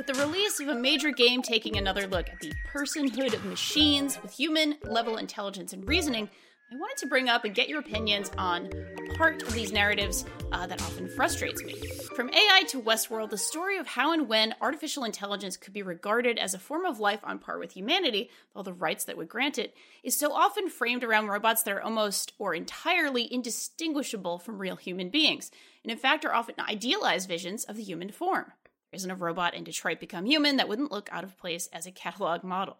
With 0.00 0.16
the 0.16 0.26
release 0.26 0.58
of 0.60 0.68
a 0.68 0.74
major 0.74 1.10
game 1.10 1.42
taking 1.42 1.76
another 1.76 2.06
look 2.06 2.30
at 2.30 2.40
the 2.40 2.54
personhood 2.72 3.34
of 3.34 3.44
machines 3.44 4.18
with 4.22 4.32
human 4.32 4.76
level 4.82 5.18
intelligence 5.18 5.74
and 5.74 5.86
reasoning, 5.86 6.30
I 6.72 6.76
wanted 6.76 6.96
to 7.00 7.06
bring 7.06 7.28
up 7.28 7.44
and 7.44 7.54
get 7.54 7.68
your 7.68 7.80
opinions 7.80 8.30
on 8.38 8.70
a 9.10 9.14
part 9.18 9.42
of 9.42 9.52
these 9.52 9.72
narratives 9.72 10.24
uh, 10.52 10.66
that 10.68 10.80
often 10.80 11.06
frustrates 11.10 11.62
me. 11.62 11.74
From 12.16 12.30
AI 12.30 12.62
to 12.68 12.80
Westworld, 12.80 13.28
the 13.28 13.36
story 13.36 13.76
of 13.76 13.88
how 13.88 14.14
and 14.14 14.26
when 14.26 14.54
artificial 14.62 15.04
intelligence 15.04 15.58
could 15.58 15.74
be 15.74 15.82
regarded 15.82 16.38
as 16.38 16.54
a 16.54 16.58
form 16.58 16.86
of 16.86 16.98
life 16.98 17.20
on 17.22 17.38
par 17.38 17.58
with 17.58 17.72
humanity, 17.72 18.30
all 18.56 18.62
the 18.62 18.72
rights 18.72 19.04
that 19.04 19.18
would 19.18 19.28
grant 19.28 19.58
it, 19.58 19.74
is 20.02 20.16
so 20.16 20.32
often 20.32 20.70
framed 20.70 21.04
around 21.04 21.26
robots 21.26 21.62
that 21.64 21.74
are 21.74 21.82
almost 21.82 22.32
or 22.38 22.54
entirely 22.54 23.30
indistinguishable 23.30 24.38
from 24.38 24.56
real 24.56 24.76
human 24.76 25.10
beings, 25.10 25.50
and 25.84 25.92
in 25.92 25.98
fact 25.98 26.24
are 26.24 26.32
often 26.32 26.54
idealized 26.58 27.28
visions 27.28 27.64
of 27.64 27.76
the 27.76 27.82
human 27.82 28.10
form. 28.10 28.52
Isn't 28.92 29.10
a 29.10 29.14
robot 29.14 29.54
in 29.54 29.64
Detroit 29.64 30.00
Become 30.00 30.26
Human 30.26 30.56
that 30.56 30.68
wouldn't 30.68 30.90
look 30.90 31.08
out 31.12 31.24
of 31.24 31.38
place 31.38 31.68
as 31.72 31.86
a 31.86 31.92
catalog 31.92 32.42
model. 32.42 32.76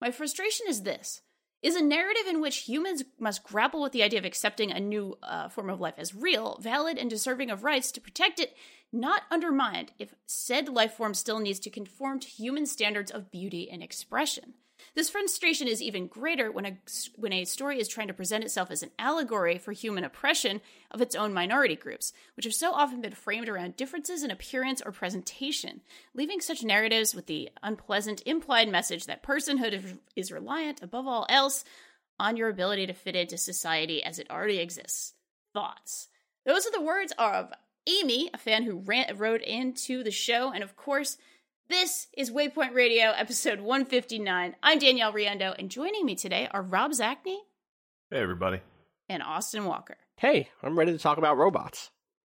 My 0.00 0.10
frustration 0.10 0.66
is 0.68 0.82
this 0.82 1.22
is 1.62 1.76
a 1.76 1.82
narrative 1.82 2.26
in 2.28 2.42
which 2.42 2.68
humans 2.68 3.04
must 3.18 3.42
grapple 3.42 3.80
with 3.80 3.92
the 3.92 4.02
idea 4.02 4.18
of 4.18 4.26
accepting 4.26 4.70
a 4.70 4.78
new 4.78 5.16
uh, 5.22 5.48
form 5.48 5.70
of 5.70 5.80
life 5.80 5.94
as 5.96 6.14
real, 6.14 6.58
valid, 6.60 6.98
and 6.98 7.08
deserving 7.08 7.50
of 7.50 7.64
rights 7.64 7.90
to 7.90 8.02
protect 8.02 8.38
it, 8.38 8.54
not 8.92 9.22
undermined 9.30 9.92
if 9.98 10.14
said 10.26 10.68
life 10.68 10.92
form 10.92 11.14
still 11.14 11.38
needs 11.38 11.58
to 11.60 11.70
conform 11.70 12.20
to 12.20 12.28
human 12.28 12.66
standards 12.66 13.10
of 13.10 13.30
beauty 13.30 13.70
and 13.70 13.82
expression. 13.82 14.52
This 14.94 15.10
frustration 15.10 15.66
is 15.66 15.82
even 15.82 16.06
greater 16.06 16.52
when 16.52 16.66
a, 16.66 16.78
when 17.16 17.32
a 17.32 17.44
story 17.44 17.80
is 17.80 17.88
trying 17.88 18.06
to 18.06 18.14
present 18.14 18.44
itself 18.44 18.70
as 18.70 18.84
an 18.84 18.92
allegory 18.96 19.58
for 19.58 19.72
human 19.72 20.04
oppression 20.04 20.60
of 20.92 21.00
its 21.00 21.16
own 21.16 21.34
minority 21.34 21.74
groups, 21.74 22.12
which 22.36 22.44
have 22.44 22.54
so 22.54 22.72
often 22.72 23.00
been 23.00 23.12
framed 23.12 23.48
around 23.48 23.76
differences 23.76 24.22
in 24.22 24.30
appearance 24.30 24.80
or 24.80 24.92
presentation, 24.92 25.80
leaving 26.14 26.40
such 26.40 26.62
narratives 26.62 27.12
with 27.12 27.26
the 27.26 27.50
unpleasant 27.60 28.22
implied 28.24 28.68
message 28.68 29.06
that 29.06 29.24
personhood 29.24 29.98
is 30.14 30.30
reliant, 30.30 30.80
above 30.80 31.08
all 31.08 31.26
else, 31.28 31.64
on 32.20 32.36
your 32.36 32.48
ability 32.48 32.86
to 32.86 32.92
fit 32.92 33.16
into 33.16 33.36
society 33.36 34.00
as 34.00 34.20
it 34.20 34.30
already 34.30 34.58
exists. 34.58 35.14
Thoughts. 35.52 36.06
Those 36.46 36.66
are 36.66 36.72
the 36.72 36.80
words 36.80 37.12
of 37.18 37.52
Amy, 37.88 38.30
a 38.32 38.38
fan 38.38 38.62
who 38.62 38.78
ran, 38.78 39.16
wrote 39.16 39.42
into 39.42 40.04
the 40.04 40.12
show, 40.12 40.52
and 40.52 40.62
of 40.62 40.76
course, 40.76 41.18
this 41.68 42.08
is 42.16 42.30
Waypoint 42.30 42.74
Radio, 42.74 43.10
episode 43.16 43.60
159. 43.60 44.56
I'm 44.62 44.78
Danielle 44.78 45.12
Riendeau, 45.12 45.54
and 45.58 45.70
joining 45.70 46.04
me 46.04 46.14
today 46.14 46.48
are 46.50 46.62
Rob 46.62 46.92
Zacny 46.92 47.36
Hey, 48.10 48.18
everybody. 48.20 48.60
and 49.08 49.22
Austin 49.22 49.64
Walker. 49.64 49.96
Hey, 50.16 50.48
I'm 50.62 50.78
ready 50.78 50.92
to 50.92 50.98
talk 50.98 51.18
about 51.18 51.36
robots. 51.36 51.90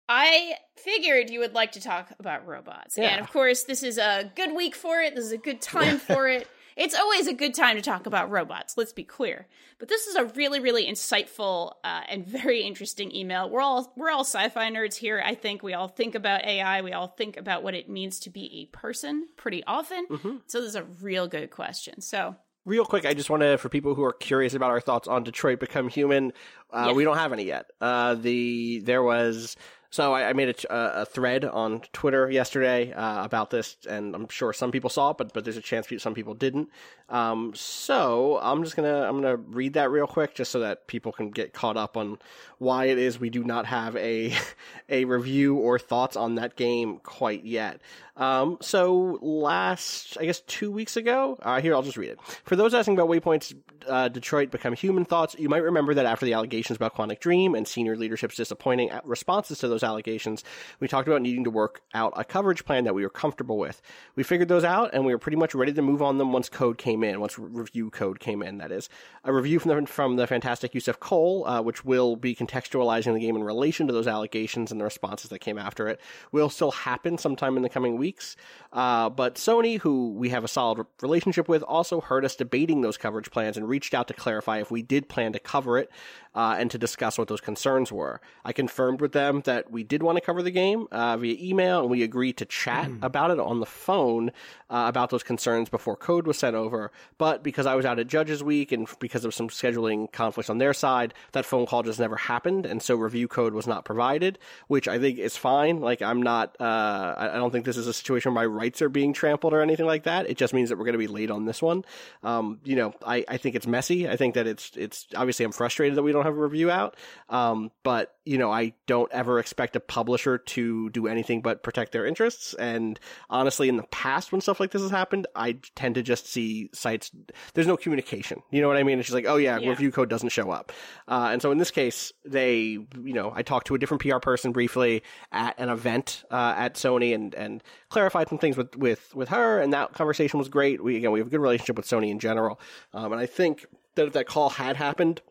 I 0.08 0.54
figured 0.76 1.30
you 1.30 1.40
would 1.42 1.54
like 1.54 1.74
to 1.74 1.82
talk 1.82 2.12
about 2.20 2.48
robots. 2.48 2.98
Yeah. 2.98 3.10
And 3.10 3.22
of 3.22 3.32
course, 3.32 3.64
this 3.64 3.84
is 3.84 3.98
a 4.00 4.32
good 4.36 4.56
week 4.56 4.76
for 4.76 5.00
it. 5.02 5.16
This 5.16 5.26
is 5.26 5.32
a 5.32 5.38
good 5.38 5.62
time 5.62 6.00
for 6.00 6.28
it. 6.28 6.48
It's 6.80 6.96
always 6.96 7.28
a 7.28 7.34
good 7.34 7.54
time 7.54 7.76
to 7.76 7.82
talk 7.82 8.06
about 8.06 8.32
robots, 8.32 8.78
let's 8.78 8.94
be 8.94 9.04
clear. 9.04 9.48
But 9.80 9.90
this 9.90 10.08
is 10.08 10.16
a 10.16 10.24
really, 10.26 10.62
really 10.62 10.88
insightful 10.88 11.74
uh, 11.84 12.02
and 12.08 12.26
very 12.26 12.62
interesting 12.62 13.14
email. 13.14 13.50
We're 13.50 13.62
all 13.62 13.92
we're 13.98 14.10
all 14.10 14.22
sci-fi 14.24 14.72
nerds 14.72 14.96
here. 14.96 15.22
I 15.24 15.36
think 15.36 15.62
we 15.62 15.74
all 15.74 15.90
think 15.90 16.16
about 16.16 16.46
AI. 16.46 16.82
We 16.82 16.94
all 16.94 17.08
think 17.08 17.36
about 17.36 17.64
what 17.64 17.76
it 17.76 17.90
means 17.90 18.20
to 18.22 18.30
be 18.30 18.62
a 18.62 18.78
person 18.78 19.28
pretty 19.36 19.62
often. 19.66 20.08
Mm-hmm. 20.08 20.38
So 20.48 20.62
this 20.62 20.70
is 20.70 20.76
a 20.76 20.86
real 21.02 21.28
good 21.28 21.52
question. 21.52 22.00
So 22.02 22.36
Real 22.66 22.86
quick, 22.86 23.06
I 23.06 23.14
just 23.14 23.30
want 23.30 23.42
to, 23.42 23.58
for 23.58 23.68
people 23.68 23.96
who 23.96 24.04
are 24.04 24.14
curious 24.14 24.54
about 24.54 24.70
our 24.70 24.82
thoughts 24.82 25.08
on 25.08 25.24
Detroit 25.24 25.60
Become 25.60 25.88
Human, 25.90 26.34
uh, 26.72 26.86
Yeah. 26.88 26.94
we 26.94 27.04
don't 27.04 27.18
have 27.18 27.34
any 27.34 27.44
yet. 27.46 27.66
Uh, 27.82 28.16
the 28.16 28.80
there 28.84 29.02
was 29.02 29.56
so 29.92 30.14
I, 30.14 30.30
I 30.30 30.34
made 30.34 30.50
a, 30.70 31.02
a 31.02 31.06
thread 31.06 31.44
on 31.46 31.82
Twitter 31.94 32.30
yesterday 32.30 32.94
uh, 32.94 33.24
about 33.24 33.50
this, 33.50 33.76
and 33.90 34.14
I'm 34.14 34.30
sure 34.30 34.54
some 34.54 34.72
people 34.72 34.90
saw 34.90 35.12
it, 35.12 35.18
but 35.18 35.34
but 35.34 35.44
there's 35.44 35.58
a 35.58 35.62
chance 35.62 35.88
some 35.98 36.14
people 36.14 36.36
didn't. 36.36 36.70
Um, 37.10 37.54
so 37.56 38.40
I'm 38.42 38.64
just 38.64 38.76
gonna 38.76 39.02
I'm 39.02 39.22
gonna 39.22 39.38
read 39.38 39.74
that 39.74 39.90
real 39.90 40.06
quick, 40.06 40.36
just 40.36 40.52
so 40.52 40.60
that 40.60 40.86
people 40.86 41.12
can 41.12 41.32
get 41.32 41.54
caught 41.54 41.76
up 41.76 41.98
on 41.98 42.20
why 42.60 42.86
it 42.86 43.00
is 43.00 43.20
we 43.20 43.32
do 43.32 43.44
not 43.44 43.66
have 43.66 43.96
a 43.96 44.32
a 44.90 45.06
review 45.06 45.56
or 45.56 45.80
thoughts 45.80 46.16
on 46.16 46.36
that 46.36 46.56
game 46.56 47.00
quite 47.00 47.44
yet. 47.44 47.82
Um, 48.20 48.58
so 48.62 49.18
last, 49.22 50.18
I 50.20 50.26
guess, 50.26 50.42
two 50.42 50.72
weeks 50.72 50.98
ago, 50.98 51.40
uh, 51.42 51.62
here 51.62 51.74
I'll 51.74 51.82
just 51.82 51.98
read 51.98 52.10
it. 52.10 52.20
For 52.44 52.58
those 52.58 52.74
asking 52.74 52.96
about 52.96 53.08
Waypoint's 53.10 53.56
uh, 53.88 54.10
Detroit 54.10 54.52
Become 54.52 54.74
Human 54.74 55.06
thoughts, 55.06 55.36
you 55.40 55.48
might 55.48 55.64
remember 55.64 55.94
that 55.94 56.06
after 56.06 56.26
the 56.26 56.34
allegations 56.34 56.76
about 56.76 56.96
Quantic 56.96 57.22
Dream 57.22 57.56
and 57.56 57.66
senior 57.66 57.96
leadership's 57.96 58.36
disappointing 58.36 58.92
responses 59.06 59.60
to 59.60 59.70
those 59.70 59.84
allegations, 59.84 60.44
we 60.82 60.88
talked 60.90 61.08
about 61.08 61.22
needing 61.22 61.46
to 61.46 61.50
work 61.50 61.82
out 61.94 62.14
a 62.18 62.26
coverage 62.26 62.66
plan 62.66 62.84
that 62.84 62.94
we 62.94 63.04
were 63.04 63.10
comfortable 63.10 63.58
with. 63.58 63.82
We 64.16 64.24
figured 64.24 64.50
those 64.50 64.66
out, 64.66 64.90
and 64.94 65.06
we 65.06 65.14
were 65.14 65.20
pretty 65.20 65.38
much 65.38 65.56
ready 65.56 65.72
to 65.72 65.82
move 65.82 66.02
on 66.02 66.18
them 66.18 66.34
once 66.34 66.50
code 66.50 66.78
came 66.78 67.04
in, 67.06 67.22
once 67.22 67.40
review 67.40 67.90
code 67.90 68.20
came 68.20 68.44
in. 68.44 68.58
That 68.58 68.74
is 68.74 68.90
a 69.24 69.32
review 69.32 69.60
from 69.60 69.86
the 69.86 69.88
from 69.88 70.18
the 70.18 70.28
fantastic 70.28 70.74
Yussef 70.74 71.00
Cole, 71.00 71.48
uh, 71.48 71.62
which 71.62 71.86
will 71.86 72.18
be 72.18 72.36
contextualizing 72.36 73.14
the 73.14 73.20
game 73.22 73.38
in 73.38 73.44
relation 73.44 73.88
to 73.88 73.94
those 73.94 74.08
allegations 74.08 74.72
and 74.72 74.82
the 74.82 74.86
responses 74.86 75.30
that 75.30 75.40
came 75.40 75.58
after 75.58 75.88
it, 75.88 76.02
will 76.34 76.50
still 76.50 76.72
happen 76.72 77.18
sometime 77.18 77.56
in 77.56 77.64
the 77.64 77.70
coming 77.70 77.98
weeks. 78.10 78.36
Uh, 78.74 79.10
but 79.10 79.36
Sony, 79.36 79.80
who 79.80 80.14
we 80.14 80.30
have 80.30 80.44
a 80.44 80.48
solid 80.48 80.86
relationship 81.02 81.48
with, 81.48 81.62
also 81.64 82.02
heard 82.02 82.26
us 82.26 82.36
debating 82.36 82.82
those 82.82 82.98
coverage 82.98 83.30
plans 83.30 83.56
and 83.56 83.68
reached 83.68 83.94
out 83.94 84.08
to 84.08 84.14
clarify 84.14 84.60
if 84.60 84.72
we 84.72 84.82
did 84.82 85.10
plan 85.10 85.34
to 85.34 85.40
cover 85.40 85.78
it 85.78 85.90
uh, 86.36 86.56
and 86.58 86.72
to 86.72 86.78
discuss 86.78 87.18
what 87.18 87.28
those 87.28 87.42
concerns 87.42 87.92
were. 87.92 88.22
I 88.46 88.54
confirmed 88.54 89.02
with 89.02 89.12
them 89.12 89.42
that 89.46 89.72
we 89.72 89.84
did 89.84 90.04
want 90.04 90.18
to 90.18 90.22
cover 90.22 90.42
the 90.44 90.52
game 90.52 90.88
uh, 90.92 91.18
via 91.18 91.36
email, 91.40 91.82
and 91.82 91.90
we 91.90 92.04
agreed 92.04 92.38
to 92.38 92.46
chat 92.46 92.90
about 93.02 93.32
it 93.32 93.40
on 93.40 93.60
the 93.60 93.66
phone 93.66 94.32
uh, 94.70 94.86
about 94.88 95.10
those 95.10 95.24
concerns 95.24 95.70
before 95.70 95.96
code 95.96 96.28
was 96.28 96.38
sent 96.38 96.56
over. 96.56 96.92
But 97.18 97.44
because 97.44 97.66
I 97.66 97.76
was 97.76 97.86
out 97.86 98.00
at 98.00 98.08
Judges 98.08 98.44
Week 98.44 98.72
and 98.72 98.88
because 99.00 99.26
of 99.26 99.34
some 99.34 99.50
scheduling 99.50 100.12
conflicts 100.12 100.50
on 100.50 100.58
their 100.58 100.74
side, 100.74 101.14
that 101.32 101.46
phone 101.46 101.66
call 101.66 101.84
just 101.84 102.00
never 102.00 102.16
happened, 102.16 102.66
and 102.66 102.82
so 102.82 102.96
review 102.96 103.28
code 103.28 103.54
was 103.54 103.68
not 103.68 103.86
provided, 103.86 104.38
which 104.68 104.88
I 104.88 105.00
think 105.00 105.18
is 105.20 105.36
fine. 105.36 105.80
Like 105.80 106.02
I'm 106.02 106.22
not, 106.22 106.56
uh, 106.60 107.16
I 107.18 107.30
I 107.34 107.38
don't 107.38 107.52
think 107.52 107.66
this 107.66 107.78
is 107.78 107.88
a 107.88 107.94
situation 107.94 108.34
where 108.34 108.44
my 108.44 108.46
rights 108.46 108.82
are 108.82 108.90
being 108.90 109.14
trampled 109.14 109.54
or 109.54 109.62
anything 109.62 109.86
like 109.86 110.04
that. 110.04 110.30
It 110.30 110.38
just 110.38 110.54
means 110.54 110.70
that 110.70 110.78
we're 110.78 110.86
going 110.86 110.94
to 110.94 111.00
be 111.00 111.08
late 111.08 111.32
on 111.32 111.46
this 111.46 111.62
one. 111.62 111.84
Um, 112.24 112.60
you 112.64 112.76
know, 112.76 112.94
I, 113.06 113.26
I 113.28 113.38
think 113.38 113.56
it's 113.56 113.68
messy. 113.68 114.08
I 114.08 114.16
think 114.16 114.36
that 114.36 114.46
it's 114.48 114.72
it's 114.76 115.08
obviously 115.16 115.46
I'm 115.46 115.52
frustrated 115.52 115.98
that 115.98 116.04
we 116.04 116.12
don't 116.12 116.26
have 116.26 116.29
a 116.36 116.40
review 116.42 116.70
out. 116.72 116.96
Um, 117.30 117.72
but 117.84 118.16
you 118.26 118.38
know, 118.38 118.52
I 118.52 118.74
don't 118.86 119.12
ever 119.12 119.40
expect 119.40 119.76
a 119.76 119.80
publisher 119.80 120.38
to 120.38 120.90
do 120.92 121.08
anything 121.08 121.42
but 121.42 121.64
protect 121.64 121.92
their 121.94 122.06
interests. 122.06 122.54
And 122.54 123.00
honestly, 123.30 123.70
in 123.70 123.78
the 123.78 123.84
past 123.84 124.32
when 124.32 124.40
stuff 124.40 124.60
like 124.60 124.70
this 124.72 124.84
has 124.84 124.92
happened, 124.92 125.26
I 125.36 125.58
tend 125.76 125.96
to 125.96 126.04
just 126.04 126.28
see 126.28 126.70
sites. 126.74 127.10
There's 127.56 127.66
no 127.66 127.76
communication. 127.76 128.44
You 128.52 128.62
know 128.62 128.68
what 128.68 128.78
I 128.78 128.84
mean? 128.84 129.00
It's 129.00 129.08
just 129.08 129.16
like, 129.16 129.26
oh 129.28 129.38
yeah, 129.38 129.58
Yeah. 129.58 129.70
review 129.70 129.92
code 129.92 130.10
doesn't 130.10 130.30
show 130.30 130.52
up. 130.52 130.72
Uh, 131.08 131.30
and 131.32 131.42
so 131.42 131.50
in 131.52 131.58
this 131.58 131.72
case, 131.72 132.14
they, 132.24 132.58
you 132.60 133.14
know, 133.14 133.32
I 133.36 133.42
talked 133.42 133.66
to 133.68 133.76
a 133.76 133.80
different 133.80 134.04
PR 134.04 134.20
person 134.20 134.52
briefly 134.52 135.02
at 135.32 135.60
an 135.60 135.70
event 135.70 136.24
uh, 136.30 136.54
at 136.56 136.76
Sony 136.76 137.16
and 137.16 137.34
and 137.34 137.64
clarified 137.90 138.30
some 138.30 138.38
things 138.38 138.58
with 138.58 138.76
with 138.76 139.16
with 139.16 139.30
her, 139.30 139.60
and 139.60 139.74
that 139.74 139.94
conversation 139.94 140.38
was 140.38 140.50
great. 140.50 140.84
We 140.84 140.98
again 140.98 141.12
we 141.12 141.20
have 141.20 141.28
a 141.28 141.32
good 141.32 141.40
relationship 141.42 141.78
with 141.78 141.88
Sony 141.88 142.12
in 142.12 142.20
general, 142.20 142.60
um, 142.94 143.12
and 143.12 143.20
I 143.20 143.26
think 143.26 143.66
that 143.96 144.06
if 144.08 144.14
that 144.14 144.28
call 144.28 144.50
had 144.50 144.76
happened, 144.76 145.22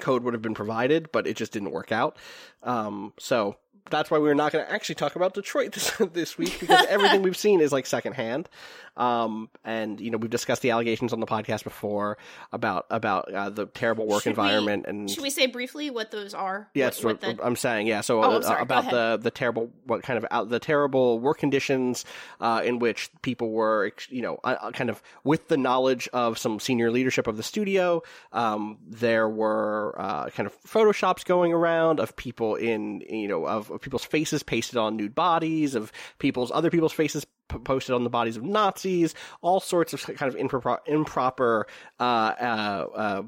code 0.00 0.22
would 0.22 0.34
have 0.34 0.42
been 0.42 0.54
provided, 0.54 1.10
but 1.12 1.26
it 1.26 1.36
just 1.36 1.52
didn't 1.52 1.70
work 1.70 1.92
out. 1.92 2.16
Um, 2.62 3.12
so 3.18 3.56
that's 3.90 4.10
why 4.10 4.18
we're 4.18 4.34
not 4.34 4.52
going 4.52 4.64
to 4.64 4.72
actually 4.72 4.96
talk 4.96 5.16
about 5.16 5.34
Detroit 5.34 5.72
this, 5.74 5.92
this 6.12 6.38
week 6.38 6.58
because 6.60 6.84
everything 6.88 7.22
we've 7.22 7.36
seen 7.36 7.60
is 7.60 7.72
like 7.72 7.86
secondhand. 7.86 8.48
Um, 8.96 9.50
and 9.62 10.00
you 10.00 10.10
know 10.10 10.16
we've 10.16 10.30
discussed 10.30 10.62
the 10.62 10.70
allegations 10.70 11.12
on 11.12 11.20
the 11.20 11.26
podcast 11.26 11.64
before 11.64 12.16
about 12.50 12.86
about 12.88 13.30
uh, 13.30 13.50
the 13.50 13.66
terrible 13.66 14.06
work 14.06 14.22
Should 14.22 14.38
we- 14.38 14.42
environment 14.42 14.86
and 14.88 15.10
Should 15.10 15.22
we 15.22 15.28
say 15.28 15.46
briefly 15.46 15.90
what 15.90 16.10
those 16.12 16.32
are? 16.32 16.70
yeah, 16.72 16.86
What- 16.86 17.04
what 17.04 17.20
the- 17.20 17.38
I'm 17.44 17.56
saying. 17.56 17.88
Yeah, 17.88 18.00
so 18.00 18.22
Oh, 18.24 18.40
uh, 18.40 18.56
about 18.58 18.88
the 18.90 19.18
the 19.22 19.30
terrible 19.30 19.70
what 19.84 20.02
kind 20.02 20.16
of 20.16 20.24
out, 20.30 20.48
the 20.48 20.58
terrible 20.58 21.18
work 21.20 21.36
conditions 21.38 22.06
uh, 22.40 22.62
in 22.64 22.78
which 22.78 23.10
people 23.20 23.50
were, 23.50 23.92
you 24.08 24.22
know, 24.22 24.38
uh, 24.44 24.56
uh, 24.62 24.70
kind 24.70 24.88
of 24.88 25.02
with 25.24 25.48
the 25.48 25.58
knowledge 25.58 26.08
of 26.14 26.38
some 26.38 26.58
senior 26.58 26.90
leadership 26.90 27.26
of 27.26 27.36
the 27.36 27.42
studio. 27.42 28.02
Um, 28.32 28.78
there 28.88 29.28
were 29.28 29.94
uh, 29.98 30.30
kind 30.30 30.46
of 30.46 30.56
photoshops 30.62 31.22
going 31.22 31.52
around 31.52 32.00
of 32.00 32.16
people 32.16 32.54
in, 32.56 33.02
you 33.02 33.28
know, 33.28 33.46
of, 33.46 33.65
of 33.70 33.80
people's 33.80 34.04
faces 34.04 34.42
pasted 34.42 34.76
on 34.76 34.96
nude 34.96 35.14
bodies, 35.14 35.74
of 35.74 35.92
people's 36.18 36.50
other 36.52 36.70
people's 36.70 36.92
faces 36.92 37.26
p- 37.48 37.58
posted 37.58 37.94
on 37.94 38.04
the 38.04 38.10
bodies 38.10 38.36
of 38.36 38.42
Nazis, 38.42 39.14
all 39.40 39.60
sorts 39.60 39.92
of 39.92 40.02
kind 40.02 40.32
of 40.32 40.36
improper, 40.36 40.80
improper 40.86 41.66
uh, 42.00 42.02
uh, 42.02 42.86
uh, 42.94 43.22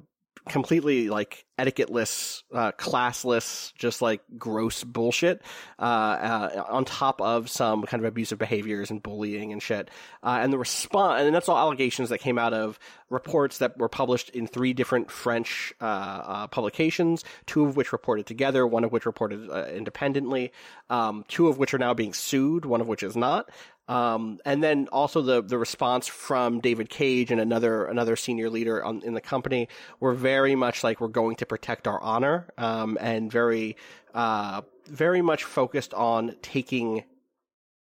completely 0.49 1.09
like 1.09 1.45
etiquetteless, 1.59 2.43
uh, 2.55 2.73
classless, 2.73 3.75
just 3.75 4.01
like 4.01 4.21
gross 4.39 4.85
bullshit, 4.85 5.43
uh, 5.79 5.83
uh, 5.83 6.65
on 6.69 6.85
top 6.85 7.21
of 7.21 7.51
some 7.51 7.83
kind 7.83 8.03
of 8.03 8.09
abusive 8.09 8.39
behaviors 8.39 8.91
and 8.91 9.03
bullying 9.03 9.53
and 9.53 9.63
shit. 9.63 9.91
Uh, 10.23 10.39
and 10.41 10.53
the 10.53 10.59
response, 10.59 11.23
and 11.23 11.35
that's 11.35 11.49
all 11.49 11.59
allegations 11.59 12.11
that 12.11 12.19
came 12.19 12.39
out 12.39 12.55
of 12.55 12.79
reports 13.11 13.59
that 13.59 13.77
were 13.77 13.89
published 13.89 14.31
in 14.31 14.47
three 14.47 14.73
different 14.73 15.11
French 15.11 15.73
uh, 15.81 15.85
uh, 15.85 16.47
publications, 16.47 17.25
two 17.47 17.65
of 17.65 17.77
which 17.77 17.93
reported 17.93 18.27
together, 18.27 18.67
one 18.67 18.85
of 18.85 18.93
which 18.93 19.07
reported 19.07 19.51
independently, 19.75 20.53
um, 20.91 21.25
two 21.29 21.49
of 21.49 21.59
which 21.59 21.75
are 21.75 21.79
now 21.79 21.95
being 21.95 22.13
sued, 22.13 22.65
one 22.65 22.81
of 22.81 22.89
which 22.89 23.03
is 23.03 23.17
not. 23.17 23.51
Um, 23.89 24.39
and 24.45 24.63
then 24.63 24.89
also 24.93 25.23
the 25.23 25.43
the 25.43 25.57
response 25.59 26.07
from 26.07 26.61
David 26.61 26.91
Cage 26.91 27.31
and 27.31 27.41
another 27.41 27.87
another 27.87 28.17
senior 28.17 28.51
leader 28.51 28.85
on, 28.85 29.03
in 29.03 29.15
the 29.15 29.21
company 29.21 29.69
were 29.99 30.13
very 30.13 30.55
much 30.55 30.85
like 30.85 31.01
we're 31.01 31.09
going 31.09 31.37
to 31.37 31.47
protect 31.47 31.89
our 31.89 32.01
honor, 32.01 32.49
um, 32.59 32.99
and 33.01 33.33
very 33.33 33.77
uh, 34.15 34.61
very 34.87 35.23
much 35.23 35.45
focused 35.45 35.95
on 35.95 36.37
taking 36.43 37.05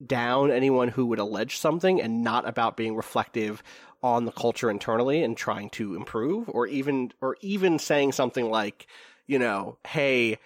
down 0.05 0.51
anyone 0.51 0.89
who 0.89 1.07
would 1.07 1.19
allege 1.19 1.57
something 1.57 1.99
and 2.01 2.23
not 2.23 2.47
about 2.47 2.77
being 2.77 2.95
reflective 2.95 3.63
on 4.03 4.25
the 4.25 4.31
culture 4.31 4.69
internally 4.69 5.23
and 5.23 5.35
trying 5.35 5.69
to 5.71 5.95
improve 5.95 6.47
or 6.49 6.67
even 6.67 7.11
or 7.21 7.35
even 7.41 7.79
saying 7.79 8.11
something 8.11 8.51
like 8.51 8.85
you 9.25 9.39
know 9.39 9.77
hey 9.88 10.38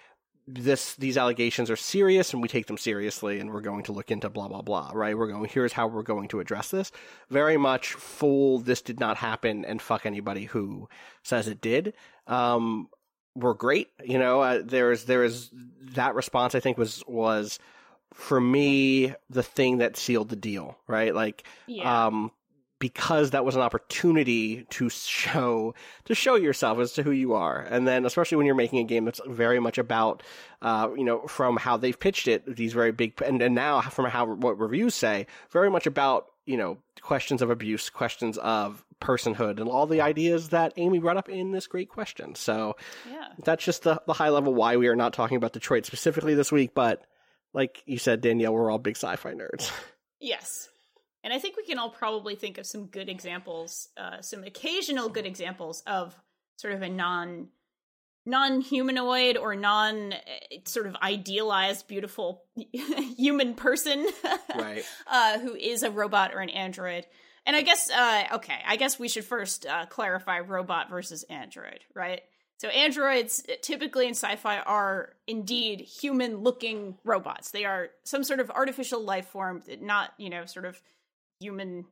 this 0.46 0.94
these 0.96 1.16
allegations 1.16 1.70
are 1.70 1.76
serious 1.76 2.32
and 2.32 2.42
we 2.42 2.48
take 2.48 2.66
them 2.66 2.78
seriously 2.78 3.38
and 3.38 3.52
we're 3.52 3.60
going 3.60 3.84
to 3.84 3.92
look 3.92 4.10
into 4.10 4.28
blah 4.28 4.48
blah 4.48 4.62
blah 4.62 4.90
right? 4.94 5.16
We're 5.16 5.28
going 5.28 5.48
here's 5.48 5.72
how 5.72 5.86
we're 5.86 6.02
going 6.02 6.28
to 6.28 6.40
address 6.40 6.70
this. 6.70 6.90
Very 7.30 7.56
much 7.56 7.92
fool 7.92 8.58
this 8.58 8.82
did 8.82 8.98
not 9.00 9.16
happen 9.16 9.64
and 9.64 9.80
fuck 9.80 10.06
anybody 10.06 10.44
who 10.44 10.88
says 11.22 11.48
it 11.48 11.60
did. 11.60 11.94
Um 12.26 12.88
were 13.34 13.54
great 13.54 13.88
you 14.04 14.18
know 14.18 14.42
uh, 14.42 14.60
there's 14.62 15.04
there 15.04 15.24
is 15.24 15.48
that 15.94 16.14
response 16.14 16.54
i 16.54 16.60
think 16.60 16.76
was 16.76 17.02
was 17.08 17.58
for 18.12 18.40
me 18.40 19.14
the 19.30 19.42
thing 19.42 19.78
that 19.78 19.96
sealed 19.96 20.28
the 20.28 20.36
deal 20.36 20.76
right? 20.86 21.14
Like 21.14 21.44
yeah. 21.66 22.06
um, 22.06 22.30
because 22.82 23.30
that 23.30 23.44
was 23.44 23.54
an 23.54 23.62
opportunity 23.62 24.64
to 24.68 24.88
show 24.90 25.72
to 26.04 26.16
show 26.16 26.34
yourself 26.34 26.80
as 26.80 26.92
to 26.94 27.04
who 27.04 27.12
you 27.12 27.32
are, 27.34 27.60
and 27.60 27.86
then 27.86 28.04
especially 28.04 28.36
when 28.36 28.44
you're 28.44 28.56
making 28.56 28.80
a 28.80 28.84
game 28.84 29.04
that's 29.04 29.20
very 29.24 29.60
much 29.60 29.78
about, 29.78 30.24
uh, 30.62 30.88
you 30.96 31.04
know, 31.04 31.20
from 31.28 31.56
how 31.56 31.76
they've 31.76 32.00
pitched 32.00 32.26
it, 32.26 32.56
these 32.56 32.72
very 32.72 32.90
big, 32.90 33.22
and, 33.22 33.40
and 33.40 33.54
now 33.54 33.80
from 33.80 34.06
how 34.06 34.26
what 34.26 34.58
reviews 34.58 34.96
say, 34.96 35.28
very 35.52 35.70
much 35.70 35.86
about 35.86 36.26
you 36.44 36.56
know 36.56 36.76
questions 37.02 37.40
of 37.40 37.50
abuse, 37.50 37.88
questions 37.88 38.36
of 38.38 38.84
personhood, 39.00 39.60
and 39.60 39.68
all 39.68 39.86
the 39.86 40.00
ideas 40.00 40.48
that 40.48 40.72
Amy 40.76 40.98
brought 40.98 41.16
up 41.16 41.28
in 41.28 41.52
this 41.52 41.68
great 41.68 41.88
question. 41.88 42.34
So 42.34 42.74
yeah. 43.08 43.28
that's 43.44 43.64
just 43.64 43.84
the 43.84 44.02
the 44.08 44.12
high 44.12 44.30
level 44.30 44.52
why 44.52 44.76
we 44.76 44.88
are 44.88 44.96
not 44.96 45.12
talking 45.12 45.36
about 45.36 45.52
Detroit 45.52 45.86
specifically 45.86 46.34
this 46.34 46.50
week, 46.50 46.74
but. 46.74 47.04
Like 47.54 47.82
you 47.84 47.98
said, 47.98 48.22
Danielle, 48.22 48.54
we're 48.54 48.70
all 48.70 48.78
big 48.78 48.96
sci-fi 48.96 49.34
nerds. 49.34 49.70
Yes. 50.18 50.70
And 51.24 51.32
I 51.32 51.38
think 51.38 51.56
we 51.56 51.64
can 51.64 51.78
all 51.78 51.90
probably 51.90 52.34
think 52.34 52.58
of 52.58 52.66
some 52.66 52.86
good 52.86 53.08
examples, 53.08 53.88
uh, 53.96 54.20
some 54.22 54.42
occasional 54.44 55.08
good 55.08 55.26
examples 55.26 55.82
of 55.86 56.14
sort 56.56 56.74
of 56.74 56.82
a 56.82 56.88
non 56.88 57.48
non-humanoid 58.24 59.36
or 59.36 59.56
non 59.56 60.12
uh, 60.12 60.16
sort 60.64 60.86
of 60.86 60.94
idealized 61.02 61.88
beautiful 61.88 62.44
human 63.16 63.54
person 63.54 64.06
Right. 64.54 64.84
uh, 65.08 65.38
who 65.40 65.54
is 65.56 65.82
a 65.82 65.90
robot 65.90 66.32
or 66.32 66.40
an 66.40 66.50
android. 66.50 67.06
And 67.44 67.56
i 67.56 67.62
guess 67.62 67.90
uh, 67.90 68.24
okay 68.34 68.58
i 68.66 68.76
guess 68.76 69.00
we 69.00 69.08
should 69.08 69.24
first 69.24 69.66
uh, 69.66 69.86
clarify 69.86 70.38
robot 70.38 70.88
versus 70.88 71.24
android 71.24 71.80
right? 71.94 72.20
So 72.58 72.68
androids 72.68 73.42
uh, 73.48 73.54
typically 73.60 74.06
in 74.06 74.12
sci-fi 74.12 74.60
are 74.60 75.14
indeed 75.26 75.80
human 75.80 76.36
looking 76.36 76.96
robots. 77.02 77.50
They 77.50 77.64
are 77.64 77.88
some 78.04 78.22
sort 78.22 78.38
of 78.38 78.52
artificial 78.52 79.02
life 79.02 79.26
form 79.26 79.64
not 79.80 80.12
you 80.16 80.30
know 80.30 80.46
sort 80.46 80.64
of 80.66 80.80
human 81.42 81.86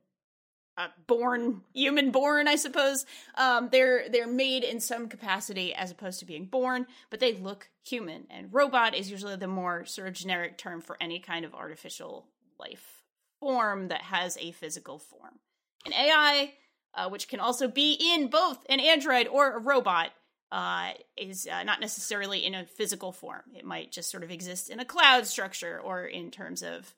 uh, 0.79 0.87
born 1.07 1.63
human 1.75 2.11
born 2.11 2.49
i 2.49 2.57
suppose. 2.57 3.05
Um, 3.37 3.69
they're 3.71 4.09
they're 4.09 4.27
made 4.27 4.65
in 4.65 4.81
some 4.81 5.09
capacity 5.09 5.75
as 5.75 5.91
opposed 5.91 6.21
to 6.21 6.27
being 6.27 6.47
born 6.47 6.87
but 7.11 7.21
they 7.21 7.35
look 7.35 7.69
human. 7.85 8.27
And 8.31 8.53
robot 8.53 8.95
is 8.95 9.11
usually 9.11 9.37
the 9.37 9.49
more 9.49 9.85
sort 9.85 10.09
of 10.09 10.15
generic 10.15 10.59
term 10.59 10.81
for 10.81 10.97
any 11.01 11.19
kind 11.19 11.45
of 11.45 11.55
artificial 11.55 12.27
life 12.59 13.03
form 13.41 13.89
that 13.89 14.03
has 14.03 14.39
a 14.41 14.53
physical 14.53 14.99
form. 14.99 15.41
An 15.87 15.93
ai 15.93 16.53
uh, 16.95 17.09
which 17.09 17.29
can 17.29 17.41
also 17.41 17.69
be 17.69 17.93
in 17.93 18.29
both 18.29 18.65
an 18.69 18.81
android 18.81 19.29
or 19.29 19.57
a 19.57 19.61
robot 19.61 20.11
uh, 20.53 20.91
is 21.17 21.47
uh, 21.47 21.63
not 21.63 21.81
necessarily 21.81 22.45
in 22.45 22.55
a 22.55 22.67
physical 22.67 23.13
form. 23.13 23.43
It 23.55 23.65
might 23.65 23.93
just 23.93 24.11
sort 24.11 24.25
of 24.25 24.31
exist 24.31 24.69
in 24.69 24.81
a 24.81 24.85
cloud 24.85 25.27
structure 25.27 25.81
or 25.81 26.05
in 26.05 26.31
terms 26.31 26.63
of 26.63 26.93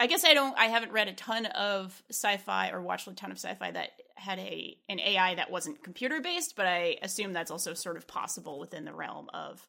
I 0.00 0.06
guess 0.06 0.24
I 0.24 0.32
don't. 0.32 0.58
I 0.58 0.66
haven't 0.66 0.92
read 0.92 1.08
a 1.08 1.12
ton 1.12 1.44
of 1.44 2.02
sci-fi 2.10 2.70
or 2.70 2.80
watched 2.80 3.06
a 3.06 3.14
ton 3.14 3.30
of 3.30 3.36
sci-fi 3.36 3.70
that 3.70 3.90
had 4.14 4.38
a 4.38 4.76
an 4.88 4.98
AI 4.98 5.34
that 5.34 5.50
wasn't 5.50 5.82
computer 5.84 6.22
based, 6.22 6.56
but 6.56 6.66
I 6.66 6.96
assume 7.02 7.34
that's 7.34 7.50
also 7.50 7.74
sort 7.74 7.98
of 7.98 8.06
possible 8.08 8.58
within 8.58 8.86
the 8.86 8.94
realm 8.94 9.28
of. 9.34 9.68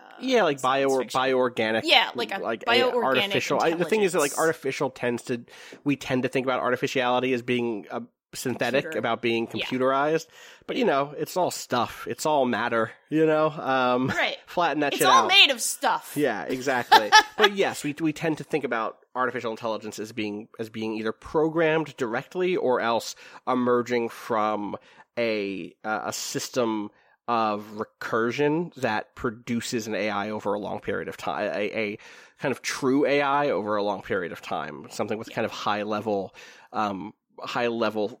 Uh, 0.00 0.02
Yeah, 0.20 0.42
like 0.42 0.60
bio 0.60 0.88
or 0.88 1.04
bioorganic. 1.04 1.82
Yeah, 1.84 2.10
like 2.16 2.34
a 2.34 2.38
like 2.40 2.64
bioorganic 2.64 3.04
artificial. 3.04 3.60
I, 3.62 3.74
the 3.74 3.84
thing 3.84 4.02
is 4.02 4.12
that 4.12 4.18
like 4.18 4.36
artificial 4.36 4.90
tends 4.90 5.22
to 5.24 5.44
we 5.84 5.94
tend 5.94 6.24
to 6.24 6.28
think 6.28 6.44
about 6.44 6.60
artificiality 6.60 7.32
as 7.34 7.42
being 7.42 7.86
uh, 7.92 8.00
synthetic, 8.34 8.82
Computer. 8.84 8.98
about 8.98 9.22
being 9.22 9.48
Yeah. 9.54 9.64
computerized. 9.64 10.26
But 10.66 10.76
you 10.76 10.84
know, 10.84 11.14
it's 11.16 11.36
all 11.36 11.50
stuff. 11.50 12.06
It's 12.08 12.26
all 12.26 12.44
matter. 12.44 12.92
You 13.08 13.24
know, 13.26 13.48
um, 13.50 14.08
Right. 14.08 14.36
Flatten 14.46 14.80
that 14.80 14.92
It's 14.92 14.98
shit 14.98 15.06
all 15.08 15.22
out. 15.24 15.28
made 15.28 15.50
of 15.50 15.60
stuff. 15.62 16.12
Yeah, 16.16 16.42
exactly. 16.44 17.10
but 17.38 17.54
yes, 17.54 17.82
we 17.84 17.94
we 18.00 18.12
tend 18.12 18.38
to 18.38 18.44
think 18.44 18.64
about 18.64 18.98
artificial 19.14 19.50
intelligence 19.50 19.98
as 19.98 20.12
being 20.12 20.48
as 20.58 20.68
being 20.70 20.94
either 20.94 21.12
programmed 21.12 21.96
directly 21.96 22.54
or 22.56 22.80
else 22.80 23.14
emerging 23.46 24.10
from 24.10 24.76
a 25.18 25.74
uh, 25.84 26.02
a 26.04 26.12
system 26.12 26.90
of 27.26 27.64
recursion 27.76 28.72
that 28.74 29.14
produces 29.14 29.86
an 29.86 29.94
AI 29.94 30.30
over 30.30 30.54
a 30.54 30.58
long 30.58 30.80
period 30.80 31.08
of 31.08 31.16
time, 31.18 31.50
a, 31.54 31.76
a 31.78 31.98
kind 32.40 32.52
of 32.52 32.62
true 32.62 33.04
AI 33.04 33.50
over 33.50 33.76
a 33.76 33.82
long 33.82 34.00
period 34.00 34.32
of 34.32 34.40
time, 34.40 34.86
something 34.90 35.18
with 35.18 35.30
kind 35.30 35.44
of 35.44 35.50
high 35.50 35.82
level, 35.82 36.34
um, 36.72 37.12
high 37.42 37.68
level 37.68 38.20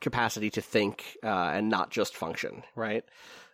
capacity 0.00 0.50
to 0.50 0.60
think 0.60 1.16
uh, 1.22 1.50
and 1.54 1.68
not 1.68 1.90
just 1.90 2.14
function, 2.16 2.62
right? 2.74 3.04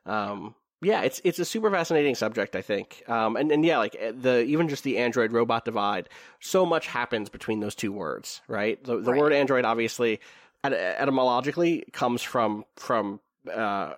Um, 0.06 0.54
yeah, 0.80 1.02
it's 1.02 1.20
it's 1.22 1.38
a 1.38 1.44
super 1.44 1.70
fascinating 1.70 2.16
subject, 2.16 2.56
I 2.56 2.62
think. 2.62 3.04
Um, 3.08 3.36
and 3.36 3.52
and 3.52 3.64
yeah, 3.64 3.78
like 3.78 3.94
eh, 3.98 4.12
the 4.14 4.42
even 4.42 4.68
just 4.68 4.82
the 4.82 4.98
android 4.98 5.32
robot 5.32 5.64
divide, 5.64 6.08
so 6.40 6.66
much 6.66 6.88
happens 6.88 7.28
between 7.28 7.60
those 7.60 7.76
two 7.76 7.92
words, 7.92 8.40
right? 8.48 8.82
The 8.82 8.98
the 9.00 9.12
Right. 9.12 9.20
word 9.20 9.32
android 9.32 9.64
obviously 9.64 10.18
et- 10.64 10.72
etymologically 10.72 11.84
comes 11.92 12.20
from 12.22 12.64
from 12.76 13.20
uh, 13.52 13.94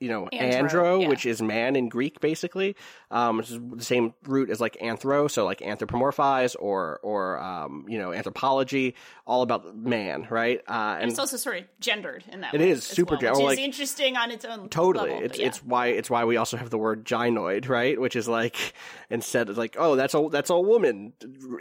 you 0.00 0.08
know 0.08 0.28
Andro, 0.32 0.70
andro, 0.70 1.02
yeah. 1.02 1.08
which 1.08 1.26
is 1.26 1.42
man 1.42 1.74
in 1.76 1.88
Greek, 1.88 2.20
basically. 2.20 2.76
Um, 3.10 3.38
which 3.38 3.50
is 3.50 3.58
the 3.74 3.84
same 3.84 4.14
root 4.24 4.48
as 4.50 4.60
like 4.60 4.76
anthro, 4.80 5.30
so 5.30 5.44
like 5.44 5.60
anthropomorphize 5.60 6.54
or 6.58 7.00
or 7.02 7.38
um, 7.40 7.84
you 7.88 7.98
know 7.98 8.12
anthropology, 8.12 8.94
all 9.26 9.42
about 9.42 9.76
man, 9.76 10.26
right? 10.30 10.60
Uh, 10.68 10.98
And 11.00 11.10
it's 11.10 11.18
also 11.18 11.36
sort 11.36 11.58
of 11.58 11.64
gendered 11.80 12.24
in 12.30 12.40
that 12.42 12.54
It 12.54 12.60
is 12.60 12.84
super 12.84 13.12
well, 13.20 13.34
gen- 13.34 13.44
which 13.44 13.58
is 13.58 13.64
interesting 13.64 14.16
on 14.16 14.30
its 14.30 14.44
own 14.44 14.68
Totally, 14.68 15.10
level, 15.10 15.24
it's 15.24 15.38
yeah. 15.38 15.46
it's 15.46 15.64
why 15.64 15.88
it's 15.88 16.08
why 16.08 16.24
we 16.24 16.36
also 16.36 16.56
have 16.56 16.70
the 16.70 16.78
word 16.78 17.04
gynoid, 17.04 17.68
right? 17.68 18.00
Which 18.00 18.16
is 18.16 18.28
like 18.28 18.56
instead 19.10 19.48
of 19.50 19.58
like, 19.58 19.76
oh, 19.78 19.96
that's 19.96 20.14
a 20.14 20.28
that's 20.30 20.50
a 20.50 20.58
woman 20.58 21.12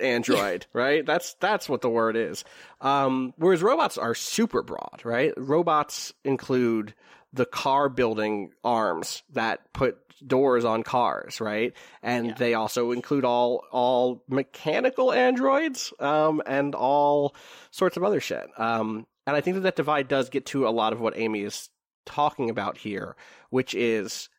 android, 0.01 0.68
right? 0.74 1.06
That's 1.06 1.34
that's 1.36 1.68
what 1.68 1.82
the 1.82 1.90
word 1.90 2.16
is. 2.16 2.44
Um, 2.82 3.34
whereas 3.38 3.62
robots 3.62 3.98
are 3.98 4.16
super 4.16 4.62
broad, 4.63 5.01
right? 5.04 5.34
Robots 5.38 6.13
include 6.24 6.94
the 7.33 7.45
car 7.45 7.89
building 7.89 8.51
arms 8.63 9.23
that 9.31 9.73
put 9.73 9.97
doors 10.25 10.65
on 10.65 10.83
cars, 10.83 11.41
right? 11.41 11.73
And 12.03 12.35
they 12.38 12.53
also 12.53 12.91
include 12.91 13.25
all 13.25 13.63
all 13.71 14.23
mechanical 14.27 15.11
androids 15.11 15.93
um, 16.00 16.41
and 16.45 16.75
all 16.75 17.35
sorts 17.71 17.97
of 17.97 18.03
other 18.03 18.19
shit. 18.19 18.47
Um, 18.57 19.07
and 19.25 19.35
I 19.35 19.41
think 19.41 19.55
that 19.55 19.61
that 19.61 19.75
divide 19.75 20.07
does 20.07 20.29
get 20.29 20.45
to 20.47 20.67
a 20.67 20.69
lot 20.69 20.93
of 20.93 21.00
what 21.00 21.17
Amy 21.17 21.41
is 21.41 21.69
talking 22.05 22.50
about 22.50 22.77
here, 22.77 23.15
which 23.50 23.73
is 23.75 24.29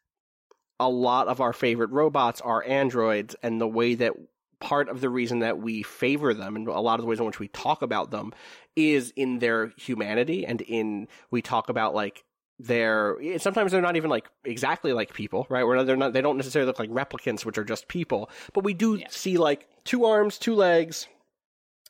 a 0.81 0.89
lot 0.89 1.29
of 1.29 1.41
our 1.41 1.53
favorite 1.53 1.91
robots 1.91 2.41
are 2.41 2.65
androids, 2.67 3.37
and 3.43 3.61
the 3.61 3.69
way 3.69 3.95
that 3.95 4.15
part 4.61 4.89
of 4.89 5.01
the 5.01 5.11
reason 5.11 5.41
that 5.41 5.59
we 5.59 5.83
favor 5.83 6.33
them 6.33 6.55
and 6.55 6.69
a 6.69 6.81
lot 6.81 7.01
of 7.01 7.03
the 7.03 7.09
ways 7.09 7.19
in 7.19 7.27
which 7.27 7.41
we 7.41 7.49
talk 7.49 7.83
about 7.83 8.13
them 8.13 8.33
is 8.77 9.13
in 9.17 9.41
their 9.41 9.73
humanity 9.77 10.47
and 10.47 10.61
in 10.61 11.09
we 11.33 11.43
talk 11.43 11.69
about 11.69 11.97
like 11.97 12.25
they're 12.65 13.17
sometimes 13.39 13.73
they're 13.73 13.81
not 13.83 13.97
even 13.97 14.11
like 14.11 14.27
exactly 14.45 14.93
like 14.93 15.13
people, 15.15 15.47
right? 15.51 15.65
Where 15.65 15.83
they're 15.85 15.97
not 15.97 16.13
they 16.13 16.21
don't 16.21 16.37
necessarily 16.37 16.67
look 16.67 16.79
like 16.79 16.91
replicants, 16.91 17.45
which 17.45 17.59
are 17.59 17.65
just 17.65 17.89
people, 17.89 18.31
but 18.53 18.65
we 18.65 18.75
do 18.75 18.97
Yeah. 18.97 19.07
see 19.11 19.37
like 19.39 19.69
two 19.85 20.05
arms, 20.05 20.39
two 20.39 20.55
legs, 20.55 21.09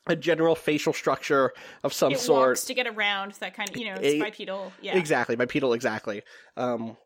a 0.07 0.15
general 0.15 0.55
facial 0.55 0.93
structure 0.93 1.53
of 1.83 1.93
some 1.93 2.13
it 2.13 2.19
sort. 2.19 2.49
walks 2.49 2.65
to 2.65 2.73
get 2.73 2.87
around 2.87 3.33
that 3.33 3.53
kind 3.55 3.69
of 3.69 3.77
you 3.77 3.85
know 3.85 3.95
A- 3.95 4.15
it's 4.15 4.23
bipedal. 4.23 4.71
Yeah, 4.81 4.97
Exactly, 4.97 5.35
bipedal, 5.35 5.73
exactly. 5.73 6.23
Um, 6.57 6.97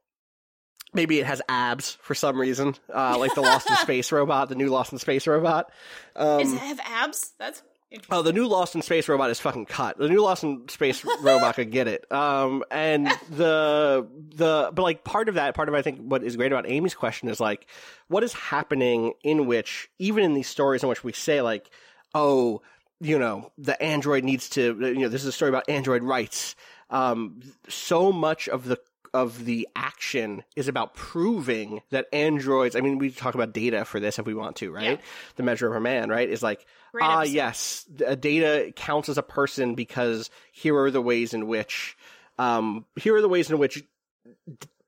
maybe 0.94 1.20
it 1.20 1.26
has 1.26 1.42
abs 1.50 1.98
for 2.02 2.16
some 2.16 2.40
reason, 2.40 2.74
uh, 2.94 3.18
like 3.20 3.36
the 3.36 3.42
Lost 3.42 3.70
in 3.70 3.76
Space 3.78 4.12
robot, 4.12 4.50
the 4.50 4.56
new 4.56 4.70
Lost 4.70 4.94
in 4.94 5.00
Space 5.00 5.28
robot. 5.28 5.70
Um, 6.16 6.40
Does 6.40 6.54
it 6.54 6.60
have 6.60 6.80
abs? 6.86 7.34
That's. 7.38 7.62
Oh, 8.10 8.22
the 8.22 8.34
new 8.34 8.48
Lost 8.48 8.76
in 8.76 8.82
Space 8.82 9.08
robot 9.08 9.30
is 9.30 9.40
fucking 9.40 9.66
cut. 9.66 9.98
The 9.98 10.10
new 10.10 10.22
Lost 10.22 10.44
in 10.44 10.68
Space 10.68 11.06
robot 11.22 11.56
could 11.56 11.72
get 11.72 11.88
it. 11.88 12.10
Um, 12.12 12.64
and 12.70 13.08
the 13.30 14.06
the 14.36 14.72
but 14.74 14.82
like 14.82 15.06
part 15.06 15.30
of 15.30 15.36
that, 15.36 15.56
part 15.56 15.70
of 15.70 15.76
I 15.76 15.82
think 15.82 16.00
what 16.00 16.22
is 16.22 16.36
great 16.36 16.52
about 16.52 16.70
Amy's 16.70 16.96
question 16.96 17.30
is 17.30 17.40
like, 17.40 17.66
what 18.10 18.24
is 18.24 18.34
happening 18.34 19.14
in 19.24 19.48
which 19.48 19.90
even 20.00 20.24
in 20.26 20.34
these 20.34 20.50
stories 20.50 20.84
in 20.84 20.90
which 20.90 21.04
we 21.04 21.14
say 21.14 21.42
like, 21.42 21.70
oh, 22.14 22.62
you 23.00 23.18
know, 23.18 23.52
the 23.58 23.82
android 23.82 24.26
needs 24.26 24.50
to, 24.50 24.78
you 24.80 25.00
know, 25.00 25.10
this 25.10 25.22
is 25.22 25.28
a 25.28 25.32
story 25.32 25.50
about 25.50 25.70
android 25.70 26.04
rights. 26.04 26.56
Um, 26.90 27.42
so 27.70 28.12
much 28.12 28.50
of 28.50 28.66
the 28.66 28.80
of 29.18 29.46
the 29.46 29.68
action 29.76 30.44
is 30.56 30.68
about 30.68 30.94
proving 30.94 31.82
that 31.90 32.06
androids. 32.14 32.76
I 32.76 32.82
mean, 32.82 33.00
we 33.00 33.10
talk 33.10 33.34
about 33.34 33.52
data 33.52 33.84
for 33.84 34.00
this 34.00 34.20
if 34.20 34.28
we 34.28 34.36
want 34.36 34.58
to, 34.58 34.72
right? 34.72 35.00
Yeah. 35.00 35.06
The 35.38 35.44
measure 35.44 35.68
of 35.68 35.76
a 35.76 35.80
man, 35.80 36.10
right? 36.10 36.30
Is 36.30 36.44
like 36.44 36.68
Great 36.92 37.04
ah, 37.04 37.20
episode. 37.22 37.34
yes, 37.34 37.86
a 38.06 38.16
data 38.16 38.72
counts 38.76 39.10
as 39.10 39.18
a 39.18 39.24
person 39.24 39.74
because 39.74 40.30
here 40.52 40.78
are 40.78 40.92
the 40.92 41.02
ways 41.02 41.34
in 41.34 41.48
which, 41.48 41.98
um, 42.38 42.86
here 42.96 43.16
are 43.16 43.22
the 43.22 43.28
ways 43.28 43.50
in 43.50 43.58
which 43.58 43.84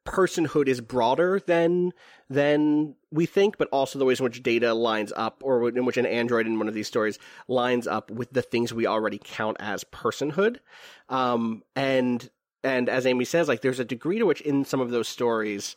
personhood 0.06 0.68
is 0.68 0.80
broader 0.80 1.42
than 1.48 1.92
than 2.30 2.96
we 3.12 3.26
think, 3.26 3.58
but 3.58 3.68
also 3.72 3.98
the 3.98 4.06
ways 4.06 4.20
in 4.20 4.24
which 4.26 4.44
data 4.44 4.76
lines 4.76 5.12
up, 5.16 5.42
or 5.44 5.68
in 5.70 5.86
which 5.86 5.98
an 5.98 6.06
android 6.06 6.46
in 6.46 6.60
one 6.60 6.68
of 6.68 6.76
these 6.76 6.88
stories 6.88 7.18
lines 7.48 7.88
up 7.88 8.12
with 8.12 8.32
the 8.32 8.44
things 8.44 8.72
we 8.72 8.86
already 8.86 9.20
count 9.24 9.58
as 9.60 9.84
personhood. 9.86 10.58
Um, 11.10 11.64
and 11.76 12.30
and 12.64 12.90
as 12.90 13.06
Amy 13.06 13.26
says, 13.26 13.48
like 13.48 13.62
there's 13.62 13.80
a 13.80 13.86
degree 13.86 14.20
to 14.20 14.26
which 14.26 14.42
in 14.42 14.66
some 14.66 14.82
of 14.82 14.90
those 14.90 15.08
stories 15.08 15.76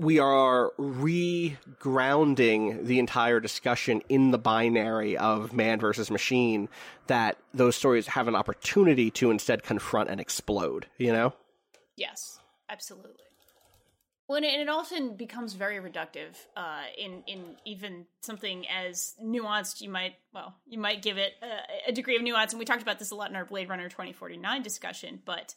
we 0.00 0.20
are 0.20 0.70
re-grounding 0.78 2.36
the 2.86 3.00
entire 3.00 3.40
discussion 3.40 4.00
in 4.08 4.30
the 4.30 4.38
binary 4.38 5.16
of 5.16 5.52
man 5.52 5.80
versus 5.80 6.08
machine 6.08 6.68
that 7.08 7.36
those 7.52 7.74
stories 7.74 8.06
have 8.06 8.28
an 8.28 8.36
opportunity 8.36 9.10
to 9.10 9.32
instead 9.32 9.64
confront 9.64 10.08
and 10.08 10.20
explode 10.20 10.86
you 10.98 11.12
know 11.12 11.32
Yes, 11.98 12.38
absolutely. 12.68 13.24
Well, 14.28 14.36
and 14.36 14.44
it, 14.44 14.68
often 14.68 15.16
becomes 15.16 15.54
very 15.54 15.76
reductive 15.76 16.36
uh, 16.54 16.82
in 16.98 17.22
in 17.26 17.56
even 17.64 18.04
something 18.20 18.66
as 18.68 19.14
nuanced. 19.24 19.80
You 19.80 19.88
might 19.88 20.16
well, 20.34 20.54
you 20.66 20.78
might 20.78 21.00
give 21.00 21.16
it 21.16 21.32
a, 21.42 21.90
a 21.90 21.92
degree 21.92 22.14
of 22.16 22.22
nuance, 22.22 22.52
and 22.52 22.58
we 22.58 22.66
talked 22.66 22.82
about 22.82 22.98
this 22.98 23.10
a 23.10 23.14
lot 23.14 23.30
in 23.30 23.36
our 23.36 23.46
Blade 23.46 23.70
Runner 23.70 23.88
twenty 23.88 24.12
forty 24.12 24.36
nine 24.36 24.62
discussion. 24.62 25.22
But 25.24 25.54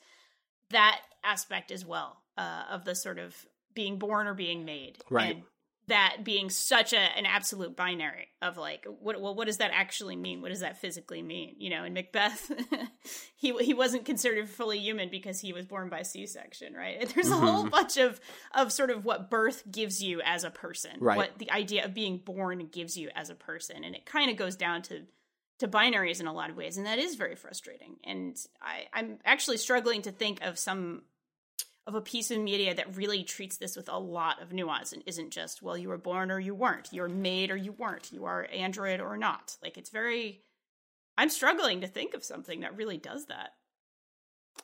that 0.70 1.02
aspect 1.22 1.70
as 1.72 1.86
well 1.86 2.22
uh, 2.38 2.64
of 2.72 2.86
the 2.86 2.96
sort 2.96 3.20
of 3.20 3.36
being 3.74 4.00
born 4.00 4.26
or 4.26 4.34
being 4.34 4.64
made, 4.64 4.98
Right. 5.10 5.36
And 5.36 5.44
that 5.88 6.18
being 6.24 6.50
such 6.50 6.94
a 6.94 7.00
an 7.00 7.26
absolute 7.26 7.76
binary 7.76 8.28
of 8.42 8.58
like 8.58 8.86
what 9.00 9.20
well 9.20 9.36
what 9.36 9.48
does 9.48 9.58
that 9.58 9.72
actually 9.74 10.16
mean? 10.16 10.42
What 10.42 10.50
does 10.50 10.60
that 10.60 10.80
physically 10.80 11.22
mean? 11.22 11.56
You 11.58 11.70
know 11.70 11.84
in 11.84 11.94
macbeth 11.94 12.52
he 13.36 13.54
he 13.58 13.74
wasn't 13.74 14.06
considered 14.06 14.48
fully 14.50 14.80
human 14.80 15.10
because 15.10 15.40
he 15.40 15.54
was 15.54 15.66
born 15.66 15.90
by 15.90 16.04
c-section 16.04 16.74
right? 16.74 17.12
There's 17.14 17.30
a 17.30 17.36
whole 17.36 17.62
mm-hmm. 17.62 17.70
bunch 17.70 17.98
of 17.98 18.20
of 18.54 18.72
sort 18.72 18.90
of 18.90 19.06
what 19.06 19.30
birth 19.30 19.64
gives 19.70 20.02
you 20.02 20.22
as 20.24 20.44
a 20.44 20.52
person 20.52 20.92
Right. 21.00 21.18
what 21.18 21.40
the 21.40 21.52
idea 21.52 21.86
of 21.86 21.94
being 21.94 22.18
born 22.18 22.68
gives 22.72 22.96
you 22.98 23.10
as 23.16 23.30
a 23.30 23.36
person. 23.36 23.84
And 23.84 23.96
it 23.96 24.06
kind 24.06 24.30
of 24.30 24.38
goes 24.38 24.56
down 24.56 24.84
to 24.84 25.02
to 25.60 25.68
binaries 25.68 26.20
in 26.20 26.28
a 26.28 26.34
lot 26.34 26.50
of 26.50 26.58
ways 26.58 26.78
and 26.78 26.86
that 26.86 27.00
is 27.00 27.16
very 27.16 27.36
frustrating. 27.36 27.98
And 28.04 28.38
i 28.62 28.86
i'm 28.94 29.18
actually 29.26 29.58
struggling 29.58 30.04
to 30.04 30.12
think 30.12 30.42
of 30.42 30.58
some 30.60 31.04
of 31.88 31.96
a 31.96 32.02
piece 32.02 32.30
of 32.32 32.40
media 32.40 32.76
that 32.76 32.96
really 32.96 33.24
treats 33.24 33.58
this 33.58 33.76
with 33.76 33.90
a 33.90 33.98
lot 33.98 34.42
of 34.42 34.54
nuance 34.54 34.94
and 34.94 35.02
isn't 35.08 35.32
just 35.32 35.62
well 35.64 35.78
you 35.78 35.90
were 35.90 35.98
born 35.98 36.30
or 36.32 36.40
you 36.40 36.54
weren't. 36.54 36.90
You're 36.92 37.10
made 37.10 37.50
or 37.52 37.56
you 37.58 37.72
weren't. 37.72 38.12
You 38.12 38.26
are 38.26 38.48
android 38.54 39.00
or 39.00 39.18
not. 39.18 39.58
Like 39.64 39.78
it's 39.78 39.90
very 39.90 40.42
i'm 41.18 41.30
struggling 41.30 41.82
to 41.82 41.88
think 41.88 42.14
of 42.14 42.24
something 42.24 42.62
that 42.62 42.76
really 42.78 42.98
does 42.98 43.26
that. 43.26 43.50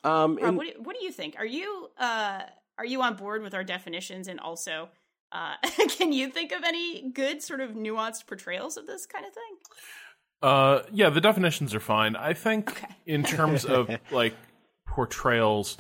Um 0.04 0.36
Rob, 0.38 0.50
in- 0.50 0.56
what, 0.56 0.68
do, 0.68 0.74
what 0.82 0.96
do 0.98 1.04
you 1.06 1.12
think? 1.12 1.36
Are 1.38 1.46
you 1.46 1.90
uh 1.98 2.42
are 2.78 2.86
you 2.86 3.02
on 3.02 3.16
board 3.16 3.42
with 3.42 3.54
our 3.56 3.64
definitions 3.64 4.28
and 4.28 4.40
also 4.40 4.90
uh 5.32 5.56
can 5.90 6.14
you 6.14 6.30
think 6.30 6.52
of 6.52 6.64
any 6.64 7.10
good 7.12 7.42
sort 7.42 7.62
of 7.62 7.72
nuanced 7.72 8.28
portrayals 8.28 8.78
of 8.78 8.86
this 8.86 9.06
kind 9.06 9.26
of 9.26 9.34
thing? 9.34 9.58
Uh, 10.40 10.84
yeah, 10.94 11.10
the 11.10 11.20
definitions 11.20 11.74
are 11.74 11.80
fine. 11.80 12.16
I 12.16 12.34
think 12.34 12.70
Okay. 12.70 12.96
in 13.08 13.24
terms 13.24 13.66
of 13.66 13.90
like 14.12 14.36
portrayals, 14.88 15.78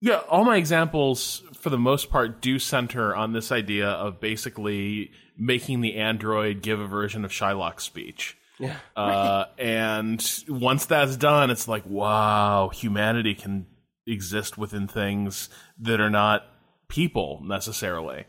yeah, 0.00 0.20
all 0.28 0.44
my 0.44 0.56
examples 0.56 1.42
for 1.60 1.70
the 1.70 1.78
most 1.78 2.10
part 2.10 2.40
do 2.40 2.58
center 2.58 3.14
on 3.14 3.32
this 3.32 3.50
idea 3.50 3.88
of 3.88 4.20
basically 4.20 5.10
making 5.38 5.80
the 5.80 5.96
android 5.96 6.62
give 6.62 6.80
a 6.80 6.86
version 6.86 7.24
of 7.24 7.30
Shylock's 7.30 7.84
speech. 7.84 8.36
yeah 8.58 8.76
Uh, 8.94 9.44
and 9.58 10.24
once 10.48 10.86
that's 10.86 11.16
done, 11.16 11.50
it's 11.50 11.68
like, 11.68 11.84
wow, 11.86 12.68
humanity 12.68 13.34
can 13.34 13.66
exist 14.06 14.56
within 14.56 14.86
things 14.86 15.48
that 15.78 16.00
are 16.00 16.10
not 16.10 16.42
people 16.88 17.42
necessarily. 17.44 18.24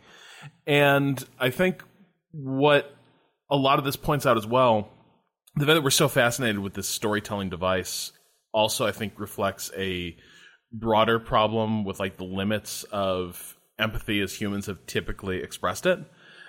And 0.65 1.23
I 1.39 1.49
think 1.49 1.83
what 2.31 2.95
a 3.49 3.55
lot 3.55 3.79
of 3.79 3.85
this 3.85 3.95
points 3.95 4.25
out 4.25 4.37
as 4.37 4.47
well, 4.47 4.89
the 5.55 5.65
fact 5.65 5.75
that 5.75 5.83
we're 5.83 5.89
so 5.89 6.07
fascinated 6.07 6.59
with 6.59 6.73
this 6.73 6.87
storytelling 6.87 7.49
device 7.49 8.11
also, 8.53 8.85
I 8.85 8.91
think, 8.91 9.19
reflects 9.19 9.71
a 9.77 10.15
broader 10.71 11.19
problem 11.19 11.83
with 11.83 11.99
like 11.99 12.17
the 12.17 12.23
limits 12.23 12.83
of 12.83 13.57
empathy 13.79 14.21
as 14.21 14.33
humans 14.33 14.65
have 14.65 14.85
typically 14.85 15.41
expressed 15.41 15.85
it. 15.85 15.99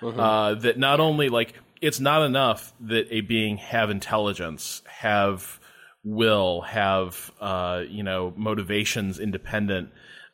Uh, 0.01 0.55
that 0.55 0.77
not 0.77 0.99
only 0.99 1.27
like 1.29 1.53
it's 1.81 1.99
not 1.99 2.23
enough 2.23 2.73
that 2.79 3.07
a 3.11 3.21
being 3.21 3.57
have 3.57 3.89
intelligence, 3.89 4.81
have 4.87 5.59
will, 6.03 6.61
have 6.61 7.31
uh, 7.41 7.83
you 7.87 8.03
know 8.03 8.33
motivations 8.35 9.19
independent 9.19 9.89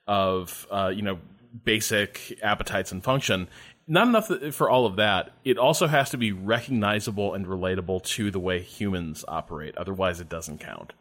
of 0.07 0.67
uh, 0.69 0.91
you 0.93 1.01
know 1.01 1.19
basic 1.63 2.37
appetites 2.43 2.91
and 2.91 3.03
function. 3.03 3.47
Not 3.87 4.07
enough 4.07 4.31
for 4.55 4.69
all 4.69 4.87
of 4.87 4.95
that. 4.95 5.31
It 5.43 5.59
also 5.59 5.85
has 5.85 6.09
to 6.09 6.17
be 6.17 6.31
recognizable 6.31 7.35
and 7.35 7.45
relatable 7.45 8.03
to 8.03 8.31
the 8.31 8.39
way 8.39 8.59
humans 8.59 9.23
operate. 9.27 9.77
Otherwise, 9.77 10.19
it 10.19 10.27
doesn't 10.27 10.59
count. 10.59 10.93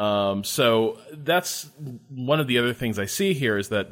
Um, 0.00 0.44
so 0.44 0.98
that's 1.12 1.70
one 2.08 2.40
of 2.40 2.46
the 2.46 2.58
other 2.58 2.72
things 2.72 2.98
I 2.98 3.06
see 3.06 3.34
here 3.34 3.58
is 3.58 3.68
that 3.68 3.90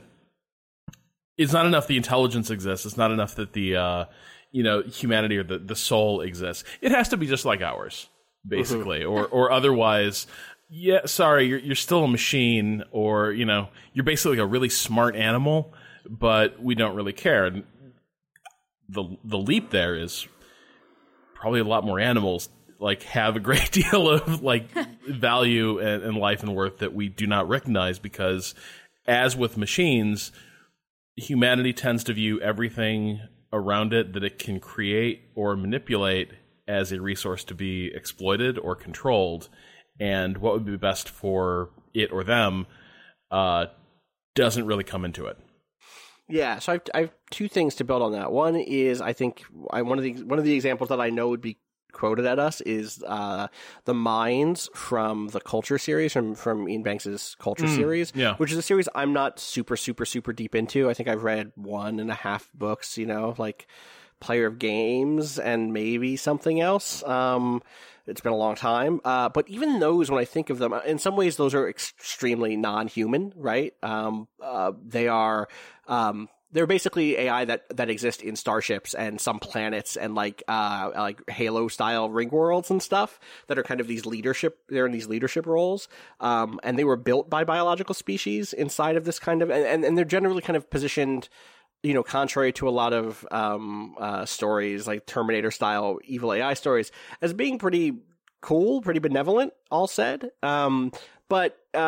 it's 1.37 1.53
not 1.53 1.67
enough 1.67 1.87
the 1.87 1.97
intelligence 1.97 2.51
exists. 2.51 2.87
It's 2.87 2.97
not 2.97 3.11
enough 3.11 3.37
that 3.37 3.53
the 3.53 3.77
uh, 3.77 4.05
you 4.51 4.63
know 4.63 4.83
humanity 4.83 5.37
or 5.39 5.45
the, 5.45 5.59
the 5.59 5.77
soul 5.77 6.21
exists. 6.21 6.65
It 6.81 6.91
has 6.91 7.09
to 7.11 7.17
be 7.17 7.27
just 7.27 7.45
like 7.45 7.61
ours, 7.61 8.09
basically, 8.47 9.05
or 9.05 9.27
or 9.27 9.51
otherwise. 9.53 10.27
Yeah, 10.71 11.07
sorry, 11.07 11.47
you're 11.47 11.59
you're 11.59 11.77
still 11.77 12.05
a 12.05 12.09
machine, 12.09 12.85
or 12.91 13.33
you 13.33 13.45
know, 13.45 13.69
you're 13.95 14.05
basically 14.05 14.39
a 14.39 14.47
really 14.47 14.69
smart 14.69 15.17
animal, 15.17 15.73
but 16.09 16.63
we 16.63 16.75
don't 16.75 16.95
really 16.95 17.13
care. 17.13 17.47
And 17.47 17.65
the 18.89 19.17
the 19.25 19.39
leap 19.39 19.71
there 19.71 19.95
is 19.95 20.27
probably 21.35 21.61
a 21.61 21.65
lot 21.65 21.85
more 21.85 22.01
animals 22.01 22.49
like 22.79 23.03
have 23.05 23.37
a 23.37 23.41
great 23.41 23.71
deal 23.73 24.09
of 24.09 24.43
like 24.43 24.71
value 25.07 25.79
and, 25.79 26.03
and 26.03 26.17
life 26.17 26.43
and 26.43 26.55
worth 26.55 26.79
that 26.79 26.95
we 26.95 27.09
do 27.09 27.27
not 27.27 27.49
recognize 27.49 27.99
because 27.99 28.55
as 29.07 29.37
with 29.37 29.57
machines 29.57 30.33
humanity 31.17 31.73
tends 31.73 32.05
to 32.05 32.13
view 32.13 32.41
everything 32.41 33.21
around 33.53 33.93
it 33.93 34.13
that 34.13 34.23
it 34.23 34.39
can 34.39 34.61
create 34.61 35.23
or 35.35 35.57
manipulate 35.57 36.31
as 36.69 36.93
a 36.93 37.01
resource 37.01 37.45
to 37.45 37.55
be 37.55 37.91
exploited 37.95 38.59
or 38.59 38.77
controlled 38.77 39.49
and 39.99 40.39
what 40.39 40.53
would 40.53 40.67
be 40.67 40.77
best 40.77 41.09
for 41.09 41.71
it 41.95 42.13
or 42.13 42.23
them 42.23 42.67
uh, 43.31 43.67
doesn't 44.35 44.67
really 44.67 44.85
come 44.85 45.05
into 45.05 45.27
it 45.27 45.39
Yeah, 46.31 46.59
so 46.59 46.73
I 46.73 46.75
have, 46.75 46.83
I 46.95 47.01
have 47.01 47.15
two 47.31 47.49
things 47.49 47.77
to 47.77 47.85
build 47.85 48.03
on 48.03 48.13
that. 48.13 48.31
One 48.31 48.55
is 48.55 49.01
I 49.01 49.15
think 49.15 49.45
I, 49.71 49.81
one 49.81 49.97
of 49.97 50.05
the 50.05 50.13
one 50.25 50.39
of 50.39 50.45
the 50.45 50.55
examples 50.55 50.91
that 50.91 51.01
I 51.01 51.09
know 51.09 51.31
would 51.31 51.41
be 51.41 51.57
quoted 51.93 52.27
at 52.27 52.39
us 52.39 52.61
is 52.63 53.03
uh, 53.07 53.49
the 53.85 53.95
minds 53.95 54.69
from 54.75 55.29
the 55.29 55.41
Culture 55.41 55.79
series 55.79 56.13
from 56.13 56.35
from 56.35 56.67
Iain 56.67 56.83
Banks's 56.83 57.37
Culture 57.39 57.69
series, 57.69 58.13
yeah. 58.15 58.35
which 58.37 58.53
is 58.53 58.59
a 58.59 58.63
series 58.63 58.89
I'm 58.95 59.13
not 59.13 59.39
super 59.39 59.77
super 59.77 60.05
super 60.05 60.33
deep 60.33 60.55
into. 60.55 60.89
I 60.89 60.95
think 60.95 61.09
I've 61.09 61.25
read 61.25 61.53
one 61.55 62.01
and 62.01 62.11
a 62.11 62.15
half 62.15 62.49
books, 62.55 62.99
you 62.99 63.07
know, 63.07 63.35
like 63.39 63.67
Player 64.21 64.47
of 64.47 64.59
Games 64.59 65.39
and 65.39 65.73
maybe 65.73 66.17
something 66.17 66.61
else. 66.61 67.03
Um, 67.05 67.63
it's 68.07 68.21
been 68.23 68.33
a 68.33 68.37
long 68.37 68.55
time, 68.55 69.01
uh, 69.05 69.29
but 69.29 69.49
even 69.49 69.81
those, 69.81 70.11
when 70.11 70.19
I 70.19 70.25
think 70.25 70.49
of 70.49 70.59
them, 70.59 70.73
in 70.87 70.99
some 70.99 71.15
ways, 71.15 71.37
those 71.37 71.55
are 71.55 71.69
extremely 71.69 72.57
non-human, 72.57 73.35
right? 73.37 73.75
Um, 73.83 74.29
uh, 74.43 74.73
they 74.83 75.09
are. 75.09 75.49
Um, 75.87 76.29
they're 76.53 76.67
basically 76.67 77.19
AI 77.19 77.45
that 77.45 77.77
that 77.77 77.91
exist 77.91 78.23
in 78.23 78.37
starships 78.37 78.95
and 78.95 79.21
some 79.21 79.39
planets 79.39 79.97
and 79.97 80.15
like 80.15 80.43
uh 80.49 80.91
like 80.95 81.29
Halo 81.29 81.69
style 81.69 82.09
ring 82.11 82.31
worlds 82.31 82.71
and 82.71 82.83
stuff 82.83 83.21
that 83.49 83.59
are 83.59 83.63
kind 83.63 83.81
of 83.81 83.87
these 83.87 84.07
leadership 84.07 84.59
they're 84.69 84.87
in 84.87 84.93
these 84.93 85.09
leadership 85.09 85.47
roles 85.47 85.89
um 86.21 86.59
and 86.63 86.79
they 86.79 86.85
were 86.85 86.97
built 86.97 87.29
by 87.29 87.45
biological 87.45 87.95
species 87.95 88.53
inside 88.53 88.97
of 88.97 89.05
this 89.05 89.19
kind 89.19 89.43
of 89.43 89.51
and 89.51 89.85
and, 89.85 89.99
they're 89.99 90.05
generally 90.05 90.43
kind 90.43 90.57
of 90.57 90.71
positioned 90.71 91.29
you 91.83 91.95
know, 91.95 92.03
contrary 92.03 92.53
to 92.53 92.69
a 92.69 92.71
lot 92.71 92.93
of 92.93 93.27
um, 93.31 93.95
uh, 93.99 94.25
stories 94.25 94.87
like 94.87 95.07
Terminator 95.07 95.51
style 95.51 95.99
evil 96.05 96.33
AI 96.33 96.55
stories, 96.55 96.91
as 97.23 97.33
being 97.33 97.59
pretty 97.59 97.99
cool, 98.41 98.81
pretty 98.81 99.01
benevolent. 99.01 99.53
All 99.71 99.87
said, 99.87 100.31
um, 100.43 100.93
but 101.29 101.59
uh, 101.75 101.79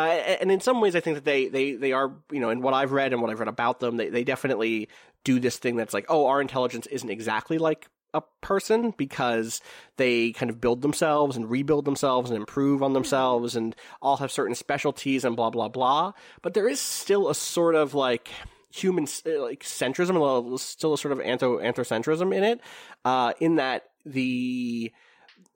and 0.40 0.50
in 0.50 0.60
some 0.60 0.80
ways, 0.80 0.94
I 0.94 1.00
think 1.00 1.16
that 1.16 1.24
they 1.24 1.48
they 1.48 1.72
they 1.72 1.92
are 1.92 2.12
you 2.30 2.40
know, 2.40 2.50
in 2.50 2.60
what 2.60 2.74
I've 2.74 2.92
read 2.92 3.12
and 3.12 3.22
what 3.22 3.30
I've 3.30 3.40
read 3.40 3.48
about 3.48 3.80
them, 3.80 3.96
they 3.96 4.08
they 4.08 4.24
definitely 4.24 4.88
do 5.24 5.40
this 5.40 5.58
thing 5.58 5.76
that's 5.76 5.94
like, 5.94 6.06
oh, 6.08 6.26
our 6.26 6.40
intelligence 6.40 6.86
isn't 6.86 7.10
exactly 7.10 7.58
like 7.58 7.88
a 8.12 8.22
person 8.40 8.92
because 8.96 9.60
they 9.96 10.32
kind 10.32 10.50
of 10.50 10.60
build 10.60 10.82
themselves 10.82 11.36
and 11.36 11.48
rebuild 11.48 11.84
themselves 11.84 12.30
and 12.30 12.36
improve 12.36 12.82
on 12.82 12.92
themselves 12.92 13.54
and 13.56 13.76
all 14.02 14.16
have 14.16 14.32
certain 14.32 14.54
specialties 14.54 15.24
and 15.24 15.36
blah 15.36 15.50
blah 15.50 15.68
blah. 15.68 16.12
But 16.42 16.54
there 16.54 16.68
is 16.68 16.80
still 16.80 17.28
a 17.28 17.34
sort 17.34 17.74
of 17.74 17.94
like 17.94 18.28
human 18.72 19.06
like 19.24 19.62
centrism, 19.62 20.58
still 20.58 20.94
a 20.94 20.98
sort 20.98 21.12
of 21.12 21.18
anthro 21.18 21.62
anthropocentrism 21.62 22.34
in 22.34 22.44
it, 22.44 22.60
uh, 23.04 23.32
in 23.40 23.56
that 23.56 23.84
the 24.04 24.92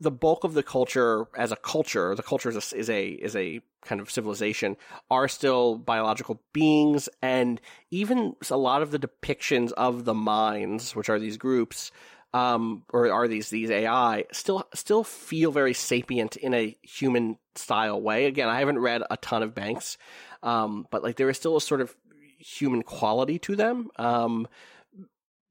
the 0.00 0.10
bulk 0.10 0.44
of 0.44 0.54
the 0.54 0.62
culture 0.62 1.26
as 1.36 1.52
a 1.52 1.56
culture, 1.56 2.14
the 2.14 2.22
culture 2.22 2.50
is 2.50 2.72
a, 2.72 2.76
is 2.76 2.90
a 2.90 3.08
is 3.08 3.36
a 3.36 3.60
kind 3.84 4.00
of 4.00 4.10
civilization, 4.10 4.76
are 5.10 5.28
still 5.28 5.76
biological 5.76 6.40
beings, 6.52 7.08
and 7.22 7.60
even 7.90 8.34
a 8.50 8.56
lot 8.56 8.82
of 8.82 8.90
the 8.90 8.98
depictions 8.98 9.72
of 9.72 10.04
the 10.04 10.14
minds, 10.14 10.96
which 10.96 11.08
are 11.08 11.18
these 11.18 11.36
groups, 11.36 11.92
um, 12.32 12.82
or 12.92 13.10
are 13.12 13.28
these 13.28 13.50
these 13.50 13.70
AI, 13.70 14.24
still 14.32 14.66
still 14.74 15.04
feel 15.04 15.52
very 15.52 15.74
sapient 15.74 16.36
in 16.36 16.52
a 16.54 16.76
human 16.82 17.38
style 17.54 18.00
way. 18.00 18.26
Again, 18.26 18.48
I 18.48 18.58
haven't 18.58 18.80
read 18.80 19.02
a 19.08 19.16
ton 19.16 19.42
of 19.42 19.54
Banks, 19.54 19.96
um, 20.42 20.86
but 20.90 21.04
like 21.04 21.16
there 21.16 21.30
is 21.30 21.36
still 21.36 21.56
a 21.56 21.60
sort 21.60 21.80
of 21.80 21.94
human 22.38 22.82
quality 22.82 23.38
to 23.38 23.56
them 23.56 23.88
um, 23.96 24.48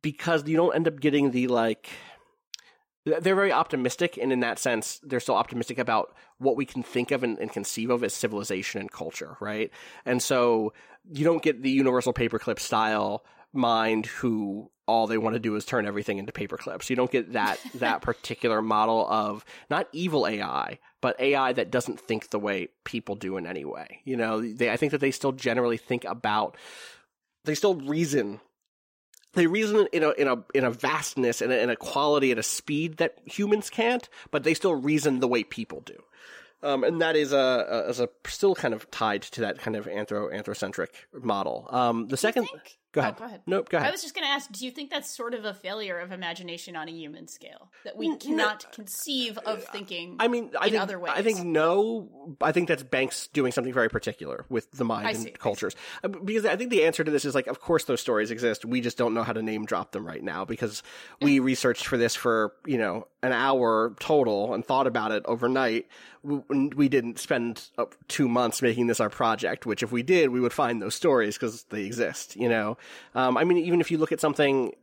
because 0.01 0.47
you 0.47 0.57
don't 0.57 0.75
end 0.75 0.88
up 0.88 1.00
getting 1.00 1.31
the 1.31 1.47
like 1.47 1.89
they're 3.05 3.36
very 3.36 3.51
optimistic 3.51 4.17
and 4.17 4.31
in 4.31 4.39
that 4.39 4.60
sense 4.60 5.00
they're 5.03 5.19
still 5.19 5.36
optimistic 5.36 5.77
about 5.77 6.15
what 6.38 6.55
we 6.55 6.65
can 6.65 6.83
think 6.83 7.12
of 7.12 7.24
and, 7.24 7.38
and, 7.39 7.51
conceive 7.51 7.89
of 7.89 8.03
as 8.03 8.13
civilization 8.13 8.81
and 8.81 8.91
culture 8.91 9.38
right? 9.39 9.72
And 10.05 10.22
so 10.22 10.74
you 11.12 11.25
don't 11.25 11.43
get 11.43 11.62
the 11.62 11.69
universal 11.69 12.13
paperclip 12.13 12.60
style 12.60 13.25
mind 13.51 14.05
who 14.05 14.69
all 14.88 15.07
they 15.07 15.17
want 15.17 15.33
to 15.33 15.39
do 15.39 15.55
is 15.55 15.65
turn 15.65 15.86
everything 15.86 16.17
into 16.17 16.31
paperclips. 16.31 16.89
You 16.89 16.95
don't 16.95 17.12
get 17.12 17.33
that 17.33 17.60
that 17.75 18.01
particular 18.01 18.62
model 18.62 19.07
of 19.10 19.45
not 19.69 19.88
evil 19.91 20.27
ai 20.27 20.79
but 21.01 21.19
ai 21.19 21.53
that 21.53 21.72
doesn't 21.72 22.00
think 22.00 22.29
the 22.29 22.39
way 22.39 22.69
people 22.83 23.15
do 23.15 23.38
in 23.38 23.45
any 23.45 23.65
way 23.65 24.01
you 24.03 24.16
know? 24.18 24.42
They, 24.42 24.70
i 24.70 24.77
think 24.77 24.92
that 24.92 25.01
they 25.01 25.11
still 25.11 25.31
generally 25.31 25.77
think 25.77 26.05
about 26.05 26.57
they 27.46 27.55
still 27.55 27.75
reason 27.75 28.39
they 29.33 29.48
reason 29.48 29.87
in 29.91 30.03
a 30.03 30.11
in 30.11 30.27
a 30.27 30.43
in 30.53 30.63
a 30.63 30.72
vastness 30.72 31.41
and 31.41 31.51
a, 31.51 31.61
in 31.61 31.69
a 31.69 31.75
quality 31.75 32.31
and 32.31 32.39
a 32.39 32.43
speed 32.43 32.98
that 32.98 33.17
humans 33.25 33.69
can't, 33.69 34.07
but 34.31 34.43
they 34.43 34.53
still 34.53 34.75
reason 34.75 35.19
the 35.19 35.27
way 35.27 35.43
people 35.43 35.81
do. 35.81 36.01
Um, 36.61 36.85
and 36.85 37.01
that 37.01 37.17
is 37.17 37.33
a, 37.33 37.37
a, 37.37 37.89
is 37.89 38.00
a 38.00 38.09
still 38.25 38.55
kind 38.55 38.74
of 38.74 38.89
tied 38.89 39.24
to 39.24 39.41
that 39.41 39.59
kind 39.59 39.75
of 39.75 39.85
anthro 39.85 40.33
anthrocentric 40.33 40.89
model. 41.13 41.67
Um, 41.69 42.07
the 42.07 42.17
second? 42.17 42.48
Go 42.94 43.01
ahead. 43.01 43.16
Oh, 43.18 43.20
go 43.20 43.25
ahead. 43.25 43.42
Nope, 43.46 43.70
go 43.70 43.77
ahead. 43.77 43.90
I 43.90 43.92
was 43.92 44.01
just 44.01 44.16
going 44.16 44.25
to 44.25 44.32
ask, 44.32 44.50
do 44.51 44.64
you 44.66 44.72
think 44.72 44.90
that's 44.90 45.14
sort 45.14 45.34
of 45.34 45.44
a 45.44 45.53
failure 45.53 46.00
of 46.00 46.12
imagination 46.12 46.75
on 46.77 46.88
a 46.88 46.92
human 46.92 47.27
scale 47.27 47.72
that 47.84 47.98
we 47.98 48.16
cannot 48.16 48.72
conceive 48.72 49.38
of 49.40 49.64
thinking? 49.66 50.16
I 50.20 50.27
mean, 50.29 50.51
I 50.58 50.68
in 50.68 50.72
think 50.72 50.84
other 50.84 51.00
ways? 51.00 51.14
I 51.16 51.22
think 51.22 51.44
no. 51.44 52.38
I 52.42 52.51
think 52.53 52.70
that's 52.70 52.84
Banks 52.84 53.27
doing 53.27 53.51
something 53.51 53.74
very 53.74 53.90
particular 53.90 54.46
with 54.50 54.72
the 54.72 54.86
mind 54.86 55.08
I 55.08 55.12
and 55.12 55.20
see, 55.20 55.32
cultures. 55.32 55.75
Uh, 56.03 56.08
Because 56.08 56.46
I 56.46 56.56
think 56.56 56.70
the 56.70 56.86
answer 56.86 57.03
to 57.03 57.12
this 57.12 57.25
is 57.25 57.36
like, 57.36 57.48
of 57.48 57.60
course, 57.60 57.84
those 57.86 58.00
stories 58.00 58.32
exist. 58.32 58.64
We 58.64 58.79
just 58.79 58.98
don't 58.98 59.14
know 59.14 59.24
how 59.24 59.34
to 59.34 59.42
name 59.42 59.66
drop 59.66 59.92
them 59.92 60.08
right 60.08 60.24
now 60.24 60.46
because 60.46 60.84
we 61.22 61.40
researched 61.40 61.86
for 61.88 61.98
this 61.98 62.16
for 62.16 62.53
you 62.66 62.77
know 62.77 63.08
an 63.22 63.32
hour 63.34 63.96
total 64.00 64.53
and 64.53 64.66
thought 64.66 64.88
about 64.88 65.12
it 65.12 65.24
overnight. 65.25 65.88
We, 66.22 66.70
we 66.70 66.88
didn't 66.90 67.20
spend 67.20 67.70
uh, 67.77 67.86
two 68.08 68.29
months 68.29 68.62
making 68.62 68.88
this 68.88 69.00
our 69.01 69.10
project. 69.10 69.66
Which, 69.66 69.84
if 69.84 69.92
we 69.92 70.03
did, 70.03 70.29
we 70.29 70.40
would 70.40 70.53
find 70.53 70.82
those 70.82 70.96
stories 70.96 71.36
because 71.36 71.64
they 71.66 71.84
exist. 71.84 72.36
You 72.36 72.50
know, 72.50 72.77
um, 73.15 73.37
I 73.37 73.43
mean, 73.43 73.57
even 73.57 73.81
if 73.81 73.91
you 73.91 73.98
look 73.98 74.11
at 74.11 74.19
something 74.19 74.74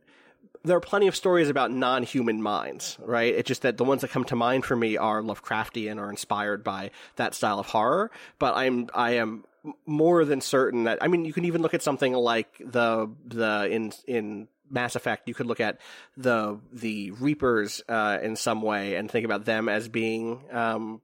there 0.63 0.77
are 0.77 0.81
plenty 0.81 1.07
of 1.07 1.15
stories 1.15 1.49
about 1.49 1.71
non-human 1.71 2.41
minds, 2.41 2.97
right? 3.01 3.33
It's 3.33 3.47
just 3.47 3.63
that 3.63 3.77
the 3.77 3.83
ones 3.83 4.01
that 4.01 4.11
come 4.11 4.25
to 4.25 4.35
mind 4.35 4.63
for 4.63 4.75
me 4.75 4.95
are 4.95 5.21
Lovecraftian 5.21 5.97
or 5.97 6.09
inspired 6.09 6.63
by 6.63 6.91
that 7.15 7.33
style 7.33 7.59
of 7.59 7.65
horror. 7.67 8.11
But 8.37 8.55
I'm 8.55 8.87
I 8.93 9.13
am 9.13 9.43
more 9.85 10.25
than 10.25 10.41
certain 10.41 10.85
that 10.85 10.99
I 11.01 11.07
mean 11.07 11.25
you 11.25 11.33
can 11.33 11.45
even 11.45 11.61
look 11.61 11.73
at 11.73 11.81
something 11.81 12.13
like 12.13 12.61
the 12.63 13.09
the 13.25 13.67
in 13.71 13.91
in 14.07 14.47
Mass 14.69 14.95
Effect, 14.95 15.27
you 15.27 15.33
could 15.33 15.47
look 15.47 15.59
at 15.59 15.79
the 16.15 16.59
the 16.71 17.11
Reapers 17.11 17.81
uh, 17.89 18.19
in 18.21 18.35
some 18.35 18.61
way 18.61 18.95
and 18.95 19.11
think 19.11 19.25
about 19.25 19.45
them 19.45 19.67
as 19.67 19.89
being 19.89 20.43
um, 20.51 21.01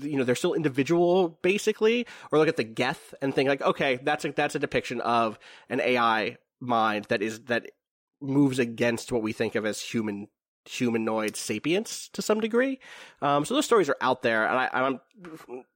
you 0.00 0.16
know 0.16 0.24
they're 0.24 0.34
still 0.34 0.54
individual 0.54 1.38
basically 1.42 2.06
or 2.30 2.38
look 2.38 2.48
at 2.48 2.56
the 2.56 2.64
geth 2.64 3.14
and 3.22 3.34
think 3.34 3.48
like 3.48 3.62
okay 3.62 3.98
that's 4.02 4.24
a 4.24 4.32
that's 4.32 4.54
a 4.54 4.58
depiction 4.58 5.00
of 5.00 5.38
an 5.68 5.80
ai 5.80 6.36
mind 6.60 7.06
that 7.08 7.22
is 7.22 7.40
that 7.40 7.70
moves 8.20 8.58
against 8.58 9.12
what 9.12 9.22
we 9.22 9.32
think 9.32 9.54
of 9.54 9.64
as 9.64 9.80
human 9.80 10.28
humanoid 10.66 11.36
sapience 11.36 12.08
to 12.12 12.20
some 12.20 12.38
degree. 12.40 12.78
Um, 13.22 13.44
so 13.44 13.54
those 13.54 13.64
stories 13.64 13.88
are 13.88 13.96
out 14.00 14.22
there 14.22 14.46
and 14.46 14.58
I, 14.58 14.68
i'm 14.72 15.00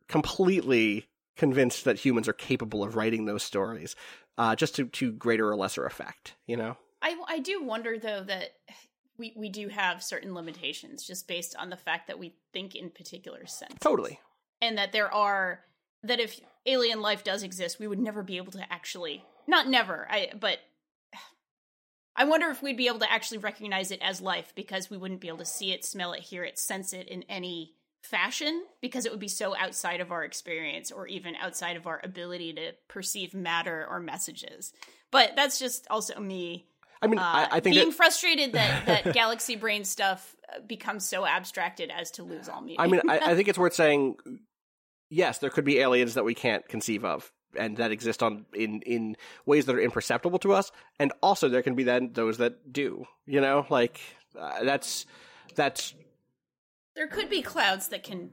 completely 0.09 1.09
convinced 1.37 1.85
that 1.85 1.99
humans 1.99 2.29
are 2.29 2.35
capable 2.35 2.85
of 2.85 2.95
writing 2.95 3.25
those 3.25 3.43
stories 3.43 3.97
uh, 4.37 4.55
just 4.55 4.77
to, 4.77 4.87
to 4.87 5.13
greater 5.13 5.51
or 5.51 5.57
lesser 5.57 5.87
effect 5.87 6.35
you 6.47 6.57
know? 6.57 6.77
I, 7.03 7.17
I 7.29 7.39
do 7.39 7.63
wonder 7.63 7.99
though 7.99 8.23
that 8.25 8.51
we, 9.19 9.33
we 9.37 9.49
do 9.49 9.69
have 9.69 10.03
certain 10.03 10.35
limitations 10.35 11.05
just 11.05 11.29
based 11.29 11.55
on 11.57 11.71
the 11.71 11.77
fact 11.77 12.09
that 12.09 12.19
we 12.19 12.35
think 12.53 12.75
in 12.75 12.91
particular 12.91 13.47
sense. 13.47 13.75
totally 13.81 14.21
And 14.61 14.79
that 14.79 14.93
there 14.93 15.13
are 15.13 15.61
that 16.03 16.21
if 16.21 16.41
alien 16.67 17.01
life 17.01 17.25
does 17.25 17.43
exist, 17.43 17.79
we 17.79 17.87
would 17.87 17.99
never 17.99 18.23
be 18.23 18.37
able 18.37 18.53
to 18.53 18.73
actually 18.73 19.25
not 19.47 19.69
never, 19.69 20.07
I 20.11 20.33
but 20.39 20.59
I 22.17 22.25
wonder 22.25 22.49
if 22.49 22.63
we'd 22.63 22.77
be 22.77 22.89
able 22.89 23.01
to 23.01 23.13
actually 23.13 23.39
recognize 23.39 23.91
it 23.91 24.01
as 24.03 24.21
life 24.21 24.53
because 24.55 24.91
we 24.91 24.97
wouldn't 24.97 25.21
be 25.21 25.29
able 25.29 25.39
to 25.39 25.45
see 25.45 25.73
it, 25.73 25.85
smell 25.85 26.13
it, 26.13 26.21
hear 26.21 26.45
it, 26.45 26.59
sense 26.59 26.93
it 26.93 27.09
in 27.09 27.25
any 27.25 27.75
fashion 28.03 28.65
because 28.81 29.07
it 29.07 29.11
would 29.11 29.21
be 29.21 29.29
so 29.29 29.57
outside 29.57 30.01
of 30.01 30.13
our 30.13 30.25
experience 30.25 30.93
or 30.93 31.07
even 31.07 31.35
outside 31.37 31.77
of 31.77 31.87
our 31.87 32.01
ability 32.05 32.53
to 32.53 32.73
perceive 32.87 33.35
matter 33.35 33.87
or 33.89 33.99
messages. 33.99 34.73
But 35.11 35.33
that's 35.37 35.59
just 35.59 35.87
also 35.91 36.21
me 36.21 36.67
i 37.03 37.07
mean 37.07 37.19
uh, 37.19 37.23
I, 37.23 37.49
I 37.53 37.61
think 37.61 37.75
being 37.77 37.89
that, 37.89 37.97
frustrated 37.97 38.53
that, 38.53 38.87
that 39.05 39.15
galaxy 39.15 39.57
brain 39.57 39.85
stuff 39.85 40.35
uh, 40.55 40.61
becomes 40.67 41.07
so 41.07 41.27
abstracted 41.27 41.91
as 41.91 42.11
to 42.13 42.23
lose 42.23 42.49
all 42.49 42.61
meaning. 42.61 42.81
I 42.81 42.87
mean, 42.87 43.01
I, 43.09 43.33
I 43.33 43.35
think 43.35 43.49
it's 43.49 43.59
worth 43.65 43.75
saying. 43.75 44.17
Yes, 45.11 45.39
there 45.39 45.51
could 45.51 45.65
be 45.65 45.79
aliens 45.79 46.15
that 46.15 46.25
we 46.25 46.35
can't 46.35 46.67
conceive 46.69 47.05
of, 47.05 47.31
and 47.57 47.77
that 47.77 47.93
exist 47.93 48.23
on 48.23 48.47
in 48.55 48.83
in 48.83 49.17
ways 49.47 49.67
that 49.67 49.77
are 49.77 49.81
imperceptible 49.81 50.39
to 50.41 50.53
us, 50.53 50.73
and 50.99 51.13
also 51.23 51.49
there 51.49 51.63
can 51.63 51.75
be 51.75 51.85
then 51.85 52.11
those 52.13 52.39
that 52.39 52.73
do. 52.73 53.07
You 53.27 53.41
know, 53.41 53.67
like 53.71 54.01
uh, 54.39 54.65
that's 54.65 55.07
that's 55.55 55.95
there 56.97 57.07
could 57.07 57.29
be 57.31 57.43
clouds 57.43 57.89
that 57.89 58.03
can 58.03 58.31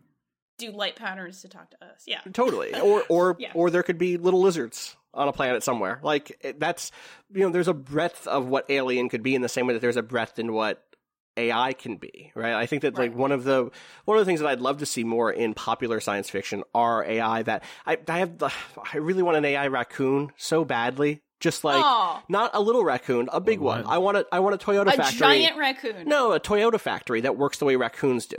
do 0.58 0.71
light 0.71 0.95
patterns 0.95 1.41
to 1.41 1.50
talk 1.50 1.71
to 1.71 1.84
us. 1.86 2.04
Yeah. 2.08 2.21
totally, 2.34 2.74
or 2.80 3.04
or 3.10 3.36
Yeah. 3.39 3.52
or 3.54 3.69
there 3.69 3.84
could 3.84 3.97
be 3.97 4.17
little 4.17 4.41
lizards 4.41 4.95
on 5.13 5.28
a 5.28 5.34
planet 5.34 5.63
somewhere. 5.63 6.00
Like 6.04 6.38
it- 6.41 6.60
that's 6.60 6.91
you 7.34 7.41
know, 7.41 7.50
there's 7.50 7.67
a 7.67 7.74
breadth 7.74 8.28
of 8.28 8.47
what 8.47 8.65
alien 8.69 9.10
could 9.10 9.24
be 9.24 9.36
in 9.36 9.41
the 9.41 9.50
same 9.50 9.67
way 9.67 9.74
that 9.74 9.80
there's 9.80 9.97
a 9.97 10.04
breadth 10.04 10.39
in 10.39 10.54
what 10.54 10.84
AI 11.38 11.71
can 11.74 11.95
be, 11.95 12.32
right? 12.36 12.54
I 12.54 12.65
think 12.65 12.82
that 12.82 12.95
like 12.95 13.15
one 13.15 13.32
of 13.32 13.45
the 13.45 13.71
one 14.06 14.17
of 14.17 14.21
the 14.21 14.26
things 14.26 14.41
that 14.41 14.47
I'd 14.50 14.60
love 14.60 14.80
to 14.80 14.86
see 14.86 15.04
more 15.06 15.32
in 15.32 15.54
popular 15.54 16.00
science 16.02 16.30
fiction 16.30 16.63
are 16.76 17.04
AI 17.06 17.43
that 17.43 17.63
I 17.86 17.97
I 18.08 18.19
have 18.19 18.38
the 18.38 18.52
I 18.93 18.97
really 18.97 19.24
want 19.24 19.38
an 19.38 19.45
AI 19.45 19.67
raccoon 19.67 20.32
so 20.36 20.65
badly 20.65 21.21
Just 21.39 21.63
like 21.63 21.82
Aw. 21.84 22.21
not 22.28 22.52
a 22.54 22.60
little 22.62 22.84
raccoon, 22.84 23.30
a 23.32 23.39
big 23.39 23.60
one. 23.62 23.86
I 23.88 23.97
want 24.00 24.17
a 24.17 24.26
I 24.32 24.39
want 24.41 24.56
a 24.56 24.58
Toyota 24.63 24.88
a 24.93 24.97
factory. 24.97 25.19
giant 25.19 25.58
raccoon. 25.58 26.08
No, 26.08 26.34
a 26.34 26.39
Toyota 26.39 26.80
factory 26.80 27.21
that 27.21 27.38
works 27.38 27.58
the 27.60 27.65
way 27.65 27.78
raccoons 27.78 28.26
do. 28.26 28.38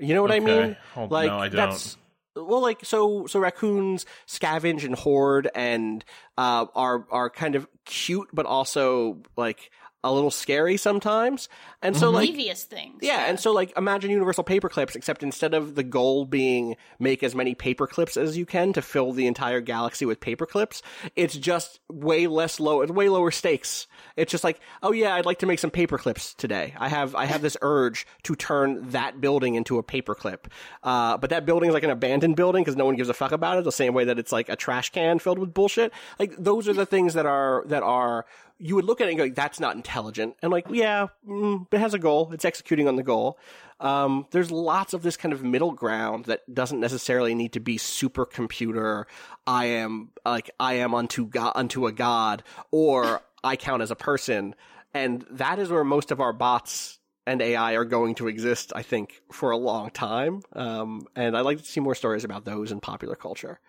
You 0.00 0.12
know 0.14 0.22
what 0.22 0.32
I 0.32 0.40
mean? 0.40 0.76
Oh, 0.96 1.04
like 1.04 1.28
no, 1.28 1.38
I 1.38 1.48
don't. 1.48 1.56
that's 1.70 1.96
well, 2.36 2.60
like 2.60 2.84
so 2.84 3.26
so 3.26 3.38
raccoons 3.38 4.06
scavenge 4.26 4.84
and 4.84 4.94
hoard 4.94 5.48
and 5.54 6.04
uh, 6.36 6.66
are 6.74 7.06
are 7.10 7.30
kind 7.30 7.54
of 7.54 7.66
cute, 7.84 8.28
but 8.32 8.46
also 8.46 9.22
like 9.36 9.70
a 10.04 10.12
little 10.12 10.30
scary 10.30 10.76
sometimes. 10.76 11.48
And 11.82 11.96
so 11.96 12.10
like 12.10 12.28
Devious 12.28 12.64
things. 12.64 13.00
yeah, 13.02 13.26
and 13.26 13.40
so 13.40 13.52
like 13.52 13.76
imagine 13.76 14.10
universal 14.10 14.44
paperclips, 14.44 14.94
except 14.94 15.22
instead 15.22 15.52
of 15.54 15.74
the 15.74 15.82
goal 15.82 16.24
being 16.24 16.76
make 17.00 17.22
as 17.22 17.34
many 17.34 17.54
paperclips 17.54 18.16
as 18.16 18.36
you 18.38 18.46
can 18.46 18.72
to 18.74 18.82
fill 18.82 19.12
the 19.12 19.26
entire 19.26 19.60
galaxy 19.60 20.06
with 20.06 20.20
paperclips, 20.20 20.82
it's 21.16 21.34
just 21.36 21.80
way 21.90 22.26
less 22.26 22.60
low. 22.60 22.82
It's 22.82 22.92
way 22.92 23.08
lower 23.08 23.30
stakes. 23.32 23.86
It's 24.16 24.30
just 24.30 24.44
like, 24.44 24.60
oh 24.82 24.92
yeah, 24.92 25.14
I'd 25.14 25.26
like 25.26 25.40
to 25.40 25.46
make 25.46 25.58
some 25.58 25.70
paperclips 25.70 26.36
today. 26.36 26.74
I 26.78 26.88
have 26.88 27.14
I 27.14 27.24
have 27.24 27.42
this 27.42 27.56
urge 27.60 28.06
to 28.24 28.34
turn 28.36 28.90
that 28.90 29.20
building 29.20 29.54
into 29.56 29.78
a 29.78 29.82
paperclip. 29.82 30.44
Uh, 30.82 31.16
but 31.18 31.30
that 31.30 31.44
building 31.46 31.70
is 31.70 31.74
like 31.74 31.82
an 31.82 31.90
abandoned 31.90 32.36
building 32.36 32.62
because 32.62 32.76
no 32.76 32.84
one 32.84 32.94
gives 32.96 33.08
a 33.08 33.14
fuck 33.14 33.32
about 33.32 33.58
it. 33.58 33.64
The 33.64 33.72
same 33.72 33.94
way 33.94 34.04
that 34.04 34.18
it's 34.18 34.32
like 34.32 34.48
a 34.48 34.56
trash 34.56 34.90
can 34.90 35.18
filled 35.18 35.38
with 35.38 35.52
bullshit. 35.54 35.92
Like 36.18 36.34
those 36.38 36.68
are 36.68 36.72
the 36.74 36.86
things 36.86 37.14
that 37.14 37.26
are 37.26 37.64
that 37.66 37.82
are 37.82 38.26
you 38.58 38.74
would 38.76 38.84
look 38.84 39.00
at 39.00 39.08
it 39.08 39.10
and 39.10 39.18
go, 39.18 39.28
that's 39.30 39.58
not 39.58 39.76
intelligent. 39.76 40.36
And 40.42 40.52
like, 40.52 40.66
yeah, 40.70 41.08
mm, 41.28 41.66
it 41.72 41.78
has 41.78 41.94
a 41.94 41.98
goal. 41.98 42.30
It's 42.32 42.44
executing 42.44 42.88
on 42.88 42.96
the 42.96 43.02
goal. 43.02 43.38
Um, 43.80 44.26
there's 44.30 44.50
lots 44.50 44.94
of 44.94 45.02
this 45.02 45.16
kind 45.16 45.32
of 45.32 45.42
middle 45.42 45.72
ground 45.72 46.26
that 46.26 46.42
doesn't 46.52 46.80
necessarily 46.80 47.34
need 47.34 47.52
to 47.54 47.60
be 47.60 47.76
supercomputer. 47.76 49.04
I 49.46 49.66
am 49.66 50.10
like, 50.24 50.50
I 50.60 50.74
am 50.74 50.94
unto 50.94 51.26
God, 51.26 51.52
unto 51.54 51.86
a 51.86 51.92
god, 51.92 52.42
or 52.70 53.22
I 53.44 53.56
count 53.56 53.82
as 53.82 53.90
a 53.90 53.96
person. 53.96 54.54
And 54.94 55.26
that 55.30 55.58
is 55.58 55.70
where 55.70 55.84
most 55.84 56.12
of 56.12 56.20
our 56.20 56.32
bots 56.32 56.98
and 57.26 57.42
AI 57.42 57.72
are 57.72 57.84
going 57.84 58.14
to 58.16 58.28
exist, 58.28 58.72
I 58.76 58.82
think, 58.82 59.20
for 59.32 59.50
a 59.50 59.56
long 59.56 59.90
time. 59.90 60.42
Um, 60.52 61.06
and 61.16 61.36
I'd 61.36 61.40
like 61.40 61.58
to 61.58 61.64
see 61.64 61.80
more 61.80 61.94
stories 61.94 62.24
about 62.24 62.44
those 62.44 62.70
in 62.70 62.80
popular 62.80 63.16
culture. 63.16 63.60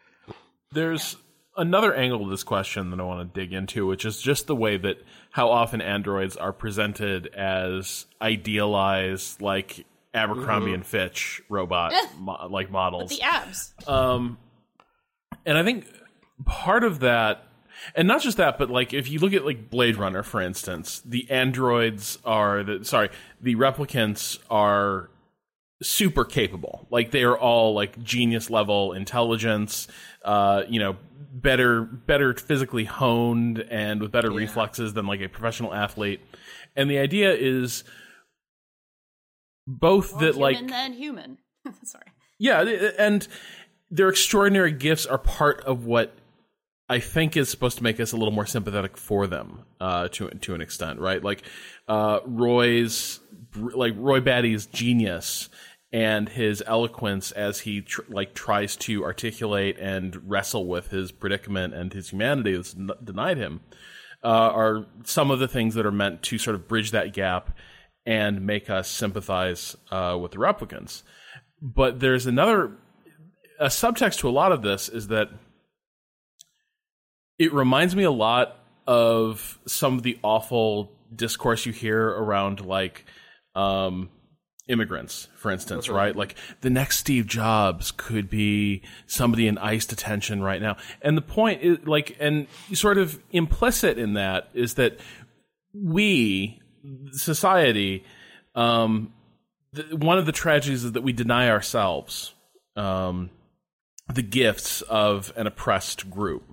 There's 0.71 1.17
another 1.57 1.93
angle 1.93 2.23
to 2.25 2.29
this 2.29 2.43
question 2.43 2.91
that 2.91 2.99
I 2.99 3.03
want 3.03 3.33
to 3.33 3.39
dig 3.39 3.53
into, 3.53 3.85
which 3.85 4.05
is 4.05 4.21
just 4.21 4.47
the 4.47 4.55
way 4.55 4.77
that 4.77 4.97
how 5.31 5.49
often 5.49 5.81
androids 5.81 6.35
are 6.35 6.53
presented 6.53 7.27
as 7.27 8.05
idealized, 8.21 9.41
like 9.41 9.85
Abercrombie 10.13 10.73
and 10.73 10.85
Fitch 10.85 11.41
robot 11.49 11.93
mo- 12.17 12.47
like 12.49 12.71
models. 12.71 13.09
The 13.09 13.21
abs. 13.21 13.73
Um, 13.87 14.37
and 15.45 15.57
I 15.57 15.63
think 15.63 15.87
part 16.45 16.83
of 16.83 16.99
that, 17.01 17.43
and 17.95 18.07
not 18.07 18.21
just 18.21 18.37
that, 18.37 18.57
but 18.57 18.69
like 18.69 18.93
if 18.93 19.09
you 19.09 19.19
look 19.19 19.33
at 19.33 19.45
like 19.45 19.69
Blade 19.69 19.97
Runner, 19.97 20.23
for 20.23 20.41
instance, 20.41 21.01
the 21.05 21.29
androids 21.29 22.17
are 22.23 22.63
the 22.63 22.85
sorry, 22.85 23.09
the 23.41 23.55
replicants 23.55 24.39
are 24.49 25.09
super 25.85 26.25
capable. 26.25 26.87
Like 26.89 27.11
they 27.11 27.23
are 27.23 27.37
all 27.37 27.73
like 27.73 28.01
genius 28.03 28.49
level 28.49 28.93
intelligence. 28.93 29.87
Uh, 30.23 30.63
you 30.67 30.79
know, 30.79 30.97
better 31.31 31.81
better 31.81 32.33
physically 32.33 32.85
honed 32.85 33.59
and 33.59 34.01
with 34.01 34.11
better 34.11 34.31
reflexes 34.31 34.93
than 34.93 35.05
like 35.05 35.21
a 35.21 35.29
professional 35.29 35.73
athlete. 35.73 36.21
And 36.75 36.89
the 36.89 36.97
idea 36.97 37.33
is 37.33 37.83
both 39.67 40.11
More 40.13 40.21
that 40.21 40.35
human 40.35 40.41
like 40.41 40.67
than 40.67 40.93
human. 40.93 41.37
Sorry. 41.83 42.05
yeah, 42.37 42.61
and 42.97 43.27
their 43.89 44.09
extraordinary 44.09 44.71
gifts 44.71 45.05
are 45.05 45.17
part 45.17 45.61
of 45.61 45.85
what 45.85 46.13
I 46.89 46.99
think 46.99 47.35
is 47.35 47.49
supposed 47.49 47.77
to 47.77 47.83
make 47.83 47.99
us 47.99 48.11
a 48.11 48.17
little 48.17 48.33
more 48.33 48.45
sympathetic 48.45 48.97
for 48.97 49.27
them, 49.27 49.65
uh, 49.79 50.07
to 50.09 50.29
to 50.29 50.55
an 50.55 50.61
extent, 50.61 50.99
right? 50.99 51.23
Like 51.23 51.43
uh, 51.87 52.19
Roy's, 52.25 53.19
like 53.55 53.93
Roy 53.97 54.19
Batty's 54.19 54.67
genius 54.67 55.49
and 55.95 56.27
his 56.27 56.62
eloquence 56.67 57.31
as 57.31 57.62
he 57.62 57.79
tr- 57.79 58.01
like 58.10 58.34
tries 58.34 58.75
to 58.75 59.05
articulate 59.05 59.79
and 59.79 60.29
wrestle 60.29 60.67
with 60.67 60.89
his 60.89 61.13
predicament 61.13 61.73
and 61.73 61.93
his 61.93 62.10
humanity 62.10 62.53
that's 62.53 62.75
n- 62.75 62.89
denied 63.01 63.38
him, 63.38 63.62
uh, 64.21 64.27
are 64.27 64.86
some 65.05 65.31
of 65.31 65.39
the 65.39 65.47
things 65.47 65.73
that 65.73 65.86
are 65.86 65.93
meant 65.93 66.21
to 66.21 66.38
sort 66.38 66.53
of 66.53 66.67
bridge 66.67 66.91
that 66.91 67.13
gap 67.13 67.58
and 68.05 68.45
make 68.45 68.69
us 68.69 68.89
sympathize 68.89 69.77
uh, 69.89 70.17
with 70.21 70.34
the 70.34 70.38
replicants. 70.38 71.03
But 71.62 72.01
there's 72.01 72.25
another 72.25 72.73
a 73.58 73.67
subtext 73.67 74.19
to 74.19 74.27
a 74.27 74.31
lot 74.31 74.51
of 74.51 74.62
this 74.62 74.89
is 74.89 75.08
that 75.08 75.29
it 77.39 77.53
reminds 77.53 77.95
me 77.95 78.03
a 78.03 78.12
lot 78.12 78.58
of 78.86 79.60
some 79.65 79.95
of 79.95 80.03
the 80.03 80.19
awful 80.23 80.91
discourse 81.15 81.65
you 81.65 81.71
hear 81.71 82.05
around 82.05 82.65
like 82.65 83.05
um 83.55 84.10
immigrants 84.67 85.28
for 85.36 85.51
instance 85.51 85.89
right. 85.89 86.15
like 86.15 86.36
the 86.62 86.71
next 86.71 86.97
steve 86.97 87.28
jobs 87.28 87.91
could 87.91 88.30
be 88.30 88.82
somebody 89.06 89.47
in 89.47 89.58
ice 89.58 89.86
detention 89.86 90.41
right 90.41 90.62
now. 90.62 90.75
And 91.01 91.15
the 91.15 91.21
point 91.21 91.62
is 91.62 91.86
like 91.86 92.17
and 92.19 92.47
sort 92.73 92.97
of 92.97 93.19
implicit 93.32 93.99
in 93.99 94.13
that 94.13 94.49
is 94.54 94.75
that 94.75 94.99
we 95.73 96.60
society 97.12 98.04
um 98.56 99.13
th- 99.75 99.93
one 99.93 100.17
of 100.17 100.25
the 100.25 100.32
tragedies 100.32 100.84
is 100.84 100.93
that 100.93 101.04
we 101.04 101.13
deny 101.13 101.49
ourselves 101.49 102.34
um 102.75 103.30
the 104.13 104.23
gifts 104.23 104.82
of 104.84 105.34
an 105.36 105.47
oppressed 105.47 106.10
group. 106.10 106.43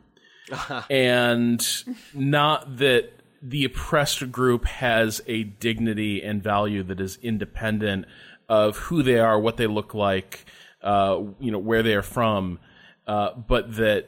And 0.91 1.67
not 2.13 2.79
that 2.79 3.11
the 3.43 3.65
oppressed 3.65 4.31
group 4.31 4.65
has 4.67 5.21
a 5.27 5.43
dignity 5.43 6.23
and 6.23 6.43
value 6.43 6.85
that 6.85 7.01
is 7.01 7.19
independent 7.23 8.07
of 8.49 8.77
who 8.77 9.03
they 9.03 9.19
are, 9.19 9.39
what 9.39 9.57
they 9.57 9.67
look 9.67 9.95
like, 9.95 10.45
uh, 10.83 11.21
you 11.41 11.51
know, 11.51 11.59
where 11.59 11.83
they 11.83 11.95
are 11.95 12.03
from, 12.03 12.61
uh, 13.07 13.33
but 13.35 13.77
that 13.77 14.07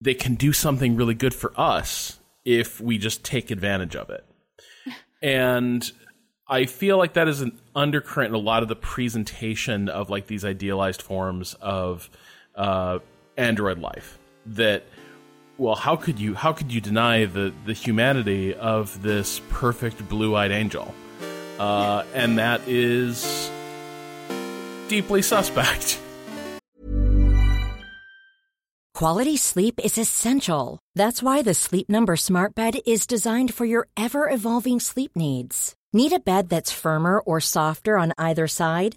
they 0.00 0.14
can 0.14 0.34
do 0.34 0.52
something 0.52 0.96
really 0.96 1.14
good 1.14 1.34
for 1.34 1.52
us 1.56 2.18
if 2.44 2.80
we 2.80 2.98
just 2.98 3.24
take 3.24 3.50
advantage 3.50 3.94
of 3.94 4.10
it. 4.10 4.24
and 5.22 5.90
I 6.48 6.66
feel 6.66 6.98
like 6.98 7.14
that 7.14 7.28
is 7.28 7.40
an 7.40 7.58
undercurrent 7.74 8.30
in 8.30 8.34
a 8.34 8.38
lot 8.38 8.62
of 8.62 8.68
the 8.68 8.76
presentation 8.76 9.88
of 9.88 10.10
like 10.10 10.26
these 10.26 10.44
idealized 10.44 11.02
forms 11.02 11.54
of 11.54 12.10
uh, 12.56 12.98
Android 13.36 13.78
life. 13.78 14.18
That 14.46 14.84
well, 15.58 15.74
how 15.74 15.96
could 15.96 16.18
you 16.18 16.34
how 16.34 16.52
could 16.52 16.72
you 16.72 16.80
deny 16.80 17.24
the 17.24 17.52
the 17.64 17.72
humanity 17.72 18.54
of 18.54 19.02
this 19.02 19.40
perfect 19.48 20.08
blue 20.08 20.34
eyed 20.34 20.50
angel? 20.50 20.94
Uh, 21.58 22.04
and 22.14 22.38
that 22.38 22.60
is 22.66 23.50
deeply 24.88 25.22
suspect. 25.22 26.00
Quality 28.94 29.36
sleep 29.36 29.78
is 29.84 29.98
essential. 29.98 30.78
That's 30.94 31.22
why 31.22 31.42
the 31.42 31.52
Sleep 31.52 31.86
Number 31.90 32.16
Smart 32.16 32.54
Bed 32.54 32.78
is 32.86 33.06
designed 33.06 33.52
for 33.52 33.66
your 33.66 33.88
ever 33.94 34.30
evolving 34.30 34.80
sleep 34.80 35.12
needs. 35.14 35.74
Need 35.92 36.14
a 36.14 36.18
bed 36.18 36.48
that's 36.48 36.72
firmer 36.72 37.20
or 37.20 37.38
softer 37.38 37.98
on 37.98 38.14
either 38.16 38.48
side? 38.48 38.96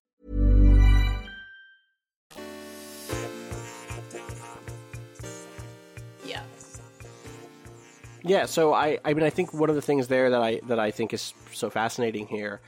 Yeah, 8.23 8.45
so 8.45 8.73
I, 8.73 8.99
I 9.03 9.13
mean, 9.13 9.23
I 9.23 9.29
think 9.29 9.53
one 9.53 9.69
of 9.69 9.75
the 9.75 9.81
things 9.81 10.07
there 10.07 10.29
that 10.29 10.41
I 10.41 10.61
that 10.67 10.79
I 10.79 10.91
think 10.91 11.13
is 11.13 11.33
so 11.53 11.69
fascinating 11.69 12.27
here 12.27 12.61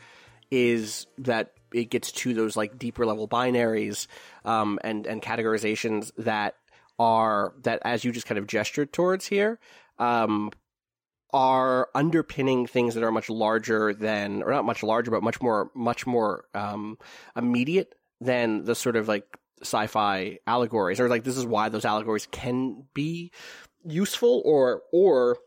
is 0.52 1.08
that 1.18 1.54
it 1.74 1.90
gets 1.90 2.12
to 2.12 2.34
those 2.34 2.56
like 2.56 2.78
deeper 2.78 3.06
level 3.06 3.28
binaries 3.28 4.08
um, 4.46 4.80
and 4.84 5.06
and 5.08 5.22
categorizations 5.22 6.12
that 6.18 6.56
are 7.00 7.54
that 7.64 7.82
as 7.84 8.04
you 8.04 8.12
just 8.12 8.28
kind 8.28 8.38
of 8.38 8.48
gestured 8.48 8.94
towards 8.94 9.26
here 9.26 9.60
um, 9.98 10.52
are 11.32 11.90
underpinning 11.96 12.68
things 12.68 12.94
that 12.94 13.04
are 13.04 13.12
much 13.12 13.30
larger 13.30 13.94
than 13.94 14.44
or 14.44 14.52
not 14.52 14.66
much 14.66 14.84
larger 14.84 15.10
but 15.10 15.24
much 15.24 15.42
more 15.42 15.72
much 15.74 16.06
more 16.06 16.46
um, 16.54 16.98
immediate 17.36 17.96
than 18.22 18.64
the 18.64 18.76
sort 18.76 18.96
of 18.96 19.08
like 19.08 19.26
sci-fi 19.62 20.38
allegories 20.46 21.00
or 21.00 21.10
like 21.10 21.24
this 21.24 21.38
is 21.38 21.46
why 21.46 21.70
those 21.70 21.86
allegories 21.86 22.28
can 22.32 22.84
be 22.94 23.32
useful 23.86 24.42
or 24.46 24.84
or 24.92 25.38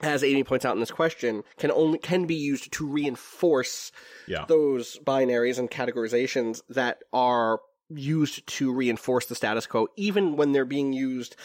as 0.00 0.24
Amy 0.24 0.42
points 0.44 0.64
out 0.64 0.74
in 0.74 0.80
this 0.80 0.90
question, 0.90 1.44
can 1.56 1.70
only 1.70 1.98
can 1.98 2.26
be 2.26 2.34
used 2.34 2.72
to 2.72 2.86
reinforce 2.86 3.92
Yeah. 4.26 4.44
those 4.48 4.98
binaries 5.04 5.58
and 5.58 5.70
categorizations 5.70 6.62
that 6.68 6.98
are 7.12 7.60
used 7.90 8.46
to 8.46 8.72
reinforce 8.72 9.26
the 9.26 9.34
status 9.34 9.66
quo, 9.66 9.86
even 9.96 10.36
when 10.36 10.52
they're 10.52 10.64
being 10.64 10.92
used 10.92 11.36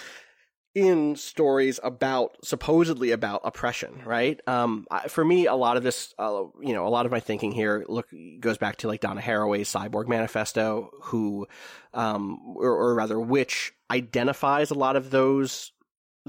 in 0.75 1.15
stories 1.15 1.79
about 1.83 2.37
supposedly 2.43 3.11
about 3.11 3.41
oppression, 3.43 4.01
right? 4.05 4.39
Um, 4.47 4.85
I- 4.91 5.07
for 5.07 5.25
me, 5.25 5.47
a 5.47 5.55
lot 5.55 5.77
of 5.77 5.83
this, 5.83 6.13
uh, 6.19 6.43
you 6.61 6.73
know, 6.73 6.87
a 6.87 6.89
lot 6.89 7.05
of 7.05 7.11
my 7.11 7.19
thinking 7.19 7.51
here 7.51 7.83
look 7.87 8.07
goes 8.39 8.57
back 8.57 8.77
to 8.77 8.87
like 8.87 9.01
Donna 9.01 9.19
Haraway's 9.21 9.71
Cyborg 9.71 10.07
Manifesto, 10.07 10.89
who, 11.03 11.47
um, 11.93 12.39
or, 12.55 12.69
or 12.71 12.95
rather, 12.95 13.19
which 13.19 13.73
identifies 13.91 14.69
a 14.71 14.75
lot 14.75 14.95
of 14.95 15.09
those 15.11 15.71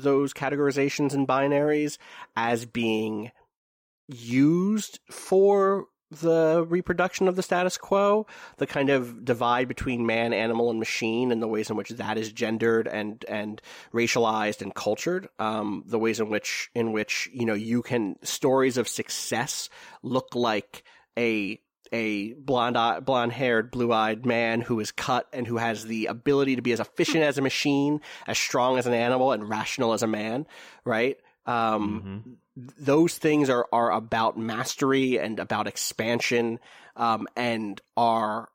those 0.02 0.32
categorizations 0.32 1.14
and 1.14 1.26
binaries 1.26 1.98
as 2.36 2.64
being 2.66 3.30
used 4.08 4.98
for 5.10 5.86
the 6.10 6.66
reproduction 6.68 7.28
of 7.28 7.36
the 7.36 7.42
status 7.42 7.78
quo, 7.78 8.26
the 8.56 8.66
kind 8.66 8.90
of 8.90 9.24
divide 9.24 9.68
between 9.68 10.06
man, 10.06 10.32
animal, 10.32 10.70
and 10.70 10.78
machine, 10.78 11.30
and 11.30 11.40
the 11.40 11.46
ways 11.46 11.70
in 11.70 11.76
which 11.76 11.90
that 11.90 12.18
is 12.18 12.32
gendered 12.32 12.88
and 12.88 13.24
and 13.28 13.62
racialized 13.94 14.60
and 14.60 14.74
cultured, 14.74 15.28
um, 15.38 15.84
the 15.86 15.98
ways 15.98 16.18
in 16.18 16.28
which 16.28 16.70
in 16.74 16.92
which 16.92 17.30
you 17.32 17.46
know 17.46 17.54
you 17.54 17.82
can 17.82 18.16
stories 18.22 18.76
of 18.76 18.88
success 18.88 19.68
look 20.02 20.34
like 20.34 20.82
a 21.16 21.60
a 21.92 22.32
blonde 22.34 23.04
blonde 23.04 23.32
haired 23.32 23.70
blue 23.70 23.92
eyed 23.92 24.24
man 24.24 24.60
who 24.60 24.80
is 24.80 24.92
cut 24.92 25.26
and 25.32 25.46
who 25.46 25.56
has 25.56 25.84
the 25.84 26.06
ability 26.06 26.56
to 26.56 26.62
be 26.62 26.72
as 26.72 26.80
efficient 26.80 27.24
as 27.24 27.38
a 27.38 27.42
machine, 27.42 28.00
as 28.26 28.38
strong 28.38 28.78
as 28.78 28.86
an 28.86 28.94
animal, 28.94 29.32
and 29.32 29.48
rational 29.48 29.92
as 29.92 30.02
a 30.02 30.06
man, 30.06 30.46
right? 30.84 31.18
Um, 31.46 32.36
those 32.56 33.18
things 33.18 33.50
are 33.50 33.66
are 33.72 33.90
about 33.90 34.38
mastery 34.38 35.18
and 35.18 35.38
about 35.38 35.66
expansion 35.66 36.60
um, 36.96 37.26
and 37.36 37.80
are 37.96 38.48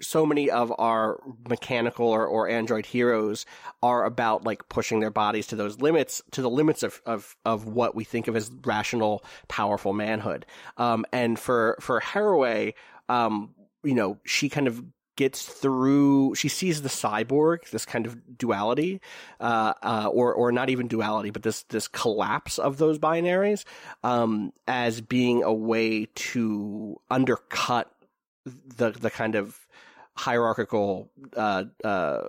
so 0.00 0.26
many 0.26 0.50
of 0.50 0.72
our 0.78 1.20
mechanical 1.48 2.06
or, 2.06 2.26
or 2.26 2.48
android 2.48 2.86
heroes 2.86 3.46
are 3.82 4.04
about 4.04 4.44
like 4.44 4.68
pushing 4.68 5.00
their 5.00 5.10
bodies 5.10 5.46
to 5.46 5.56
those 5.56 5.80
limits 5.80 6.22
to 6.32 6.42
the 6.42 6.50
limits 6.50 6.82
of 6.82 7.00
of, 7.06 7.36
of 7.44 7.66
what 7.66 7.94
we 7.94 8.04
think 8.04 8.28
of 8.28 8.36
as 8.36 8.50
rational 8.64 9.24
powerful 9.48 9.92
manhood. 9.92 10.46
Um, 10.76 11.04
and 11.12 11.38
for 11.38 11.76
for 11.80 12.00
Haraway 12.00 12.74
um, 13.08 13.54
you 13.82 13.94
know 13.94 14.18
she 14.24 14.48
kind 14.48 14.66
of 14.66 14.82
gets 15.16 15.44
through 15.44 16.34
she 16.34 16.48
sees 16.48 16.82
the 16.82 16.88
cyborg 16.88 17.70
this 17.70 17.86
kind 17.86 18.06
of 18.06 18.36
duality 18.36 19.00
uh, 19.38 19.72
uh, 19.82 20.08
or 20.12 20.34
or 20.34 20.50
not 20.50 20.70
even 20.70 20.88
duality 20.88 21.30
but 21.30 21.42
this 21.42 21.62
this 21.64 21.86
collapse 21.86 22.58
of 22.58 22.78
those 22.78 22.98
binaries 22.98 23.64
um, 24.02 24.52
as 24.66 25.00
being 25.00 25.44
a 25.44 25.52
way 25.52 26.06
to 26.16 27.00
undercut 27.10 27.90
the 28.44 28.90
the 28.90 29.10
kind 29.10 29.36
of 29.36 29.58
hierarchical 30.16 31.10
uh, 31.36 31.64
uh, 31.82 32.20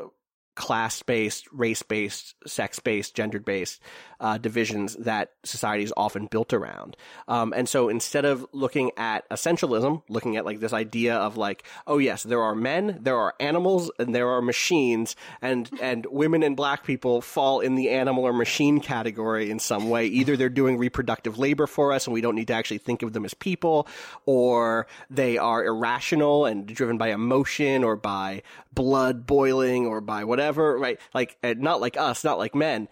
class 0.55 1.03
based, 1.03 1.47
race 1.51 1.83
based, 1.83 2.35
sex 2.47 2.79
based, 2.79 3.15
gendered 3.15 3.45
based 3.45 3.81
uh, 4.19 4.37
divisions 4.37 4.95
that 4.95 5.31
society 5.43 5.83
is 5.83 5.93
often 5.97 6.27
built 6.27 6.53
around. 6.53 6.95
Um, 7.27 7.53
and 7.55 7.67
so 7.67 7.89
instead 7.89 8.25
of 8.25 8.45
looking 8.53 8.91
at 8.97 9.29
essentialism, 9.29 10.01
looking 10.09 10.37
at 10.37 10.45
like 10.45 10.59
this 10.59 10.73
idea 10.73 11.15
of 11.15 11.37
like, 11.37 11.63
oh 11.85 11.97
yes, 11.97 12.23
there 12.23 12.41
are 12.41 12.55
men, 12.55 12.99
there 13.01 13.17
are 13.17 13.33
animals, 13.39 13.91
and 13.99 14.15
there 14.15 14.29
are 14.29 14.41
machines, 14.41 15.15
and 15.41 15.69
and 15.81 16.05
women 16.09 16.43
and 16.43 16.55
black 16.55 16.85
people 16.85 17.21
fall 17.21 17.59
in 17.59 17.75
the 17.75 17.89
animal 17.89 18.23
or 18.23 18.33
machine 18.33 18.79
category 18.79 19.51
in 19.51 19.59
some 19.59 19.89
way. 19.89 20.05
Either 20.05 20.37
they're 20.37 20.49
doing 20.49 20.77
reproductive 20.77 21.37
labor 21.37 21.67
for 21.67 21.91
us, 21.91 22.07
and 22.07 22.13
we 22.13 22.21
don't 22.21 22.35
need 22.35 22.47
to 22.47 22.53
actually 22.53 22.77
think 22.77 23.03
of 23.03 23.13
them 23.13 23.25
as 23.25 23.33
people, 23.33 23.87
or 24.25 24.87
they 25.09 25.37
are 25.37 25.65
irrational 25.65 26.45
and 26.45 26.65
driven 26.67 26.97
by 26.97 27.09
emotion 27.09 27.83
or 27.83 27.95
by 27.95 28.41
blood 28.75 29.25
boiling 29.25 29.87
or 29.87 30.01
by 30.01 30.23
whatever, 30.23 30.44
right? 30.79 30.99
Like, 31.13 31.37
not 31.43 31.81
like 31.81 31.97
us, 31.97 32.23
not 32.23 32.37
like 32.37 32.55
men. 32.55 32.87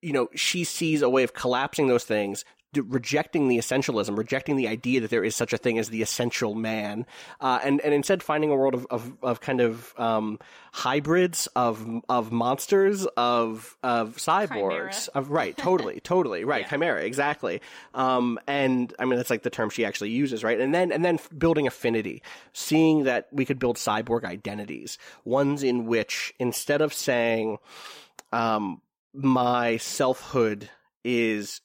You 0.00 0.12
know, 0.12 0.28
she 0.34 0.64
sees 0.64 1.02
a 1.02 1.08
way 1.08 1.24
of 1.24 1.34
collapsing 1.34 1.88
those 1.88 2.04
things, 2.04 2.44
rejecting 2.76 3.48
the 3.48 3.58
essentialism, 3.58 4.16
rejecting 4.16 4.56
the 4.56 4.68
idea 4.68 5.00
that 5.00 5.10
there 5.10 5.24
is 5.24 5.34
such 5.34 5.52
a 5.52 5.58
thing 5.58 5.78
as 5.78 5.88
the 5.88 6.02
essential 6.02 6.54
man, 6.54 7.06
uh, 7.40 7.60
and 7.64 7.80
and 7.80 7.94
instead 7.94 8.22
finding 8.22 8.50
a 8.50 8.56
world 8.56 8.74
of 8.74 8.86
of, 8.90 9.12
of 9.22 9.40
kind 9.40 9.60
of 9.60 9.94
um, 9.98 10.38
hybrids 10.72 11.46
of 11.56 11.86
of 12.08 12.30
monsters 12.30 13.06
of 13.16 13.76
of 13.82 14.16
cyborgs 14.16 14.48
Chimera. 14.48 14.92
of 15.14 15.30
right, 15.30 15.56
totally, 15.56 16.00
totally 16.04 16.44
right, 16.44 16.62
Yeah. 16.62 16.68
chimera, 16.68 17.02
exactly. 17.04 17.60
Um, 17.94 18.38
and 18.46 18.92
I 18.98 19.04
mean 19.06 19.16
that's 19.16 19.30
like 19.30 19.42
the 19.42 19.50
term 19.50 19.70
she 19.70 19.84
actually 19.84 20.10
uses, 20.10 20.44
right? 20.44 20.60
And 20.60 20.74
then 20.74 20.92
and 20.92 21.04
then 21.04 21.18
building 21.36 21.66
affinity, 21.66 22.22
seeing 22.52 23.04
that 23.04 23.28
we 23.32 23.44
could 23.44 23.58
build 23.58 23.76
cyborg 23.76 24.24
identities, 24.24 24.98
ones 25.24 25.62
in 25.62 25.86
which 25.86 26.34
instead 26.38 26.82
of 26.82 26.92
saying, 26.92 27.58
um, 28.32 28.82
my 29.14 29.78
selfhood 29.78 30.68
is 31.02 31.60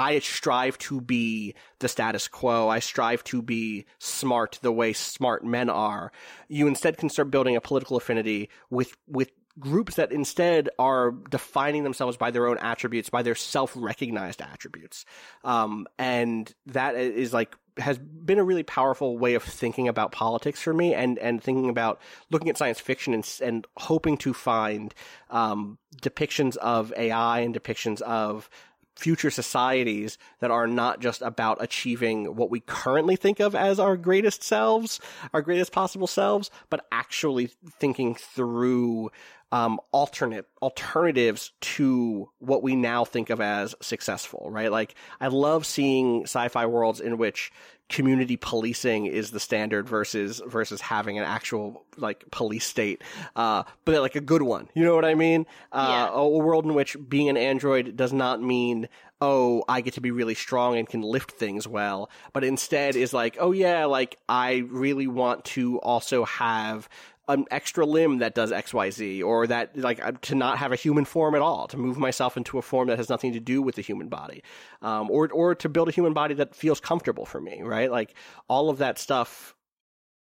I 0.00 0.18
strive 0.20 0.78
to 0.78 1.02
be 1.02 1.54
the 1.80 1.88
status 1.88 2.26
quo. 2.26 2.70
I 2.70 2.78
strive 2.78 3.22
to 3.24 3.42
be 3.42 3.84
smart 3.98 4.58
the 4.62 4.72
way 4.72 4.94
smart 4.94 5.44
men 5.44 5.68
are. 5.68 6.10
You 6.48 6.66
instead 6.66 6.96
can 6.96 7.10
start 7.10 7.30
building 7.30 7.54
a 7.54 7.60
political 7.60 7.98
affinity 7.98 8.48
with 8.70 8.96
with 9.06 9.30
groups 9.58 9.96
that 9.96 10.10
instead 10.10 10.70
are 10.78 11.10
defining 11.28 11.82
themselves 11.84 12.16
by 12.16 12.30
their 12.30 12.46
own 12.46 12.56
attributes, 12.58 13.10
by 13.10 13.22
their 13.22 13.34
self-recognized 13.34 14.40
attributes. 14.40 15.04
Um, 15.44 15.86
and 15.98 16.50
that 16.66 16.94
is 16.94 17.34
like 17.34 17.54
has 17.76 17.98
been 17.98 18.38
a 18.38 18.44
really 18.44 18.62
powerful 18.62 19.18
way 19.18 19.34
of 19.34 19.42
thinking 19.42 19.86
about 19.86 20.12
politics 20.12 20.62
for 20.62 20.72
me 20.72 20.94
and 20.94 21.18
and 21.18 21.42
thinking 21.42 21.68
about 21.68 22.00
looking 22.30 22.48
at 22.48 22.56
science 22.56 22.80
fiction 22.80 23.12
and 23.12 23.38
and 23.42 23.66
hoping 23.76 24.16
to 24.16 24.32
find 24.32 24.94
um, 25.28 25.76
depictions 26.00 26.56
of 26.56 26.92
AI 26.96 27.40
and 27.40 27.54
depictions 27.54 28.00
of 28.00 28.48
future 28.96 29.30
societies 29.30 30.18
that 30.40 30.50
are 30.50 30.66
not 30.66 31.00
just 31.00 31.22
about 31.22 31.62
achieving 31.62 32.36
what 32.36 32.50
we 32.50 32.60
currently 32.60 33.16
think 33.16 33.40
of 33.40 33.54
as 33.54 33.78
our 33.80 33.96
greatest 33.96 34.42
selves, 34.42 35.00
our 35.32 35.42
greatest 35.42 35.72
possible 35.72 36.06
selves, 36.06 36.50
but 36.68 36.86
actually 36.92 37.50
thinking 37.78 38.14
through 38.14 39.10
um, 39.52 39.80
alternate 39.92 40.46
alternatives 40.62 41.52
to 41.60 42.28
what 42.38 42.62
we 42.62 42.76
now 42.76 43.04
think 43.04 43.30
of 43.30 43.40
as 43.40 43.74
successful, 43.80 44.48
right? 44.50 44.70
Like 44.70 44.94
I 45.20 45.28
love 45.28 45.66
seeing 45.66 46.22
sci-fi 46.24 46.66
worlds 46.66 47.00
in 47.00 47.18
which 47.18 47.52
community 47.88 48.36
policing 48.36 49.06
is 49.06 49.32
the 49.32 49.40
standard 49.40 49.88
versus 49.88 50.40
versus 50.46 50.80
having 50.80 51.18
an 51.18 51.24
actual 51.24 51.84
like 51.96 52.24
police 52.30 52.64
state, 52.64 53.02
uh, 53.34 53.64
but 53.84 54.00
like 54.00 54.14
a 54.14 54.20
good 54.20 54.42
one. 54.42 54.68
You 54.74 54.84
know 54.84 54.94
what 54.94 55.04
I 55.04 55.14
mean? 55.14 55.44
Uh, 55.72 55.86
Yeah. 55.88 56.10
a 56.12 56.28
world 56.28 56.64
in 56.64 56.74
which 56.74 56.96
being 57.08 57.28
an 57.28 57.36
android 57.36 57.96
does 57.96 58.12
not 58.12 58.40
mean 58.40 58.88
oh 59.22 59.62
i 59.68 59.82
get 59.82 59.92
to 59.94 60.00
be 60.00 60.10
really 60.10 60.34
strong 60.34 60.78
and 60.78 60.88
can 60.88 61.02
lift 61.02 61.32
things 61.32 61.68
well 61.68 62.08
but 62.32 62.42
instead 62.42 62.96
is 62.96 63.12
like 63.12 63.36
oh 63.38 63.52
yeah 63.52 63.84
like 63.84 64.16
i 64.30 64.64
really 64.70 65.06
want 65.06 65.44
to 65.44 65.78
also 65.80 66.24
have 66.24 66.88
an 67.30 67.44
extra 67.50 67.86
limb 67.86 68.18
that 68.18 68.34
does 68.34 68.50
xyz 68.50 69.22
or 69.22 69.46
that 69.46 69.76
like 69.76 70.04
uh, 70.04 70.12
to 70.20 70.34
not 70.34 70.58
have 70.58 70.72
a 70.72 70.76
human 70.76 71.04
form 71.04 71.34
at 71.34 71.40
all 71.40 71.68
to 71.68 71.76
move 71.76 71.96
myself 71.96 72.36
into 72.36 72.58
a 72.58 72.62
form 72.62 72.88
that 72.88 72.98
has 72.98 73.08
nothing 73.08 73.32
to 73.32 73.40
do 73.40 73.62
with 73.62 73.76
the 73.76 73.82
human 73.82 74.08
body 74.08 74.42
um, 74.82 75.10
or 75.10 75.28
or 75.32 75.54
to 75.54 75.68
build 75.68 75.88
a 75.88 75.92
human 75.92 76.12
body 76.12 76.34
that 76.34 76.54
feels 76.54 76.80
comfortable 76.80 77.24
for 77.24 77.40
me 77.40 77.62
right? 77.62 77.90
Like 77.90 78.14
all 78.48 78.68
of 78.68 78.78
that 78.78 78.98
stuff 78.98 79.54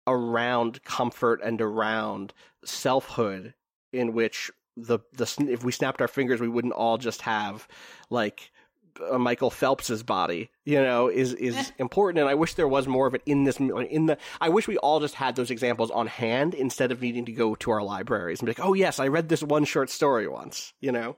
around 0.06 0.82
comfort 0.84 1.40
and 1.42 1.60
around 1.60 2.32
selfhood 2.64 3.54
in 3.92 4.12
which 4.12 4.50
the 4.76 4.98
the 5.12 5.46
if 5.48 5.64
we 5.64 5.72
snapped 5.72 6.00
our 6.00 6.08
fingers 6.08 6.40
we 6.40 6.48
wouldn't 6.48 6.74
all 6.74 6.98
just 6.98 7.22
have 7.22 7.68
like 8.10 8.50
uh, 9.00 9.18
Michael 9.18 9.50
Phelps's 9.50 10.02
body, 10.02 10.50
you 10.64 10.80
know, 10.80 11.08
is 11.08 11.32
is 11.34 11.72
important, 11.78 12.20
and 12.20 12.28
I 12.28 12.34
wish 12.34 12.54
there 12.54 12.68
was 12.68 12.86
more 12.86 13.06
of 13.06 13.14
it 13.14 13.22
in 13.26 13.44
this 13.44 13.58
in 13.58 14.06
the. 14.06 14.18
I 14.40 14.48
wish 14.48 14.68
we 14.68 14.78
all 14.78 15.00
just 15.00 15.14
had 15.14 15.36
those 15.36 15.50
examples 15.50 15.90
on 15.90 16.06
hand 16.06 16.54
instead 16.54 16.92
of 16.92 17.00
needing 17.00 17.24
to 17.26 17.32
go 17.32 17.54
to 17.56 17.70
our 17.70 17.82
libraries 17.82 18.40
and 18.40 18.46
be 18.46 18.50
like, 18.50 18.64
oh 18.64 18.74
yes, 18.74 18.98
I 18.98 19.08
read 19.08 19.28
this 19.28 19.42
one 19.42 19.64
short 19.64 19.90
story 19.90 20.28
once, 20.28 20.72
you 20.80 20.92
know. 20.92 21.16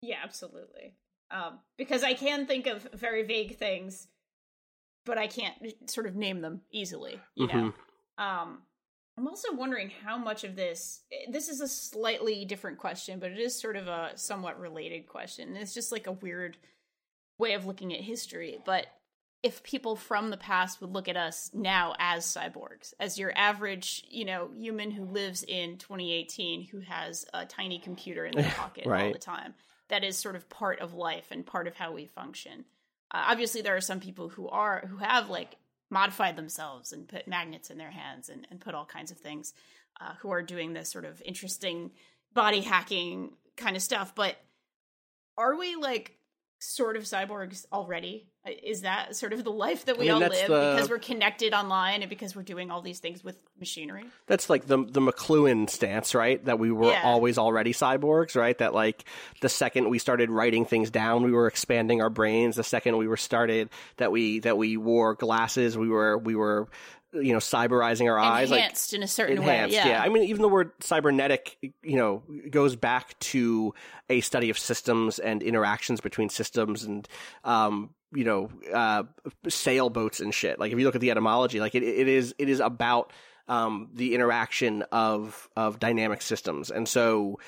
Yeah, 0.00 0.18
absolutely. 0.22 0.94
Um, 1.30 1.58
because 1.78 2.04
I 2.04 2.14
can 2.14 2.46
think 2.46 2.66
of 2.66 2.86
very 2.92 3.22
vague 3.22 3.56
things, 3.56 4.06
but 5.06 5.18
I 5.18 5.26
can't 5.26 5.56
sort 5.90 6.06
of 6.06 6.14
name 6.14 6.40
them 6.40 6.60
easily. 6.70 7.20
You 7.34 7.46
know. 7.48 7.72
Um, 8.18 8.58
I'm 9.16 9.28
also 9.28 9.52
wondering 9.52 9.90
how 10.04 10.18
much 10.18 10.42
of 10.44 10.56
this. 10.56 11.02
This 11.30 11.48
is 11.48 11.60
a 11.60 11.68
slightly 11.68 12.44
different 12.44 12.78
question, 12.78 13.20
but 13.20 13.30
it 13.30 13.38
is 13.38 13.58
sort 13.58 13.76
of 13.76 13.86
a 13.86 14.12
somewhat 14.16 14.58
related 14.58 15.06
question. 15.06 15.56
It's 15.56 15.74
just 15.74 15.92
like 15.92 16.06
a 16.06 16.12
weird 16.12 16.56
way 17.38 17.54
of 17.54 17.66
looking 17.66 17.92
at 17.92 18.00
history. 18.00 18.58
But 18.64 18.86
if 19.42 19.62
people 19.62 19.94
from 19.96 20.30
the 20.30 20.36
past 20.36 20.80
would 20.80 20.90
look 20.92 21.08
at 21.08 21.16
us 21.16 21.50
now 21.52 21.94
as 21.98 22.24
cyborgs, 22.24 22.94
as 22.98 23.18
your 23.18 23.32
average, 23.36 24.02
you 24.08 24.24
know, 24.24 24.48
human 24.56 24.90
who 24.90 25.04
lives 25.04 25.42
in 25.42 25.76
2018, 25.76 26.64
who 26.68 26.80
has 26.80 27.26
a 27.34 27.44
tiny 27.44 27.78
computer 27.78 28.24
in 28.24 28.34
their 28.34 28.50
pocket 28.56 28.86
all 28.86 28.92
Right. 28.92 29.12
the 29.12 29.18
time, 29.18 29.54
that 29.88 30.02
is 30.02 30.16
sort 30.16 30.34
of 30.36 30.48
part 30.48 30.80
of 30.80 30.94
life 30.94 31.26
and 31.30 31.44
part 31.44 31.66
of 31.66 31.74
how 31.76 31.92
we 31.92 32.06
function. 32.06 32.64
Uh, 33.10 33.24
obviously, 33.28 33.60
there 33.60 33.76
are 33.76 33.82
some 33.82 34.00
people 34.00 34.30
who 34.30 34.48
are 34.48 34.86
who 34.88 34.96
have 34.96 35.28
like 35.28 35.56
modified 35.90 36.36
themselves 36.36 36.92
and 36.92 37.06
put 37.06 37.28
magnets 37.28 37.68
in 37.70 37.76
their 37.76 37.90
hands 37.90 38.30
and, 38.30 38.46
and 38.50 38.60
put 38.60 38.74
all 38.74 38.86
kinds 38.86 39.10
of 39.10 39.18
things, 39.18 39.52
uh, 40.00 40.14
who 40.20 40.30
are 40.30 40.42
doing 40.42 40.72
this 40.72 40.88
sort 40.90 41.04
of 41.04 41.20
interesting 41.22 41.90
body 42.32 42.62
hacking 42.62 43.30
kind 43.58 43.76
of 43.76 43.82
stuff. 43.82 44.14
But 44.14 44.36
are 45.36 45.54
we 45.56 45.76
like 45.76 46.16
sort 46.58 46.96
of 46.96 47.02
cyborgs 47.04 47.66
already? 47.72 48.26
Is 48.62 48.82
that 48.82 49.16
sort 49.16 49.32
of 49.32 49.42
the 49.42 49.50
life 49.50 49.86
that 49.86 49.96
we 49.98 50.10
I 50.10 50.14
mean, 50.14 50.22
all 50.22 50.28
live 50.28 50.48
the- 50.48 50.72
because 50.74 50.90
we're 50.90 50.98
connected 50.98 51.54
online 51.54 52.02
and 52.02 52.10
because 52.10 52.36
we're 52.36 52.42
doing 52.42 52.70
all 52.70 52.82
these 52.82 52.98
things 53.00 53.24
with 53.24 53.36
machinery? 53.58 54.04
That's 54.26 54.50
like 54.50 54.66
the 54.66 54.78
the 54.84 55.00
McLuhan 55.00 55.68
stance, 55.70 56.14
right? 56.14 56.44
That 56.44 56.58
we 56.58 56.70
were 56.70 56.90
Yeah. 56.90 57.02
always 57.04 57.38
already 57.38 57.72
cyborgs, 57.72 58.36
right? 58.36 58.56
That 58.58 58.74
like 58.74 59.04
the 59.40 59.48
second 59.48 59.88
we 59.88 59.98
started 59.98 60.30
writing 60.30 60.66
things 60.66 60.90
down, 60.90 61.22
we 61.22 61.32
were 61.32 61.46
expanding 61.46 62.02
our 62.02 62.10
brains. 62.10 62.56
The 62.56 62.64
second 62.64 62.96
we 62.98 63.08
were 63.08 63.16
started 63.16 63.70
that 63.96 64.12
we 64.12 64.40
that 64.40 64.58
we 64.58 64.76
wore 64.76 65.14
glasses, 65.14 65.78
we 65.78 65.88
were 65.88 66.18
we 66.18 66.34
were 66.34 66.68
you 67.14 67.32
know 67.32 67.38
cyberizing 67.38 68.10
our 68.10 68.18
eyes 68.18 68.50
like 68.50 68.58
Enhanced 68.60 68.94
in 68.94 69.02
a 69.02 69.08
certain 69.08 69.38
enhanced 69.38 69.76
way. 69.76 69.90
yeah. 69.90 70.02
i 70.02 70.08
mean 70.08 70.24
even 70.24 70.42
the 70.42 70.48
word 70.48 70.72
cybernetic 70.80 71.56
you 71.82 71.96
know 71.96 72.22
goes 72.50 72.76
back 72.76 73.18
to 73.20 73.74
a 74.08 74.20
study 74.20 74.50
of 74.50 74.58
systems 74.58 75.18
and 75.18 75.42
interactions 75.42 76.00
between 76.00 76.28
systems 76.28 76.84
and 76.84 77.08
um 77.44 77.90
you 78.14 78.24
know 78.24 78.50
uh 78.72 79.04
sailboats 79.48 80.20
and 80.20 80.34
shit 80.34 80.58
like 80.58 80.72
if 80.72 80.78
you 80.78 80.84
look 80.84 80.94
at 80.94 81.00
the 81.00 81.10
etymology 81.10 81.60
like 81.60 81.74
it, 81.74 81.82
it 81.82 82.08
is 82.08 82.34
it 82.38 82.48
is 82.48 82.60
about 82.60 83.12
um 83.48 83.88
the 83.94 84.14
interaction 84.14 84.82
of 84.90 85.48
of 85.56 85.78
dynamic 85.78 86.22
systems 86.22 86.70
and 86.70 86.88
so 86.88 87.38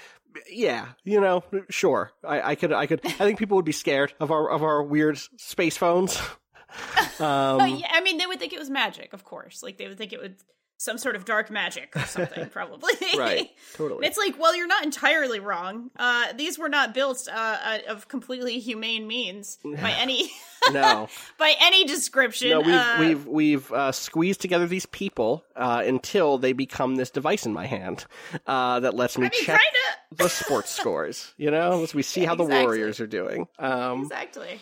yeah, 0.51 0.89
you 1.03 1.21
know, 1.21 1.45
sure. 1.71 2.13
I, 2.23 2.51
I 2.51 2.55
could, 2.57 2.73
I 2.73 2.87
could. 2.87 3.01
I 3.05 3.11
think 3.11 3.39
people 3.39 3.57
would 3.57 3.65
be 3.65 3.73
scared 3.73 4.13
of 4.21 4.31
our 4.31 4.51
of 4.51 4.63
our 4.63 4.83
weird 4.83 5.19
space 5.39 5.77
phones. 5.77 6.21
um, 7.21 7.61
yeah, 7.79 7.89
I 7.93 8.01
mean, 8.03 8.19
they 8.19 8.27
would 8.27 8.39
think 8.39 8.53
it 8.53 8.59
was 8.59 8.71
magic, 8.71 9.13
of 9.13 9.25
course. 9.25 9.63
Like 9.63 9.79
they 9.79 9.89
would 9.89 9.99
think 9.99 10.13
it 10.13 10.21
would 10.21 10.37
some 10.79 10.99
sort 10.99 11.17
of 11.17 11.25
dark 11.25 11.51
magic 11.51 11.97
or 11.97 12.05
something, 12.05 12.49
probably. 12.51 12.93
Right, 13.17 13.51
totally. 13.75 13.99
And 14.05 14.07
it's 14.07 14.19
like, 14.19 14.39
well, 14.39 14.55
you're 14.55 14.67
not 14.67 14.85
entirely 14.85 15.41
wrong. 15.41 15.91
Uh, 15.97 16.33
these 16.35 16.59
were 16.59 16.69
not 16.69 16.93
built 16.93 17.27
uh, 17.33 17.35
uh, 17.65 17.79
of 17.89 18.09
completely 18.09 18.59
humane 18.59 19.07
means 19.07 19.59
by 19.65 19.91
any 19.99 20.31
no, 20.73 21.09
by 21.39 21.55
any 21.61 21.85
description. 21.87 22.51
no, 22.51 22.61
we've 22.61 22.75
uh, 22.75 22.97
we've 23.01 23.27
we've 23.27 23.73
uh, 23.73 23.93
squeezed 23.93 24.41
together 24.43 24.67
these 24.67 24.87
people 24.87 25.45
uh, 25.55 25.83
until 25.87 26.37
they 26.39 26.53
become 26.53 26.97
this 26.97 27.11
device 27.11 27.47
in 27.47 27.53
my 27.55 27.67
hand 27.67 28.05
uh, 28.47 28.81
that 28.81 28.95
lets 28.95 29.17
me 29.17 29.27
I 29.27 29.31
mean, 29.31 29.45
check 29.45 29.61
kinda. 29.61 30.25
the 30.25 30.29
sports 30.29 30.71
scores. 30.71 31.33
You 31.39 31.51
know, 31.51 31.83
as 31.85 31.95
we 31.95 32.03
see 32.03 32.25
how 32.25 32.35
the 32.35 32.45
Exactly. 32.45 32.65
Warriors 32.67 33.01
are 33.01 33.07
doing. 33.07 33.49
Um, 33.59 34.03
Exactly. 34.03 34.61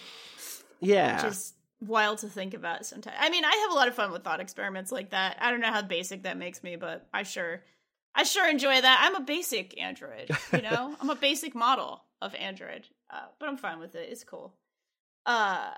yeah, 0.81 1.25
Which 1.25 1.33
is 1.33 1.55
wild 1.87 2.19
to 2.19 2.29
think 2.29 2.55
about 2.55 2.87
sometimes. 2.87 3.17
I 3.19 3.31
mean, 3.31 3.45
I 3.45 3.57
have 3.63 3.73
a 3.73 3.75
lot 3.75 3.89
of 3.89 3.95
fun 3.95 4.13
with 4.13 4.25
thought 4.25 4.41
experiments 4.41 4.93
like 4.93 5.11
that. 5.11 5.37
I 5.41 5.51
don't 5.51 5.61
know 5.61 5.73
how 5.73 5.83
basic 5.83 6.23
that 6.25 6.37
makes 6.37 6.63
me, 6.63 6.77
but 6.77 7.07
I 7.13 7.23
sure 7.23 7.63
I 8.15 8.23
sure 8.23 8.49
enjoy 8.49 8.81
that. 8.81 9.01
I'm 9.03 9.21
a 9.21 9.25
basic 9.25 9.81
android, 9.81 10.31
you 10.53 10.63
know? 10.63 10.95
I'm 11.01 11.11
a 11.11 11.17
basic 11.17 11.55
model 11.55 12.05
of 12.23 12.35
android. 12.35 12.87
Uh, 13.11 13.27
but 13.39 13.49
I'm 13.49 13.57
fine 13.57 13.81
with 13.81 13.95
it. 13.95 14.09
It's 14.11 14.25
cool. 14.25 14.55
Uh 15.27 15.71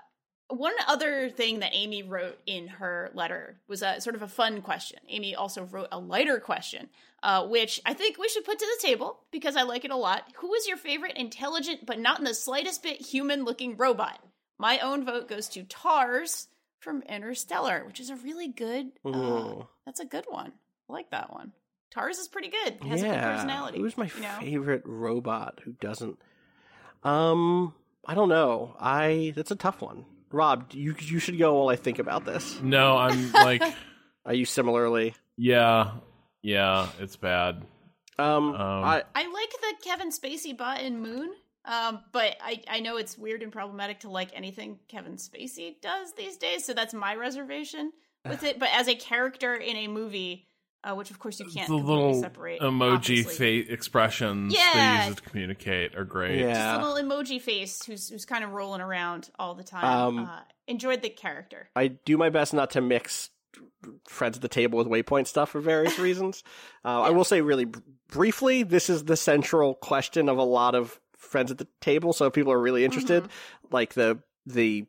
one 0.49 0.73
other 0.87 1.29
thing 1.29 1.59
that 1.59 1.73
Amy 1.73 2.03
wrote 2.03 2.39
in 2.45 2.67
her 2.67 3.11
letter 3.13 3.59
was 3.67 3.81
a 3.81 3.99
sort 3.99 4.15
of 4.15 4.21
a 4.21 4.27
fun 4.27 4.61
question. 4.61 4.99
Amy 5.09 5.35
also 5.35 5.63
wrote 5.63 5.89
a 5.91 5.99
lighter 5.99 6.39
question, 6.39 6.89
uh, 7.21 7.45
which 7.45 7.81
I 7.85 7.93
think 7.93 8.17
we 8.17 8.29
should 8.29 8.45
put 8.45 8.59
to 8.59 8.65
the 8.65 8.87
table 8.87 9.19
because 9.31 9.57
I 9.57 9.63
like 9.63 9.83
it 9.83 9.91
a 9.91 9.97
lot. 9.97 10.23
Who 10.37 10.53
is 10.53 10.67
your 10.67 10.77
favorite 10.77 11.17
intelligent 11.17 11.85
but 11.85 11.99
not 11.99 12.19
in 12.19 12.25
the 12.25 12.33
slightest 12.33 12.81
bit 12.81 13.01
human 13.01 13.43
looking 13.43 13.75
robot? 13.75 14.23
My 14.57 14.79
own 14.79 15.05
vote 15.05 15.27
goes 15.27 15.49
to 15.49 15.63
Tars 15.63 16.47
from 16.79 17.01
Interstellar, 17.03 17.83
which 17.85 17.99
is 17.99 18.09
a 18.09 18.15
really 18.15 18.47
good. 18.47 18.91
Uh, 19.05 19.63
that's 19.85 19.99
a 19.99 20.05
good 20.05 20.25
one. 20.27 20.51
I 20.89 20.93
like 20.93 21.11
that 21.11 21.31
one. 21.31 21.51
Tars 21.91 22.17
is 22.17 22.27
pretty 22.27 22.49
good. 22.49 22.73
It 22.73 22.83
has 22.83 23.01
a 23.01 23.05
good 23.05 23.11
yeah. 23.13 23.33
personality. 23.35 23.77
Who's 23.79 23.97
my 23.97 24.09
you 24.15 24.21
know? 24.21 24.37
favorite 24.39 24.83
robot 24.85 25.59
who 25.63 25.71
doesn't? 25.73 26.17
Um, 27.03 27.73
I 28.05 28.13
don't 28.13 28.29
know. 28.29 28.75
I 28.79 29.33
that's 29.35 29.51
a 29.51 29.55
tough 29.55 29.81
one. 29.81 30.05
Rob, 30.31 30.71
you 30.71 30.95
you 30.99 31.19
should 31.19 31.37
go 31.39 31.55
while 31.55 31.69
I 31.69 31.75
think 31.75 31.99
about 31.99 32.25
this. 32.25 32.59
No, 32.61 32.97
I'm 32.97 33.31
like, 33.31 33.63
Are 34.25 34.33
you 34.33 34.45
similarly? 34.45 35.15
yeah, 35.37 35.91
yeah, 36.41 36.89
it's 36.99 37.15
bad. 37.15 37.63
Um, 38.19 38.49
Um, 38.49 38.83
I 38.83 39.03
I 39.15 39.31
like 39.31 39.49
the 39.51 39.73
Kevin 39.83 40.11
Spacey 40.11 40.57
bot 40.57 40.81
in 40.81 40.99
Moon, 40.99 41.31
um, 41.67 41.99
but 42.11 42.35
I, 42.41 42.63
I 42.69 42.79
know 42.79 42.97
it's 42.97 43.17
weird 43.17 43.43
and 43.43 43.51
problematic 43.51 43.99
to 44.01 44.09
like 44.09 44.29
anything 44.33 44.79
Kevin 44.87 45.17
Spacey 45.17 45.79
does 45.81 46.13
these 46.13 46.37
days, 46.37 46.65
so 46.65 46.73
that's 46.73 46.93
my 46.93 47.15
reservation 47.15 47.91
with 48.25 48.43
it. 48.43 48.57
But 48.59 48.69
as 48.73 48.87
a 48.87 48.95
character 48.95 49.53
in 49.53 49.75
a 49.75 49.87
movie, 49.87 50.47
uh, 50.83 50.93
which 50.95 51.11
of 51.11 51.19
course 51.19 51.39
you 51.39 51.45
can't 51.45 51.67
the 51.67 51.75
little 51.75 52.19
separate, 52.21 52.61
emoji 52.61 53.25
face 53.25 53.67
expressions 53.69 54.53
Yeah. 54.53 55.01
they 55.01 55.07
use 55.07 55.15
to 55.17 55.21
communicate 55.23 55.95
are 55.95 56.05
great. 56.05 56.39
Yeah. 56.39 56.53
Just 56.53 56.81
a 56.81 56.89
little 56.93 57.09
emoji 57.09 57.41
face 57.41 57.85
who's 57.85 58.09
who's 58.09 58.25
kind 58.25 58.43
of 58.43 58.51
rolling 58.51 58.81
around 58.81 59.29
all 59.37 59.53
the 59.55 59.63
time. 59.63 59.85
Um, 59.85 60.19
uh, 60.25 60.39
enjoyed 60.67 61.01
the 61.01 61.09
character. 61.09 61.69
I 61.75 61.87
do 61.87 62.17
my 62.17 62.29
best 62.29 62.53
not 62.53 62.71
to 62.71 62.81
mix 62.81 63.29
friends 64.07 64.37
at 64.37 64.41
the 64.41 64.47
table 64.47 64.77
with 64.77 64.87
waypoint 64.87 65.27
stuff 65.27 65.49
for 65.49 65.59
various 65.59 65.97
reasons. 66.07 66.43
Uh, 66.85 67.01
I 67.01 67.09
will 67.09 67.23
say 67.23 67.41
really 67.41 67.65
br- 67.65 67.79
briefly, 68.11 68.63
this 68.63 68.89
is 68.89 69.03
the 69.05 69.17
central 69.17 69.73
question 69.75 70.29
of 70.29 70.37
a 70.37 70.43
lot 70.43 70.75
of 70.75 70.99
friends 71.27 71.51
at 71.51 71.57
the 71.57 71.67
table. 71.81 72.13
So 72.13 72.25
if 72.25 72.33
people 72.33 72.51
are 72.51 72.59
really 72.59 72.85
interested, 72.85 73.27
like 73.71 73.93
the 73.93 74.19
the 74.45 74.85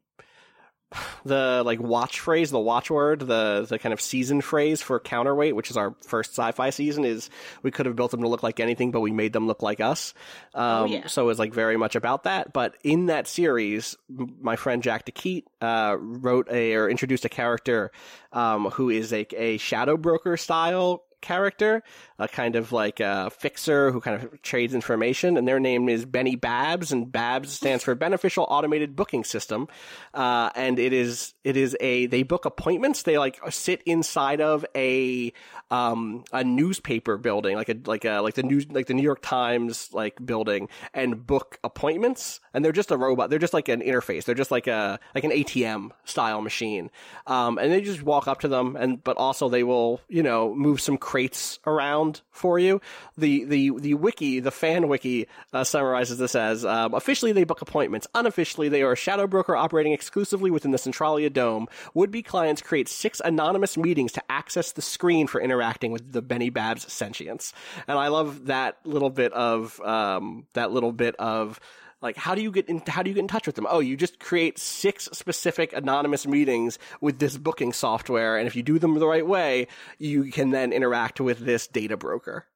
the 1.24 1.62
like 1.64 1.81
watch 1.81 2.20
phrase, 2.20 2.51
the 2.51 2.59
watchword, 2.59 3.20
the 3.20 3.66
the 3.68 3.79
kind 3.79 3.92
of 3.92 4.01
season 4.01 4.40
phrase 4.40 4.81
for 4.83 4.98
counterweight, 5.01 5.55
which 5.55 5.70
is 5.70 5.77
our 5.77 5.94
first 6.07 6.33
sci-fi 6.33 6.70
season, 6.70 7.05
is 7.05 7.31
we 7.62 7.70
could 7.70 7.87
have 7.87 7.96
built 7.96 8.11
them 8.11 8.22
to 8.22 8.29
look 8.29 8.42
like 8.42 8.61
anything, 8.61 8.90
but 8.90 9.01
we 9.01 9.11
made 9.11 9.33
them 9.33 9.46
look 9.46 9.62
like 9.62 9.81
us. 9.81 10.14
Um, 10.55 10.88
yeah. 10.88 11.07
So 11.07 11.29
it's 11.29 11.38
like 11.38 11.53
very 11.53 11.77
much 11.77 11.96
about 11.96 12.24
that. 12.24 12.53
But 12.53 12.77
in 12.83 13.07
that 13.07 13.27
series, 13.27 13.96
m- 14.11 14.37
my 14.40 14.57
friend 14.57 14.83
Jack 14.83 15.05
de 15.05 15.12
Quidt 15.12 15.44
uh, 15.61 15.96
wrote 15.98 16.48
a 16.51 16.74
or 16.74 16.88
introduced 16.88 17.24
a 17.24 17.29
character 17.29 17.90
um, 18.33 18.66
who 18.66 18.90
is 18.90 19.12
a, 19.12 19.27
a 19.37 19.59
shadow 19.59 19.96
broker 19.96 20.37
style 20.37 21.05
character, 21.20 21.83
a 22.18 22.28
kind 22.28 22.57
of 22.57 22.72
like 22.72 23.00
a 23.00 23.31
fixer 23.31 23.90
who 23.90 24.00
kind 24.00 24.22
of 24.22 24.42
trades 24.42 24.74
information, 24.74 25.37
and 25.37 25.46
their 25.46 25.61
name 25.61 25.88
is 25.88 26.04
Benny 26.04 26.37
Babs, 26.37 26.92
and 26.92 27.11
Babs 27.11 27.52
stands 27.52 27.85
for 27.85 27.94
Beneficial 27.94 28.46
Automated 28.48 28.96
Booking 28.96 29.24
System, 29.24 29.68
uh, 30.14 30.50
and 30.54 30.78
it 30.78 30.92
is 30.92 31.35
it 31.44 31.57
is 31.57 31.76
a 31.81 32.07
they 32.07 32.22
book 32.22 32.44
appointments. 32.44 33.02
They 33.02 33.18
like 33.18 33.38
sit 33.50 33.83
inside 33.87 34.40
of 34.40 34.64
a 34.74 35.33
um 35.70 36.24
a 36.33 36.44
newspaper 36.44 37.16
building, 37.16 37.57
like 37.57 37.68
a 37.68 37.76
like 37.85 38.04
a 38.04 38.20
like 38.20 38.35
the 38.35 38.42
news 38.42 38.66
like 38.70 38.87
the 38.87 38.94
New 38.94 39.02
York 39.02 39.20
Times 39.22 39.90
like 39.92 40.24
building, 40.24 40.68
and 40.94 41.26
book 41.26 41.59
appointments. 41.64 42.40
And 42.54 42.64
they're 42.64 42.72
just 42.72 42.90
a 42.90 42.96
robot. 42.96 43.31
They're 43.31 43.38
just 43.38 43.54
like 43.54 43.68
an 43.68 43.81
interface. 43.81 44.24
They're 44.24 44.35
just 44.35 44.50
like 44.50 44.66
a 44.66 44.98
like 45.14 45.24
an 45.24 45.31
ATM 45.31 45.90
style 46.04 46.40
machine. 46.40 46.90
Um, 47.26 47.59
and 47.59 47.72
they 47.72 47.81
just 47.81 48.02
walk 48.02 48.28
up 48.28 48.40
to 48.40 48.48
them, 48.48 48.76
and 48.76 49.02
but 49.02 49.16
also 49.16 49.48
they 49.48 49.62
will 49.62 50.00
you 50.09 50.22
know 50.22 50.54
move 50.54 50.81
some 50.81 50.96
crates 51.08 51.58
around 51.66 52.20
for 52.30 52.58
you. 52.58 52.82
The 53.16 53.44
the 53.44 53.72
the 53.78 53.94
wiki, 53.94 54.40
the 54.40 54.50
fan 54.50 54.88
wiki, 54.88 55.26
uh, 55.54 55.64
summarizes 55.64 56.18
this 56.18 56.34
as 56.34 56.66
um, 56.66 56.92
officially 56.92 57.32
they 57.32 57.44
book 57.44 57.62
appointments. 57.62 58.06
Unofficially, 58.14 58.68
they 58.68 58.82
are 58.82 58.92
a 58.92 58.96
shadow 58.96 59.26
broker 59.26 59.56
operating 59.56 59.94
exclusively 59.94 60.50
within 60.50 60.70
the 60.70 60.76
Centralia 60.76 61.30
Dome. 61.30 61.66
Would 61.94 62.10
be 62.10 62.22
clients 62.22 62.60
create 62.60 62.90
six 62.90 63.22
anonymous 63.24 63.78
meetings 63.78 64.12
to 64.12 64.22
access 64.30 64.72
the 64.72 64.82
screen 64.82 65.26
for 65.28 65.40
interacting 65.40 65.92
with 65.92 66.12
the 66.12 66.20
Benny 66.20 66.50
Babs 66.50 66.92
sentience. 66.92 67.54
And 67.86 67.98
I 67.98 68.08
love 68.08 68.44
that 68.48 68.76
little 68.84 69.08
bit 69.08 69.32
of 69.32 69.80
um, 69.80 70.46
that 70.52 70.72
little 70.72 70.92
bit 70.92 71.16
of 71.16 71.58
like 72.00 72.16
how 72.16 72.34
do 72.34 72.42
you 72.42 72.50
get 72.50 72.68
in 72.68 72.82
how 72.87 73.02
do 73.02 73.11
you 73.11 73.14
get 73.14 73.20
in 73.20 73.28
touch 73.28 73.46
with 73.46 73.56
them? 73.56 73.66
Oh 73.68 73.80
you 73.80 73.96
just 73.96 74.18
create 74.18 74.58
six 74.58 75.08
specific 75.12 75.72
anonymous 75.72 76.26
meetings 76.26 76.78
with 77.01 77.18
this 77.18 77.36
booking 77.36 77.72
software 77.72 78.36
and 78.36 78.46
if 78.46 78.57
you 78.57 78.62
do 78.62 78.78
them 78.78 78.94
the 78.94 79.07
right 79.07 79.26
way 79.26 79.66
you 79.99 80.30
can 80.30 80.51
then 80.51 80.72
interact 80.72 81.20
with 81.20 81.38
this 81.40 81.66
data 81.66 81.96
broker. 81.96 82.46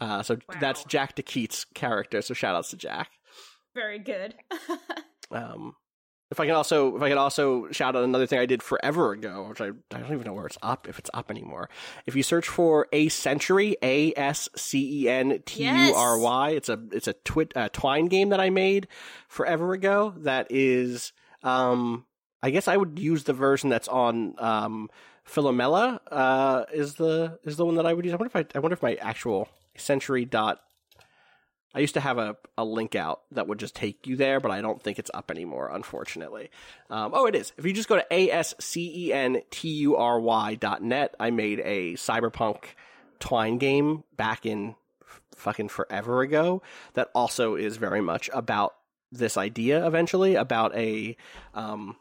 Uh, 0.00 0.22
so 0.22 0.38
that's 0.60 0.84
jack 0.84 1.14
de 1.14 1.22
Quidt's 1.22 1.64
character 1.74 2.22
so 2.22 2.34
shout 2.34 2.54
outs 2.54 2.70
to 2.70 2.76
jack. 2.76 3.10
Very 3.74 3.98
good. 3.98 4.34
um, 5.30 5.74
if 6.30 6.38
I 6.38 6.46
can 6.46 6.54
also, 6.54 6.96
if 6.96 7.02
I 7.02 7.08
can 7.08 7.18
also 7.18 7.70
shout 7.72 7.96
out 7.96 8.04
another 8.04 8.26
thing 8.26 8.38
I 8.38 8.46
did 8.46 8.62
forever 8.62 9.12
ago, 9.12 9.46
which 9.48 9.60
I, 9.60 9.66
I 9.66 9.98
don't 9.98 10.12
even 10.12 10.22
know 10.22 10.32
where 10.32 10.46
it's 10.46 10.58
up, 10.62 10.88
if 10.88 10.98
it's 10.98 11.10
up 11.12 11.30
anymore. 11.30 11.68
If 12.06 12.14
you 12.14 12.22
search 12.22 12.46
for 12.46 12.86
a 12.92 13.08
century, 13.08 13.76
A 13.82 14.12
S 14.16 14.48
C 14.54 15.02
E 15.02 15.08
N 15.08 15.42
T 15.44 15.64
U 15.64 15.94
R 15.94 16.18
Y, 16.18 16.50
it's 16.50 16.68
a 16.68 16.78
it's 16.92 17.08
a 17.08 17.14
twit 17.14 17.52
a 17.56 17.68
twine 17.68 18.06
game 18.06 18.28
that 18.28 18.40
I 18.40 18.50
made 18.50 18.86
forever 19.26 19.72
ago. 19.72 20.14
That 20.18 20.46
is, 20.50 21.12
um, 21.42 22.06
I 22.42 22.50
guess 22.50 22.68
I 22.68 22.76
would 22.76 22.98
use 22.98 23.24
the 23.24 23.32
version 23.32 23.68
that's 23.68 23.88
on 23.88 24.34
um, 24.38 24.88
Philome.la. 25.28 25.98
Uh, 26.10 26.64
is 26.72 26.94
the 26.94 27.40
is 27.42 27.56
the 27.56 27.66
one 27.66 27.74
that 27.74 27.86
I 27.86 27.92
would 27.92 28.04
use. 28.04 28.14
I 28.14 28.16
wonder 28.16 28.38
if 28.38 28.46
I, 28.54 28.56
I 28.56 28.60
wonder 28.60 28.74
if 28.74 28.82
my 28.82 28.94
actual 28.94 29.48
century 29.76 30.24
dot 30.24 30.60
I 31.74 31.78
used 31.78 31.94
to 31.94 32.00
have 32.00 32.18
a, 32.18 32.36
a 32.58 32.64
link 32.64 32.96
out 32.96 33.20
that 33.30 33.46
would 33.46 33.58
just 33.58 33.74
take 33.76 34.06
you 34.06 34.16
there, 34.16 34.40
but 34.40 34.50
I 34.50 34.60
don't 34.60 34.82
think 34.82 34.98
it's 34.98 35.10
up 35.14 35.30
anymore, 35.30 35.70
unfortunately. 35.72 36.50
Um, 36.88 37.12
oh, 37.14 37.26
it 37.26 37.34
is. 37.36 37.52
If 37.56 37.64
you 37.64 37.72
just 37.72 37.88
go 37.88 37.96
to 37.96 38.04
A-S-C-E-N-T-U-R-Y 38.10 38.64
dot 40.56 40.82
net, 40.82 41.14
I 41.20 41.30
made 41.30 41.60
a 41.60 41.94
cyberpunk 41.94 42.64
twine 43.20 43.58
game 43.58 44.02
back 44.16 44.44
in 44.44 44.74
f- 45.02 45.20
fucking 45.36 45.68
forever 45.68 46.22
ago 46.22 46.62
that 46.94 47.10
also 47.14 47.54
is 47.54 47.76
very 47.76 48.00
much 48.00 48.28
about 48.32 48.74
this 49.12 49.36
idea 49.36 49.86
eventually 49.86 50.34
about 50.36 50.74
a 50.76 51.16
um, 51.54 51.96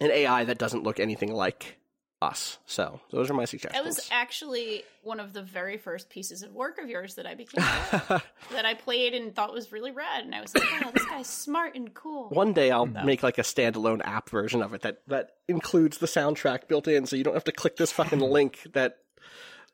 an 0.00 0.10
AI 0.10 0.44
that 0.44 0.58
doesn't 0.58 0.82
look 0.82 1.00
anything 1.00 1.32
like 1.32 1.78
us. 2.24 2.58
So 2.66 3.00
those 3.10 3.30
are 3.30 3.34
my 3.34 3.44
suggestions. 3.44 3.74
That 3.82 3.84
was 3.86 4.08
actually 4.10 4.82
one 5.02 5.20
of 5.20 5.32
the 5.32 5.42
very 5.42 5.76
first 5.76 6.08
pieces 6.10 6.42
of 6.42 6.52
work 6.52 6.78
of 6.78 6.88
yours 6.88 7.14
that 7.14 7.26
I 7.26 7.34
became 7.34 7.62
aware 7.62 8.02
of, 8.10 8.24
that 8.52 8.64
I 8.66 8.74
played 8.74 9.14
and 9.14 9.34
thought 9.34 9.52
was 9.52 9.70
really 9.70 9.90
rad, 9.90 10.24
and 10.24 10.34
I 10.34 10.40
was 10.40 10.54
like, 10.54 10.64
"Wow, 10.82 10.90
this 10.92 11.04
guy's 11.04 11.26
smart 11.28 11.74
and 11.76 11.92
cool." 11.94 12.30
One 12.30 12.52
day 12.52 12.70
I'll 12.70 12.86
make 12.86 13.22
like 13.22 13.38
a 13.38 13.42
standalone 13.42 14.00
app 14.04 14.30
version 14.30 14.62
of 14.62 14.74
it 14.74 14.82
that 14.82 15.02
that 15.08 15.30
includes 15.48 15.98
the 15.98 16.06
soundtrack 16.06 16.66
built 16.68 16.88
in, 16.88 17.06
so 17.06 17.16
you 17.16 17.24
don't 17.24 17.34
have 17.34 17.44
to 17.44 17.52
click 17.52 17.76
this 17.76 17.92
fucking 17.92 18.18
link 18.36 18.60
that 18.72 18.96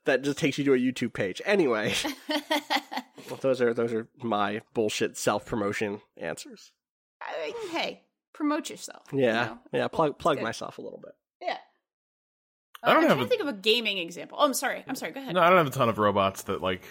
that 0.04 0.22
just 0.22 0.38
takes 0.38 0.58
you 0.58 0.64
to 0.64 0.74
a 0.74 0.78
YouTube 0.78 1.12
page. 1.12 1.40
Anyway, 1.44 1.94
well, 3.28 3.36
those 3.40 3.60
are 3.60 3.72
those 3.74 3.92
are 3.92 4.08
my 4.22 4.62
bullshit 4.74 5.16
self 5.16 5.46
promotion 5.46 6.00
answers. 6.16 6.72
I 7.22 7.46
mean, 7.46 7.70
hey, 7.70 8.02
promote 8.32 8.70
yourself. 8.70 9.04
you 9.12 9.20
Yeah, 9.20 9.44
know? 9.44 9.58
yeah. 9.72 9.88
Plug 9.88 10.18
plug 10.18 10.38
good. 10.38 10.44
myself 10.44 10.78
a 10.78 10.82
little 10.82 11.00
bit. 11.02 11.12
Yeah. 11.42 11.58
I 12.82 12.94
don't 12.94 13.02
am 13.04 13.08
have 13.08 13.18
trying 13.18 13.20
a- 13.20 13.24
to 13.24 13.28
think 13.28 13.42
of 13.42 13.48
a 13.48 13.52
gaming 13.52 13.98
example. 13.98 14.38
Oh, 14.40 14.44
I'm 14.46 14.54
sorry. 14.54 14.84
I'm 14.88 14.94
sorry. 14.94 15.12
Go 15.12 15.20
ahead. 15.20 15.34
No, 15.34 15.40
I 15.40 15.48
don't 15.48 15.58
have 15.58 15.66
a 15.66 15.70
ton 15.70 15.88
of 15.88 15.98
robots 15.98 16.42
that 16.44 16.60
like. 16.62 16.82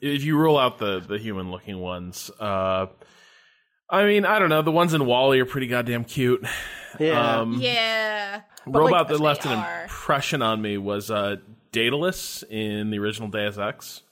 If 0.00 0.22
you 0.22 0.36
rule 0.38 0.56
out 0.56 0.78
the 0.78 1.00
the 1.00 1.18
human 1.18 1.50
looking 1.50 1.78
ones, 1.80 2.30
uh, 2.38 2.86
I 3.90 4.04
mean, 4.04 4.24
I 4.24 4.38
don't 4.38 4.48
know. 4.48 4.62
The 4.62 4.70
ones 4.70 4.94
in 4.94 5.04
WALL-E 5.06 5.40
are 5.40 5.44
pretty 5.46 5.66
goddamn 5.66 6.04
cute. 6.04 6.44
Yeah. 7.00 7.40
Um, 7.40 7.54
yeah. 7.60 8.42
robot 8.66 8.92
like, 8.92 9.08
that 9.08 9.20
left 9.20 9.44
an 9.44 9.58
are. 9.58 9.82
impression 9.82 10.40
on 10.42 10.62
me 10.62 10.78
was 10.78 11.10
uh, 11.10 11.36
Daedalus 11.72 12.42
in 12.48 12.90
the 12.90 12.98
original 12.98 13.28
Deus 13.28 13.58
Ex. 13.58 14.02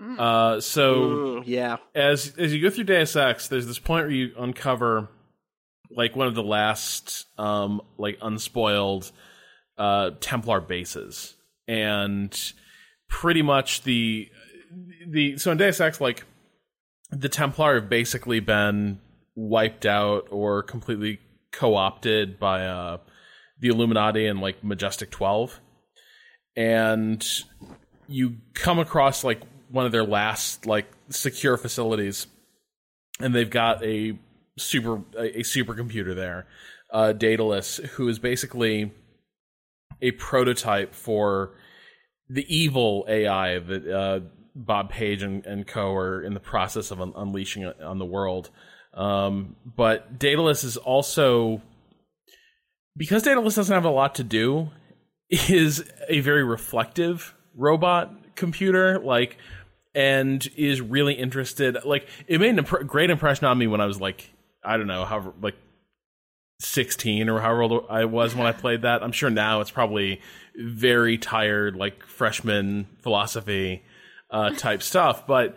Mm. 0.00 0.18
Uh, 0.18 0.60
so 0.60 0.94
Mm, 0.94 1.42
yeah. 1.46 1.78
as 1.94 2.34
as 2.38 2.54
you 2.54 2.62
go 2.62 2.70
through 2.70 2.84
Deus 2.84 3.16
Ex, 3.16 3.48
there's 3.48 3.66
this 3.66 3.78
point 3.80 4.04
where 4.06 4.14
you 4.14 4.32
uncover 4.38 5.08
like 5.90 6.14
one 6.14 6.28
of 6.28 6.34
the 6.34 6.42
last 6.42 7.26
um 7.38 7.80
like 7.96 8.18
unspoiled 8.22 9.10
uh 9.78 10.10
Templar 10.20 10.60
bases. 10.60 11.34
And 11.66 12.36
pretty 13.08 13.42
much 13.42 13.82
the 13.82 14.28
the 15.08 15.38
so 15.38 15.50
in 15.50 15.58
Deus 15.58 15.80
Ex 15.80 16.00
like 16.00 16.24
the 17.10 17.28
Templar 17.28 17.80
have 17.80 17.88
basically 17.88 18.40
been 18.40 19.00
wiped 19.34 19.86
out 19.86 20.28
or 20.30 20.62
completely 20.62 21.20
co-opted 21.52 22.38
by 22.38 22.66
uh 22.66 22.98
the 23.60 23.68
Illuminati 23.68 24.26
and 24.26 24.40
like 24.40 24.62
Majestic 24.62 25.10
12 25.10 25.60
and 26.56 27.26
you 28.08 28.36
come 28.54 28.78
across 28.78 29.24
like 29.24 29.40
one 29.70 29.86
of 29.86 29.92
their 29.92 30.04
last 30.04 30.66
like 30.66 30.86
secure 31.08 31.56
facilities 31.56 32.26
and 33.20 33.34
they've 33.34 33.50
got 33.50 33.82
a 33.84 34.18
super 34.58 35.02
a, 35.16 35.38
a 35.38 35.42
supercomputer 35.42 36.14
there 36.14 36.46
uh 36.92 37.12
daedalus 37.12 37.78
who 37.92 38.08
is 38.08 38.18
basically 38.18 38.92
a 40.00 40.10
prototype 40.12 40.94
for 40.94 41.54
the 42.28 42.44
evil 42.54 43.04
ai 43.08 43.58
that 43.58 43.86
uh 43.86 44.20
bob 44.54 44.90
page 44.90 45.22
and, 45.22 45.46
and 45.46 45.66
co 45.66 45.94
are 45.94 46.22
in 46.22 46.34
the 46.34 46.40
process 46.40 46.90
of 46.90 47.00
un- 47.00 47.12
unleashing 47.16 47.64
on 47.64 47.98
the 47.98 48.04
world. 48.04 48.50
Um 48.92 49.56
but 49.64 50.18
daedalus 50.18 50.64
is 50.64 50.76
also 50.76 51.62
because 52.96 53.22
daedalus 53.22 53.54
doesn't 53.54 53.74
have 53.74 53.84
a 53.84 53.90
lot 53.90 54.16
to 54.16 54.24
do 54.24 54.70
is 55.30 55.84
a 56.08 56.20
very 56.20 56.44
reflective 56.44 57.34
robot 57.54 58.12
computer 58.34 58.98
like 58.98 59.36
and 59.94 60.48
is 60.56 60.80
really 60.80 61.14
interested 61.14 61.76
like 61.84 62.08
it 62.26 62.40
made 62.40 62.58
a 62.58 62.62
impr- 62.62 62.86
great 62.86 63.10
impression 63.10 63.46
on 63.46 63.58
me 63.58 63.66
when 63.66 63.80
i 63.80 63.86
was 63.86 64.00
like 64.00 64.30
i 64.62 64.76
don't 64.76 64.86
know 64.86 65.04
however 65.04 65.32
like 65.42 65.56
16 66.60 67.28
or 67.28 67.40
however 67.40 67.62
old 67.62 67.86
i 67.88 68.04
was 68.04 68.34
when 68.34 68.46
i 68.46 68.52
played 68.52 68.82
that. 68.82 69.02
I'm 69.02 69.12
sure 69.12 69.30
now 69.30 69.60
it's 69.60 69.70
probably 69.70 70.20
very 70.56 71.18
tired 71.18 71.76
like 71.76 72.04
freshman 72.06 72.86
philosophy 73.02 73.82
uh 74.30 74.50
type 74.50 74.82
stuff 74.92 75.26
but 75.26 75.56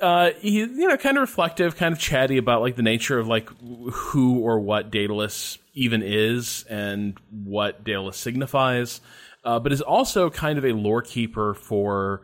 uh 0.00 0.30
he 0.40 0.60
you 0.60 0.88
know 0.88 0.96
kind 0.96 1.16
of 1.16 1.22
reflective 1.22 1.76
kind 1.76 1.92
of 1.92 1.98
chatty 1.98 2.38
about 2.38 2.60
like 2.60 2.76
the 2.76 2.82
nature 2.82 3.18
of 3.18 3.26
like 3.26 3.50
who 3.92 4.38
or 4.40 4.60
what 4.60 4.90
daedalus 4.90 5.58
even 5.74 6.02
is 6.02 6.64
and 6.68 7.18
what 7.30 7.82
daedalus 7.84 8.16
signifies 8.16 9.00
uh, 9.44 9.58
but 9.58 9.72
is 9.72 9.80
also 9.80 10.30
kind 10.30 10.56
of 10.56 10.64
a 10.64 10.72
lore 10.72 11.02
keeper 11.02 11.52
for 11.52 12.22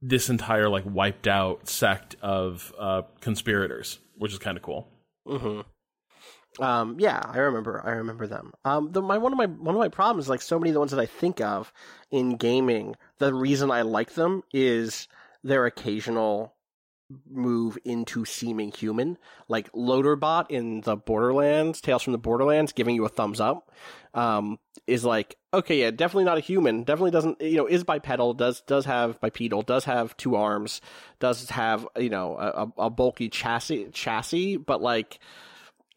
this 0.00 0.30
entire 0.30 0.68
like 0.68 0.84
wiped 0.86 1.26
out 1.26 1.68
sect 1.68 2.14
of 2.22 2.72
uh 2.78 3.02
conspirators 3.20 3.98
which 4.20 4.32
is 4.32 4.38
kind 4.38 4.56
of 4.58 4.62
cool. 4.62 4.86
Mm-hmm. 5.26 5.62
Um, 6.58 6.96
yeah, 6.98 7.22
I 7.24 7.38
remember. 7.38 7.80
I 7.84 7.92
remember 7.92 8.26
them. 8.26 8.52
Um, 8.64 8.90
the, 8.92 9.00
my 9.00 9.18
one 9.18 9.32
of 9.32 9.38
my 9.38 9.46
one 9.46 9.74
of 9.74 9.78
my 9.78 9.88
problems, 9.88 10.24
is 10.24 10.28
like 10.28 10.42
so 10.42 10.58
many 10.58 10.70
of 10.70 10.74
the 10.74 10.80
ones 10.80 10.90
that 10.90 11.00
I 11.00 11.06
think 11.06 11.40
of 11.40 11.72
in 12.10 12.36
gaming, 12.36 12.96
the 13.18 13.32
reason 13.32 13.70
I 13.70 13.82
like 13.82 14.14
them 14.14 14.42
is 14.52 15.06
their 15.44 15.66
occasional 15.66 16.54
move 17.28 17.76
into 17.84 18.24
seeming 18.24 18.70
human, 18.70 19.18
like 19.48 19.70
Loaderbot 19.72 20.46
in 20.50 20.80
the 20.82 20.96
Borderlands, 20.96 21.80
Tales 21.80 22.02
from 22.02 22.12
the 22.12 22.18
Borderlands, 22.18 22.72
giving 22.72 22.94
you 22.94 23.04
a 23.04 23.08
thumbs 23.08 23.40
up, 23.40 23.70
um, 24.14 24.58
is 24.86 25.04
like 25.04 25.36
okay, 25.52 25.80
yeah, 25.80 25.90
definitely 25.90 26.24
not 26.24 26.38
a 26.38 26.40
human. 26.40 26.84
Definitely 26.84 27.10
doesn't, 27.10 27.40
you 27.40 27.56
know, 27.56 27.66
is 27.66 27.84
bipedal, 27.84 28.34
does 28.34 28.60
does 28.62 28.86
have 28.86 29.20
bipedal, 29.20 29.62
does 29.62 29.84
have 29.84 30.16
two 30.16 30.34
arms, 30.34 30.80
does 31.20 31.48
have 31.50 31.86
you 31.96 32.10
know 32.10 32.36
a 32.36 32.86
a 32.86 32.90
bulky 32.90 33.28
chassis 33.28 33.88
chassis, 33.92 34.56
but 34.56 34.82
like 34.82 35.20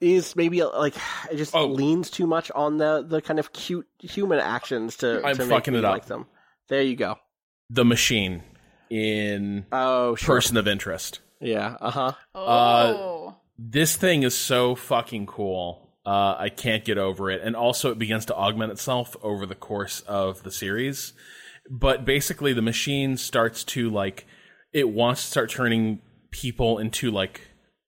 is 0.01 0.35
maybe 0.35 0.63
like 0.63 0.95
it 1.31 1.37
just 1.37 1.55
Oh. 1.55 1.65
leans 1.67 2.09
too 2.09 2.27
much 2.27 2.51
on 2.51 2.77
the 2.77 3.05
the 3.07 3.21
kind 3.21 3.39
of 3.39 3.53
cute 3.53 3.87
human 3.99 4.39
actions 4.39 4.97
to, 4.97 5.21
I'm 5.25 5.35
to 5.37 5.45
fucking 5.45 5.73
make 5.73 5.79
it 5.79 5.85
up. 5.85 5.93
like 5.93 6.05
them. 6.05 6.25
There 6.69 6.81
you 6.81 6.95
go. 6.95 7.15
the 7.69 7.85
machine 7.85 8.43
in 8.89 9.65
Oh, 9.71 10.15
sure. 10.15 10.35
person 10.35 10.57
of 10.57 10.67
interest 10.67 11.19
Yeah. 11.39 11.77
Uh 11.81 11.91
huh. 11.91 12.11
Oh. 12.35 13.35
this 13.57 13.95
thing 13.95 14.23
is 14.23 14.35
so 14.35 14.75
fucking 14.75 15.25
cool. 15.25 15.89
Uh, 16.05 16.35
I 16.37 16.49
can't 16.49 16.83
get 16.83 16.97
over 16.97 17.31
it. 17.31 17.41
And 17.43 17.55
also, 17.55 17.89
it 17.89 17.97
begins 17.97 18.25
to 18.25 18.35
augment 18.35 18.73
itself 18.73 19.15
over 19.23 19.45
the 19.45 19.55
course 19.55 20.01
of 20.01 20.43
the 20.43 20.51
series. 20.51 21.13
But 21.69 22.03
basically, 22.03 22.51
the 22.51 22.61
machine 22.61 23.15
starts 23.15 23.63
to 23.65 23.89
like, 23.89 24.25
it 24.73 24.89
wants 24.89 25.21
to 25.23 25.27
start 25.31 25.49
turning 25.49 26.01
people 26.29 26.77
into 26.77 27.09
like 27.09 27.39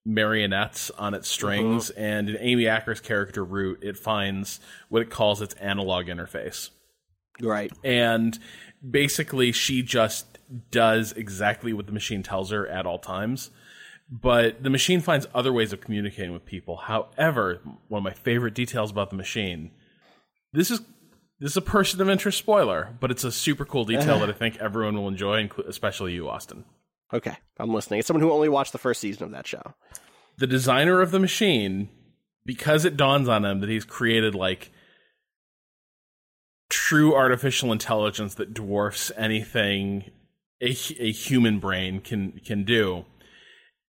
marionettes 0.05 0.91
on 0.91 1.13
its 1.13 1.27
uh-huh. 1.27 1.33
strings. 1.33 1.89
And 1.89 2.29
in 2.29 2.37
Amy 2.39 2.67
Acker's 2.67 3.01
character, 3.01 3.43
Root, 3.43 3.79
it 3.83 3.97
finds 3.97 4.59
what 4.89 5.01
it 5.01 5.09
calls 5.09 5.41
its 5.41 5.55
analog 5.55 6.05
interface 6.07 6.69
Right. 7.41 7.71
and 7.83 8.37
basically 8.89 9.51
she 9.51 9.81
just 9.81 10.39
does 10.71 11.11
exactly 11.13 11.73
what 11.73 11.85
the 11.85 11.91
machine 11.91 12.23
tells 12.23 12.51
her 12.51 12.67
at 12.67 12.85
all 12.85 12.99
times 12.99 13.49
but 14.09 14.61
the 14.63 14.69
machine 14.69 15.01
finds 15.01 15.27
other 15.33 15.51
ways 15.51 15.73
of 15.73 15.81
communicating 15.81 16.31
with 16.31 16.45
people 16.45 16.77
however 16.77 17.61
one 17.87 17.99
of 17.99 18.03
my 18.03 18.13
favorite 18.13 18.53
details 18.53 18.91
about 18.91 19.09
the 19.09 19.15
machine 19.15 19.71
this 20.53 20.71
is 20.71 20.79
this 21.39 21.51
is 21.51 21.57
a 21.57 21.61
person 21.61 21.99
of 21.99 22.09
interest 22.09 22.37
spoiler 22.37 22.95
but 22.99 23.11
it's 23.11 23.23
a 23.23 23.31
super 23.31 23.65
cool 23.65 23.85
detail 23.85 24.19
that 24.21 24.29
i 24.29 24.33
think 24.33 24.57
everyone 24.57 24.95
will 24.95 25.07
enjoy 25.07 25.49
especially 25.67 26.13
you 26.13 26.29
austin 26.29 26.63
Okay. 27.15 27.35
I'm 27.57 27.73
listening. 27.73 27.99
It's 27.99 28.07
someone 28.07 28.21
who 28.21 28.31
only 28.31 28.49
watched 28.49 28.71
the 28.71 28.77
first 28.77 29.01
season 29.01 29.23
of 29.23 29.31
that 29.31 29.47
show. 29.47 29.73
the 30.37 30.47
designer 30.47 31.01
of 31.01 31.11
the 31.11 31.19
machine, 31.19 31.89
because 32.45 32.85
it 32.85 32.97
dawns 32.97 33.27
on 33.27 33.45
him 33.45 33.61
that 33.61 33.69
he's 33.69 33.85
created 33.85 34.35
like 34.35 34.71
true 36.69 37.15
artificial 37.15 37.71
intelligence 37.71 38.35
that 38.35 38.53
dwarfs 38.53 39.11
anything 39.17 40.11
a, 40.61 40.75
a 40.99 41.11
human 41.11 41.59
brain 41.59 41.99
can 41.99 42.39
can 42.45 42.63
do, 42.63 43.05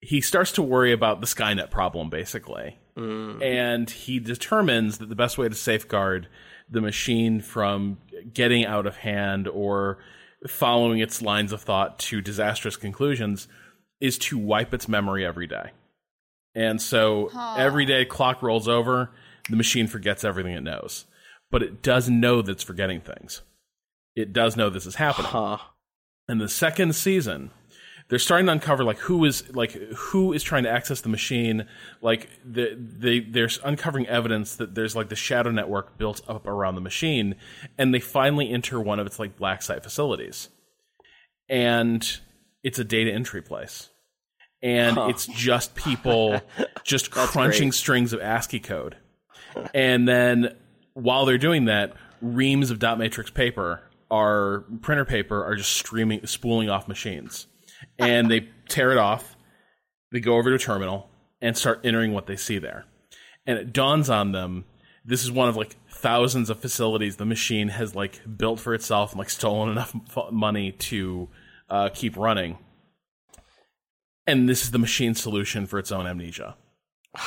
he 0.00 0.20
starts 0.20 0.52
to 0.52 0.62
worry 0.62 0.92
about 0.92 1.20
the 1.20 1.26
Skynet 1.26 1.70
problem, 1.70 2.10
basically. 2.10 2.78
Mm. 2.96 3.42
And 3.44 3.90
he 3.90 4.18
determines 4.18 4.98
that 4.98 5.08
the 5.08 5.16
best 5.16 5.38
way 5.38 5.48
to 5.48 5.54
safeguard 5.54 6.28
the 6.68 6.80
machine 6.80 7.40
from 7.40 7.98
getting 8.32 8.64
out 8.64 8.86
of 8.86 8.96
hand 8.96 9.46
or 9.48 9.98
following 10.48 10.98
its 10.98 11.22
lines 11.22 11.52
of 11.52 11.62
thought 11.62 11.98
to 12.00 12.20
disastrous 12.20 12.76
conclusions 12.76 13.48
is 14.00 14.18
to 14.18 14.38
wipe 14.38 14.74
its 14.74 14.88
memory 14.88 15.24
every 15.24 15.46
day. 15.46 15.70
And 16.54 16.80
so 16.80 17.30
every 17.56 17.84
day 17.84 18.04
clock 18.04 18.42
rolls 18.42 18.66
over, 18.66 19.10
the 19.50 19.56
machine 19.56 19.86
forgets 19.86 20.24
everything 20.24 20.54
it 20.54 20.62
knows. 20.62 21.04
But 21.50 21.62
it 21.62 21.82
does 21.82 22.08
know 22.08 22.42
that 22.42 22.52
it's 22.52 22.62
forgetting 22.62 23.00
things. 23.00 23.42
It 24.14 24.32
does 24.32 24.56
know 24.56 24.70
this 24.70 24.86
is 24.86 24.96
happening. 24.96 25.30
Huh. 25.30 25.58
In 26.28 26.38
the 26.38 26.48
second 26.48 26.94
season, 26.94 27.50
they're 28.08 28.18
starting 28.18 28.46
to 28.46 28.52
uncover 28.52 28.84
like 28.84 28.98
who 28.98 29.24
is 29.24 29.52
like 29.54 29.72
who 29.72 30.32
is 30.32 30.42
trying 30.42 30.62
to 30.62 30.70
access 30.70 31.00
the 31.00 31.08
machine. 31.08 31.66
Like 32.00 32.28
the, 32.44 32.76
they 32.76 33.20
they're 33.20 33.50
uncovering 33.64 34.06
evidence 34.06 34.56
that 34.56 34.74
there's 34.74 34.94
like 34.94 35.08
the 35.08 35.16
shadow 35.16 35.50
network 35.50 35.98
built 35.98 36.20
up 36.28 36.46
around 36.46 36.76
the 36.76 36.80
machine, 36.80 37.34
and 37.76 37.92
they 37.92 38.00
finally 38.00 38.50
enter 38.50 38.80
one 38.80 39.00
of 39.00 39.06
its 39.06 39.18
like 39.18 39.36
black 39.36 39.62
site 39.62 39.82
facilities, 39.82 40.48
and 41.48 42.20
it's 42.62 42.78
a 42.78 42.84
data 42.84 43.10
entry 43.12 43.42
place, 43.42 43.88
and 44.62 44.96
it's 44.98 45.26
just 45.26 45.74
people 45.74 46.40
just 46.84 47.10
crunching 47.10 47.68
great. 47.68 47.74
strings 47.74 48.12
of 48.12 48.20
ASCII 48.20 48.60
code, 48.60 48.96
and 49.74 50.06
then 50.06 50.54
while 50.94 51.26
they're 51.26 51.38
doing 51.38 51.64
that, 51.64 51.94
reams 52.22 52.70
of 52.70 52.78
dot 52.78 52.98
matrix 53.00 53.30
paper 53.32 53.82
are 54.12 54.64
printer 54.82 55.04
paper 55.04 55.44
are 55.44 55.56
just 55.56 55.72
streaming 55.72 56.24
spooling 56.24 56.70
off 56.70 56.86
machines 56.86 57.48
and 57.98 58.30
they 58.30 58.48
tear 58.68 58.92
it 58.92 58.98
off 58.98 59.36
they 60.12 60.20
go 60.20 60.36
over 60.36 60.50
to 60.50 60.56
a 60.56 60.58
terminal 60.58 61.08
and 61.40 61.56
start 61.56 61.80
entering 61.84 62.12
what 62.12 62.26
they 62.26 62.36
see 62.36 62.58
there 62.58 62.84
and 63.46 63.58
it 63.58 63.72
dawns 63.72 64.08
on 64.10 64.32
them 64.32 64.64
this 65.04 65.22
is 65.22 65.30
one 65.30 65.48
of 65.48 65.56
like 65.56 65.76
thousands 65.90 66.50
of 66.50 66.58
facilities 66.60 67.16
the 67.16 67.24
machine 67.24 67.68
has 67.68 67.94
like 67.94 68.20
built 68.36 68.58
for 68.60 68.74
itself 68.74 69.12
and 69.12 69.18
like 69.18 69.30
stolen 69.30 69.70
enough 69.70 69.94
f- 70.16 70.32
money 70.32 70.72
to 70.72 71.28
uh, 71.70 71.88
keep 71.92 72.16
running 72.16 72.58
and 74.26 74.48
this 74.48 74.62
is 74.62 74.70
the 74.70 74.78
machine's 74.78 75.20
solution 75.20 75.66
for 75.66 75.78
its 75.78 75.90
own 75.92 76.06
amnesia 76.06 76.56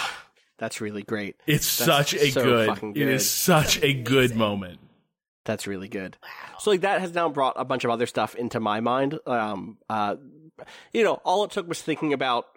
That's 0.57 0.81
really 0.81 1.03
great. 1.03 1.37
it's 1.47 1.77
That's 1.77 2.09
such 2.11 2.13
a 2.15 2.31
so 2.31 2.43
good, 2.43 2.67
fucking 2.67 2.91
it 2.91 2.95
good. 2.95 3.07
is 3.07 3.29
such 3.29 3.81
a 3.81 3.93
good 3.93 4.35
moment 4.35 4.79
That's 5.45 5.67
really 5.67 5.87
good. 5.87 6.17
So 6.59 6.71
like 6.71 6.81
that 6.81 6.99
has 6.99 7.13
now 7.13 7.29
brought 7.29 7.53
a 7.55 7.63
bunch 7.63 7.85
of 7.85 7.91
other 7.91 8.05
stuff 8.05 8.35
into 8.35 8.59
my 8.59 8.81
mind. 8.81 9.17
Um, 9.25 9.77
uh, 9.89 10.17
you 10.93 11.03
know, 11.03 11.15
all 11.23 11.43
it 11.43 11.51
took 11.51 11.67
was 11.67 11.81
thinking 11.81 12.13
about 12.13 12.47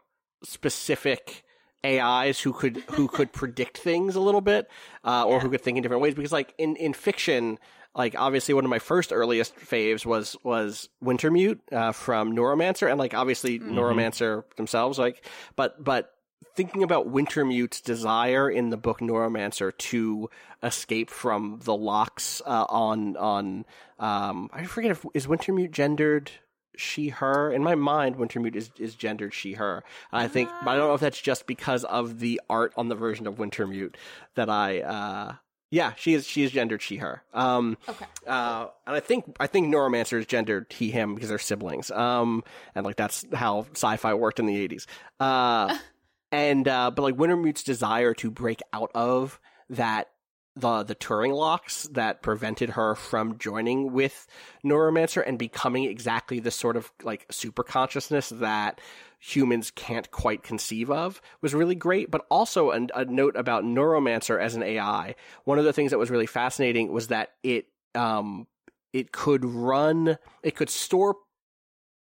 specific 0.44 1.44
AIs 1.84 2.40
who 2.40 2.52
could 2.52 2.78
who 2.90 3.08
could 3.08 3.32
predict 3.32 3.78
things 3.78 4.14
a 4.14 4.20
little 4.20 4.40
bit, 4.40 4.70
uh, 5.04 5.24
or 5.24 5.40
who 5.40 5.50
could 5.50 5.60
think 5.60 5.76
in 5.76 5.82
different 5.82 6.02
ways. 6.02 6.14
Because 6.14 6.32
like 6.32 6.54
in 6.58 6.76
in 6.76 6.92
fiction, 6.92 7.58
like 7.94 8.14
obviously 8.16 8.54
one 8.54 8.64
of 8.64 8.70
my 8.70 8.78
first 8.78 9.12
earliest 9.12 9.56
faves 9.56 10.06
was 10.06 10.36
was 10.42 10.88
Wintermute 11.02 11.60
uh, 11.72 11.92
from 11.92 12.34
Neuromancer, 12.34 12.88
and 12.90 12.98
like 12.98 13.14
obviously 13.14 13.58
Neuromancer 13.58 14.44
themselves. 14.56 14.98
Like, 14.98 15.26
but 15.56 15.82
but 15.82 16.12
thinking 16.54 16.82
about 16.82 17.10
Wintermute's 17.10 17.80
desire 17.80 18.50
in 18.50 18.70
the 18.70 18.76
book 18.76 19.00
Neuromancer 19.00 19.76
to 19.76 20.28
escape 20.62 21.10
from 21.10 21.60
the 21.64 21.74
locks 21.74 22.42
uh, 22.46 22.66
on 22.68 23.16
on 23.16 23.64
um 23.98 24.50
I 24.52 24.64
forget 24.64 24.90
if 24.90 25.04
is 25.14 25.26
Wintermute 25.26 25.72
gendered 25.72 26.30
she 26.76 27.08
her 27.10 27.52
in 27.52 27.62
my 27.62 27.74
mind 27.74 28.16
Wintermute 28.16 28.56
is 28.56 28.70
is 28.78 28.94
gendered 28.94 29.34
she 29.34 29.52
her 29.54 29.84
I 30.12 30.28
think 30.28 30.48
but 30.64 30.70
I 30.70 30.76
don't 30.76 30.88
know 30.88 30.94
if 30.94 31.00
that's 31.00 31.20
just 31.20 31.46
because 31.46 31.84
of 31.84 32.18
the 32.18 32.40
art 32.48 32.72
on 32.76 32.88
the 32.88 32.94
version 32.94 33.26
of 33.26 33.36
Wintermute 33.36 33.96
that 34.36 34.48
I 34.48 34.80
uh 34.80 35.34
yeah 35.70 35.92
she 35.96 36.14
is 36.14 36.26
she 36.26 36.42
is 36.44 36.50
gendered 36.50 36.80
she 36.82 36.96
her 36.96 37.22
um 37.34 37.76
Okay. 37.88 38.06
uh, 38.26 38.68
and 38.86 38.96
I 38.96 39.00
think 39.00 39.36
I 39.40 39.46
think 39.46 39.72
Neuromancer 39.74 40.18
is 40.18 40.26
gendered 40.26 40.72
he 40.72 40.90
him 40.90 41.14
because 41.14 41.28
they're 41.28 41.38
siblings. 41.38 41.90
Um, 41.90 42.42
and 42.74 42.84
like 42.86 42.96
that's 42.96 43.24
how 43.32 43.66
sci-fi 43.72 44.14
worked 44.14 44.38
in 44.38 44.46
the 44.46 44.56
eighties. 44.56 44.86
Uh, 45.20 45.76
and 46.32 46.66
uh, 46.68 46.90
but 46.90 47.02
like 47.02 47.16
Wintermute's 47.16 47.62
desire 47.62 48.14
to 48.14 48.30
break 48.30 48.60
out 48.72 48.90
of 48.94 49.38
that 49.70 50.08
the 50.54 50.82
the 50.82 50.94
Turing 50.94 51.34
locks 51.34 51.88
that 51.92 52.22
prevented 52.22 52.70
her 52.70 52.94
from 52.94 53.38
joining 53.38 53.92
with 53.92 54.26
Neuromancer 54.64 55.22
and 55.26 55.38
becoming 55.38 55.84
exactly 55.84 56.40
the 56.40 56.50
sort 56.50 56.76
of 56.76 56.92
like 57.02 57.26
super 57.30 57.62
consciousness 57.62 58.28
that 58.30 58.80
humans 59.18 59.70
can't 59.70 60.10
quite 60.10 60.42
conceive 60.42 60.90
of 60.90 61.22
was 61.40 61.54
really 61.54 61.74
great. 61.74 62.10
But 62.10 62.26
also 62.30 62.70
a, 62.70 62.86
a 62.94 63.04
note 63.04 63.36
about 63.36 63.64
Neuromancer 63.64 64.40
as 64.40 64.54
an 64.54 64.62
AI. 64.62 65.14
One 65.44 65.58
of 65.58 65.64
the 65.64 65.72
things 65.72 65.92
that 65.92 65.98
was 65.98 66.10
really 66.10 66.26
fascinating 66.26 66.92
was 66.92 67.08
that 67.08 67.30
it 67.42 67.66
um 67.94 68.46
it 68.92 69.12
could 69.12 69.44
run 69.44 70.18
it 70.42 70.54
could 70.54 70.70
store 70.70 71.16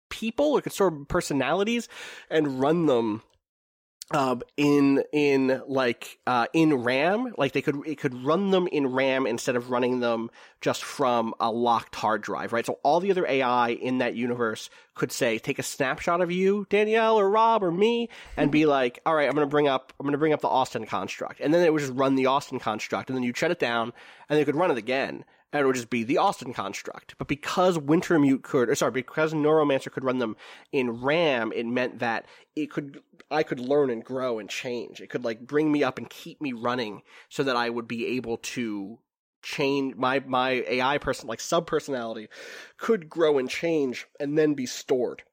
people 0.09 0.57
it 0.57 0.61
could 0.61 0.73
store 0.73 0.91
personalities 1.05 1.87
and 2.29 2.59
run 2.59 2.85
them 2.85 3.21
um 4.11 4.41
in 4.57 5.01
in 5.11 5.61
like 5.67 6.19
uh 6.27 6.45
in 6.53 6.73
ram 6.73 7.33
like 7.37 7.53
they 7.53 7.61
could 7.61 7.87
it 7.87 7.97
could 7.97 8.13
run 8.23 8.51
them 8.51 8.67
in 8.67 8.87
ram 8.87 9.25
instead 9.25 9.55
of 9.55 9.71
running 9.71 10.01
them 10.01 10.29
just 10.61 10.83
from 10.83 11.33
a 11.39 11.49
locked 11.49 11.95
hard 11.95 12.21
drive 12.21 12.53
right? 12.53 12.65
So 12.65 12.79
all 12.83 12.99
the 12.99 13.11
other 13.11 13.25
ai 13.25 13.69
in 13.69 13.99
that 13.99 14.15
universe 14.15 14.69
could 14.93 15.11
say 15.11 15.39
take 15.39 15.57
a 15.57 15.63
snapshot 15.63 16.21
of 16.21 16.31
you 16.31 16.67
danielle 16.69 17.15
or 17.15 17.29
rob 17.29 17.63
or 17.63 17.71
me 17.71 18.09
and 18.37 18.51
be 18.51 18.65
like 18.65 18.99
all 19.05 19.15
right 19.15 19.27
i'm 19.27 19.33
gonna 19.33 19.47
bring 19.47 19.67
up 19.67 19.93
i'm 19.99 20.05
gonna 20.05 20.17
bring 20.17 20.33
up 20.33 20.41
the 20.41 20.47
austin 20.47 20.85
construct. 20.85 21.39
And 21.39 21.53
then 21.53 21.65
it 21.65 21.71
would 21.71 21.79
just 21.79 21.93
run 21.93 22.15
the 22.15 22.25
austin 22.27 22.59
construct 22.59 23.09
and 23.09 23.15
then 23.15 23.23
you 23.23 23.33
shut 23.35 23.51
it 23.51 23.59
down 23.59 23.93
and 24.29 24.37
they 24.37 24.45
could 24.45 24.55
run 24.55 24.69
it 24.71 24.77
again 24.77 25.23
and 25.53 25.61
it 25.61 25.65
would 25.65 25.75
just 25.75 25.91
be 25.91 26.03
the 26.03 26.17
Austin 26.17 26.51
construct. 26.51 27.15
But 27.19 27.27
because 27.27 27.77
Wintermute 27.77 28.41
could, 28.41 28.69
or 28.69 28.75
sorry, 28.75 28.91
because 28.91 29.33
Neuromancer 29.33 29.91
could 29.91 30.03
run 30.03 30.17
them 30.17 30.35
in 30.71 31.01
RAM, 31.01 31.53
it 31.53 31.67
meant 31.67 31.99
that 31.99 32.25
it 32.55 32.71
could, 32.71 33.01
I 33.29 33.43
could 33.43 33.59
learn 33.59 33.91
and 33.91 34.03
grow 34.03 34.39
and 34.39 34.49
change. 34.49 34.99
It 34.99 35.11
could 35.11 35.23
like 35.23 35.41
bring 35.41 35.71
me 35.71 35.83
up 35.83 35.99
and 35.99 36.09
keep 36.09 36.41
me 36.41 36.53
running 36.53 37.03
so 37.29 37.43
that 37.43 37.55
I 37.55 37.69
would 37.69 37.87
be 37.87 38.07
able 38.17 38.37
to 38.37 38.97
change 39.43 39.95
my, 39.95 40.23
my 40.25 40.63
AI 40.67 40.97
person, 40.97 41.27
like 41.27 41.39
sub 41.39 41.67
personality 41.67 42.29
could 42.77 43.07
grow 43.07 43.37
and 43.37 43.49
change 43.49 44.07
and 44.19 44.37
then 44.37 44.55
be 44.55 44.65
stored 44.65 45.23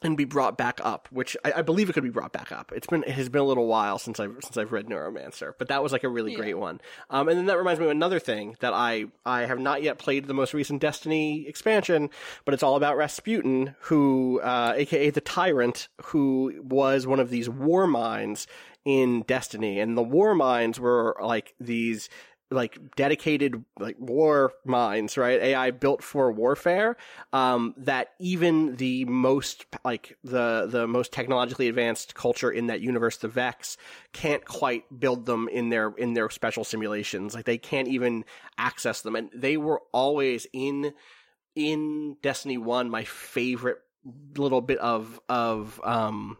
and 0.00 0.16
be 0.16 0.24
brought 0.24 0.56
back 0.56 0.80
up, 0.82 1.08
which 1.10 1.36
I, 1.44 1.54
I 1.56 1.62
believe 1.62 1.90
it 1.90 1.92
could 1.92 2.04
be 2.04 2.10
brought 2.10 2.32
back 2.32 2.52
up. 2.52 2.72
It's 2.74 2.86
been 2.86 3.02
it 3.02 3.10
has 3.10 3.28
been 3.28 3.40
a 3.40 3.44
little 3.44 3.66
while 3.66 3.98
since 3.98 4.20
I've 4.20 4.36
since 4.42 4.56
I've 4.56 4.72
read 4.72 4.86
Neuromancer, 4.86 5.54
but 5.58 5.68
that 5.68 5.82
was 5.82 5.92
like 5.92 6.04
a 6.04 6.08
really 6.08 6.34
great 6.34 6.58
one. 6.58 6.80
Um, 7.10 7.28
and 7.28 7.36
then 7.36 7.46
that 7.46 7.58
reminds 7.58 7.80
me 7.80 7.86
of 7.86 7.90
another 7.90 8.20
thing 8.20 8.56
that 8.60 8.72
I 8.72 9.06
I 9.26 9.42
have 9.42 9.58
not 9.58 9.82
yet 9.82 9.98
played 9.98 10.26
the 10.26 10.34
most 10.34 10.54
recent 10.54 10.80
Destiny 10.80 11.46
expansion, 11.48 12.10
but 12.44 12.54
it's 12.54 12.62
all 12.62 12.76
about 12.76 12.96
Rasputin, 12.96 13.74
who 13.80 14.40
uh, 14.40 14.74
aka 14.76 15.10
the 15.10 15.20
Tyrant, 15.20 15.88
who 16.06 16.62
was 16.62 17.06
one 17.06 17.20
of 17.20 17.30
these 17.30 17.48
war 17.48 17.86
minds 17.86 18.46
in 18.84 19.22
Destiny, 19.22 19.80
and 19.80 19.98
the 19.98 20.02
war 20.02 20.34
minds 20.34 20.78
were 20.78 21.16
like 21.20 21.54
these 21.58 22.08
like 22.50 22.78
dedicated 22.96 23.64
like 23.78 23.96
war 23.98 24.52
mines, 24.64 25.16
right? 25.18 25.40
AI 25.40 25.70
built 25.70 26.02
for 26.02 26.32
warfare. 26.32 26.96
Um, 27.32 27.74
that 27.78 28.10
even 28.18 28.76
the 28.76 29.04
most 29.04 29.66
like 29.84 30.16
the 30.24 30.66
the 30.70 30.86
most 30.86 31.12
technologically 31.12 31.68
advanced 31.68 32.14
culture 32.14 32.50
in 32.50 32.68
that 32.68 32.80
universe, 32.80 33.18
the 33.18 33.28
Vex, 33.28 33.76
can't 34.12 34.44
quite 34.44 34.84
build 34.98 35.26
them 35.26 35.48
in 35.48 35.68
their 35.68 35.90
in 35.90 36.14
their 36.14 36.30
special 36.30 36.64
simulations. 36.64 37.34
Like 37.34 37.44
they 37.44 37.58
can't 37.58 37.88
even 37.88 38.24
access 38.56 39.02
them, 39.02 39.16
and 39.16 39.30
they 39.34 39.56
were 39.56 39.82
always 39.92 40.46
in 40.52 40.94
in 41.54 42.16
Destiny 42.22 42.56
One. 42.58 42.88
My 42.88 43.04
favorite 43.04 43.78
little 44.36 44.62
bit 44.62 44.78
of 44.78 45.20
of 45.28 45.80
um 45.84 46.38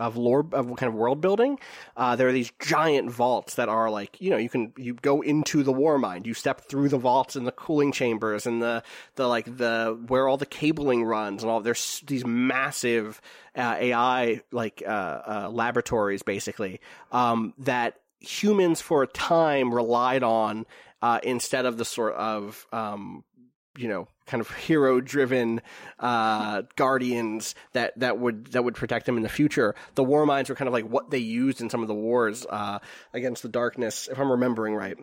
of 0.00 0.16
lore 0.16 0.46
of 0.52 0.74
kind 0.76 0.88
of 0.88 0.94
world 0.94 1.20
building. 1.20 1.58
Uh, 1.96 2.16
there 2.16 2.26
are 2.28 2.32
these 2.32 2.50
giant 2.58 3.10
vaults 3.10 3.54
that 3.54 3.68
are 3.68 3.90
like 3.90 4.20
you 4.20 4.30
know 4.30 4.36
you 4.36 4.48
can 4.48 4.72
you 4.76 4.94
go 4.94 5.20
into 5.20 5.62
the 5.62 5.72
war 5.72 5.98
mind. 5.98 6.26
You 6.26 6.34
step 6.34 6.62
through 6.62 6.88
the 6.88 6.98
vaults 6.98 7.36
and 7.36 7.46
the 7.46 7.52
cooling 7.52 7.92
chambers 7.92 8.46
and 8.46 8.60
the 8.60 8.82
the 9.14 9.28
like 9.28 9.56
the 9.56 9.98
where 10.08 10.26
all 10.26 10.36
the 10.36 10.46
cabling 10.46 11.04
runs 11.04 11.42
and 11.42 11.50
all. 11.50 11.60
There's 11.60 12.02
these 12.06 12.26
massive 12.26 13.20
uh, 13.56 13.76
AI 13.78 14.40
like 14.50 14.82
uh, 14.84 14.90
uh, 14.90 15.50
laboratories 15.52 16.22
basically 16.22 16.80
um, 17.12 17.54
that 17.58 18.00
humans 18.20 18.80
for 18.80 19.02
a 19.02 19.06
time 19.06 19.74
relied 19.74 20.22
on 20.22 20.66
uh, 21.02 21.20
instead 21.22 21.66
of 21.66 21.78
the 21.78 21.84
sort 21.84 22.14
of 22.14 22.66
um, 22.72 23.24
you 23.76 23.88
know 23.88 24.08
kind 24.26 24.40
of 24.40 24.50
hero 24.56 25.00
driven 25.00 25.60
uh 25.98 26.62
guardians 26.76 27.54
that 27.72 27.98
that 27.98 28.18
would 28.18 28.46
that 28.48 28.64
would 28.64 28.74
protect 28.74 29.06
them 29.06 29.16
in 29.16 29.22
the 29.22 29.28
future. 29.28 29.74
The 29.94 30.04
war 30.04 30.26
minds 30.26 30.50
were 30.50 30.56
kind 30.56 30.68
of 30.68 30.74
like 30.74 30.86
what 30.86 31.10
they 31.10 31.18
used 31.18 31.60
in 31.60 31.70
some 31.70 31.82
of 31.82 31.88
the 31.88 31.94
wars 31.94 32.46
uh 32.48 32.78
against 33.12 33.42
the 33.42 33.48
darkness 33.48 34.08
if 34.10 34.18
i'm 34.18 34.30
remembering 34.30 34.74
right. 34.74 34.96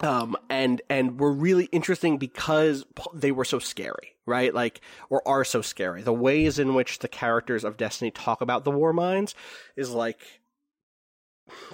Um 0.00 0.36
and 0.48 0.80
and 0.88 1.18
were 1.18 1.32
really 1.32 1.64
interesting 1.66 2.18
because 2.18 2.84
they 3.14 3.32
were 3.32 3.44
so 3.44 3.58
scary 3.58 4.14
right? 4.28 4.54
Like 4.54 4.80
or 5.10 5.26
are 5.26 5.44
so 5.44 5.62
scary. 5.62 6.02
The 6.02 6.12
ways 6.12 6.58
in 6.58 6.74
which 6.74 7.00
the 7.00 7.08
characters 7.08 7.64
of 7.64 7.76
destiny 7.76 8.10
talk 8.10 8.40
about 8.40 8.64
the 8.64 8.70
war 8.70 8.92
minds 8.92 9.34
is 9.74 9.90
like 9.90 10.20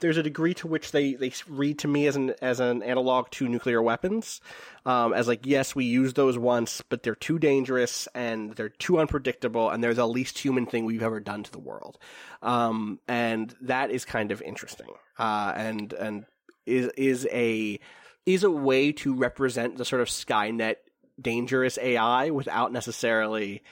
there's 0.00 0.16
a 0.16 0.22
degree 0.22 0.54
to 0.54 0.66
which 0.66 0.92
they, 0.92 1.14
they 1.14 1.32
read 1.48 1.78
to 1.80 1.88
me 1.88 2.06
as 2.06 2.16
an 2.16 2.34
as 2.40 2.60
an 2.60 2.82
analog 2.82 3.30
to 3.32 3.48
nuclear 3.48 3.82
weapons, 3.82 4.40
um, 4.86 5.12
as 5.12 5.28
like 5.28 5.46
yes 5.46 5.74
we 5.74 5.84
use 5.84 6.14
those 6.14 6.38
once, 6.38 6.82
but 6.88 7.02
they're 7.02 7.14
too 7.14 7.38
dangerous 7.38 8.08
and 8.14 8.54
they're 8.54 8.68
too 8.68 8.98
unpredictable 8.98 9.70
and 9.70 9.82
they're 9.82 9.94
the 9.94 10.08
least 10.08 10.38
human 10.38 10.66
thing 10.66 10.84
we've 10.84 11.02
ever 11.02 11.20
done 11.20 11.42
to 11.42 11.50
the 11.50 11.58
world, 11.58 11.98
um, 12.42 12.98
and 13.08 13.54
that 13.62 13.90
is 13.90 14.04
kind 14.04 14.32
of 14.32 14.42
interesting, 14.42 14.88
uh, 15.18 15.52
and 15.56 15.92
and 15.92 16.26
is 16.66 16.90
is 16.96 17.28
a 17.32 17.78
is 18.26 18.42
a 18.42 18.50
way 18.50 18.92
to 18.92 19.14
represent 19.14 19.76
the 19.76 19.84
sort 19.84 20.00
of 20.00 20.08
Skynet 20.08 20.76
dangerous 21.20 21.78
AI 21.80 22.30
without 22.30 22.72
necessarily 22.72 23.62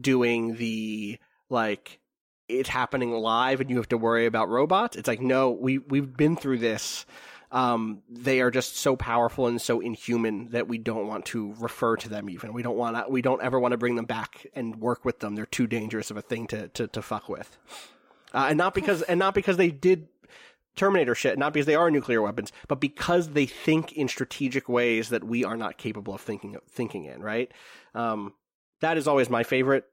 doing 0.00 0.56
the 0.56 1.18
like 1.48 1.98
it's 2.48 2.68
happening 2.68 3.12
live 3.12 3.60
and 3.60 3.70
you 3.70 3.76
have 3.76 3.88
to 3.88 3.98
worry 3.98 4.26
about 4.26 4.48
robots. 4.48 4.96
It's 4.96 5.08
like 5.08 5.20
no, 5.20 5.50
we 5.50 5.78
we've 5.78 6.16
been 6.16 6.36
through 6.36 6.58
this. 6.58 7.06
Um, 7.52 8.02
they 8.08 8.40
are 8.40 8.50
just 8.50 8.76
so 8.76 8.96
powerful 8.96 9.46
and 9.46 9.60
so 9.60 9.80
inhuman 9.80 10.50
that 10.50 10.66
we 10.66 10.78
don't 10.78 11.06
want 11.06 11.26
to 11.26 11.54
refer 11.58 11.96
to 11.96 12.08
them. 12.08 12.28
Even 12.28 12.52
we 12.52 12.62
don't 12.62 12.76
want 12.76 12.96
to. 12.96 13.10
We 13.10 13.22
don't 13.22 13.42
ever 13.42 13.58
want 13.58 13.72
to 13.72 13.78
bring 13.78 13.96
them 13.96 14.04
back 14.04 14.46
and 14.54 14.76
work 14.76 15.04
with 15.04 15.20
them. 15.20 15.34
They're 15.34 15.46
too 15.46 15.66
dangerous 15.66 16.10
of 16.10 16.16
a 16.16 16.22
thing 16.22 16.46
to 16.48 16.68
to, 16.68 16.86
to 16.88 17.02
fuck 17.02 17.28
with. 17.28 17.56
Uh, 18.34 18.46
and 18.50 18.58
not 18.58 18.74
because 18.74 19.02
and 19.02 19.18
not 19.18 19.34
because 19.34 19.56
they 19.56 19.70
did 19.70 20.08
Terminator 20.74 21.14
shit, 21.14 21.38
not 21.38 21.54
because 21.54 21.66
they 21.66 21.74
are 21.74 21.90
nuclear 21.90 22.20
weapons, 22.20 22.52
but 22.68 22.80
because 22.80 23.30
they 23.30 23.46
think 23.46 23.92
in 23.92 24.08
strategic 24.08 24.68
ways 24.68 25.08
that 25.08 25.24
we 25.24 25.42
are 25.42 25.56
not 25.56 25.78
capable 25.78 26.14
of 26.14 26.20
thinking 26.20 26.56
thinking 26.68 27.04
in. 27.04 27.22
Right. 27.22 27.50
Um, 27.94 28.34
that 28.80 28.98
is 28.98 29.08
always 29.08 29.30
my 29.30 29.42
favorite 29.42 29.84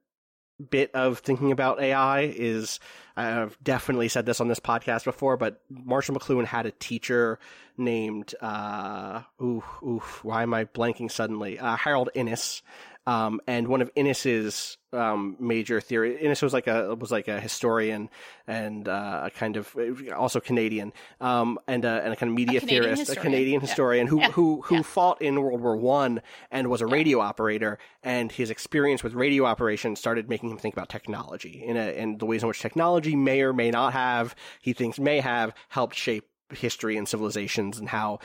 bit 0.70 0.92
of 0.94 1.20
thinking 1.20 1.52
about 1.52 1.82
AI 1.82 2.22
is 2.22 2.80
I've 3.16 3.58
definitely 3.64 4.08
said 4.08 4.26
this 4.26 4.42
on 4.42 4.48
this 4.48 4.60
podcast 4.60 5.04
before, 5.04 5.38
but 5.38 5.62
Marshall 5.70 6.16
McLuhan 6.16 6.46
had 6.46 6.66
a 6.66 6.72
teacher 6.72 7.40
named 7.78 8.36
uh 8.40 9.22
ooh 9.42 9.64
ooh 9.82 10.04
why 10.22 10.44
am 10.44 10.54
I 10.54 10.66
blanking 10.66 11.12
suddenly? 11.12 11.60
Uh, 11.60 11.76
Harold 11.76 12.10
Innis. 12.14 12.62
Um, 13.06 13.42
and 13.48 13.68
one 13.68 13.82
of 13.82 13.92
Innis's 13.96 14.78
um, 14.94 15.36
major 15.40 15.82
theory. 15.82 16.18
Innis 16.22 16.42
was 16.42 16.54
like 16.54 16.68
a 16.68 16.96
was 16.96 17.12
like 17.12 17.28
a 17.28 17.40
historian 17.40 18.10
and 18.48 18.88
uh, 18.88 19.22
a 19.26 19.30
kind 19.32 19.58
of 19.58 19.76
also 20.16 20.40
Canadian 20.40 20.94
um, 21.20 21.60
and 21.68 21.84
a, 21.84 22.02
and 22.04 22.14
a 22.14 22.16
kind 22.16 22.30
of 22.32 22.36
media 22.36 22.58
A 22.58 22.60
Canadian 22.62 22.84
theorist, 22.84 23.02
a 23.02 23.12
historian. 23.12 23.24
Canadian 23.32 23.62
Yeah. 23.62 23.68
historian 23.68 24.08
who 24.08 24.20
Yeah. 24.20 24.32
who 24.32 24.62
who 24.62 24.76
Yeah. 24.76 24.82
fought 24.84 25.22
in 25.22 25.42
World 25.42 25.62
War 25.62 25.76
One 25.76 26.22
and 26.52 26.70
was 26.70 26.82
a 26.82 26.88
radio 26.88 27.20
operator. 27.20 27.78
And 28.04 28.32
his 28.32 28.50
experience 28.50 29.04
with 29.04 29.14
radio 29.16 29.46
operation 29.46 29.96
started 29.96 30.30
making 30.30 30.52
him 30.52 30.58
think 30.58 30.74
about 30.76 30.90
technology 30.90 31.64
in 31.66 31.76
a, 31.76 31.82
and 31.98 32.20
the 32.20 32.26
ways 32.26 32.44
in 32.44 32.48
which 32.48 32.60
technology 32.62 33.16
may 33.16 33.42
or 33.42 33.52
may 33.54 33.72
not 33.72 33.94
have 33.94 34.36
he 34.62 34.74
thinks 34.74 35.00
may 35.00 35.20
have 35.20 35.54
helped 35.70 35.96
shape 35.96 36.26
history 36.54 36.98
and 36.98 37.08
civilizations 37.08 37.80
and 37.80 37.90
how 37.90 38.20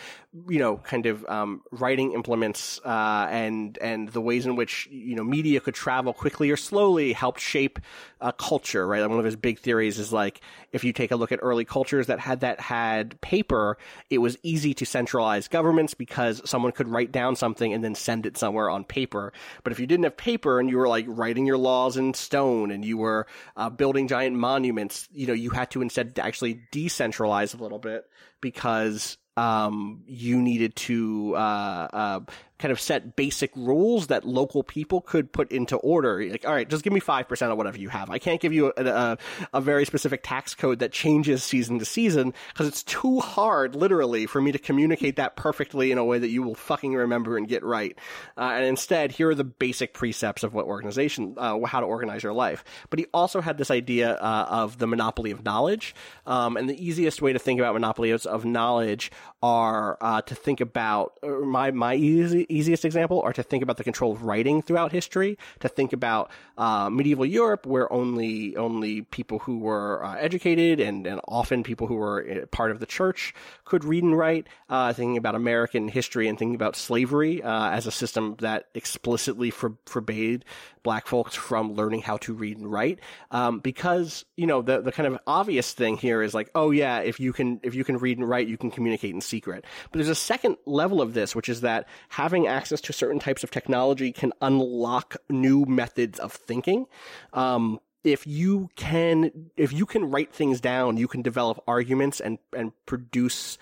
you 0.48 0.58
know 0.58 0.76
kind 0.78 1.06
of 1.06 1.24
um, 1.26 1.62
writing 1.70 2.12
implements 2.12 2.80
uh, 2.84 3.26
and 3.30 3.78
and 3.78 4.08
the 4.08 4.20
ways 4.20 4.46
in 4.46 4.56
which 4.56 4.88
you 4.90 5.14
know 5.14 5.24
media 5.24 5.60
could 5.60 5.74
travel 5.74 6.12
quickly 6.12 6.50
or 6.50 6.56
slowly 6.56 7.12
helped 7.12 7.40
shape 7.40 7.78
uh, 8.20 8.32
culture 8.32 8.86
right? 8.86 9.00
Like, 9.00 9.10
one 9.10 9.18
of 9.18 9.24
his 9.24 9.36
big 9.36 9.58
theories 9.58 9.98
is 9.98 10.12
like 10.12 10.40
if 10.72 10.84
you 10.84 10.92
take 10.92 11.10
a 11.10 11.16
look 11.16 11.32
at 11.32 11.40
early 11.42 11.64
cultures 11.64 12.06
that 12.08 12.20
had 12.20 12.40
that 12.40 12.60
had 12.60 13.20
paper 13.20 13.78
it 14.10 14.18
was 14.18 14.36
easy 14.42 14.74
to 14.74 14.86
centralize 14.86 15.48
governments 15.48 15.94
because 15.94 16.42
someone 16.48 16.72
could 16.72 16.88
write 16.88 17.12
down 17.12 17.36
something 17.36 17.72
and 17.72 17.82
then 17.82 17.94
send 17.94 18.26
it 18.26 18.36
somewhere 18.36 18.70
on 18.70 18.84
paper. 18.84 19.32
But 19.64 19.72
if 19.72 19.80
you 19.80 19.86
didn't 19.86 20.04
have 20.04 20.16
paper 20.16 20.60
and 20.60 20.68
you 20.68 20.76
were 20.76 20.88
like 20.88 21.04
writing 21.08 21.46
your 21.46 21.58
laws 21.58 21.96
in 21.96 22.14
stone 22.14 22.70
and 22.70 22.84
you 22.84 22.96
were 22.96 23.26
uh, 23.56 23.70
building 23.70 24.08
giant 24.08 24.36
monuments 24.36 25.08
you 25.12 25.26
know 25.26 25.32
you 25.32 25.50
had 25.50 25.70
to 25.70 25.82
instead 25.82 26.18
actually 26.18 26.60
decentralize 26.72 27.58
a 27.58 27.62
little 27.62 27.78
bit 27.78 28.08
because 28.40 29.18
um, 29.36 30.02
you 30.06 30.42
needed 30.42 30.74
to 30.76 31.34
uh, 31.36 31.88
uh, 31.92 32.20
kind 32.58 32.72
of 32.72 32.80
set 32.80 33.16
basic 33.16 33.50
rules 33.54 34.08
that 34.08 34.24
local 34.24 34.62
people 34.62 35.00
could 35.00 35.32
put 35.32 35.50
into 35.52 35.76
order. 35.76 36.24
Like, 36.28 36.46
all 36.46 36.52
right, 36.52 36.68
just 36.68 36.84
give 36.84 36.92
me 36.92 37.00
five 37.00 37.28
percent 37.28 37.52
of 37.52 37.58
whatever 37.58 37.78
you 37.78 37.88
have. 37.88 38.10
I 38.10 38.18
can't 38.18 38.40
give 38.40 38.52
you 38.52 38.72
a, 38.76 38.84
a, 38.84 39.18
a 39.54 39.60
very 39.60 39.84
specific 39.84 40.22
tax 40.22 40.54
code 40.54 40.80
that 40.80 40.92
changes 40.92 41.42
season 41.44 41.78
to 41.78 41.84
season 41.84 42.34
because 42.52 42.66
it's 42.66 42.82
too 42.82 43.20
hard, 43.20 43.76
literally, 43.76 44.26
for 44.26 44.40
me 44.40 44.52
to 44.52 44.58
communicate 44.58 45.16
that 45.16 45.36
perfectly 45.36 45.92
in 45.92 45.98
a 45.98 46.04
way 46.04 46.18
that 46.18 46.30
you 46.30 46.42
will 46.42 46.54
fucking 46.54 46.94
remember 46.94 47.36
and 47.36 47.48
get 47.48 47.62
right. 47.62 47.96
Uh, 48.36 48.52
and 48.54 48.64
instead, 48.64 49.12
here 49.12 49.30
are 49.30 49.34
the 49.34 49.44
basic 49.44 49.94
precepts 49.94 50.42
of 50.42 50.54
what 50.54 50.66
organization, 50.66 51.34
uh, 51.38 51.58
how 51.64 51.80
to 51.80 51.86
organize 51.86 52.22
your 52.22 52.32
life. 52.32 52.64
But 52.90 52.98
he 52.98 53.06
also 53.14 53.40
had 53.40 53.58
this 53.58 53.70
idea 53.70 54.14
uh, 54.14 54.46
of 54.48 54.78
the 54.78 54.86
monopoly 54.86 55.30
of 55.30 55.44
knowledge, 55.44 55.94
um, 56.26 56.56
and 56.56 56.68
the 56.68 56.84
easiest 56.84 57.22
way 57.22 57.32
to 57.32 57.38
think 57.38 57.60
about 57.60 57.74
monopolies 57.74 58.26
of 58.26 58.44
knowledge 58.44 59.10
are 59.42 59.96
uh, 60.00 60.22
to 60.22 60.34
think 60.34 60.60
about 60.60 61.18
my 61.22 61.70
my 61.70 61.94
easy, 61.94 62.46
easiest 62.48 62.84
example 62.84 63.20
are 63.22 63.32
to 63.32 63.42
think 63.42 63.62
about 63.62 63.76
the 63.76 63.84
control 63.84 64.12
of 64.12 64.22
writing 64.22 64.62
throughout 64.62 64.92
history. 64.92 65.38
To 65.60 65.68
think 65.68 65.92
about 65.92 66.30
uh, 66.56 66.90
medieval 66.90 67.26
Europe, 67.26 67.66
where 67.66 67.92
only 67.92 68.56
only 68.56 69.02
people 69.02 69.40
who 69.40 69.58
were 69.58 70.04
uh, 70.04 70.14
educated 70.16 70.80
and 70.80 71.06
and 71.06 71.20
often 71.28 71.62
people 71.62 71.86
who 71.86 71.96
were 71.96 72.26
uh, 72.28 72.46
part 72.46 72.70
of 72.70 72.80
the 72.80 72.86
church 72.86 73.34
could 73.64 73.84
read 73.84 74.04
and 74.04 74.16
write. 74.16 74.46
Uh, 74.68 74.92
thinking 74.92 75.16
about 75.16 75.34
American 75.34 75.88
history 75.88 76.28
and 76.28 76.38
thinking 76.38 76.54
about 76.54 76.76
slavery 76.76 77.42
uh, 77.42 77.70
as 77.70 77.86
a 77.86 77.90
system 77.90 78.36
that 78.40 78.66
explicitly 78.74 79.50
for, 79.50 79.74
forbade 79.86 80.44
black 80.88 81.06
folks 81.06 81.34
from 81.34 81.74
learning 81.74 82.00
how 82.00 82.16
to 82.16 82.32
read 82.32 82.56
and 82.56 82.72
write. 82.72 82.98
Um, 83.30 83.58
because 83.58 84.24
you 84.38 84.46
know 84.46 84.62
the 84.62 84.80
the 84.80 84.90
kind 84.90 85.06
of 85.06 85.18
obvious 85.26 85.74
thing 85.74 85.98
here 85.98 86.22
is 86.22 86.32
like, 86.32 86.48
oh 86.54 86.70
yeah, 86.70 87.00
if 87.00 87.20
you 87.20 87.34
can 87.34 87.60
if 87.62 87.74
you 87.74 87.84
can 87.84 87.98
read 87.98 88.16
and 88.16 88.26
write, 88.26 88.48
you 88.48 88.56
can 88.56 88.70
communicate 88.70 89.14
in 89.14 89.20
secret. 89.20 89.66
But 89.90 89.98
there's 89.98 90.08
a 90.08 90.14
second 90.14 90.56
level 90.64 91.02
of 91.02 91.12
this, 91.12 91.36
which 91.36 91.50
is 91.50 91.60
that 91.60 91.88
having 92.08 92.46
access 92.46 92.80
to 92.80 92.94
certain 92.94 93.18
types 93.18 93.44
of 93.44 93.50
technology 93.50 94.12
can 94.12 94.32
unlock 94.40 95.18
new 95.28 95.66
methods 95.66 96.18
of 96.18 96.32
thinking. 96.32 96.86
Um, 97.34 97.80
if 98.02 98.26
you 98.26 98.70
can 98.74 99.50
if 99.58 99.74
you 99.74 99.84
can 99.84 100.10
write 100.10 100.32
things 100.32 100.58
down, 100.58 100.96
you 100.96 101.06
can 101.06 101.20
develop 101.20 101.62
arguments 101.68 102.18
and 102.18 102.38
and 102.56 102.72
produce 102.86 103.58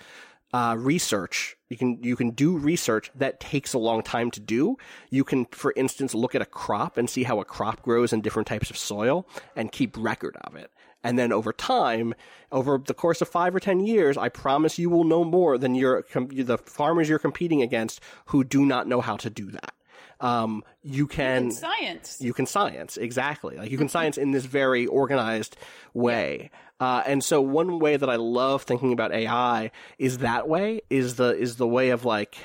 uh, 0.53 0.75
research. 0.77 1.55
You 1.69 1.77
can 1.77 2.01
you 2.01 2.15
can 2.15 2.31
do 2.31 2.57
research 2.57 3.11
that 3.15 3.39
takes 3.39 3.73
a 3.73 3.77
long 3.77 4.01
time 4.01 4.31
to 4.31 4.39
do. 4.39 4.77
You 5.09 5.23
can, 5.23 5.45
for 5.45 5.73
instance, 5.75 6.13
look 6.15 6.35
at 6.35 6.41
a 6.41 6.45
crop 6.45 6.97
and 6.97 7.09
see 7.09 7.23
how 7.23 7.39
a 7.39 7.45
crop 7.45 7.81
grows 7.81 8.13
in 8.13 8.21
different 8.21 8.47
types 8.47 8.69
of 8.69 8.77
soil 8.77 9.27
and 9.55 9.71
keep 9.71 9.95
record 9.97 10.37
of 10.43 10.55
it. 10.55 10.71
And 11.03 11.17
then 11.19 11.31
over 11.31 11.53
time, 11.53 12.13
over 12.51 12.77
the 12.83 12.93
course 12.93 13.21
of 13.21 13.27
five 13.29 13.53
or 13.55 13.59
ten 13.59 13.79
years, 13.81 14.17
I 14.17 14.29
promise 14.29 14.79
you 14.79 14.89
will 14.89 15.03
know 15.03 15.23
more 15.23 15.57
than 15.57 15.75
your 15.75 16.01
com- 16.03 16.29
the 16.29 16.57
farmers 16.57 17.07
you're 17.09 17.19
competing 17.19 17.61
against 17.61 17.99
who 18.27 18.43
do 18.43 18.65
not 18.65 18.87
know 18.87 19.01
how 19.01 19.17
to 19.17 19.29
do 19.29 19.51
that. 19.51 19.73
Um, 20.19 20.63
you 20.81 21.05
can 21.05 21.51
Science. 21.51 22.17
you 22.19 22.33
can 22.33 22.47
science 22.47 22.97
exactly 22.97 23.55
like 23.55 23.69
you 23.69 23.77
can 23.77 23.87
science 23.97 24.17
in 24.17 24.31
this 24.31 24.45
very 24.45 24.87
organized 24.87 25.55
way 25.93 26.49
uh, 26.79 27.03
and 27.05 27.23
so 27.23 27.41
one 27.41 27.79
way 27.79 27.97
that 27.97 28.09
i 28.09 28.15
love 28.15 28.63
thinking 28.63 28.93
about 28.93 29.11
ai 29.11 29.71
is 29.97 30.19
that 30.19 30.47
way 30.47 30.81
is 30.89 31.15
the 31.15 31.35
is 31.37 31.55
the 31.55 31.67
way 31.67 31.89
of 31.89 32.05
like 32.05 32.37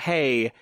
hey 0.00 0.52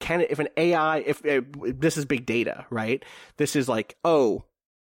can 0.00 0.20
if 0.20 0.38
an 0.38 0.48
ai 0.56 0.98
if, 0.98 1.24
if 1.24 1.44
this 1.60 1.96
is 1.96 2.04
big 2.04 2.26
data 2.26 2.66
right 2.70 3.04
this 3.36 3.56
is 3.56 3.68
like 3.68 3.96
oh 4.04 4.44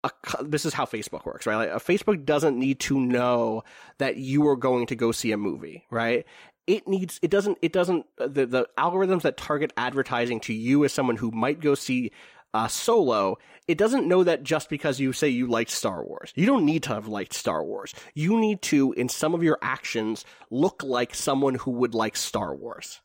a, 0.05 0.43
this 0.43 0.65
is 0.65 0.73
how 0.73 0.85
Facebook 0.85 1.25
works, 1.25 1.45
right? 1.45 1.71
Like, 1.71 1.83
Facebook 1.83 2.25
doesn't 2.25 2.57
need 2.57 2.79
to 2.81 2.99
know 2.99 3.63
that 3.97 4.17
you 4.17 4.47
are 4.47 4.55
going 4.55 4.85
to 4.87 4.95
go 4.95 5.11
see 5.11 5.31
a 5.31 5.37
movie, 5.37 5.85
right? 5.89 6.25
It 6.67 6.87
needs, 6.87 7.19
it 7.21 7.29
doesn't, 7.29 7.57
it 7.61 7.73
doesn't, 7.73 8.05
uh, 8.19 8.27
the, 8.27 8.45
the 8.45 8.67
algorithms 8.77 9.23
that 9.23 9.37
target 9.37 9.73
advertising 9.77 10.39
to 10.41 10.53
you 10.53 10.83
as 10.85 10.93
someone 10.93 11.17
who 11.17 11.31
might 11.31 11.59
go 11.59 11.75
see 11.75 12.11
uh, 12.55 12.69
Solo, 12.69 13.37
it 13.67 13.77
doesn't 13.77 14.07
know 14.07 14.23
that 14.23 14.43
just 14.43 14.69
because 14.69 14.97
you 14.97 15.11
say 15.11 15.27
you 15.27 15.45
liked 15.45 15.71
Star 15.71 16.05
Wars. 16.05 16.31
You 16.35 16.45
don't 16.45 16.65
need 16.65 16.83
to 16.83 16.93
have 16.93 17.05
liked 17.05 17.33
Star 17.33 17.61
Wars. 17.65 17.93
You 18.13 18.39
need 18.39 18.61
to, 18.63 18.93
in 18.93 19.09
some 19.09 19.33
of 19.33 19.43
your 19.43 19.57
actions, 19.61 20.23
look 20.49 20.81
like 20.81 21.13
someone 21.13 21.55
who 21.55 21.71
would 21.71 21.93
like 21.93 22.15
Star 22.15 22.55
Wars 22.55 23.01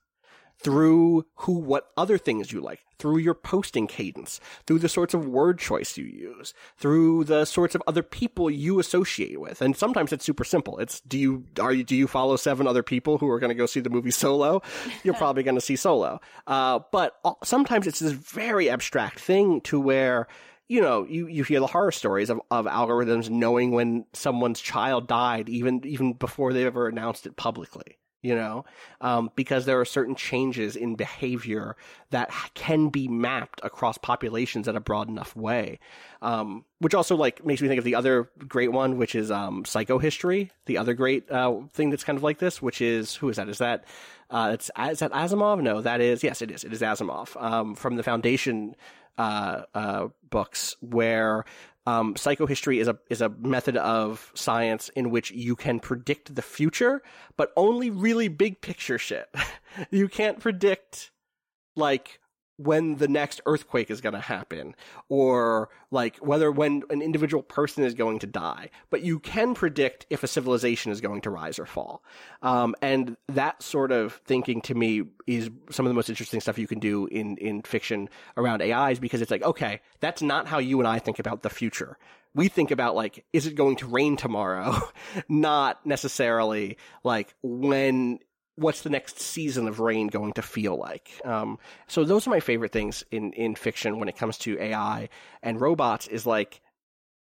through 0.62 1.26
who 1.34 1.54
what 1.54 1.88
other 1.96 2.16
things 2.16 2.52
you 2.52 2.60
like 2.60 2.80
through 3.00 3.18
your 3.18 3.34
posting 3.34 3.86
cadence 3.86 4.40
through 4.66 4.78
the 4.78 4.88
sorts 4.88 5.14
of 5.14 5.26
word 5.26 5.58
choice 5.58 5.96
you 5.96 6.04
use 6.04 6.52
through 6.76 7.24
the 7.24 7.44
sorts 7.44 7.74
of 7.74 7.82
other 7.86 8.02
people 8.02 8.50
you 8.50 8.78
associate 8.78 9.40
with. 9.40 9.62
And 9.62 9.76
sometimes 9.76 10.12
it's 10.12 10.24
super 10.24 10.44
simple. 10.44 10.78
It's 10.78 11.00
do 11.00 11.18
you 11.18 11.44
are 11.58 11.72
you 11.72 11.82
do 11.82 11.96
you 11.96 12.06
follow 12.06 12.36
seven 12.36 12.66
other 12.66 12.82
people 12.82 13.18
who 13.18 13.28
are 13.30 13.40
going 13.40 13.48
to 13.48 13.54
go 13.54 13.66
see 13.66 13.80
the 13.80 13.90
movie 13.90 14.10
solo? 14.10 14.62
You're 15.02 15.14
probably 15.24 15.42
going 15.42 15.54
to 15.54 15.60
see 15.60 15.76
solo. 15.76 16.20
Uh, 16.46 16.80
but 16.92 17.18
sometimes 17.42 17.86
it's 17.86 18.00
this 18.00 18.12
very 18.12 18.68
abstract 18.68 19.18
thing 19.18 19.60
to 19.62 19.80
where 19.80 20.28
you 20.68 20.80
know, 20.80 21.04
you, 21.04 21.26
you 21.26 21.42
hear 21.42 21.58
the 21.58 21.66
horror 21.66 21.90
stories 21.90 22.30
of, 22.30 22.40
of 22.48 22.66
algorithms 22.66 23.28
knowing 23.28 23.72
when 23.72 24.04
someone's 24.12 24.60
child 24.60 25.08
died, 25.08 25.48
even 25.48 25.84
even 25.84 26.12
before 26.12 26.52
they 26.52 26.64
ever 26.64 26.86
announced 26.86 27.26
it 27.26 27.34
publicly 27.34 27.96
you 28.22 28.34
know, 28.34 28.64
um, 29.00 29.30
because 29.34 29.64
there 29.64 29.80
are 29.80 29.84
certain 29.84 30.14
changes 30.14 30.76
in 30.76 30.94
behavior 30.94 31.76
that 32.10 32.30
can 32.54 32.88
be 32.88 33.08
mapped 33.08 33.60
across 33.62 33.96
populations 33.98 34.68
in 34.68 34.76
a 34.76 34.80
broad 34.80 35.08
enough 35.08 35.34
way. 35.34 35.78
Um, 36.22 36.64
which 36.80 36.94
also 36.94 37.16
like 37.16 37.44
makes 37.44 37.62
me 37.62 37.68
think 37.68 37.78
of 37.78 37.84
the 37.84 37.94
other 37.94 38.30
great 38.46 38.72
one, 38.72 38.98
which 38.98 39.14
is 39.14 39.30
um, 39.30 39.64
psychohistory. 39.64 40.50
The 40.66 40.78
other 40.78 40.94
great 40.94 41.30
uh, 41.30 41.60
thing 41.72 41.90
that's 41.90 42.04
kind 42.04 42.16
of 42.16 42.22
like 42.22 42.38
this, 42.38 42.60
which 42.60 42.80
is 42.80 43.14
who 43.14 43.28
is 43.28 43.36
that? 43.36 43.48
Is 43.48 43.58
that 43.58 43.84
uh, 44.30 44.50
it's 44.54 44.70
is 44.90 44.98
that 44.98 45.12
Asimov? 45.12 45.62
No, 45.62 45.80
that 45.80 46.00
is 46.00 46.22
yes, 46.22 46.42
it 46.42 46.50
is. 46.50 46.64
It 46.64 46.72
is 46.72 46.82
Asimov 46.82 47.40
um, 47.42 47.74
from 47.74 47.96
the 47.96 48.02
Foundation 48.02 48.76
uh, 49.18 49.62
uh, 49.74 50.08
books 50.30 50.76
where 50.80 51.44
um, 51.86 52.14
psychohistory 52.14 52.80
is 52.80 52.88
a 52.88 52.98
is 53.08 53.20
a 53.20 53.28
method 53.28 53.76
of 53.76 54.30
science 54.34 54.90
in 54.90 55.10
which 55.10 55.30
you 55.30 55.56
can 55.56 55.80
predict 55.80 56.34
the 56.34 56.42
future, 56.42 57.02
but 57.36 57.52
only 57.56 57.90
really 57.90 58.28
big 58.28 58.60
picture 58.60 58.98
shit. 58.98 59.28
you 59.90 60.08
can't 60.08 60.38
predict 60.40 61.10
like 61.76 62.19
when 62.62 62.96
the 62.96 63.08
next 63.08 63.40
earthquake 63.46 63.90
is 63.90 64.00
going 64.00 64.12
to 64.14 64.20
happen 64.20 64.74
or 65.08 65.70
like 65.90 66.16
whether 66.18 66.50
when 66.50 66.82
an 66.90 67.00
individual 67.00 67.42
person 67.42 67.84
is 67.84 67.94
going 67.94 68.18
to 68.18 68.26
die. 68.26 68.70
But 68.90 69.02
you 69.02 69.18
can 69.18 69.54
predict 69.54 70.06
if 70.10 70.22
a 70.22 70.26
civilization 70.26 70.92
is 70.92 71.00
going 71.00 71.22
to 71.22 71.30
rise 71.30 71.58
or 71.58 71.66
fall. 71.66 72.02
Um, 72.42 72.74
and 72.82 73.16
that 73.28 73.62
sort 73.62 73.92
of 73.92 74.20
thinking 74.24 74.60
to 74.62 74.74
me 74.74 75.04
is 75.26 75.50
some 75.70 75.86
of 75.86 75.90
the 75.90 75.94
most 75.94 76.10
interesting 76.10 76.40
stuff 76.40 76.58
you 76.58 76.66
can 76.66 76.80
do 76.80 77.06
in 77.06 77.36
in 77.38 77.62
fiction 77.62 78.08
around 78.36 78.62
ais 78.62 78.98
because 78.98 79.20
it's 79.20 79.30
like 79.30 79.42
okay 79.42 79.80
that's 80.00 80.22
not 80.22 80.46
how 80.46 80.58
you 80.58 80.78
and 80.80 80.88
i 80.88 80.98
think 80.98 81.18
about 81.18 81.42
the 81.42 81.50
future. 81.50 81.96
We 82.32 82.48
think 82.48 82.70
about 82.70 82.94
like 82.94 83.24
is 83.32 83.46
it 83.46 83.54
going 83.56 83.76
to 83.76 83.86
rain 83.86 84.16
tomorrow? 84.16 84.80
Not 85.28 85.84
necessarily 85.84 86.78
like 87.02 87.34
when 87.42 88.20
what's 88.60 88.82
the 88.82 88.90
next 88.90 89.18
season 89.18 89.66
of 89.66 89.80
rain 89.80 90.08
going 90.08 90.34
to 90.34 90.42
feel 90.42 90.76
like? 90.76 91.10
Um, 91.24 91.58
so 91.88 92.04
those 92.04 92.26
are 92.26 92.30
my 92.30 92.40
favorite 92.40 92.72
things 92.72 93.04
in 93.10 93.32
in 93.32 93.54
fiction 93.54 93.98
when 93.98 94.08
it 94.08 94.16
comes 94.16 94.38
to 94.38 94.60
AI 94.60 95.08
and 95.42 95.60
robots. 95.60 96.06
Is 96.06 96.26
like, 96.26 96.60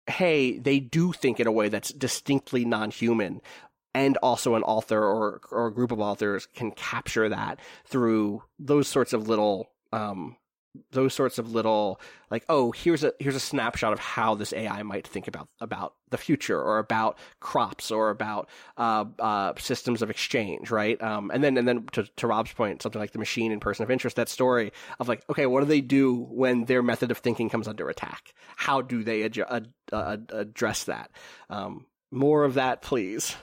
hey, 0.06 0.58
they 0.58 0.80
do 0.80 1.12
think 1.12 1.40
in 1.40 1.46
a 1.46 1.52
way 1.52 1.68
that's 1.68 1.92
distinctly 1.92 2.64
non-human, 2.64 3.40
and 3.94 4.16
also 4.18 4.56
an 4.56 4.64
author 4.64 5.02
or 5.02 5.40
or 5.50 5.68
a 5.68 5.72
group 5.72 5.92
of 5.92 6.00
authors 6.00 6.46
can 6.46 6.72
capture 6.72 7.28
that 7.28 7.60
through 7.86 8.42
those 8.58 8.88
sorts 8.88 9.12
of 9.12 9.28
little 9.28 9.70
um, 9.92 10.36
those 10.92 11.12
sorts 11.12 11.38
of 11.38 11.52
little 11.52 12.00
like 12.30 12.44
oh 12.48 12.70
here's 12.70 13.02
a 13.02 13.12
here's 13.18 13.34
a 13.34 13.40
snapshot 13.40 13.92
of 13.92 13.98
how 13.98 14.36
this 14.36 14.52
AI 14.52 14.82
might 14.82 15.06
think 15.06 15.26
about 15.26 15.48
about 15.60 15.94
the 16.10 16.18
future 16.18 16.60
or 16.60 16.78
about 16.78 17.18
crops 17.40 17.90
or 17.90 18.10
about 18.10 18.48
uh, 18.76 19.04
uh, 19.18 19.52
systems 19.58 20.00
of 20.00 20.10
exchange 20.10 20.70
right? 20.70 21.00
Um, 21.02 21.30
and 21.32 21.42
then 21.42 21.56
and 21.56 21.66
then 21.66 21.86
to, 21.92 22.04
to 22.16 22.26
Rob's 22.26 22.52
point 22.52 22.82
something 22.82 23.00
like 23.00 23.10
the 23.12 23.18
machine 23.18 23.50
and 23.50 23.60
person 23.60 23.82
of 23.82 23.90
interest 23.90 24.16
that 24.16 24.28
story 24.28 24.72
of 25.00 25.08
like 25.08 25.24
okay 25.28 25.46
what 25.46 25.60
do 25.60 25.66
they 25.66 25.80
do 25.80 26.14
when 26.14 26.66
their 26.66 26.82
method 26.82 27.10
of 27.10 27.18
thinking 27.18 27.48
comes 27.48 27.66
under 27.66 27.88
attack? 27.88 28.32
How 28.56 28.80
do 28.80 29.02
they 29.02 29.28
adju- 29.28 29.50
ad- 29.50 29.72
uh, 29.92 30.18
address 30.30 30.84
that? 30.84 31.10
Um, 31.48 31.86
more 32.12 32.44
of 32.44 32.54
that 32.54 32.82
please. 32.82 33.34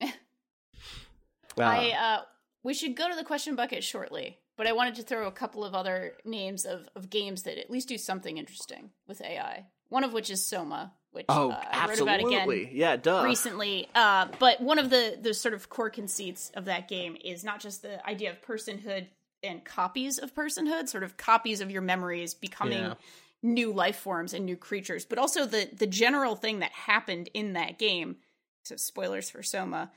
I 1.58 1.90
uh, 1.90 2.20
we 2.62 2.72
should 2.74 2.94
go 2.96 3.08
to 3.08 3.16
the 3.16 3.24
question 3.24 3.56
bucket 3.56 3.82
shortly 3.82 4.38
but 4.56 4.66
I 4.66 4.72
wanted 4.72 4.96
to 4.96 5.02
throw 5.02 5.26
a 5.26 5.32
couple 5.32 5.64
of 5.64 5.74
other 5.74 6.14
names 6.24 6.64
of, 6.64 6.88
of 6.94 7.10
games 7.10 7.42
that 7.44 7.58
at 7.58 7.70
least 7.70 7.88
do 7.88 7.98
something 7.98 8.38
interesting 8.38 8.90
with 9.06 9.20
AI. 9.22 9.66
One 9.88 10.04
of 10.04 10.12
which 10.12 10.30
is 10.30 10.44
Soma, 10.44 10.92
which 11.10 11.26
oh, 11.28 11.50
uh, 11.50 11.64
I 11.70 11.86
wrote 11.88 12.00
about 12.00 12.20
again 12.20 12.68
yeah, 12.72 12.96
duh. 12.96 13.22
recently. 13.24 13.88
Uh, 13.94 14.28
but 14.38 14.60
one 14.60 14.78
of 14.78 14.88
the 14.90 15.18
the 15.20 15.34
sort 15.34 15.54
of 15.54 15.68
core 15.68 15.90
conceits 15.90 16.50
of 16.54 16.64
that 16.64 16.88
game 16.88 17.16
is 17.22 17.44
not 17.44 17.60
just 17.60 17.82
the 17.82 18.04
idea 18.08 18.30
of 18.30 18.40
personhood 18.40 19.06
and 19.42 19.64
copies 19.64 20.18
of 20.18 20.34
personhood, 20.34 20.88
sort 20.88 21.04
of 21.04 21.16
copies 21.16 21.60
of 21.60 21.70
your 21.70 21.82
memories 21.82 22.32
becoming 22.32 22.78
Yeah. 22.78 22.94
new 23.42 23.72
life 23.72 23.96
forms 23.96 24.32
and 24.32 24.46
new 24.46 24.56
creatures, 24.56 25.04
but 25.04 25.18
also 25.18 25.44
the 25.44 25.68
the 25.72 25.86
general 25.86 26.36
thing 26.36 26.60
that 26.60 26.72
happened 26.72 27.28
in 27.34 27.52
that 27.52 27.78
game. 27.78 28.16
So 28.64 28.76
spoilers 28.76 29.28
for 29.28 29.42
Soma. 29.42 29.90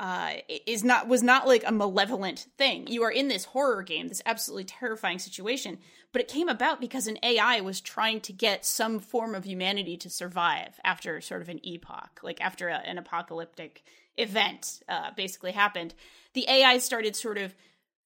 Uh, 0.00 0.36
is 0.66 0.82
not 0.82 1.08
was 1.08 1.22
not 1.22 1.46
like 1.46 1.62
a 1.66 1.70
malevolent 1.70 2.46
thing. 2.56 2.86
You 2.86 3.02
are 3.02 3.10
in 3.10 3.28
this 3.28 3.44
horror 3.44 3.82
game, 3.82 4.08
this 4.08 4.22
absolutely 4.24 4.64
terrifying 4.64 5.18
situation, 5.18 5.76
but 6.10 6.22
it 6.22 6.28
came 6.28 6.48
about 6.48 6.80
because 6.80 7.06
an 7.06 7.18
AI 7.22 7.60
was 7.60 7.82
trying 7.82 8.22
to 8.22 8.32
get 8.32 8.64
some 8.64 8.98
form 8.98 9.34
of 9.34 9.44
humanity 9.44 9.98
to 9.98 10.08
survive 10.08 10.80
after 10.84 11.20
sort 11.20 11.42
of 11.42 11.50
an 11.50 11.60
epoch, 11.62 12.20
like 12.22 12.40
after 12.40 12.68
a, 12.68 12.76
an 12.76 12.96
apocalyptic 12.96 13.82
event 14.16 14.80
uh, 14.88 15.10
basically 15.18 15.52
happened. 15.52 15.92
The 16.32 16.46
AI 16.48 16.78
started 16.78 17.14
sort 17.14 17.36
of 17.36 17.54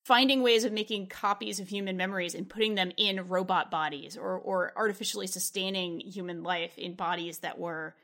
finding 0.05 0.43
ways 0.43 0.65
of 0.65 0.73
making 0.73 1.07
copies 1.07 1.61
of 1.61 1.69
human 1.69 1.97
memories 1.97 2.35
and 2.35 2.49
putting 2.49 2.75
them 2.75 2.91
in 2.97 3.29
robot 3.29 3.71
bodies 3.71 4.17
or 4.17 4.37
or 4.37 4.73
artificially 4.75 5.29
sustaining 5.29 6.01
human 6.01 6.43
life 6.43 6.77
in 6.77 6.95
bodies 6.95 7.39
that 7.39 7.57
were 7.57 7.95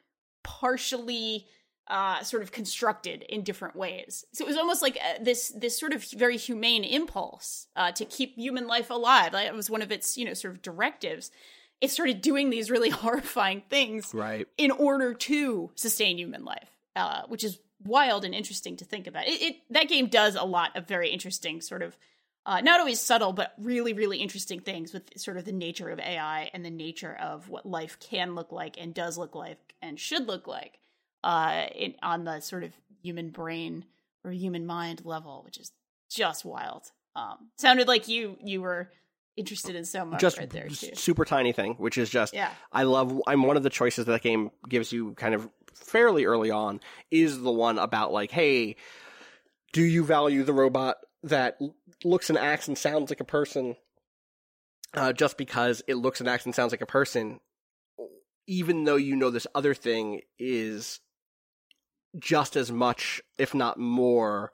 partially 0.44 1.48
uh, 1.90 2.22
sort 2.22 2.42
of 2.42 2.52
constructed 2.52 3.22
in 3.28 3.42
different 3.42 3.74
ways. 3.74 4.24
So 4.32 4.44
it 4.44 4.48
was 4.48 4.56
almost 4.56 4.80
like 4.80 4.96
uh, 4.96 5.22
this 5.22 5.48
this 5.48 5.78
sort 5.78 5.92
of 5.92 6.04
very 6.12 6.36
humane 6.36 6.84
impulse 6.84 7.66
uh, 7.74 7.90
to 7.92 8.04
keep 8.04 8.36
human 8.36 8.68
life 8.68 8.90
alive. 8.90 9.32
That 9.32 9.52
was 9.54 9.68
one 9.68 9.82
of 9.82 9.90
its 9.90 10.16
you 10.16 10.24
know 10.24 10.34
sort 10.34 10.54
of 10.54 10.62
directives. 10.62 11.32
It 11.80 11.90
started 11.90 12.22
doing 12.22 12.48
these 12.48 12.70
really 12.70 12.90
horrifying 13.02 13.62
things 13.68 14.14
right 14.14 14.46
in 14.56 14.70
order 14.70 15.14
to 15.14 15.70
sustain 15.74 16.16
human 16.16 16.44
life, 16.44 16.70
uh, 16.94 17.22
which 17.26 17.42
is 17.42 17.58
wild 17.84 18.24
and 18.24 18.34
interesting 18.34 18.76
to 18.76 18.84
think 18.84 19.08
about. 19.08 19.26
It, 19.26 19.42
it 19.42 19.56
that 19.70 19.88
game 19.88 20.06
does 20.06 20.36
a 20.36 20.44
lot 20.44 20.76
of 20.76 20.86
very 20.86 21.10
interesting 21.10 21.60
sort 21.60 21.82
of. 21.82 21.96
Uh, 22.46 22.62
not 22.62 22.80
always 22.80 22.98
subtle, 22.98 23.34
but 23.34 23.52
really, 23.58 23.92
really 23.92 24.16
interesting 24.16 24.60
things 24.60 24.94
with 24.94 25.02
sort 25.14 25.36
of 25.36 25.44
the 25.44 25.52
nature 25.52 25.90
of 25.90 26.00
AI 26.00 26.48
and 26.54 26.64
the 26.64 26.70
nature 26.70 27.14
of 27.20 27.50
what 27.50 27.66
life 27.66 27.98
can 28.00 28.34
look 28.34 28.50
like 28.50 28.80
and 28.80 28.94
does 28.94 29.18
look 29.18 29.34
like 29.34 29.74
and 29.82 30.00
should 30.00 30.26
look 30.26 30.46
like 30.46 30.80
uh, 31.22 31.66
in, 31.74 31.94
on 32.02 32.24
the 32.24 32.40
sort 32.40 32.64
of 32.64 32.72
human 33.02 33.30
brain 33.30 33.84
or 34.24 34.30
human 34.30 34.66
mind 34.66 35.02
level, 35.04 35.42
which 35.44 35.58
is 35.58 35.72
just 36.10 36.44
wild. 36.44 36.90
Um, 37.16 37.50
sounded 37.58 37.88
like 37.88 38.08
you 38.08 38.36
you 38.44 38.60
were 38.60 38.90
interested 39.36 39.74
in 39.74 39.84
so 39.84 40.04
much 40.04 40.20
just 40.20 40.38
right 40.38 40.50
there 40.50 40.68
too. 40.68 40.94
super 40.94 41.24
tiny 41.24 41.52
thing 41.52 41.74
which 41.74 41.96
is 41.96 42.10
just 42.10 42.34
Yeah. 42.34 42.50
I 42.72 42.82
love 42.82 43.20
I'm 43.26 43.42
one 43.42 43.56
of 43.56 43.62
the 43.62 43.70
choices 43.70 44.04
that 44.06 44.22
game 44.22 44.50
gives 44.68 44.92
you 44.92 45.14
kind 45.14 45.34
of 45.34 45.48
fairly 45.74 46.24
early 46.24 46.50
on 46.50 46.80
is 47.10 47.40
the 47.40 47.50
one 47.50 47.78
about 47.78 48.12
like 48.12 48.30
hey 48.30 48.76
do 49.72 49.82
you 49.82 50.04
value 50.04 50.42
the 50.42 50.52
robot 50.52 50.96
that 51.22 51.58
looks 52.04 52.28
and 52.28 52.38
acts 52.38 52.68
and 52.68 52.76
sounds 52.76 53.10
like 53.10 53.20
a 53.20 53.24
person 53.24 53.76
uh, 54.94 55.12
just 55.12 55.38
because 55.38 55.82
it 55.86 55.94
looks 55.94 56.20
and 56.20 56.28
acts 56.28 56.44
and 56.44 56.54
sounds 56.54 56.72
like 56.72 56.82
a 56.82 56.86
person 56.86 57.40
even 58.46 58.84
though 58.84 58.96
you 58.96 59.16
know 59.16 59.30
this 59.30 59.46
other 59.54 59.74
thing 59.74 60.20
is 60.38 61.00
just 62.18 62.56
as 62.56 62.70
much 62.72 63.22
if 63.38 63.54
not 63.54 63.78
more 63.78 64.52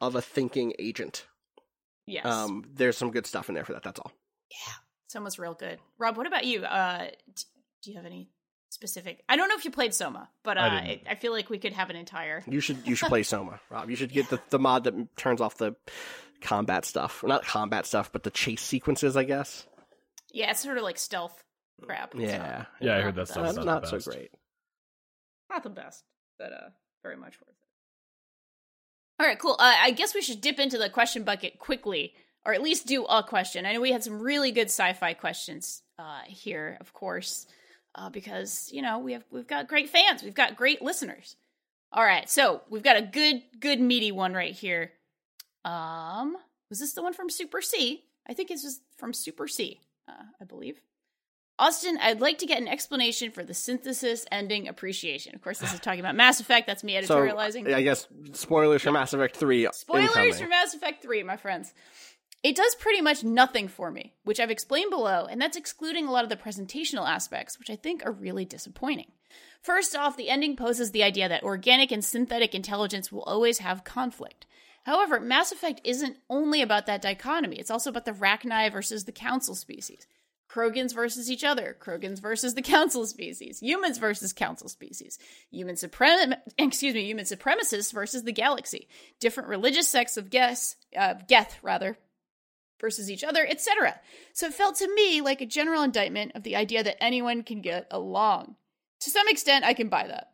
of 0.00 0.14
a 0.14 0.22
thinking 0.22 0.72
agent 0.78 1.26
Yes, 2.06 2.26
um 2.26 2.64
there's 2.74 2.96
some 2.96 3.10
good 3.10 3.26
stuff 3.26 3.48
in 3.48 3.54
there 3.54 3.64
for 3.64 3.72
that 3.72 3.82
that's 3.82 4.00
all 4.00 4.12
Yeah. 4.50 4.74
Soma's 5.14 5.38
real 5.38 5.54
good. 5.54 5.78
Rob, 5.96 6.16
what 6.16 6.26
about 6.26 6.44
you? 6.44 6.64
Uh, 6.64 7.06
do 7.84 7.90
you 7.90 7.96
have 7.96 8.04
any 8.04 8.28
specific? 8.70 9.22
I 9.28 9.36
don't 9.36 9.48
know 9.48 9.54
if 9.54 9.64
you 9.64 9.70
played 9.70 9.94
Soma, 9.94 10.28
but 10.42 10.58
uh, 10.58 10.62
I 10.62 11.00
I, 11.08 11.14
feel 11.14 11.30
like 11.30 11.48
we 11.48 11.58
could 11.58 11.72
have 11.72 11.88
an 11.88 11.94
entire. 11.94 12.42
You 12.48 12.58
should 12.58 12.84
you 12.84 12.96
should 12.96 13.08
play 13.08 13.22
Soma, 13.34 13.60
Rob. 13.70 13.88
You 13.88 13.94
should 13.94 14.12
get 14.12 14.28
the, 14.28 14.40
the 14.50 14.58
mod 14.58 14.82
that 14.84 15.16
turns 15.16 15.40
off 15.40 15.56
the 15.56 15.76
combat 16.40 16.84
stuff. 16.84 17.22
Well, 17.22 17.28
not 17.28 17.44
combat 17.44 17.86
stuff, 17.86 18.10
but 18.10 18.24
the 18.24 18.30
chase 18.32 18.60
sequences, 18.60 19.16
I 19.16 19.22
guess. 19.22 19.64
Yeah, 20.32 20.50
it's 20.50 20.60
sort 20.60 20.78
of 20.78 20.82
like 20.82 20.98
stealth 20.98 21.44
crap. 21.80 22.14
Yeah. 22.16 22.38
not, 22.38 22.66
Yeah, 22.80 22.96
I 22.96 23.00
heard 23.02 23.14
the 23.14 23.20
that 23.20 23.28
stuff 23.28 23.54
not 23.54 23.64
not 23.64 23.88
so 23.88 24.00
great. 24.00 24.30
not 25.48 25.62
the 25.62 25.70
best, 25.70 26.02
but 26.40 26.52
uh, 26.52 26.70
very 27.04 27.16
much 27.16 27.40
worth 27.40 27.50
it. 27.50 29.20
All 29.20 29.26
right, 29.28 29.38
cool. 29.38 29.56
Uh, 29.60 29.74
I 29.80 29.92
guess 29.92 30.12
we 30.12 30.22
should 30.22 30.40
dip 30.40 30.58
into 30.58 30.76
the 30.78 30.90
question 30.90 31.22
bucket 31.22 31.60
quickly, 31.60 32.14
or 32.44 32.52
at 32.52 32.62
least 32.62 32.88
do 32.88 33.04
a 33.04 33.22
question. 33.22 33.64
I 33.64 33.74
know 33.74 33.80
we 33.80 33.92
had 33.92 34.02
some 34.02 34.20
really 34.20 34.50
good 34.50 34.66
sci-fi 34.66 35.14
questions 35.14 35.82
uh, 36.00 36.22
here, 36.26 36.76
of 36.80 36.92
course, 36.92 37.46
uh, 37.94 38.10
because 38.10 38.68
you 38.72 38.82
know 38.82 38.98
we 38.98 39.12
have 39.12 39.24
we've 39.30 39.46
got 39.46 39.68
great 39.68 39.88
fans, 39.88 40.24
we've 40.24 40.34
got 40.34 40.56
great 40.56 40.82
listeners. 40.82 41.36
All 41.92 42.02
right, 42.02 42.28
so 42.28 42.62
we've 42.68 42.82
got 42.82 42.96
a 42.96 43.02
good, 43.02 43.42
good 43.60 43.80
meaty 43.80 44.10
one 44.10 44.34
right 44.34 44.52
here. 44.52 44.90
Um, 45.64 46.36
was 46.68 46.80
this 46.80 46.92
the 46.92 47.04
one 47.04 47.12
from 47.12 47.30
Super 47.30 47.62
C? 47.62 48.02
I 48.28 48.34
think 48.34 48.48
this 48.48 48.64
was 48.64 48.80
from 48.96 49.12
Super 49.12 49.46
C, 49.46 49.80
uh, 50.08 50.24
I 50.40 50.44
believe. 50.44 50.80
Austin, 51.58 51.98
I'd 52.02 52.20
like 52.20 52.38
to 52.38 52.46
get 52.46 52.60
an 52.60 52.66
explanation 52.66 53.30
for 53.30 53.44
the 53.44 53.54
synthesis 53.54 54.26
ending 54.32 54.66
appreciation. 54.66 55.36
Of 55.36 55.42
course, 55.42 55.58
this 55.58 55.72
is 55.72 55.80
talking 55.80 56.00
about 56.00 56.16
Mass 56.16 56.40
Effect. 56.40 56.66
That's 56.66 56.82
me 56.82 56.94
editorializing. 56.94 57.66
So. 57.68 57.74
I 57.74 57.82
guess 57.82 58.08
spoilers 58.32 58.82
for 58.82 58.90
Mass 58.90 59.12
Effect 59.12 59.36
Three. 59.36 59.68
Spoilers 59.72 60.08
incoming. 60.08 60.34
for 60.34 60.48
Mass 60.48 60.74
Effect 60.74 61.02
3, 61.02 61.22
my 61.22 61.36
friends. 61.36 61.72
It 62.42 62.56
does 62.56 62.74
pretty 62.74 63.00
much 63.00 63.24
nothing 63.24 63.68
for 63.68 63.90
me, 63.90 64.12
which 64.24 64.38
I've 64.38 64.50
explained 64.50 64.90
below, 64.90 65.26
and 65.30 65.40
that's 65.40 65.56
excluding 65.56 66.06
a 66.06 66.10
lot 66.10 66.24
of 66.24 66.30
the 66.30 66.36
presentational 66.36 67.08
aspects, 67.08 67.58
which 67.58 67.70
I 67.70 67.76
think 67.76 68.04
are 68.04 68.12
really 68.12 68.44
disappointing. 68.44 69.12
First 69.62 69.96
off, 69.96 70.16
the 70.16 70.28
ending 70.28 70.54
poses 70.54 70.90
the 70.90 71.02
idea 71.02 71.26
that 71.28 71.42
organic 71.42 71.90
and 71.90 72.04
synthetic 72.04 72.54
intelligence 72.54 73.10
will 73.10 73.22
always 73.22 73.60
have 73.60 73.82
conflict. 73.84 74.44
However, 74.84 75.20
Mass 75.20 75.52
Effect 75.52 75.80
isn't 75.84 76.18
only 76.28 76.60
about 76.60 76.84
that 76.84 77.00
dichotomy, 77.00 77.56
it's 77.56 77.70
also 77.70 77.88
about 77.88 78.04
the 78.04 78.12
Rachni 78.12 78.70
versus 78.70 79.04
the 79.04 79.12
Council 79.12 79.54
species. 79.54 80.06
Krogans 80.48 80.94
versus 80.94 81.30
each 81.30 81.42
other, 81.42 81.76
Krogans 81.80 82.20
versus 82.20 82.54
the 82.54 82.62
Council 82.62 83.06
species, 83.06 83.60
humans 83.60 83.98
versus 83.98 84.32
Council 84.32 84.68
species, 84.68 85.18
human 85.50 85.74
suprem 85.74 86.36
excuse 86.58 86.94
me, 86.94 87.04
human 87.04 87.24
supremacists 87.24 87.92
versus 87.92 88.22
the 88.24 88.32
galaxy, 88.32 88.88
different 89.20 89.48
religious 89.48 89.88
sects 89.88 90.16
of 90.16 90.30
Geth, 90.30 90.76
uh, 90.96 91.14
Geth 91.26 91.58
rather, 91.62 91.98
versus 92.80 93.10
each 93.10 93.24
other, 93.24 93.46
etc. 93.48 93.98
So 94.32 94.46
it 94.46 94.54
felt 94.54 94.76
to 94.76 94.94
me 94.94 95.20
like 95.20 95.40
a 95.40 95.46
general 95.46 95.82
indictment 95.82 96.32
of 96.34 96.42
the 96.42 96.56
idea 96.56 96.82
that 96.82 97.02
anyone 97.02 97.42
can 97.42 97.62
get 97.62 97.86
along. 97.90 98.56
To 99.00 99.10
some 99.10 99.28
extent, 99.28 99.64
I 99.64 99.74
can 99.74 99.88
buy 99.88 100.06
that. 100.06 100.33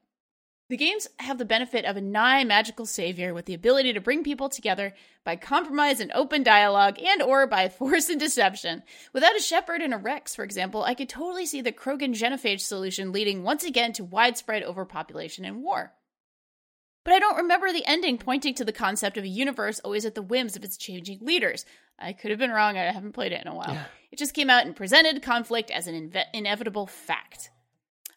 The 0.71 0.77
games 0.77 1.09
have 1.19 1.39
the 1.39 1.45
benefit 1.45 1.85
of 1.85 1.97
a 1.97 2.01
nigh 2.01 2.45
magical 2.45 2.87
savior 2.87 3.35
with 3.35 3.47
the 3.47 3.55
ability 3.55 3.93
to 3.93 4.01
bring 4.01 4.23
people 4.23 4.49
together 4.49 4.95
by 5.25 5.35
compromise 5.35 5.99
and 5.99 6.13
open 6.13 6.45
dialogue 6.45 6.97
and 7.03 7.21
or 7.21 7.49
by 7.49 7.69
force 7.69 8.09
and 8.09 8.21
deception. 8.21 8.85
Without 9.13 9.37
a 9.37 9.43
Shepard 9.43 9.83
and 9.83 9.93
a 9.93 9.97
Wrex, 9.97 10.37
for 10.37 10.45
example, 10.45 10.85
I 10.85 10.95
could 10.95 11.09
totally 11.09 11.45
see 11.45 11.61
the 11.61 11.73
Krogan 11.73 12.15
genophage 12.15 12.61
solution 12.61 13.11
leading 13.11 13.43
once 13.43 13.65
again 13.65 13.93
to 13.95 14.05
widespread 14.05 14.63
overpopulation 14.63 15.45
and 15.45 15.61
war. 15.61 15.93
But 17.05 17.15
I 17.15 17.19
don't 17.19 17.39
remember 17.39 17.73
the 17.73 17.85
ending 17.85 18.17
pointing 18.17 18.55
to 18.55 18.65
the 18.65 18.73
concept 18.73 19.17
of 19.17 19.25
a 19.25 19.29
universe 19.29 19.81
always 19.81 20.05
at 20.05 20.15
the 20.15 20.23
whims 20.23 20.55
of 20.55 20.63
its 20.63 20.77
changing 20.77 21.19
leaders. 21.21 21.65
I 21.99 22.13
could 22.13 22.31
have 22.31 22.39
been 22.39 22.53
wrong, 22.53 22.79
I 22.79 22.93
haven't 22.93 23.15
played 23.15 23.33
it 23.33 23.43
in 23.45 23.49
a 23.49 23.57
while. 23.57 23.73
Yeah. 23.73 23.87
It 24.13 24.21
just 24.21 24.35
came 24.35 24.51
out 24.51 24.67
and 24.67 24.77
presented 24.77 25.21
conflict 25.21 25.73
as 25.73 25.89
an 25.89 25.97
inve- 25.97 26.27
inevitable 26.33 26.87
fact. 26.87 27.51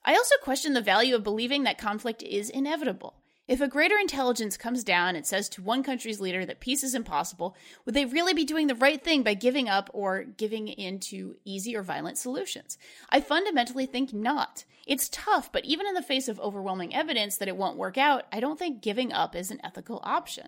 I 0.06 0.16
also 0.16 0.36
question 0.41 0.74
the 0.74 0.82
value 0.82 1.16
of 1.16 1.24
believing 1.24 1.64
that 1.64 1.78
conflict 1.78 2.22
is 2.24 2.49
inevitable. 2.49 3.16
If 3.45 3.60
a 3.60 3.68
greater 3.68 3.97
intelligence 3.97 4.56
comes 4.56 4.86
down 4.86 5.18
and 5.18 5.26
says 5.26 5.49
to 5.49 5.62
one 5.62 5.84
country's 5.84 6.22
leader 6.22 6.45
that 6.45 6.62
peace 6.62 6.82
is 6.82 6.95
impossible, 6.95 7.58
would 7.86 7.93
they 7.93 8.06
really 8.06 8.34
be 8.34 8.45
doing 8.45 8.68
the 8.68 8.76
right 8.76 9.04
thing 9.04 9.22
by 9.22 9.34
giving 9.34 9.68
up 9.68 9.89
or 9.93 10.24
giving 10.24 10.70
in 10.70 10.99
to 11.01 11.36
easy 11.43 11.76
or 11.76 11.84
violent 11.84 12.18
solutions? 12.18 12.78
I 13.10 13.20
fundamentally 13.20 13.86
think 13.86 14.14
not. 14.14 14.64
It's 14.88 15.10
tough, 15.10 15.51
but 15.51 15.66
even 15.66 15.88
in 15.88 15.93
the 15.93 16.01
face 16.01 16.30
of 16.30 16.39
overwhelming 16.39 16.95
evidence 16.95 17.36
that 17.38 17.49
it 17.49 17.58
won't 17.58 17.78
work 17.78 17.97
out, 17.97 18.26
I 18.32 18.39
don't 18.39 18.58
think 18.58 18.82
giving 18.82 19.12
up 19.12 19.36
is 19.36 19.51
an 19.51 19.60
ethical 19.62 19.99
option. 20.04 20.47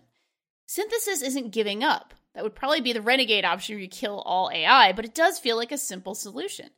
Synthesis 0.64 1.20
isn't 1.22 1.52
giving 1.52 1.84
up. 1.84 2.14
That 2.34 2.44
would 2.44 2.54
probably 2.54 2.80
be 2.80 2.92
the 2.92 3.02
renegade 3.02 3.44
option 3.44 3.74
where 3.76 3.82
you 3.82 3.88
kill 3.88 4.20
all 4.20 4.50
AI, 4.52 4.92
but 4.92 5.04
it 5.04 5.14
does 5.14 5.38
feel 5.38 5.56
like 5.56 5.72
a 5.72 5.78
simple 5.78 6.14
solution. 6.14 6.70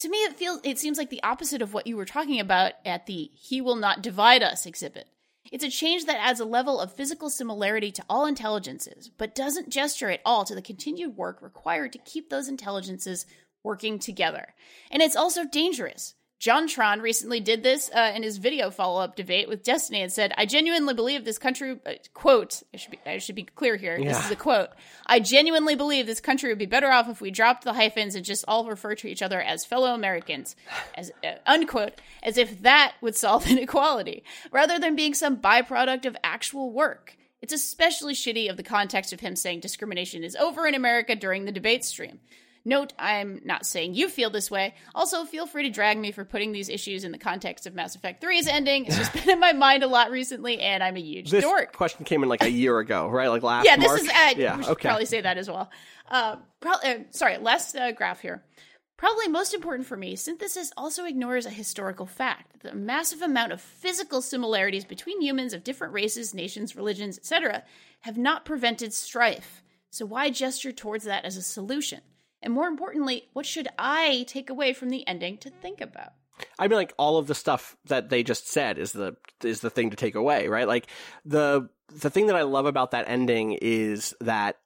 To 0.00 0.08
me, 0.08 0.18
it 0.18 0.36
feels 0.36 0.60
it 0.62 0.78
seems 0.78 0.98
like 0.98 1.10
the 1.10 1.22
opposite 1.22 1.62
of 1.62 1.72
what 1.72 1.86
you 1.86 1.96
were 1.96 2.04
talking 2.04 2.38
about 2.38 2.72
at 2.84 3.06
the 3.06 3.30
"He 3.34 3.60
will 3.60 3.76
not 3.76 4.02
divide 4.02 4.42
us" 4.42 4.66
exhibit. 4.66 5.08
It's 5.52 5.64
a 5.64 5.70
change 5.70 6.06
that 6.06 6.18
adds 6.18 6.40
a 6.40 6.44
level 6.44 6.80
of 6.80 6.92
physical 6.92 7.30
similarity 7.30 7.92
to 7.92 8.04
all 8.10 8.26
intelligences, 8.26 9.08
but 9.16 9.34
doesn't 9.34 9.70
gesture 9.70 10.10
at 10.10 10.20
all 10.24 10.44
to 10.44 10.56
the 10.56 10.60
continued 10.60 11.16
work 11.16 11.40
required 11.40 11.92
to 11.92 11.98
keep 11.98 12.30
those 12.30 12.48
intelligences 12.48 13.26
working 13.62 14.00
together. 14.00 14.54
And 14.90 15.02
it's 15.02 15.14
also 15.14 15.44
dangerous. 15.44 16.14
JonTron 16.40 17.00
recently 17.00 17.40
did 17.40 17.62
this 17.62 17.90
uh, 17.94 18.12
in 18.14 18.22
his 18.22 18.36
video 18.36 18.70
follow 18.70 19.00
up 19.00 19.16
debate 19.16 19.48
with 19.48 19.62
Destiny 19.62 20.02
and 20.02 20.12
said, 20.12 20.34
I 20.36 20.44
genuinely 20.44 20.92
believe 20.92 21.24
this 21.24 21.38
country, 21.38 21.78
uh, 21.86 21.92
quote, 22.12 22.62
I 22.74 22.76
should, 22.76 22.90
be, 22.90 22.98
I 23.06 23.18
should 23.18 23.34
be 23.34 23.44
clear 23.44 23.76
here. 23.76 23.98
Yeah. 23.98 24.08
This 24.08 24.26
is 24.26 24.30
a 24.30 24.36
quote. 24.36 24.68
I 25.06 25.18
genuinely 25.18 25.76
believe 25.76 26.06
this 26.06 26.20
country 26.20 26.50
would 26.50 26.58
be 26.58 26.66
better 26.66 26.90
off 26.90 27.08
if 27.08 27.22
we 27.22 27.30
dropped 27.30 27.64
the 27.64 27.72
hyphens 27.72 28.14
and 28.14 28.24
just 28.24 28.44
all 28.46 28.66
refer 28.66 28.94
to 28.96 29.08
each 29.08 29.22
other 29.22 29.40
as 29.40 29.64
fellow 29.64 29.94
Americans, 29.94 30.56
as 30.94 31.10
uh, 31.24 31.36
unquote, 31.46 32.00
as 32.22 32.36
if 32.36 32.62
that 32.62 32.94
would 33.00 33.16
solve 33.16 33.46
inequality, 33.50 34.22
rather 34.52 34.78
than 34.78 34.94
being 34.94 35.14
some 35.14 35.38
byproduct 35.38 36.04
of 36.04 36.16
actual 36.22 36.70
work. 36.70 37.16
It's 37.40 37.54
especially 37.54 38.14
shitty 38.14 38.50
of 38.50 38.56
the 38.56 38.62
context 38.62 39.12
of 39.12 39.20
him 39.20 39.36
saying 39.36 39.60
discrimination 39.60 40.22
is 40.22 40.36
over 40.36 40.66
in 40.66 40.74
America 40.74 41.14
during 41.14 41.44
the 41.44 41.52
debate 41.52 41.84
stream. 41.84 42.20
Note, 42.66 42.92
I'm 42.98 43.40
not 43.44 43.64
saying 43.64 43.94
you 43.94 44.08
feel 44.08 44.28
this 44.28 44.50
way. 44.50 44.74
Also, 44.92 45.24
feel 45.24 45.46
free 45.46 45.62
to 45.62 45.70
drag 45.70 45.98
me 45.98 46.10
for 46.10 46.24
putting 46.24 46.50
these 46.50 46.68
issues 46.68 47.04
in 47.04 47.12
the 47.12 47.18
context 47.18 47.64
of 47.64 47.76
Mass 47.76 47.94
Effect 47.94 48.20
3's 48.20 48.48
ending. 48.48 48.86
It's 48.86 48.98
just 48.98 49.12
been 49.12 49.30
in 49.30 49.38
my 49.38 49.52
mind 49.52 49.84
a 49.84 49.86
lot 49.86 50.10
recently, 50.10 50.58
and 50.58 50.82
I'm 50.82 50.96
a 50.96 51.00
huge 51.00 51.30
this 51.30 51.44
dork. 51.44 51.72
question 51.72 52.04
came 52.04 52.24
in 52.24 52.28
like 52.28 52.42
a 52.42 52.50
year 52.50 52.80
ago, 52.80 53.06
right? 53.06 53.28
Like 53.28 53.44
last 53.44 53.64
Yeah, 53.66 53.76
this 53.76 53.86
March? 53.86 54.00
is, 54.00 54.08
uh, 54.08 54.34
yeah, 54.36 54.56
we 54.56 54.64
should 54.64 54.72
okay. 54.72 54.88
probably 54.88 55.06
say 55.06 55.20
that 55.20 55.38
as 55.38 55.48
well. 55.48 55.70
Uh, 56.10 56.36
pro- 56.58 56.72
uh, 56.72 56.98
sorry, 57.10 57.38
last 57.38 57.76
uh, 57.76 57.92
graph 57.92 58.20
here. 58.20 58.42
Probably 58.96 59.28
most 59.28 59.54
important 59.54 59.86
for 59.86 59.96
me, 59.96 60.16
synthesis 60.16 60.72
also 60.76 61.04
ignores 61.04 61.46
a 61.46 61.50
historical 61.50 62.06
fact 62.06 62.64
the 62.64 62.74
massive 62.74 63.22
amount 63.22 63.52
of 63.52 63.60
physical 63.60 64.20
similarities 64.20 64.84
between 64.84 65.22
humans 65.22 65.52
of 65.52 65.62
different 65.62 65.92
races, 65.94 66.34
nations, 66.34 66.74
religions, 66.74 67.16
etc., 67.16 67.62
have 68.00 68.18
not 68.18 68.44
prevented 68.44 68.92
strife. 68.92 69.62
So, 69.90 70.04
why 70.04 70.30
gesture 70.30 70.72
towards 70.72 71.04
that 71.04 71.24
as 71.24 71.36
a 71.36 71.42
solution? 71.42 72.00
And 72.42 72.52
more 72.52 72.68
importantly, 72.68 73.28
what 73.32 73.46
should 73.46 73.68
I 73.78 74.24
take 74.28 74.50
away 74.50 74.72
from 74.72 74.90
the 74.90 75.06
ending 75.06 75.38
to 75.38 75.50
think 75.50 75.80
about? 75.80 76.12
I 76.58 76.68
mean, 76.68 76.76
like 76.76 76.92
all 76.98 77.18
of 77.18 77.26
the 77.26 77.34
stuff 77.34 77.76
that 77.86 78.08
they 78.10 78.22
just 78.22 78.48
said 78.48 78.78
is 78.78 78.92
the 78.92 79.16
is 79.42 79.60
the 79.60 79.70
thing 79.70 79.90
to 79.90 79.96
take 79.96 80.14
away, 80.14 80.48
right? 80.48 80.68
Like 80.68 80.86
the 81.24 81.68
the 81.88 82.10
thing 82.10 82.26
that 82.26 82.36
I 82.36 82.42
love 82.42 82.66
about 82.66 82.90
that 82.90 83.08
ending 83.08 83.52
is 83.52 84.14
that, 84.20 84.56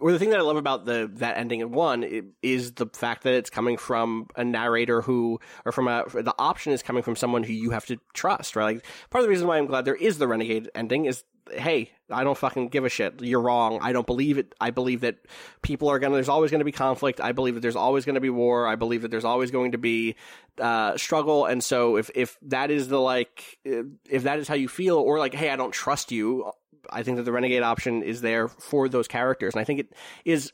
or 0.00 0.10
the 0.10 0.18
thing 0.18 0.30
that 0.30 0.38
I 0.38 0.42
love 0.42 0.56
about 0.56 0.84
the 0.84 1.10
that 1.14 1.36
ending 1.36 1.60
in 1.60 1.70
one 1.70 2.32
is 2.42 2.72
the 2.72 2.86
fact 2.86 3.22
that 3.24 3.34
it's 3.34 3.50
coming 3.50 3.76
from 3.76 4.26
a 4.36 4.44
narrator 4.44 5.00
who, 5.00 5.38
or 5.64 5.72
from 5.72 5.86
a 5.86 6.04
the 6.12 6.34
option 6.38 6.72
is 6.72 6.82
coming 6.82 7.02
from 7.02 7.14
someone 7.14 7.44
who 7.44 7.52
you 7.52 7.70
have 7.70 7.86
to 7.86 7.98
trust, 8.14 8.56
right? 8.56 8.76
Like 8.76 8.86
part 9.10 9.20
of 9.20 9.26
the 9.26 9.30
reason 9.30 9.46
why 9.46 9.58
I'm 9.58 9.66
glad 9.66 9.84
there 9.84 9.94
is 9.94 10.18
the 10.18 10.28
renegade 10.28 10.70
ending 10.74 11.04
is 11.04 11.24
hey, 11.50 11.90
I 12.10 12.24
don't 12.24 12.36
fucking 12.36 12.68
give 12.68 12.84
a 12.84 12.88
shit. 12.88 13.20
You're 13.22 13.40
wrong. 13.40 13.78
I 13.82 13.92
don't 13.92 14.06
believe 14.06 14.38
it. 14.38 14.54
I 14.60 14.70
believe 14.70 15.00
that 15.00 15.16
people 15.62 15.88
are 15.88 15.98
gonna. 15.98 16.14
There's 16.14 16.28
always 16.28 16.50
going 16.50 16.60
to 16.60 16.64
be 16.64 16.72
conflict. 16.72 17.20
I 17.20 17.32
believe 17.32 17.54
that 17.54 17.60
there's 17.60 17.76
always 17.76 18.04
going 18.04 18.14
to 18.14 18.20
be 18.20 18.30
war. 18.30 18.66
I 18.66 18.76
believe 18.76 19.02
that 19.02 19.10
there's 19.10 19.24
always 19.24 19.50
going 19.50 19.72
to 19.72 19.78
be 19.78 20.16
uh, 20.58 20.96
struggle. 20.96 21.46
And 21.46 21.62
so 21.62 21.96
if 21.96 22.10
if 22.14 22.38
that 22.42 22.70
is 22.70 22.88
the 22.88 23.00
like, 23.00 23.58
if 23.64 24.24
that 24.24 24.38
is 24.38 24.48
how 24.48 24.54
you 24.54 24.68
feel, 24.68 24.96
or 24.96 25.18
like, 25.18 25.34
hey, 25.34 25.50
I 25.50 25.56
don't 25.56 25.72
trust 25.72 26.12
you. 26.12 26.50
I 26.90 27.02
think 27.02 27.16
that 27.16 27.24
the 27.24 27.32
renegade 27.32 27.62
option 27.62 28.02
is 28.02 28.20
there 28.20 28.48
for 28.48 28.88
those 28.88 29.08
characters, 29.08 29.54
and 29.54 29.60
I 29.60 29.64
think 29.64 29.80
it 29.80 29.92
is 30.24 30.52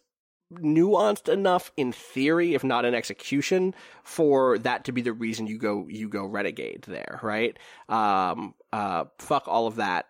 nuanced 0.52 1.30
enough 1.30 1.70
in 1.76 1.92
theory, 1.92 2.54
if 2.54 2.64
not 2.64 2.84
in 2.84 2.94
execution, 2.94 3.74
for 4.02 4.58
that 4.58 4.84
to 4.84 4.92
be 4.92 5.02
the 5.02 5.12
reason 5.12 5.46
you 5.46 5.58
go 5.58 5.86
you 5.88 6.08
go 6.08 6.24
renegade 6.24 6.84
there, 6.86 7.20
right? 7.22 7.58
Um, 7.88 8.54
uh, 8.72 9.04
fuck 9.18 9.44
all 9.46 9.66
of 9.66 9.76
that 9.76 10.06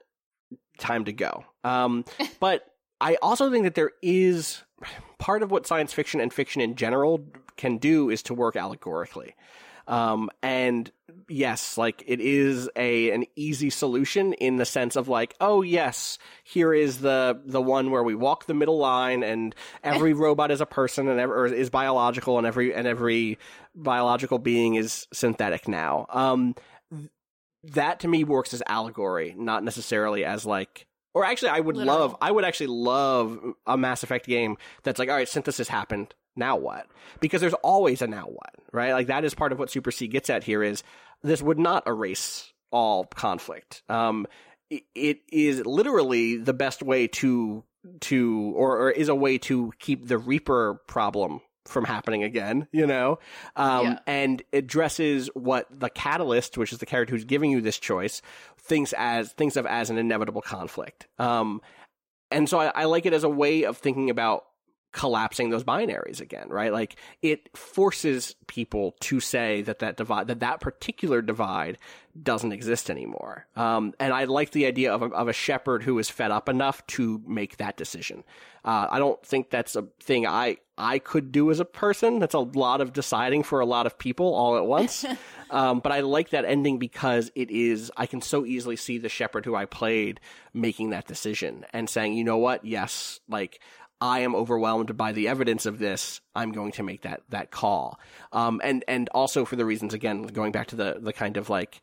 time 0.79 1.05
to 1.05 1.13
go. 1.13 1.45
Um, 1.65 2.05
but 2.41 2.65
I 3.01 3.17
also 3.23 3.51
think 3.51 3.65
that 3.65 3.75
there 3.75 3.93
is 4.03 4.63
part 5.19 5.43
of 5.43 5.51
what 5.51 5.67
science 5.67 5.93
fiction 5.93 6.21
and 6.21 6.33
fiction 6.33 6.61
in 6.61 6.75
general 6.75 7.25
can 7.57 7.79
do 7.79 8.11
is 8.11 8.23
to 8.25 8.35
work 8.35 8.57
allegorically. 8.57 9.35
Um, 9.89 10.31
and 10.43 10.91
yes, 11.29 11.79
like 11.79 12.05
it 12.07 12.21
is 12.21 12.69
a 12.77 13.11
an 13.11 13.25
easy 13.37 13.71
solution 13.71 14.35
in 14.35 14.57
the 14.57 14.67
sense 14.67 14.97
of 14.97 15.09
like, 15.09 15.35
oh 15.41 15.63
yes, 15.63 16.19
here 16.45 16.75
is 16.75 16.99
the 16.99 17.41
the 17.45 17.63
one 17.63 17.91
where 17.91 18.03
we 18.03 18.15
walk 18.15 18.45
the 18.45 18.55
middle 18.55 18.79
line, 18.79 19.23
and 19.23 19.55
every 19.83 20.13
robot 20.15 20.51
is 20.51 20.61
a 20.61 20.67
person 20.67 21.09
and 21.09 21.19
every, 21.19 21.59
is 21.59 21.71
biological, 21.71 22.37
and 22.37 22.47
every 22.47 22.75
and 22.75 22.87
every 22.87 23.39
biological 23.75 24.39
being 24.39 24.75
is 24.75 25.07
synthetic 25.13 25.67
now. 25.67 26.07
Um, 26.11 26.55
that 27.65 28.01
to 28.01 28.09
me 28.09 28.25
works 28.25 28.55
as 28.55 28.63
allegory, 28.67 29.35
not 29.37 29.65
necessarily 29.65 30.25
as 30.25 30.47
like 30.47 30.87
or 31.15 31.25
actually 31.25 31.51
I 31.51 31.61
would 31.61 31.77
Literal. 31.77 31.99
love 31.99 32.17
I 32.21 32.31
would 32.31 32.45
actually 32.45 32.69
love 32.69 33.41
a 33.67 33.77
Mass 33.77 34.03
Effect 34.03 34.27
game 34.27 34.57
that's 34.83 34.99
like, 34.99 35.09
all 35.09 35.17
right, 35.17 35.29
synthesis 35.29 35.69
happened. 35.69 36.15
Now 36.37 36.57
what? 36.57 36.87
Because 37.21 37.41
there's 37.41 37.55
always 37.55 38.03
a 38.03 38.07
now 38.07 38.27
what, 38.27 38.55
right? 38.73 38.93
Like 38.93 39.09
that 39.09 39.25
is 39.25 39.35
part 39.35 39.53
of 39.53 39.59
what 39.59 39.71
Super 39.71 39.91
C 39.91 40.07
gets 40.07 40.31
at 40.31 40.45
here 40.45 40.63
is 40.63 40.83
this 41.23 41.43
would 41.43 41.59
not 41.59 41.87
erase 41.87 42.53
all 42.71 43.05
conflict. 43.05 43.83
Um, 43.89 44.27
it, 44.71 44.85
it 44.95 45.21
is 45.33 45.65
literally 45.67 46.37
the 46.37 46.53
best 46.53 46.83
way 46.83 47.09
to 47.09 47.65
to 48.03 48.53
or, 48.57 48.79
or 48.79 48.91
is 48.91 49.09
a 49.09 49.15
way 49.15 49.39
to 49.39 49.73
keep 49.79 50.07
the 50.07 50.19
Reaper 50.19 50.81
problem 50.87 51.41
from 51.69 51.85
happening 51.85 52.23
again, 52.23 52.67
you 52.73 52.87
know? 52.87 53.19
Um, 53.57 53.85
yeah. 53.85 53.99
and 54.07 54.43
addresses 54.53 55.29
what 55.35 55.67
the 55.71 55.91
catalyst, 55.91 56.59
which 56.59 56.73
is 56.73 56.79
the 56.79 56.87
character 56.87 57.15
who's 57.15 57.25
giving 57.25 57.51
you 57.51 57.61
this 57.61 57.79
choice, 57.79 58.23
thinks 58.59 58.93
as, 58.97 59.33
thinks 59.33 59.57
of 59.57 59.67
as 59.67 59.91
an 59.91 59.99
inevitable 59.99 60.43
conflict. 60.43 61.07
Um, 61.19 61.61
and 62.31 62.49
so 62.49 62.59
I, 62.59 62.73
I 62.75 62.85
like 62.85 63.07
it 63.07 63.13
as 63.13 63.25
a 63.25 63.29
way 63.29 63.65
of 63.65 63.79
thinking 63.79 64.11
about 64.11 64.45
collapsing 64.93 65.51
those 65.51 65.65
binaries 65.65 66.21
again, 66.21 66.49
right? 66.49 66.73
Like 66.73 66.97
it 67.23 67.57
forces 67.57 68.35
people 68.47 68.97
to 69.01 69.21
say 69.21 69.63
that 69.63 69.81
that 69.81 69.97
divide, 69.97 70.29
that 70.29 70.41
that 70.41 70.61
particular 70.61 71.21
divide 71.21 71.79
doesn't 72.21 72.53
exist 72.53 72.91
anymore. 72.91 73.47
Um, 73.55 73.93
and 74.01 74.13
I 74.13 74.25
like 74.25 74.51
the 74.51 74.67
idea 74.67 74.93
of 74.93 75.03
a, 75.03 75.07
of 75.07 75.29
a 75.29 75.33
Shepard 75.33 75.83
who 75.83 75.99
is 75.99 76.09
fed 76.09 76.31
up 76.31 76.49
enough 76.49 76.85
to 76.89 77.23
make 77.27 77.59
that 77.59 77.77
decision. 77.77 78.25
Uh, 78.65 78.89
I 78.91 78.99
don't 78.99 79.23
think 79.25 79.51
that's 79.51 79.77
a 79.77 79.83
thing 80.01 80.27
I, 80.27 80.57
I 80.77 80.99
could 80.99 81.33
do 81.33 81.51
as 81.51 81.61
a 81.61 81.65
person. 81.65 82.19
That's 82.19 82.35
a 82.35 82.41
lot 82.41 82.81
of 82.81 82.93
deciding 82.93 83.43
for 83.43 83.61
a 83.61 83.67
lot 83.67 83.87
of 83.87 83.99
people 83.99 84.35
all 84.35 84.57
at 84.57 84.67
once. 84.67 85.05
um, 85.51 85.81
but 85.81 85.93
I 85.93 86.01
like 86.01 86.31
that 86.31 86.45
ending 86.45 86.79
because 86.79 87.31
it 87.35 87.51
is, 87.51 87.93
I 87.97 88.07
can 88.07 88.21
so 88.21 88.45
easily 88.45 88.77
see 88.77 88.99
the 88.99 89.09
Shepard 89.09 89.45
who 89.45 89.55
I 89.55 89.67
played 89.67 90.21
making 90.53 90.91
that 90.91 91.07
decision 91.07 91.67
and 91.73 91.89
saying, 91.89 92.15
you 92.15 92.25
know 92.25 92.39
what? 92.39 92.65
Yes, 92.65 93.21
like 93.29 93.61
I 94.01 94.21
am 94.21 94.35
overwhelmed 94.35 94.97
by 94.97 95.13
the 95.13 95.29
evidence 95.29 95.67
of 95.67 95.79
this. 95.79 96.21
I'm 96.35 96.53
going 96.53 96.73
to 96.73 96.83
make 96.83 97.03
that 97.03 97.23
that 97.31 97.51
call. 97.51 97.99
Um, 98.33 98.61
and 98.63 98.85
and 98.87 99.09
also 99.11 99.45
for 99.45 99.57
the 99.57 99.65
reasons 99.65 99.95
again, 99.95 100.23
going 100.23 100.53
back 100.53 100.69
to 100.69 100.77
the 100.77 100.99
the 101.01 101.13
kind 101.13 101.37
of 101.37 101.51
like 101.51 101.81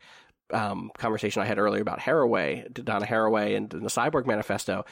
um, 0.52 0.90
conversation 0.96 1.42
I 1.42 1.46
had 1.46 1.58
earlier 1.58 1.82
about 1.82 2.00
Haraway, 2.00 2.72
Donna 2.72 3.06
Haraway, 3.06 3.56
and, 3.56 3.72
and 3.74 3.84
the 3.84 3.90
Cyborg 3.90 4.26
Manifesto. 4.26 4.84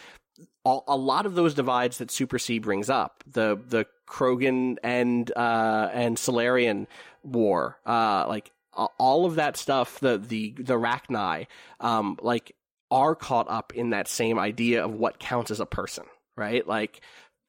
All, 0.64 0.82
a 0.88 0.96
lot 0.96 1.26
of 1.26 1.34
those 1.34 1.54
divides 1.54 1.98
that 1.98 2.10
Super 2.10 2.38
C 2.38 2.58
brings 2.58 2.90
up, 2.90 3.22
the 3.30 3.58
the 3.66 3.86
Krogan 4.08 4.76
and 4.82 5.30
uh, 5.36 5.90
and 5.92 6.18
Salarian 6.18 6.86
war, 7.22 7.78
uh, 7.86 8.26
like 8.28 8.50
all 8.98 9.26
of 9.26 9.36
that 9.36 9.56
stuff, 9.56 10.00
the 10.00 10.18
the 10.18 10.54
the 10.58 10.74
Rachni, 10.74 11.46
um, 11.80 12.18
like 12.20 12.54
are 12.90 13.14
caught 13.14 13.48
up 13.48 13.72
in 13.74 13.90
that 13.90 14.08
same 14.08 14.38
idea 14.38 14.84
of 14.84 14.94
what 14.94 15.18
counts 15.18 15.50
as 15.50 15.60
a 15.60 15.66
person, 15.66 16.04
right? 16.36 16.66
Like 16.66 17.00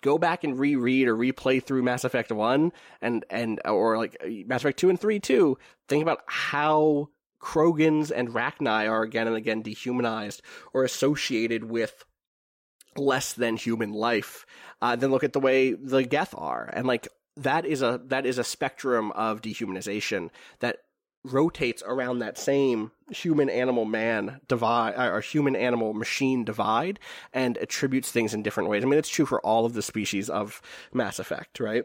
go 0.02 0.18
back 0.18 0.44
and 0.44 0.60
reread 0.60 1.08
or 1.08 1.16
replay 1.16 1.64
through 1.64 1.84
Mass 1.84 2.04
Effect 2.04 2.32
1 2.32 2.72
and 3.02 3.26
and 3.30 3.60
or 3.66 3.98
like 3.98 4.18
Mass 4.46 4.62
Effect 4.62 4.80
2 4.80 4.90
and 4.90 5.00
3 5.00 5.20
too. 5.20 5.58
Think 5.88 6.04
about 6.04 6.22
how 6.28 7.10
Krogans 7.42 8.12
and 8.16 8.30
Rachni 8.30 8.90
are 8.90 9.04
again 9.04 9.28
and 9.28 9.36
again 9.36 9.62
dehumanized 9.62 10.42
or 10.74 10.84
associated 10.84 11.64
with 11.66 12.06
less 12.98 13.34
than 13.34 13.58
human 13.58 13.94
life. 13.94 14.46
Uh, 14.82 14.96
then 14.96 15.12
look 15.12 15.24
at 15.24 15.34
the 15.34 15.40
way 15.40 15.74
the 15.74 16.04
Geth 16.04 16.34
are, 16.38 16.70
and 16.74 16.88
like 16.88 17.08
that 17.38 17.66
is 17.66 17.82
a 17.82 18.02
that 18.06 18.26
is 18.26 18.38
a 18.38 18.44
spectrum 18.44 19.12
of 19.12 19.42
dehumanization 19.42 20.30
that 20.60 20.78
rotates 21.26 21.84
around 21.86 22.20
that 22.20 22.38
same 22.38 22.92
human 23.10 23.50
animal 23.50 23.86
man 23.86 24.40
divide 24.48 24.96
or 24.98 25.22
human 25.22 25.56
animal 25.56 25.94
machine 25.94 26.44
divide 26.44 27.00
and 27.34 27.58
attributes 27.58 28.12
things 28.12 28.34
in 28.34 28.44
different 28.44 28.70
ways. 28.70 28.84
I 28.84 28.88
mean, 28.88 29.00
it's 29.00 29.10
true 29.10 29.26
for 29.26 29.40
all 29.42 29.66
of 29.66 29.74
the 29.74 29.82
species 29.82 30.30
of 30.30 30.62
Mass 30.94 31.20
Effect, 31.20 31.60
right? 31.60 31.84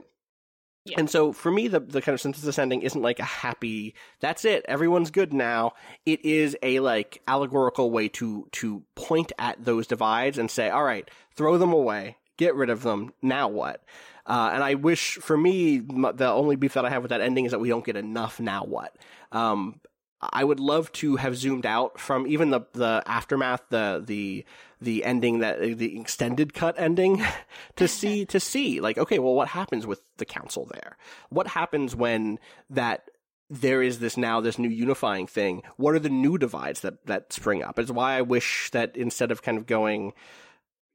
Yeah. 0.86 0.99
And 0.99 1.11
so 1.11 1.32
for 1.32 1.53
me, 1.53 1.68
the, 1.68 1.80
the 1.80 2.01
kind 2.01 2.14
of 2.14 2.20
synthesis 2.20 2.59
ending 2.59 2.82
isn't 2.82 3.03
like 3.03 3.20
a 3.20 3.24
happy, 3.24 3.95
that's 4.20 4.45
it, 4.45 4.64
everyone's 4.66 5.11
good 5.11 5.32
now. 5.32 5.72
It 6.07 6.24
is 6.24 6.57
a 6.62 6.80
like 6.80 7.20
allegorical 7.28 7.91
way 7.91 8.09
to, 8.09 8.49
to 8.53 8.82
point 8.95 9.32
at 9.38 9.62
those 9.62 9.86
divides 9.86 10.38
and 10.38 10.51
say, 10.51 10.70
all 10.70 10.84
right, 10.84 11.09
throw 11.34 11.59
them 11.59 11.72
away, 11.72 12.16
get 12.38 12.55
rid 12.55 12.70
of 12.70 12.82
them, 12.82 13.12
now 13.20 13.49
what? 13.49 13.84
Uh, 14.31 14.51
and 14.55 14.62
I 14.62 14.74
wish, 14.74 15.16
for 15.16 15.37
me, 15.37 15.78
the 15.78 16.31
only 16.33 16.55
beef 16.55 16.74
that 16.74 16.85
I 16.85 16.91
have 16.91 17.03
with 17.03 17.09
that 17.09 17.20
ending 17.20 17.47
is 17.47 17.51
that 17.51 17.59
we 17.59 17.68
don't 17.68 17.85
get 17.85 17.97
enough. 17.97 18.39
Now 18.39 18.62
what? 18.62 18.95
Um, 19.33 19.81
I 20.20 20.45
would 20.45 20.61
love 20.61 20.93
to 20.93 21.16
have 21.16 21.37
zoomed 21.37 21.66
out 21.66 21.99
from 21.99 22.28
even 22.28 22.51
the 22.51 22.61
the 22.72 23.03
aftermath, 23.07 23.62
the 23.70 24.01
the 24.07 24.45
the 24.81 25.05
ending 25.05 25.41
that 25.41 25.61
the 25.61 25.99
extended 25.99 26.55
cut 26.55 26.76
ending, 26.78 27.24
to 27.76 27.89
see 27.89 28.24
to 28.26 28.39
see 28.39 28.81
like 28.81 28.99
okay, 28.99 29.18
well, 29.18 29.35
what 29.35 29.49
happens 29.49 29.85
with 29.85 30.01
the 30.18 30.24
council 30.24 30.64
there? 30.72 30.97
What 31.31 31.49
happens 31.49 31.97
when 31.97 32.39
that 32.68 33.11
there 33.49 33.83
is 33.83 33.99
this 33.99 34.16
now 34.16 34.41
this 34.41 34.61
new 34.61 34.68
unifying 34.68 35.26
thing? 35.26 35.64
What 35.76 35.97
are 35.97 35.99
the 35.99 36.09
new 36.09 36.39
divides 36.39 36.83
that 36.83 37.05
that 37.07 37.33
spring 37.33 37.64
up? 37.64 37.81
It's 37.81 37.91
why 37.91 38.16
I 38.16 38.22
wish 38.22 38.70
that 38.70 38.97
instead 38.97 39.33
of 39.33 39.43
kind 39.43 39.59
of 39.59 39.66
going 39.66 40.12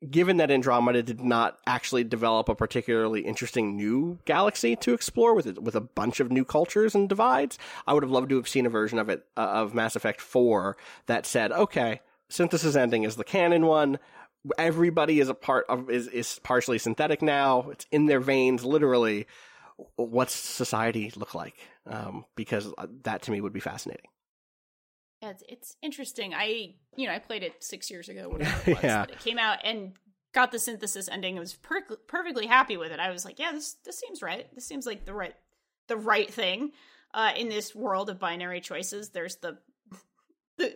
given 0.10 0.38
that 0.38 0.52
Andromeda 0.52 1.04
did 1.04 1.22
not 1.22 1.58
actually 1.66 2.04
develop 2.04 2.50
a 2.50 2.56
particularly 2.56 3.22
interesting 3.22 3.76
new 3.76 4.20
galaxy 4.26 4.76
to 4.78 4.93
explore 4.93 5.34
with 5.34 5.48
it, 5.48 5.62
with 5.62 5.76
a 5.76 5.82
bunch 5.82 6.20
of 6.20 6.32
new 6.32 6.46
cultures 6.46 6.96
and 6.96 7.10
divides, 7.10 7.58
I 7.88 7.93
would 7.93 8.04
have 8.04 8.12
loved 8.12 8.30
to 8.30 8.36
have 8.36 8.48
seen 8.48 8.66
a 8.66 8.70
version 8.70 9.00
of 9.00 9.10
it 9.10 9.26
uh, 9.38 9.41
of 9.41 9.74
Mass 9.74 9.96
Effect 9.96 10.22
4 10.22 10.78
that 11.08 11.26
said, 11.26 11.52
okay, 11.52 12.02
synthesis 12.30 12.76
ending 12.76 13.04
is 13.04 13.16
the 13.16 13.24
canon 13.24 13.66
one. 13.66 14.00
Everybody 14.58 15.20
is 15.20 15.30
a 15.30 15.34
part 15.34 15.66
of 15.70 15.89
is 15.89 16.08
is 16.08 16.39
partially 16.43 16.78
synthetic 16.78 17.24
now. 17.24 17.70
It's 17.72 17.88
in 17.91 18.06
their 18.06 18.20
veins, 18.20 18.64
literally. 18.64 19.26
What's 19.96 20.36
society 20.36 21.12
look 21.16 21.34
like? 21.34 21.56
Um, 21.88 22.26
because 22.36 22.72
that 23.04 23.24
to 23.24 23.32
me 23.32 23.41
would 23.41 23.54
be 23.54 23.60
fascinating. 23.60 24.06
Yeah, 25.26 25.32
it's, 25.32 25.44
it's 25.50 25.76
interesting. 25.82 26.34
I 26.34 26.76
you 26.96 27.08
know 27.08 27.14
I 27.14 27.20
played 27.20 27.44
it 27.44 27.64
six 27.64 27.90
years 27.90 28.10
ago, 28.10 28.30
whatever 28.32 28.70
it 28.70 28.76
was 28.76 28.84
Yeah. 28.84 28.98
that 29.06 29.12
it 29.12 29.20
came 29.20 29.38
out, 29.40 29.60
and 29.64 29.94
got 30.34 30.52
the 30.52 30.60
synthesis 30.60 31.08
ending. 31.10 31.38
I 31.38 31.40
was 31.40 31.54
per- 31.56 31.82
perfectly 32.08 32.46
happy 32.46 32.78
with 32.78 32.92
it. 32.92 33.00
I 33.00 33.12
was 33.12 33.26
like, 33.26 33.40
yeah, 33.40 33.52
this 33.52 33.76
this 33.86 33.98
seems 34.00 34.22
right. 34.22 34.48
This 34.54 34.66
seems 34.68 34.86
like 34.86 35.06
the 35.06 35.14
right 35.14 35.34
the 35.88 35.98
right 35.98 36.32
thing 36.32 36.72
uh, 37.14 37.32
in 37.36 37.50
this 37.50 37.74
world 37.74 38.10
of 38.10 38.20
binary 38.20 38.62
choices. 38.62 39.10
There's 39.10 39.38
the 39.38 39.58
the 40.58 40.76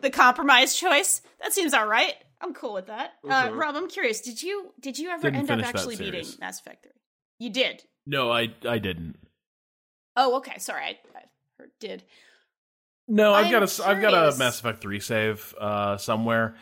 the 0.00 0.10
compromise 0.10 0.74
choice. 0.74 1.20
That 1.42 1.52
seems 1.52 1.74
all 1.74 1.86
right. 1.86 2.14
I'm 2.40 2.54
cool 2.54 2.72
with 2.74 2.86
that. 2.86 3.12
Uh, 3.28 3.48
Mhm. 3.50 3.58
Rob, 3.58 3.76
I'm 3.76 3.88
curious. 3.88 4.20
Did 4.20 4.42
you 4.42 4.72
did 4.80 4.98
you 4.98 5.10
ever 5.10 5.30
Didn't 5.30 5.50
end 5.50 5.60
up 5.60 5.66
actually 5.68 5.96
beating 5.96 6.24
series. 6.24 6.40
Mass 6.40 6.60
Effect 6.60 6.82
Three? 6.84 6.92
You 7.38 7.50
did. 7.50 7.82
No, 8.06 8.30
I 8.32 8.48
I 8.66 8.78
didn't. 8.78 9.16
Oh, 10.16 10.36
okay. 10.38 10.58
Sorry, 10.58 10.82
I, 10.84 10.98
I 11.16 11.22
heard 11.58 11.70
did. 11.80 12.02
No, 13.08 13.34
I've 13.34 13.46
I'm 13.46 13.50
got 13.52 13.62
a 13.80 13.86
I've 13.86 14.00
got 14.00 14.14
a. 14.14 14.36
Mass 14.38 14.60
Effect 14.60 14.80
three 14.80 15.00
save 15.00 15.54
uh, 15.60 15.96
somewhere, 15.96 16.54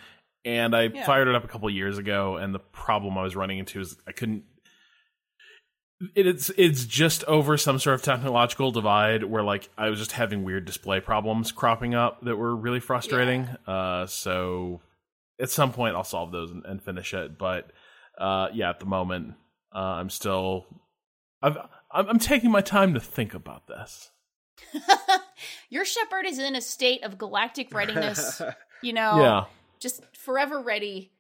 and 0.45 0.75
I 0.75 0.85
Yeah. 0.85 1.05
fired 1.05 1.29
it 1.29 1.35
up 1.35 1.45
a 1.45 1.49
couple 1.49 1.69
years 1.71 1.99
ago. 1.99 2.37
And 2.37 2.55
the 2.55 2.59
problem 2.59 3.19
I 3.19 3.23
was 3.23 3.37
running 3.37 3.59
into 3.59 3.81
is 3.81 3.97
I 4.07 4.13
couldn't. 4.13 4.45
It, 6.15 6.27
it's 6.27 6.51
it's 6.57 6.87
just 6.87 7.25
over 7.25 7.59
some 7.59 7.79
sort 7.79 7.95
of 7.95 8.03
technological 8.03 8.71
divide 8.71 9.25
where 9.25 9.43
like 9.43 9.69
I 9.77 9.91
was 9.91 9.99
just 9.99 10.13
having 10.13 10.45
weird 10.45 10.65
display 10.65 10.99
problems 11.01 11.53
cropping 11.53 11.95
up 11.95 12.23
that 12.25 12.37
were 12.37 12.57
really 12.57 12.81
frustrating. 12.81 13.49
Uh, 13.67 14.07
so 14.07 14.81
at 15.39 15.51
some 15.51 15.73
point 15.73 15.95
I'll 15.97 16.05
solve 16.05 16.33
those 16.33 16.51
and, 16.51 16.65
and 16.65 16.83
finish 16.83 17.13
it. 17.13 17.37
But 17.37 17.71
uh, 18.19 18.49
yeah, 18.55 18.71
at 18.71 18.81
the 18.81 18.87
moment 18.87 19.35
uh, 19.75 19.79
I'm 19.79 20.09
still 20.09 20.65
I've 21.43 21.59
I'm, 21.93 22.09
I'm 22.09 22.19
taking 22.19 22.51
my 22.51 22.63
time 22.63 22.95
to 22.95 23.01
think 23.01 23.35
about 23.35 23.67
this. 23.67 24.11
Your 25.71 25.85
Shepard 25.85 26.27
is 26.27 26.39
in 26.39 26.57
a 26.57 26.61
state 26.61 27.05
of 27.05 27.19
galactic 27.19 27.73
readiness. 27.75 28.41
you 28.83 28.93
know, 28.93 29.21
Yeah. 29.23 29.45
just 29.81 30.03
forever 30.17 30.61
ready, 30.61 31.13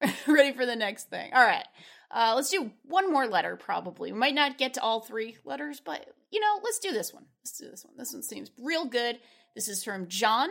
ready 0.26 0.52
for 0.56 0.66
the 0.66 0.76
next 0.76 1.10
thing. 1.10 1.32
All 1.34 1.44
right, 1.44 1.66
uh, 2.10 2.32
let's 2.36 2.50
do 2.50 2.70
one 2.84 3.12
more 3.12 3.26
letter. 3.26 3.56
Probably 3.56 4.12
we 4.12 4.18
might 4.18 4.34
not 4.34 4.58
get 4.58 4.74
to 4.74 4.82
all 4.82 5.00
three 5.00 5.36
letters, 5.44 5.80
but 5.80 6.06
you 6.30 6.40
know, 6.40 6.60
let's 6.62 6.78
do 6.78 6.92
this 6.92 7.12
one. 7.12 7.26
Let's 7.42 7.58
do 7.58 7.68
this 7.70 7.84
one. 7.84 7.94
This 7.96 8.12
one 8.12 8.22
seems 8.22 8.50
real 8.58 8.84
good. 8.84 9.18
This 9.54 9.68
is 9.68 9.82
from 9.82 10.06
John, 10.08 10.48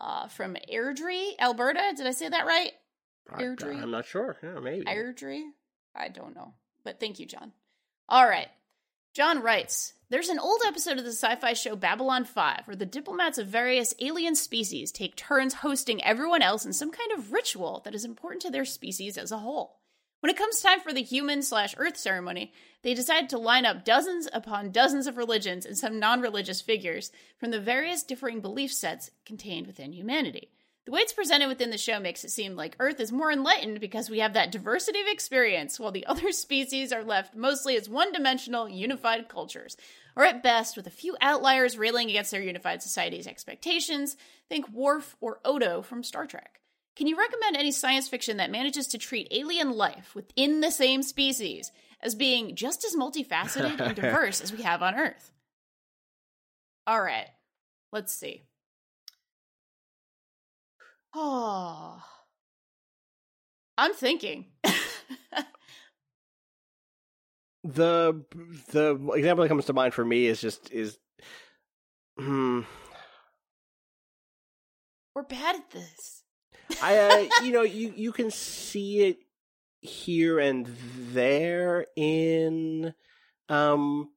uh, 0.00 0.28
from 0.28 0.56
Airdrie, 0.72 1.32
Alberta. 1.38 1.92
Did 1.96 2.06
I 2.06 2.12
say 2.12 2.28
that 2.28 2.46
right? 2.46 2.72
I, 3.32 3.42
Airdrie? 3.42 3.80
I'm 3.82 3.90
not 3.90 4.06
sure. 4.06 4.36
Yeah, 4.42 4.58
maybe. 4.60 4.86
Airdrie? 4.86 5.42
I 5.94 6.08
don't 6.08 6.34
know. 6.34 6.54
But 6.84 6.98
thank 6.98 7.18
you, 7.20 7.26
John. 7.26 7.52
All 8.08 8.26
right. 8.26 8.48
John 9.14 9.42
writes 9.42 9.92
There's 10.10 10.28
an 10.28 10.40
old 10.40 10.60
episode 10.66 10.98
of 10.98 11.04
the 11.04 11.12
sci 11.12 11.36
fi 11.36 11.52
show 11.52 11.76
Babylon 11.76 12.24
5 12.24 12.62
where 12.64 12.74
the 12.74 12.84
diplomats 12.84 13.38
of 13.38 13.46
various 13.46 13.94
alien 14.00 14.34
species 14.34 14.90
take 14.90 15.14
turns 15.14 15.54
hosting 15.54 16.02
everyone 16.02 16.42
else 16.42 16.66
in 16.66 16.72
some 16.72 16.90
kind 16.90 17.12
of 17.12 17.32
ritual 17.32 17.80
that 17.84 17.94
is 17.94 18.04
important 18.04 18.42
to 18.42 18.50
their 18.50 18.64
species 18.64 19.16
as 19.16 19.30
a 19.30 19.38
whole. 19.38 19.78
When 20.18 20.28
it 20.28 20.36
comes 20.36 20.60
time 20.60 20.80
for 20.80 20.92
the 20.92 21.04
human 21.04 21.42
slash 21.42 21.76
Earth 21.78 21.96
ceremony, 21.96 22.52
they 22.82 22.92
decide 22.92 23.28
to 23.28 23.38
line 23.38 23.64
up 23.64 23.84
dozens 23.84 24.28
upon 24.32 24.72
dozens 24.72 25.06
of 25.06 25.16
religions 25.16 25.64
and 25.64 25.78
some 25.78 26.00
non 26.00 26.20
religious 26.20 26.60
figures 26.60 27.12
from 27.38 27.52
the 27.52 27.60
various 27.60 28.02
differing 28.02 28.40
belief 28.40 28.72
sets 28.72 29.12
contained 29.24 29.68
within 29.68 29.92
humanity. 29.92 30.50
The 30.86 30.92
way 30.92 31.02
it's 31.02 31.12
presented 31.12 31.46
within 31.46 31.70
the 31.70 31.78
show 31.78 32.00
makes 32.00 32.24
it 32.24 32.30
seem 32.30 32.56
like 32.56 32.74
Earth 32.80 32.98
is 32.98 33.12
more 33.12 33.30
enlightened 33.30 33.80
because 33.80 34.08
we 34.08 34.20
have 34.20 34.32
that 34.32 34.50
diversity 34.50 35.00
of 35.00 35.06
experience, 35.06 35.78
while 35.78 35.92
the 35.92 36.06
other 36.08 36.32
species 36.32 36.92
are 36.92 37.04
left 37.04 37.36
mostly 37.36 37.76
as 37.76 37.88
one 37.88 38.12
dimensional, 38.12 38.68
unified 38.68 39.28
cultures, 39.28 39.76
or 40.16 40.24
at 40.24 40.42
best 40.42 40.76
with 40.76 40.86
a 40.86 40.90
few 40.90 41.16
outliers 41.20 41.78
railing 41.78 42.10
against 42.10 42.30
their 42.30 42.42
unified 42.42 42.82
society's 42.82 43.26
expectations. 43.26 44.16
Think 44.48 44.68
Worf 44.70 45.16
or 45.20 45.40
Odo 45.44 45.82
from 45.82 46.02
Star 46.02 46.26
Trek. 46.26 46.60
Can 46.96 47.06
you 47.06 47.16
recommend 47.16 47.56
any 47.56 47.70
science 47.70 48.08
fiction 48.08 48.36
that 48.38 48.50
manages 48.50 48.88
to 48.88 48.98
treat 48.98 49.28
alien 49.30 49.72
life 49.72 50.14
within 50.14 50.60
the 50.60 50.70
same 50.70 51.02
species 51.02 51.72
as 52.02 52.14
being 52.14 52.56
just 52.56 52.84
as 52.84 52.94
multifaceted 52.96 53.80
and 53.80 53.96
diverse 53.96 54.40
as 54.40 54.52
we 54.52 54.62
have 54.62 54.82
on 54.82 54.94
Earth? 54.94 55.32
All 56.86 57.00
right, 57.00 57.28
let's 57.92 58.12
see. 58.14 58.42
Oh, 61.14 62.02
I'm 63.78 63.94
thinking. 63.94 64.46
the 67.64 68.24
the 68.70 68.96
example 69.14 69.42
that 69.42 69.48
comes 69.48 69.66
to 69.66 69.72
mind 69.72 69.94
for 69.94 70.04
me 70.04 70.26
is 70.26 70.40
just 70.40 70.72
is 70.72 70.98
hmm 72.18 72.62
We're 75.14 75.22
bad 75.24 75.56
at 75.56 75.70
this. 75.70 76.22
I 76.82 76.96
uh, 76.98 77.28
you 77.44 77.52
know 77.52 77.62
you 77.62 77.92
you 77.96 78.12
can 78.12 78.30
see 78.30 79.02
it 79.02 79.18
here 79.82 80.38
and 80.38 80.68
there 81.12 81.86
in 81.96 82.94
um 83.48 84.10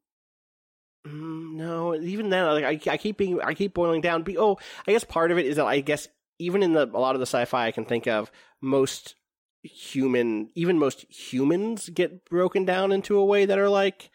mm, 1.07 1.53
no 1.53 1.95
even 1.95 2.29
then 2.29 2.45
like 2.45 2.87
I, 2.87 2.91
I 2.91 2.97
keep 2.97 3.17
being 3.17 3.41
I 3.41 3.53
keep 3.53 3.73
boiling 3.73 4.01
down 4.01 4.23
be 4.23 4.37
oh 4.37 4.57
I 4.87 4.91
guess 4.91 5.03
part 5.03 5.31
of 5.31 5.37
it 5.37 5.45
is 5.45 5.55
that 5.55 5.65
I 5.65 5.79
guess 5.79 6.07
even 6.39 6.63
in 6.63 6.73
the 6.73 6.85
a 6.85 6.99
lot 6.99 7.15
of 7.15 7.19
the 7.19 7.25
sci-fi 7.25 7.67
I 7.67 7.71
can 7.71 7.85
think 7.85 8.07
of 8.07 8.31
most 8.61 9.15
human 9.63 10.49
even 10.55 10.77
most 10.77 11.05
humans 11.09 11.89
get 11.89 12.25
broken 12.25 12.65
down 12.65 12.91
into 12.91 13.17
a 13.17 13.25
way 13.25 13.45
that 13.45 13.57
are 13.57 13.69
like 13.69 14.09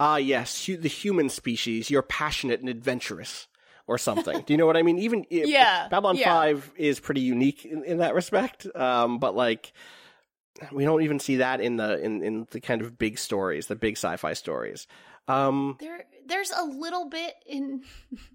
ah 0.00 0.16
yes 0.16 0.66
hu- 0.66 0.76
the 0.76 0.88
human 0.88 1.28
species 1.28 1.90
you're 1.90 2.00
passionate 2.02 2.60
and 2.60 2.68
adventurous 2.68 3.48
or 3.86 3.98
something 3.98 4.42
do 4.46 4.52
you 4.52 4.56
know 4.56 4.66
what 4.66 4.76
I 4.76 4.82
mean 4.82 4.98
even 4.98 5.26
Yeah, 5.30 5.88
Babylon 5.88 6.16
yeah. 6.16 6.32
5 6.32 6.72
is 6.76 7.00
pretty 7.00 7.22
unique 7.22 7.64
in, 7.64 7.84
in 7.84 7.98
that 7.98 8.14
respect 8.14 8.66
um 8.76 9.18
but 9.18 9.34
like 9.34 9.72
we 10.70 10.84
don't 10.84 11.02
even 11.02 11.18
see 11.18 11.36
that 11.36 11.60
in 11.60 11.76
the 11.76 11.98
in, 12.02 12.22
in 12.22 12.46
the 12.52 12.60
kind 12.60 12.80
of 12.80 12.96
big 12.96 13.18
stories 13.18 13.66
the 13.66 13.74
big 13.76 13.94
sci-fi 13.96 14.32
stories 14.34 14.86
Um, 15.26 15.76
There, 15.80 16.04
there's 16.26 16.52
a 16.52 16.64
little 16.64 17.08
bit 17.08 17.34
in 17.46 17.82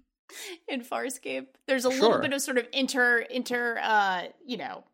in 0.68 0.82
Farscape. 0.82 1.46
There's 1.66 1.84
a 1.86 1.90
Sure. 1.90 2.00
little 2.00 2.20
bit 2.20 2.32
of 2.34 2.42
sort 2.42 2.58
of 2.58 2.66
inter 2.72 3.18
inter 3.18 3.78
uh 3.82 4.24
you 4.44 4.58
know 4.58 4.84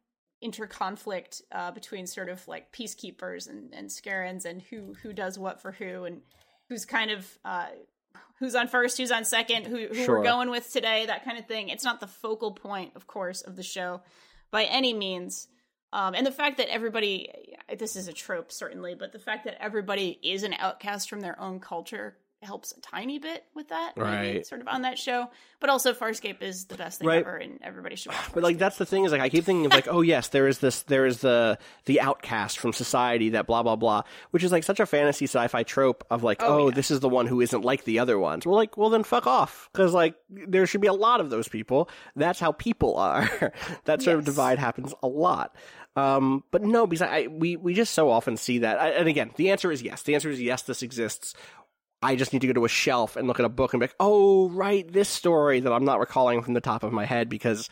inter 0.41 0.67
conflict 0.67 1.43
uh, 1.53 1.71
between 1.71 2.07
sort 2.07 2.29
of 2.29 2.47
like 2.47 2.73
peacekeepers 2.73 3.49
and 3.49 3.73
and 3.75 3.89
Scarrans 3.89 4.45
and 4.45 4.63
who 4.63 4.95
who 5.03 5.13
does 5.13 5.39
what 5.39 5.61
for 5.61 5.73
who 5.73 6.05
and 6.05 6.21
who's 6.69 6.85
kind 6.85 7.11
of 7.11 7.27
uh 7.45 7.67
who's 8.39 8.55
on 8.55 8.69
first, 8.69 8.99
who's 8.99 9.11
on 9.11 9.25
second, 9.25 9.67
who 9.67 9.87
who 9.89 9.95
Sure. 10.05 10.19
we're 10.19 10.25
going 10.25 10.51
with 10.51 10.71
today, 10.73 11.07
that 11.07 11.25
kind 11.25 11.39
of 11.39 11.47
thing. 11.47 11.69
It's 11.71 11.85
not 11.85 12.01
the 12.01 12.07
focal 12.07 12.53
point, 12.53 12.93
of 12.95 13.07
course, 13.07 13.41
of 13.43 13.57
the 13.57 13.63
show 13.63 14.03
by 14.51 14.65
any 14.65 14.93
means. 14.93 15.49
Um, 15.93 16.15
and 16.15 16.27
the 16.27 16.33
fact 16.33 16.59
that 16.59 16.69
everybody, 16.69 17.31
this 17.79 17.97
is 17.97 18.09
a 18.09 18.13
trope 18.13 18.53
certainly, 18.53 18.95
but 18.95 19.13
the 19.13 19.19
fact 19.19 19.45
that 19.45 19.57
everybody 19.63 20.19
is 20.23 20.43
an 20.43 20.53
outcast 20.59 21.09
from 21.09 21.21
their 21.21 21.41
own 21.41 21.61
culture 21.61 22.17
helps 22.47 22.73
a 22.73 22.81
tiny 22.81 23.19
bit 23.19 23.45
with 23.55 23.69
that, 23.69 23.93
maybe, 23.97 24.09
Right. 24.09 24.47
sort 24.47 24.61
of 24.63 24.69
on 24.69 24.83
that 24.83 24.99
show. 24.99 25.29
But 25.61 25.71
also, 25.71 25.93
Farscape 25.93 26.43
is 26.43 26.67
the 26.67 26.77
best 26.77 26.99
thing 27.01 27.09
Right. 27.09 27.21
ever, 27.21 27.37
and 27.37 27.59
everybody 27.63 27.97
should 27.97 28.13
watch. 28.13 28.33
But 28.35 28.43
like 28.43 28.59
that's 28.59 28.79
the 28.79 28.87
thing 28.87 29.05
is 29.05 29.13
like 29.13 29.21
I 29.21 29.29
keep 29.29 29.45
thinking 29.45 29.67
of 29.67 29.73
like 29.73 29.89
oh 29.89 30.01
yes 30.03 30.29
there 30.29 30.47
is 30.49 30.59
this 30.59 30.83
there 30.85 31.07
is 31.07 31.21
the 31.21 31.59
the 31.87 32.01
outcast 32.01 32.59
from 32.59 32.73
society 32.73 33.31
that 33.31 33.47
blah 33.47 33.63
blah 33.63 33.77
blah 33.77 34.03
which 34.31 34.45
is 34.45 34.53
like 34.53 34.65
such 34.65 34.81
a 34.81 34.87
fantasy 34.87 35.25
sci-fi 35.27 35.63
trope 35.63 36.05
of 36.11 36.23
like 36.23 36.43
Oh, 36.43 36.47
oh, 36.47 36.69
yeah. 36.69 36.75
this 36.75 36.91
is 36.91 37.01
the 37.01 37.09
one 37.09 37.27
who 37.27 37.41
isn't 37.41 37.63
like 37.63 37.85
the 37.85 37.99
other 37.99 38.19
ones 38.19 38.47
well 38.47 38.55
like 38.57 38.77
well 38.77 38.91
then 38.91 39.03
fuck 39.03 39.27
off 39.27 39.69
because 39.73 39.93
like 39.95 40.15
there 40.29 40.67
should 40.67 40.81
be 40.83 40.87
a 40.89 40.93
lot 40.93 41.21
of 41.21 41.31
those 41.31 41.49
people 41.49 41.89
that's 42.15 42.39
how 42.39 42.53
people 42.53 42.97
are 42.97 43.53
that 43.87 44.03
sort 44.03 44.19
of 44.19 44.25
divide 44.25 44.59
happens 44.59 44.95
a 45.03 45.09
lot 45.09 45.55
um 45.97 46.45
but 46.51 46.63
no 46.63 46.87
because 46.87 47.01
I 47.03 47.27
we 47.29 47.57
we 47.57 47.73
just 47.73 47.95
so 47.95 48.11
often 48.11 48.37
see 48.37 48.59
that 48.59 48.79
I, 48.79 48.89
and 48.91 49.09
again 49.09 49.31
the 49.37 49.51
answer 49.51 49.73
is 49.73 49.83
yes 49.83 50.03
the 50.03 50.15
answer 50.15 50.29
is 50.31 50.41
yes 50.41 50.63
this 50.63 50.83
exists 50.83 51.35
I 52.03 52.15
just 52.17 52.33
need 52.33 52.41
to 52.41 52.47
go 52.47 52.53
to 52.53 52.65
a 52.65 52.69
shelf 52.69 53.17
and 53.17 53.27
look 53.27 53.41
at 53.41 53.47
a 53.47 53.51
book 53.51 53.73
and 53.73 53.81
be 53.81 53.85
like, 53.85 53.97
oh, 53.99 54.51
right, 54.51 54.91
this 54.91 55.09
story 55.09 55.61
that 55.61 55.73
I'm 55.73 55.85
not 55.85 55.99
recalling 55.99 56.43
from 56.43 56.55
the 56.55 56.61
top 56.61 56.83
of 56.83 56.93
my 56.93 57.05
head 57.07 57.29
because 57.29 57.71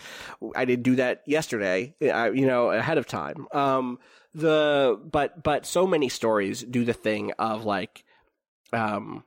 I 0.56 0.64
didn't 0.64 0.82
do 0.82 0.96
that 0.96 1.22
yesterday, 1.26 1.94
uh, 2.02 2.30
you 2.32 2.46
know, 2.46 2.70
ahead 2.70 2.98
of 2.98 3.06
time. 3.06 3.46
Um, 3.52 3.98
the 4.34 4.98
but 5.04 5.42
but 5.42 5.66
so 5.66 5.86
many 5.86 6.08
stories 6.08 6.62
do 6.62 6.84
the 6.84 6.92
thing 6.92 7.32
of 7.38 7.64
like, 7.64 8.04
um, 8.72 9.24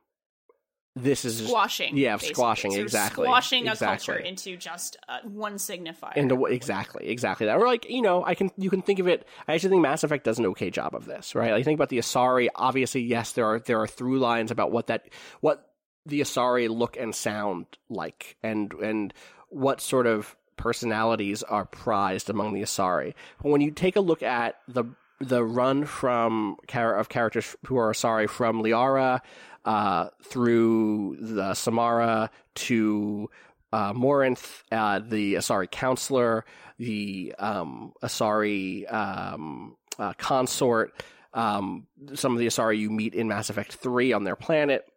this 1.03 1.25
is 1.25 1.37
just- 1.37 1.49
squashing, 1.49 1.95
yeah, 1.97 2.15
basically. 2.15 2.33
squashing, 2.33 2.71
Sort 2.71 2.79
of 2.81 2.85
exactly, 2.87 3.25
squashing 3.25 3.67
exactly. 3.67 3.85
a 4.13 4.17
culture 4.17 4.27
into 4.27 4.57
just 4.57 4.97
uh, 5.07 5.19
one 5.23 5.55
signifier. 5.55 6.15
into 6.15 6.35
what 6.35 6.51
exactly 6.51 7.07
exactly 7.07 7.45
that 7.47 7.57
or 7.57 7.65
like 7.67 7.89
you 7.89 8.01
know 8.01 8.23
i 8.25 8.33
can 8.35 8.49
you 8.57 8.69
can 8.69 8.81
think 8.81 8.99
of 8.99 9.07
it 9.07 9.27
i 9.47 9.53
actually 9.53 9.69
think 9.69 9.81
mass 9.81 10.03
effect 10.03 10.23
does 10.23 10.39
an 10.39 10.45
okay 10.47 10.69
job 10.69 10.95
of 10.95 11.05
this 11.05 11.35
right 11.35 11.51
like 11.51 11.63
think 11.65 11.77
about 11.77 11.89
the 11.89 11.97
asari 11.97 12.47
obviously 12.55 13.01
yes 13.01 13.31
there 13.33 13.45
are 13.45 13.59
there 13.59 13.79
are 13.81 13.87
through 13.87 14.19
lines 14.19 14.51
about 14.51 14.71
what 14.71 14.87
that 14.87 15.07
what 15.41 15.71
the 16.05 16.21
asari 16.21 16.69
look 16.69 16.97
and 16.97 17.13
sound 17.13 17.65
like 17.89 18.37
and 18.43 18.73
and 18.73 19.13
what 19.49 19.81
sort 19.81 20.07
of 20.07 20.35
personalities 20.57 21.43
are 21.43 21.65
prized 21.65 22.29
among 22.29 22.53
the 22.53 22.61
asari 22.61 23.13
but 23.41 23.49
when 23.49 23.61
you 23.61 23.71
take 23.71 23.95
a 23.95 24.01
look 24.01 24.23
at 24.23 24.55
the 24.67 24.83
the 25.19 25.43
run 25.43 25.85
from 25.85 26.57
of 26.75 27.09
characters 27.09 27.55
who 27.65 27.77
are 27.77 27.91
asari 27.91 28.29
from 28.29 28.61
liara 28.61 29.19
uh, 29.67 30.09
through 30.23 31.17
the 31.19 31.53
samara 31.53 32.31
to 32.55 33.29
uh, 33.73 33.91
Morinth, 33.91 34.63
uh, 34.71 34.99
the 34.99 35.35
Asari 35.35 35.69
counselor, 35.69 36.45
the 36.79 37.35
um, 37.37 37.91
Asari 38.01 38.91
um, 38.91 39.75
uh, 39.99 40.13
consort, 40.13 40.93
um, 41.33 41.85
some 42.13 42.31
of 42.31 42.39
the 42.39 42.47
Asari 42.47 42.79
you 42.79 42.89
meet 42.89 43.13
in 43.13 43.27
Mass 43.27 43.49
Effect 43.49 43.73
3 43.73 44.13
on 44.13 44.23
their 44.23 44.37
planet, 44.37 44.89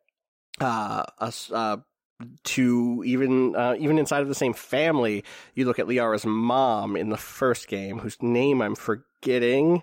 uh, 0.61 1.03
uh, 1.19 1.77
to 2.45 3.03
even 3.05 3.57
uh, 3.57 3.75
even 3.77 3.99
inside 3.99 4.23
of 4.23 4.29
the 4.29 4.35
same 4.37 4.53
family, 4.53 5.25
you 5.55 5.65
look 5.65 5.81
at 5.81 5.89
Liara's 5.89 6.25
mom 6.25 6.95
in 6.97 7.09
the 7.09 7.17
first 7.17 7.67
game, 7.67 7.99
whose 7.99 8.23
name 8.23 8.63
I'm 8.63 8.77
forgetting. 8.77 9.83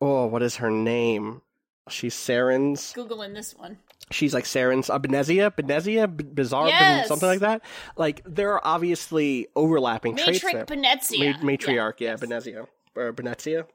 Oh, 0.00 0.26
what 0.26 0.42
is 0.42 0.56
her 0.56 0.70
name? 0.70 1.40
She's 1.88 2.14
Saren's 2.14 2.92
Googling 2.92 3.34
this 3.34 3.54
one. 3.54 3.78
She's 4.10 4.34
like 4.34 4.44
Saren's 4.44 4.90
uh, 4.90 4.98
Benezia, 4.98 5.50
Benezia, 5.54 6.14
B- 6.14 6.24
Bizarre, 6.24 6.68
Ben- 6.68 7.06
something 7.06 7.28
like 7.28 7.40
that. 7.40 7.62
Like 7.96 8.22
there 8.24 8.52
are 8.52 8.60
obviously 8.64 9.48
overlapping 9.56 10.16
traits 10.16 10.40
there. 10.42 10.64
Benezia. 10.66 11.42
Ma- 11.42 11.50
matriarch, 11.50 12.00
yeah, 12.00 12.10
yes. 12.10 12.20
Benezia 12.20 12.66
or 12.94 13.12
Benezia. 13.12 13.66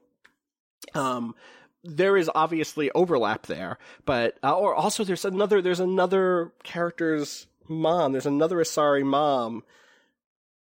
Um, 0.94 1.34
there 1.82 2.16
is 2.16 2.30
obviously 2.34 2.90
overlap 2.92 3.46
there, 3.46 3.78
but 4.04 4.36
uh, 4.42 4.56
or 4.56 4.74
also 4.74 5.04
there's 5.04 5.24
another 5.24 5.62
there's 5.62 5.80
another 5.80 6.52
character's 6.62 7.46
mom. 7.68 8.12
There's 8.12 8.26
another 8.26 8.56
Asari 8.58 9.04
mom. 9.04 9.64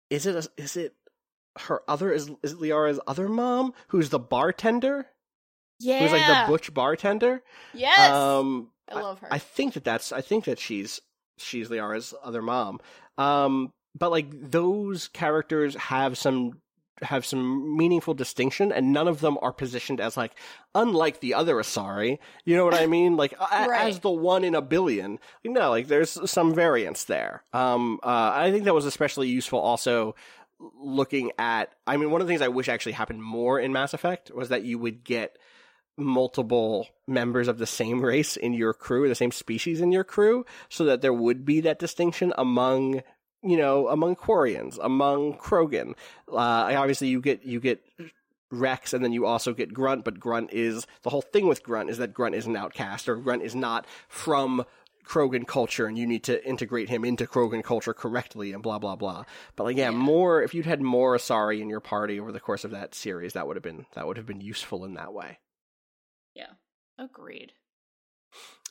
Is 0.10 0.26
it 0.26 0.36
a, 0.36 0.50
is 0.62 0.78
it 0.78 0.94
her 1.60 1.82
other 1.88 2.12
is 2.12 2.32
is 2.42 2.56
Liara's 2.56 3.00
other 3.08 3.28
mom 3.28 3.74
who's 3.90 4.10
the 4.10 4.20
bartender? 4.20 5.08
Yeah. 5.80 6.00
Who's 6.00 6.12
like 6.12 6.28
the 6.28 6.52
butch 6.52 6.74
bartender? 6.74 7.42
Yes. 7.74 8.12
Um, 8.12 8.70
I 8.92 9.02
love 9.02 9.20
her. 9.20 9.28
I 9.32 9.40
think 9.40 9.74
that 9.76 9.84
that's 9.84 10.12
I 10.12 10.22
think 10.22 10.46
that 10.46 10.60
she's 10.60 11.02
she's 11.38 11.70
Liara's 11.70 12.14
other 12.24 12.42
mom. 12.42 12.80
Um, 13.18 13.72
but 13.98 14.12
like 14.12 14.28
those 14.32 15.08
characters 15.10 15.76
have 15.76 16.18
some 16.18 16.62
have 17.02 17.26
some 17.26 17.78
meaningful 17.78 18.14
distinction, 18.14 18.74
and 18.74 18.92
none 18.92 19.08
of 19.08 19.22
them 19.22 19.38
are 19.42 19.54
positioned 19.54 20.02
as 20.02 20.18
like 20.18 20.34
unlike 20.76 21.22
the 21.22 21.34
other 21.34 21.56
Asari. 21.56 22.20
You 22.44 22.58
know 22.58 22.66
what 22.66 22.74
I 22.74 22.88
mean? 22.88 23.16
Like 23.16 23.40
Right. 23.40 23.88
as 23.88 24.00
the 24.00 24.10
one 24.10 24.44
in 24.44 24.54
a 24.54 24.62
billion. 24.62 25.18
No, 25.46 25.70
like 25.70 25.88
there's 25.88 26.30
some 26.30 26.54
variance 26.54 27.06
there. 27.06 27.44
Um, 27.54 28.00
uh, 28.04 28.32
I 28.36 28.52
think 28.52 28.66
that 28.66 28.74
was 28.74 28.86
especially 28.86 29.30
useful 29.30 29.60
also 29.60 30.16
looking 30.60 31.32
at. 31.38 31.74
I 31.88 31.96
mean, 31.98 32.12
one 32.12 32.20
of 32.22 32.28
the 32.28 32.32
things 32.32 32.42
I 32.42 32.50
wish 32.50 32.68
actually 32.68 32.92
happened 32.94 33.24
more 33.24 33.60
in 33.60 33.72
Mass 33.72 33.94
Effect 33.94 34.32
was 34.34 34.50
that 34.50 34.64
you 34.64 34.78
would 34.78 35.04
get 35.06 35.38
multiple 36.00 36.88
members 37.08 37.48
of 37.48 37.58
the 37.58 37.68
same 37.68 38.02
race 38.04 38.38
in 38.38 38.54
your 38.54 38.74
crew, 38.74 39.08
the 39.08 39.16
same 39.16 39.32
species 39.32 39.82
in 39.82 39.92
your 39.92 40.04
crew, 40.04 40.46
so 40.70 40.86
that 40.86 41.02
there 41.02 41.14
would 41.14 41.46
be 41.46 41.62
that 41.62 41.80
distinction 41.80 42.34
among 42.38 43.02
you 43.42 43.58
know 43.58 43.88
among 43.88 44.16
Quarians, 44.16 44.78
among 44.82 45.38
Krogan. 45.38 45.92
Uh, 46.32 46.74
obviously, 46.76 47.08
you 47.08 47.22
get 47.22 47.44
you 47.44 47.60
get 47.60 47.84
Wrex, 48.52 48.94
and 48.94 49.04
then 49.04 49.14
you 49.14 49.26
also 49.26 49.54
get 49.54 49.74
Grunt, 49.74 50.04
but 50.04 50.20
Grunt 50.20 50.52
is 50.52 50.88
the 51.04 51.10
whole 51.10 51.22
thing 51.22 51.48
with 51.48 51.64
Grunt 51.64 51.90
is 51.90 51.98
that 52.00 52.14
Grunt 52.14 52.36
is 52.36 52.48
an 52.48 52.56
outcast, 52.56 53.08
or 53.08 53.16
Grunt 53.16 53.44
is 53.44 53.56
not 53.56 53.86
from 54.08 54.66
Krogan 55.06 55.48
culture, 55.48 55.88
and 55.88 55.98
you 55.98 56.06
need 56.06 56.24
to 56.26 56.46
integrate 56.48 56.90
him 56.90 57.04
into 57.04 57.26
Krogan 57.26 57.64
culture 57.64 57.94
correctly, 57.94 58.54
and 58.54 58.62
blah 58.62 58.80
blah 58.80 58.96
blah. 58.96 59.26
But 59.56 59.64
like, 59.66 59.78
yeah, 59.78 59.92
more 59.92 60.42
if 60.42 60.54
you'd 60.54 60.66
had 60.66 60.82
more 60.82 61.16
Asari 61.16 61.62
in 61.62 61.70
your 61.70 61.80
party 61.80 62.20
over 62.20 62.32
the 62.32 62.40
course 62.40 62.64
of 62.64 62.72
that 62.72 62.96
series, 62.96 63.34
that 63.34 63.48
would 63.48 63.56
have 63.56 63.64
been 63.64 63.86
that 63.94 64.08
would 64.08 64.18
have 64.18 64.28
been 64.28 64.42
useful 64.42 64.86
in 64.86 64.96
that 64.96 65.14
way. 65.14 65.40
Yeah. 67.00 67.06
Agreed. 67.06 67.54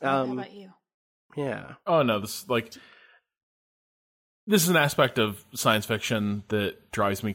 How 0.02 0.22
Um, 0.22 0.32
about 0.38 0.52
you? 0.52 0.70
yeah, 1.36 1.74
Oh 1.86 2.02
no, 2.02 2.20
this 2.20 2.48
like 2.48 2.72
this 4.46 4.62
is 4.62 4.68
an 4.68 4.76
aspect 4.76 5.18
of 5.18 5.44
science 5.54 5.84
fiction 5.86 6.42
that 6.48 6.90
drives 6.92 7.22
me 7.22 7.34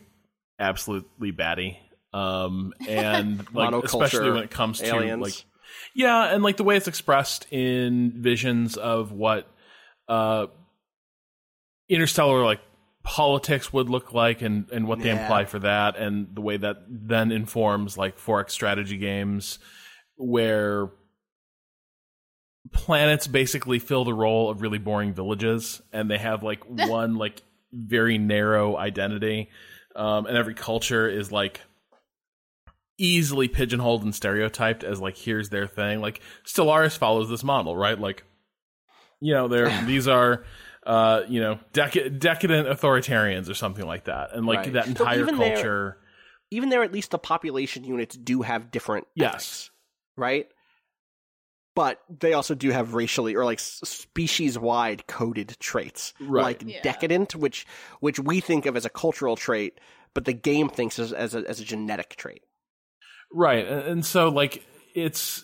absolutely 0.60 1.32
batty. 1.32 1.78
Um, 2.14 2.74
and 2.88 3.46
like 3.54 3.74
especially 3.84 4.32
when 4.32 4.44
it 4.44 4.52
comes 4.52 4.80
to 4.80 4.86
aliens. 4.88 5.22
like 5.22 5.46
yeah, 5.96 6.34
and 6.34 6.44
like 6.44 6.58
the 6.58 6.64
way 6.64 6.78
it's 6.78 6.88
expressed 6.88 7.48
in 7.52 8.14
visions 8.22 8.78
of 8.78 9.12
what 9.12 9.48
uh 10.08 10.48
interstellar 11.90 12.44
like 12.44 12.60
politics 13.04 13.74
would 13.74 13.90
look 13.90 14.14
like 14.14 14.42
and 14.42 14.70
and 14.72 14.88
what 14.88 15.00
they 15.00 15.10
imply 15.10 15.46
for 15.46 15.60
that 15.60 15.98
and 15.98 16.28
the 16.34 16.42
way 16.42 16.56
that 16.58 16.78
then 16.88 17.32
informs 17.32 17.98
like 17.98 18.18
4X 18.18 18.52
strategy 18.52 18.98
games 18.98 19.60
where 20.18 20.90
planets 22.72 23.28
basically 23.28 23.80
fill 23.80 24.06
the 24.06 24.14
role 24.14 24.50
of 24.50 24.62
really 24.62 24.78
boring 24.78 25.14
villages 25.14 25.82
and 25.92 26.10
they 26.10 26.18
have 26.18 26.44
like 26.44 26.64
one 26.68 27.16
like 27.16 27.42
very 27.72 28.18
narrow 28.18 28.78
identity 28.78 29.50
um, 29.96 30.26
and 30.26 30.38
every 30.38 30.54
culture 30.54 31.08
is 31.10 31.32
like 31.32 31.62
easily 32.98 33.48
pigeonholed 33.48 34.04
and 34.04 34.14
stereotyped 34.16 34.84
as 34.84 35.02
like 35.02 35.18
here's 35.18 35.50
their 35.50 35.68
thing 35.68 36.00
like 36.00 36.22
stellaris 36.46 36.96
follows 36.98 37.28
this 37.30 37.44
model 37.44 37.76
right 37.76 38.00
like 38.00 38.24
you 39.20 39.34
know 39.34 39.48
they're 39.48 39.82
these 39.86 40.08
are 40.08 40.44
uh 40.86 41.22
you 41.28 41.40
know 41.42 41.60
dec- 41.74 42.20
decadent 42.20 42.68
authoritarians 42.68 43.50
or 43.50 43.56
something 43.56 43.86
like 43.86 44.06
that 44.06 44.30
and 44.36 44.46
like 44.46 44.60
Right. 44.60 44.74
that 44.74 44.86
So 44.86 44.90
entire 44.92 45.20
even 45.20 45.38
there- 45.38 45.56
culture 45.56 45.98
even 46.52 46.70
there, 46.70 46.84
at 46.84 46.92
least 46.92 47.10
the 47.10 47.18
population 47.18 47.84
units 47.84 48.16
do 48.16 48.44
have 48.44 48.70
different 48.70 49.08
Yes. 49.16 49.72
Right? 50.18 50.48
But 51.76 52.00
they 52.20 52.34
also 52.34 52.54
do 52.54 52.70
have 52.70 52.94
racially 52.94 53.36
or 53.36 53.46
like 53.46 53.60
species 53.60 54.60
wide 54.60 55.08
coded 55.08 55.58
traits, 55.60 56.14
Right. 56.20 56.44
like 56.44 56.64
Yeah. 56.64 56.82
decadent, 56.84 57.36
which 57.36 57.66
which 58.00 58.20
we 58.20 58.40
think 58.42 58.66
of 58.68 58.76
as 58.76 58.86
a 58.86 58.90
cultural 58.92 59.36
trait, 59.36 59.80
but 60.14 60.26
the 60.26 60.34
game 60.34 60.70
thinks 60.70 61.00
as 61.00 61.12
as 61.12 61.34
a, 61.34 61.40
as 61.50 61.60
a 61.60 61.64
genetic 61.64 62.16
trait. 62.16 62.44
Right. 63.32 63.66
And, 63.68 63.82
and 63.88 64.06
so 64.06 64.30
like 64.30 64.64
it's 64.94 65.44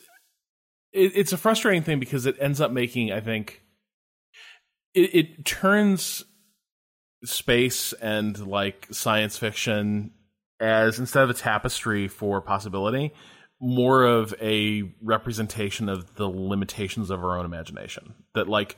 it, 0.93 1.13
it's 1.15 1.33
a 1.33 1.37
frustrating 1.37 1.81
thing 1.81 1.99
because 1.99 2.27
it 2.27 2.35
ends 2.39 2.61
up 2.61 2.71
making 2.71 3.11
I 3.11 3.21
think 3.21 3.63
it, 4.93 5.15
it 5.15 5.45
turns 5.45 6.23
space 7.25 7.91
and 7.93 8.45
like 8.47 8.87
science 8.91 9.37
fiction 9.37 10.11
as 10.59 10.99
instead 10.99 11.23
of 11.23 11.29
a 11.29 11.33
tapestry 11.33 12.07
for 12.07 12.39
possibility 12.41 13.13
more 13.59 14.03
of 14.03 14.33
a 14.41 14.83
representation 15.01 15.89
of 15.89 16.15
the 16.15 16.27
limitations 16.27 17.09
of 17.09 17.23
our 17.23 17.37
own 17.37 17.45
imagination. 17.45 18.13
That 18.33 18.47
like 18.47 18.77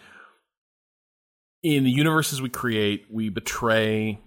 in 1.64 1.84
the 1.84 1.92
universes 1.92 2.42
we 2.42 2.50
create 2.50 3.06
we 3.12 3.30
betray 3.30 4.20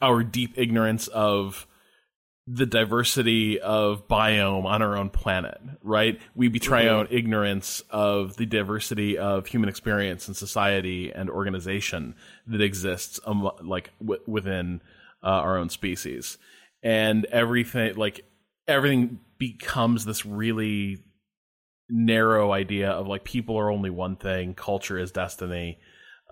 our 0.00 0.24
deep 0.24 0.54
ignorance 0.56 1.06
of 1.08 1.66
the 2.48 2.66
diversity 2.66 3.60
of 3.60 4.08
biome 4.08 4.64
on 4.64 4.82
our 4.82 4.96
own 4.96 5.10
planet, 5.10 5.60
right? 5.80 6.20
We 6.34 6.48
betray 6.48 6.88
our 6.88 6.98
own 6.98 7.08
ignorance 7.10 7.84
of 7.88 8.36
the 8.36 8.46
diversity 8.46 9.16
of 9.16 9.46
human 9.46 9.68
experience 9.68 10.26
and 10.26 10.36
society 10.36 11.12
and 11.12 11.30
organization 11.30 12.16
that 12.48 12.60
exists 12.60 13.20
um, 13.26 13.48
like 13.62 13.90
w- 14.00 14.20
within 14.26 14.80
uh, 15.22 15.26
our 15.28 15.56
own 15.56 15.68
species, 15.68 16.36
and 16.82 17.24
everything 17.26 17.94
like 17.94 18.24
everything 18.66 19.20
becomes 19.42 20.04
this 20.04 20.24
really 20.24 21.02
narrow 21.90 22.52
idea 22.52 22.90
of 22.90 23.08
like 23.08 23.24
people 23.24 23.58
are 23.58 23.72
only 23.72 23.90
one 23.90 24.14
thing, 24.14 24.54
culture 24.54 24.96
is 24.96 25.10
destiny, 25.10 25.78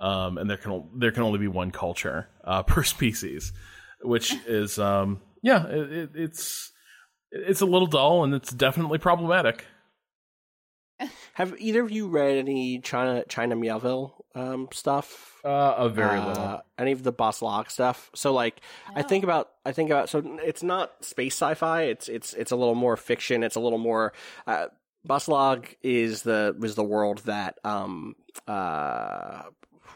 um, 0.01 0.39
and 0.39 0.49
there 0.49 0.57
can 0.57 0.89
there 0.97 1.11
can 1.11 1.25
only 1.25 1.41
be 1.41 1.49
one 1.49 1.73
culture 1.73 2.29
uh, 2.45 2.63
per 2.71 2.85
species, 2.85 3.53
which 4.03 4.33
is 4.47 4.79
um, 4.79 5.21
yeah, 5.43 5.67
it, 5.67 5.93
it, 5.93 6.11
it's 6.15 6.71
it's 7.33 7.61
a 7.61 7.67
little 7.67 7.89
dull 7.89 8.23
and 8.23 8.33
it's 8.33 8.53
definitely 8.53 8.99
problematic. 8.99 9.65
Have 11.35 11.57
either 11.59 11.83
of 11.83 11.91
you 11.91 12.07
read 12.07 12.39
any 12.39 12.79
China 12.79 13.25
China 13.29 13.57
Miéville 13.57 14.13
um, 14.37 14.69
stuff? 14.73 15.30
Uh, 15.45 15.75
a 15.79 15.89
very 15.89 16.19
Uh, 16.19 16.29
little. 16.29 16.63
Any 16.79 16.93
of 16.93 17.03
the 17.03 17.13
Bas-Lag 17.13 17.71
stuff? 17.71 18.11
So 18.15 18.33
like, 18.33 18.61
I 18.95 19.03
think 19.03 19.25
about 19.25 19.51
I 19.65 19.73
think 19.73 19.91
about 19.91 20.09
so 20.09 20.23
it's 20.43 20.63
not 20.63 21.05
space 21.05 21.35
sci-fi. 21.35 21.83
It's 21.83 22.09
it's 22.09 22.35
it's 22.35 22.51
a 22.51 22.57
little 22.57 22.75
more 22.75 22.97
fiction. 22.97 23.43
It's 23.43 23.57
a 23.57 23.61
little 23.61 23.79
more. 23.79 24.13
Uh, 24.47 24.67
Bas-Lag 25.05 25.77
is 25.83 26.23
the 26.23 26.55
was 26.59 26.75
the 26.75 26.85
world 26.85 27.19
that 27.25 27.59
um 27.65 28.17
uh 28.47 29.43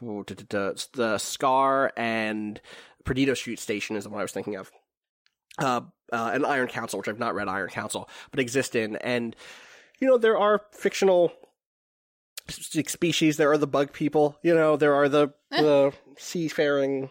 the 0.01 1.19
Scar 1.19 1.93
and 1.97 2.61
Perdido 3.05 3.35
Street 3.35 3.59
Station 3.59 3.97
is 3.97 4.05
the 4.05 4.11
one 4.11 4.21
I 4.21 4.25
was 4.25 4.33
thinking 4.33 4.57
of. 4.57 4.71
Uh, 5.59 5.83
uh, 6.13 6.31
and 6.35 6.45
Iron 6.45 6.69
Council, 6.69 6.99
which 6.99 7.09
I've 7.09 7.19
not 7.19 7.35
read 7.35 7.49
Iron 7.49 7.69
Council, 7.71 8.09
but 8.31 8.41
exist 8.41 8.75
in, 8.75 8.97
and 8.97 9.37
you 10.01 10.09
know 10.09 10.19
there 10.19 10.37
are 10.39 10.63
fictional 10.73 11.33
species. 12.49 13.37
There 13.37 13.51
are 13.51 13.59
the 13.59 13.67
bug 13.67 13.93
people. 13.93 14.39
You 14.43 14.55
know 14.55 14.77
there 14.77 14.95
are 14.95 15.09
the 15.09 15.33
the 15.51 15.93
seafaring 16.19 17.11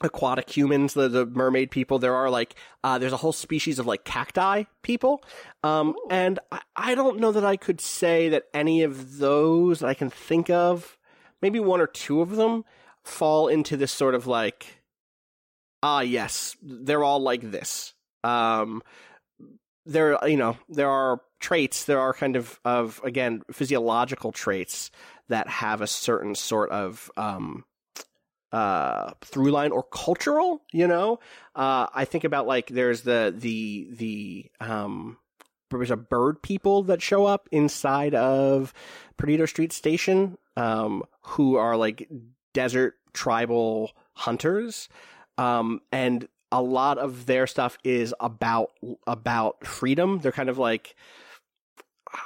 aquatic 0.00 0.54
humans, 0.54 0.94
the 0.94 1.08
the 1.08 1.26
mermaid 1.26 1.70
people. 1.70 1.98
There 1.98 2.14
are 2.14 2.30
like 2.30 2.54
uh, 2.84 2.98
there's 2.98 3.12
a 3.12 3.18
whole 3.18 3.32
species 3.32 3.78
of 3.78 3.86
like 3.86 4.04
cacti 4.04 4.64
people, 4.82 5.22
um, 5.62 5.94
and 6.10 6.38
I, 6.52 6.60
I 6.76 6.94
don't 6.94 7.20
know 7.20 7.32
that 7.32 7.44
I 7.44 7.56
could 7.56 7.80
say 7.80 8.28
that 8.30 8.44
any 8.52 8.82
of 8.82 9.18
those 9.18 9.80
that 9.80 9.88
I 9.88 9.94
can 9.94 10.10
think 10.10 10.50
of, 10.50 10.98
maybe 11.42 11.60
one 11.60 11.80
or 11.80 11.86
two 11.86 12.20
of 12.20 12.36
them, 12.36 12.64
fall 13.02 13.48
into 13.48 13.76
this 13.76 13.92
sort 13.92 14.14
of 14.14 14.26
like 14.26 14.82
ah 15.82 16.00
yes, 16.00 16.56
they're 16.62 17.04
all 17.04 17.20
like 17.20 17.50
this. 17.50 17.94
Um, 18.24 18.82
there 19.86 20.18
you 20.26 20.36
know 20.36 20.56
there 20.68 20.90
are 20.90 21.20
traits 21.40 21.84
there 21.84 22.00
are 22.00 22.12
kind 22.12 22.36
of 22.36 22.58
of 22.64 23.00
again 23.04 23.42
physiological 23.52 24.32
traits 24.32 24.90
that 25.28 25.48
have 25.48 25.80
a 25.80 25.86
certain 25.86 26.34
sort 26.34 26.70
of 26.70 27.10
um 27.16 27.64
uh 28.52 29.12
through 29.22 29.50
line 29.50 29.72
or 29.72 29.82
cultural 29.82 30.62
you 30.72 30.86
know? 30.86 31.18
Uh 31.54 31.86
i 31.94 32.04
think 32.04 32.24
about 32.24 32.46
like 32.46 32.68
there's 32.68 33.02
the 33.02 33.34
the 33.36 33.88
the 33.92 34.50
um 34.60 35.16
there's 35.70 35.90
a 35.90 35.96
bird 35.96 36.42
people 36.42 36.84
that 36.84 37.02
show 37.02 37.26
up 37.26 37.48
inside 37.50 38.14
of 38.14 38.72
Perdido 39.16 39.46
Street 39.46 39.72
Station, 39.72 40.38
um, 40.56 41.02
who 41.22 41.56
are 41.56 41.76
like 41.76 42.08
desert 42.54 42.94
tribal 43.12 43.92
hunters, 44.12 44.88
um, 45.38 45.80
and 45.90 46.28
a 46.52 46.62
lot 46.62 46.98
of 46.98 47.26
their 47.26 47.46
stuff 47.46 47.78
is 47.84 48.14
about 48.20 48.72
about 49.06 49.66
freedom. 49.66 50.18
They're 50.20 50.32
kind 50.32 50.48
of 50.48 50.58
like 50.58 50.94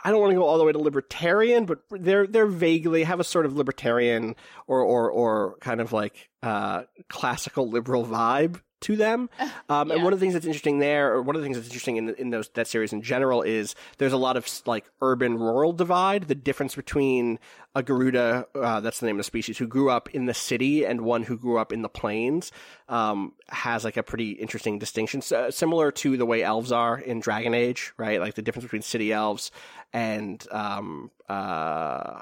I 0.05 0.11
don't 0.11 0.21
want 0.21 0.33
to 0.33 0.37
go 0.37 0.45
all 0.45 0.59
the 0.59 0.65
way 0.65 0.73
to 0.73 0.79
libertarian, 0.79 1.65
but 1.65 1.81
they're 1.91 2.27
they're 2.27 2.47
vaguely 2.47 3.05
have 3.05 3.21
a 3.21 3.25
sort 3.25 3.47
of 3.47 3.55
libertarian 3.55 4.37
or 4.67 4.81
or 4.81 5.11
or 5.11 5.57
kind 5.61 5.81
of 5.81 5.93
like 5.93 6.29
uh, 6.43 6.83
classical 7.09 7.69
liberal 7.69 8.05
vibe 8.05 8.61
to 8.83 8.97
them. 8.97 9.29
Um, 9.69 9.91
And 9.93 10.03
one 10.03 10.13
of 10.13 10.19
the 10.19 10.25
things 10.25 10.35
that's 10.35 10.47
interesting 10.47 10.81
there, 10.81 11.13
or 11.13 11.23
one 11.23 11.37
of 11.37 11.43
the 11.43 11.47
things 11.47 11.57
that's 11.57 11.69
interesting 11.69 11.97
in 11.97 12.15
in 12.17 12.31
those 12.31 12.49
that 12.55 12.67
series 12.67 12.93
in 12.93 13.03
general, 13.03 13.43
is 13.43 13.75
there's 13.99 14.13
a 14.13 14.17
lot 14.17 14.37
of 14.37 14.47
like 14.67 14.85
urban 15.01 15.39
rural 15.39 15.73
divide. 15.73 16.25
The 16.29 16.35
difference 16.35 16.75
between 16.75 17.39
a 17.75 17.83
Garuda, 17.85 18.47
uh, 18.55 18.81
that's 18.81 18.99
the 18.99 19.07
name 19.07 19.15
of 19.17 19.21
the 19.21 19.25
species, 19.25 19.59
who 19.59 19.69
grew 19.69 19.91
up 19.91 20.11
in 20.11 20.27
the 20.27 20.35
city 20.35 20.85
and 20.85 21.03
one 21.03 21.23
who 21.23 21.39
grew 21.39 21.57
up 21.59 21.73
in 21.73 21.83
the 21.83 21.89
plains, 21.89 22.51
um, 22.89 23.33
has 23.49 23.85
like 23.85 23.97
a 23.97 24.03
pretty 24.03 24.33
interesting 24.33 24.81
distinction, 24.81 25.21
S- 25.21 25.55
similar 25.55 25.93
to 25.93 26.17
the 26.17 26.27
way 26.27 26.43
elves 26.43 26.73
are 26.73 26.99
in 26.99 27.21
Dragon 27.21 27.55
Age, 27.55 27.93
right? 27.97 28.19
Like 28.19 28.35
the 28.35 28.43
difference 28.43 28.65
between 28.65 28.83
city 28.83 29.13
elves 29.13 29.53
and 29.93 30.45
um, 30.51 31.13
uh, 31.29 31.33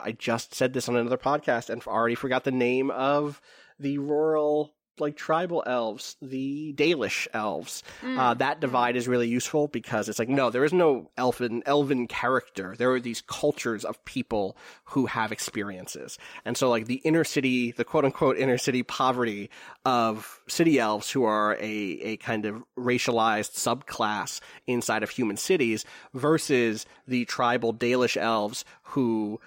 I 0.05 0.15
just 0.19 0.55
said 0.55 0.73
this 0.75 0.89
on 0.89 0.97
another 0.97 1.17
podcast 1.19 1.71
and 1.71 1.83
already 1.87 2.15
forgot 2.15 2.45
the 2.45 2.51
name 2.51 2.91
of 2.91 3.41
the 3.81 3.97
rural 3.99 4.75
like 5.01 5.17
tribal 5.17 5.63
elves, 5.67 6.17
the 6.21 6.73
Dalish 6.77 7.27
elves. 7.33 7.83
Uh, 8.19 8.35
that 8.35 8.61
divide 8.61 8.97
is 8.97 9.09
really 9.09 9.29
useful 9.29 9.69
because 9.69 10.09
it's 10.09 10.19
like 10.19 10.29
no, 10.29 10.51
there 10.51 10.65
is 10.65 10.73
no 10.73 11.11
elfin 11.17 11.63
elven 11.67 12.07
character. 12.07 12.75
There 12.77 12.91
are 12.93 13.01
these 13.01 13.23
cultures 13.23 13.85
of 13.85 14.05
people 14.05 14.57
who 14.85 15.07
have 15.07 15.33
experiences, 15.33 16.19
and 16.45 16.57
so 16.57 16.71
like 16.71 16.87
the 16.87 17.01
inner 17.05 17.25
city, 17.25 17.73
the 17.73 17.85
quote 17.85 18.05
unquote 18.05 18.37
inner 18.39 18.59
city 18.59 18.83
poverty 18.83 19.51
of 19.85 20.41
city 20.49 20.79
elves, 20.79 21.11
who 21.11 21.25
are 21.25 21.55
a 21.55 21.99
a 22.03 22.17
kind 22.19 22.45
of 22.45 22.63
racialized 22.77 23.53
subclass 23.53 24.41
inside 24.67 25.03
of 25.03 25.11
human 25.11 25.37
cities, 25.37 25.85
versus 26.15 26.87
the 27.07 27.25
tribal 27.25 27.73
Dalish 27.75 28.17
elves 28.17 28.65
who 28.83 29.41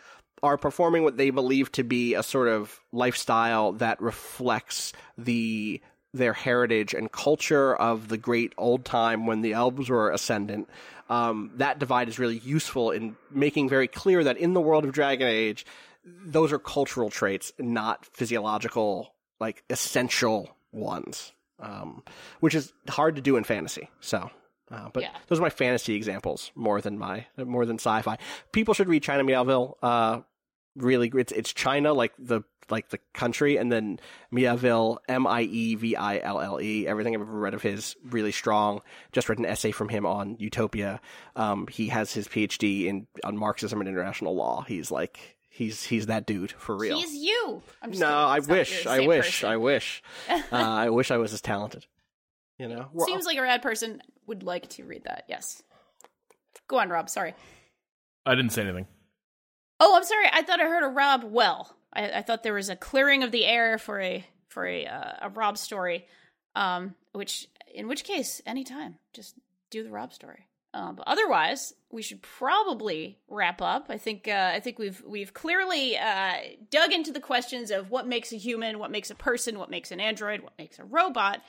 are 0.44 0.58
performing 0.58 1.04
what 1.04 1.18
they 1.18 1.30
believe 1.30 1.72
to 1.74 1.84
be 1.84 2.14
a 2.16 2.24
sort 2.24 2.48
of 2.48 2.80
lifestyle 2.92 3.74
that 3.74 4.02
reflects 4.02 4.94
the 5.18 5.82
their 6.14 6.34
heritage 6.34 6.94
and 6.94 7.10
culture 7.12 7.74
of 7.76 8.10
the 8.10 8.18
great 8.18 8.52
old 8.58 8.84
time 8.84 9.26
when 9.26 9.42
the 9.42 9.54
elves 9.54 9.88
were 9.90 10.12
ascendant. 10.12 10.68
Um, 11.10 11.52
that 11.56 11.80
divide 11.80 12.10
is 12.10 12.20
really 12.20 12.40
useful 12.40 12.92
in 12.92 13.16
making 13.30 13.70
very 13.70 13.88
clear 13.88 14.22
that 14.24 14.38
in 14.38 14.54
the 14.54 14.60
world 14.62 14.84
of 14.84 14.92
Dragon 14.92 15.28
Age, 15.28 15.66
those 16.04 16.52
are 16.52 16.60
cultural 16.60 17.10
traits, 17.10 17.54
not 17.60 18.06
physiological, 18.06 19.14
like 19.40 19.64
essential 19.70 20.54
ones, 20.74 21.32
um, 21.62 22.04
which 22.42 22.56
is 22.56 22.74
hard 22.90 23.16
to 23.16 23.22
do 23.22 23.38
in 23.38 23.44
fantasy. 23.44 23.90
So. 24.02 24.30
Uh, 24.70 24.88
but 24.94 25.04
Yeah. 25.04 25.10
those 25.28 25.38
are 25.38 25.42
my 25.42 25.50
fantasy 25.50 25.96
examples 25.96 26.50
more 26.56 26.80
than 26.80 26.98
my 26.98 27.26
more 27.38 27.66
than 27.66 27.76
sci-fi. 27.76 28.18
People 28.54 28.74
should 28.74 28.88
read 28.88 29.04
China 29.04 29.22
Miéville. 29.24 29.76
Uh, 29.84 30.22
really, 30.76 31.11
it's 31.15 31.31
it's 31.31 31.53
China 31.53 31.93
like 31.93 32.14
the 32.18 32.41
like 32.69 32.89
the 32.89 32.99
country, 33.14 33.57
and 33.57 33.72
then 33.72 33.99
Miéville 34.34 34.98
M 35.10 35.27
I 35.27 35.41
E 35.41 35.76
V 35.76 35.95
I 35.95 36.19
L 36.19 36.39
L 36.39 36.61
E. 36.61 36.88
Everything 36.88 37.14
I've 37.15 37.22
ever 37.22 37.39
read 37.39 37.53
of 37.53 37.61
his 37.61 37.95
really 38.10 38.31
strong. 38.31 38.81
Just 39.11 39.27
read 39.30 39.39
an 39.39 39.45
essay 39.45 39.72
from 39.72 39.89
him 39.89 40.06
on 40.06 40.38
Utopia. 40.39 41.02
Um, 41.35 41.68
he 41.68 41.88
has 41.89 42.14
his 42.14 42.27
PhD 42.27 42.85
in 42.85 43.07
on 43.23 43.38
Marxism 43.38 43.80
and 43.81 43.89
international 43.89 44.35
law. 44.35 44.64
He's 44.68 44.89
like 44.91 45.38
he's 45.49 45.84
he's 45.84 46.06
that 46.07 46.26
dude 46.26 46.52
for 46.52 46.76
real. 46.77 46.98
He's 46.98 47.14
you. 47.14 47.61
I'm 47.81 47.89
no, 47.91 47.95
kidding. 47.95 48.06
I 48.07 48.38
It's 48.38 48.48
not 48.48 48.57
wish, 48.57 48.88
I 48.88 48.99
wish, 49.07 49.26
person. 49.26 49.49
I 49.49 49.57
wish, 49.57 50.03
uh, 50.30 50.39
I 50.52 50.89
wish 50.89 51.11
I 51.11 51.18
was 51.18 51.34
as 51.34 51.41
talented. 51.41 51.85
You 52.57 52.68
know, 52.69 52.88
We're- 52.93 53.11
Seems 53.11 53.26
like 53.26 53.38
a 53.38 53.41
rad 53.41 53.61
person 53.61 54.02
would 54.27 54.43
like 54.43 54.69
to 54.69 54.84
read 54.85 55.03
that. 55.06 55.26
Yes. 55.27 55.61
Go 56.68 56.77
on, 56.80 56.89
Rob. 56.89 57.10
Sorry. 57.10 57.34
I 58.26 58.35
didn't 58.35 58.52
say 58.52 58.61
anything. 58.61 58.85
Oh, 59.84 59.98
I'm 59.98 60.03
sorry. 60.03 60.28
I 60.32 60.44
thought 60.44 60.62
I 60.62 60.66
heard 60.66 60.84
a 60.84 60.94
Rob 60.94 61.24
well. 61.24 61.76
I, 61.91 62.12
I 62.12 62.22
thought 62.22 62.44
there 62.44 62.53
was 62.53 62.70
a 62.70 62.76
clearing 62.76 63.24
of 63.24 63.32
the 63.32 63.45
air 63.45 63.80
for 63.80 63.99
a 63.99 64.24
for 64.48 64.66
a 64.66 64.86
uh, 64.86 65.14
a 65.24 65.30
Rob 65.30 65.58
story. 65.58 66.06
Um, 66.56 66.95
which 67.14 67.48
in 67.74 67.88
which 67.88 68.03
case, 68.03 68.41
anytime, 68.45 68.99
just 69.12 69.36
do 69.72 69.84
the 69.84 69.90
Rob 69.90 70.14
story. 70.14 70.45
Um, 70.74 70.95
but 70.95 71.08
otherwise, 71.08 71.74
we 71.91 72.03
should 72.03 72.22
probably 72.22 73.18
wrap 73.28 73.62
up. 73.62 73.88
I 73.90 73.98
think 73.98 74.28
uh, 74.28 74.52
I 74.53 74.60
think 74.60 74.78
we've 74.78 75.02
we've 75.06 75.34
clearly 75.34 75.98
uh, 75.98 76.36
dug 76.70 76.94
into 76.94 77.12
the 77.12 77.20
questions 77.20 77.72
of 77.72 77.90
what 77.90 78.08
makes 78.08 78.32
a 78.32 78.38
human, 78.38 78.78
what 78.78 78.91
makes 78.91 79.10
a 79.10 79.16
person, 79.16 79.58
what 79.58 79.72
makes 79.72 79.91
an 79.91 79.99
android, 79.99 80.41
what 80.41 80.53
makes 80.60 80.78
a 80.78 80.84
robot, 80.84 81.41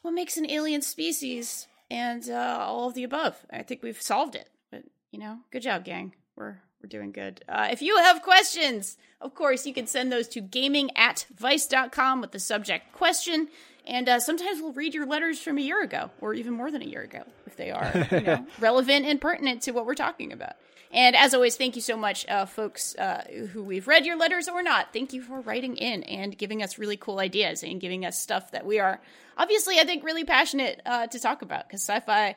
what 0.00 0.12
makes 0.14 0.38
an 0.38 0.50
alien 0.50 0.80
species, 0.80 1.68
and 1.90 2.30
uh, 2.30 2.64
all 2.66 2.88
of 2.88 2.94
the 2.94 3.04
above. 3.04 3.44
I 3.52 3.62
think 3.62 3.82
we've 3.82 4.00
solved 4.00 4.36
it. 4.36 4.48
But 4.70 4.84
you 5.10 5.18
know, 5.18 5.40
good 5.50 5.62
job, 5.62 5.84
gang. 5.84 6.14
We're 6.34 6.62
we're 6.82 6.88
doing 6.88 7.12
good. 7.12 7.44
Uh, 7.48 7.68
if 7.70 7.82
you 7.82 7.96
have 7.98 8.22
questions, 8.22 8.96
of 9.20 9.34
course, 9.34 9.66
you 9.66 9.74
can 9.74 9.86
send 9.86 10.10
those 10.10 10.28
to 10.28 10.40
gaming 10.40 10.90
at 10.96 11.26
vice.com 11.36 12.20
with 12.20 12.32
the 12.32 12.40
subject 12.40 12.92
question. 12.92 13.48
And 13.86 14.08
uh, 14.08 14.20
sometimes 14.20 14.60
we'll 14.60 14.72
read 14.72 14.94
your 14.94 15.06
letters 15.06 15.40
from 15.40 15.58
a 15.58 15.60
year 15.60 15.82
ago, 15.82 16.10
or 16.20 16.34
even 16.34 16.54
more 16.54 16.70
than 16.70 16.82
a 16.82 16.86
year 16.86 17.02
ago, 17.02 17.22
if 17.46 17.56
they 17.56 17.70
are 17.70 18.06
you 18.12 18.20
know, 18.20 18.46
relevant 18.60 19.06
and 19.06 19.20
pertinent 19.20 19.62
to 19.62 19.72
what 19.72 19.86
we're 19.86 19.94
talking 19.94 20.32
about. 20.32 20.54
And 20.92 21.16
as 21.16 21.32
always, 21.32 21.56
thank 21.56 21.74
you 21.74 21.82
so 21.82 21.96
much, 21.96 22.28
uh, 22.28 22.44
folks 22.44 22.94
uh, 22.96 23.24
who 23.52 23.64
we've 23.64 23.88
read 23.88 24.04
your 24.04 24.16
letters 24.16 24.46
or 24.46 24.62
not. 24.62 24.92
Thank 24.92 25.14
you 25.14 25.22
for 25.22 25.40
writing 25.40 25.76
in 25.76 26.02
and 26.02 26.36
giving 26.36 26.62
us 26.62 26.78
really 26.78 26.98
cool 26.98 27.18
ideas 27.18 27.62
and 27.62 27.80
giving 27.80 28.04
us 28.04 28.20
stuff 28.20 28.50
that 28.52 28.66
we 28.66 28.78
are 28.78 29.00
obviously, 29.38 29.80
I 29.80 29.84
think, 29.84 30.04
really 30.04 30.24
passionate 30.24 30.82
uh, 30.84 31.06
to 31.06 31.18
talk 31.18 31.42
about 31.42 31.66
because 31.66 31.82
sci-fi, 31.82 32.36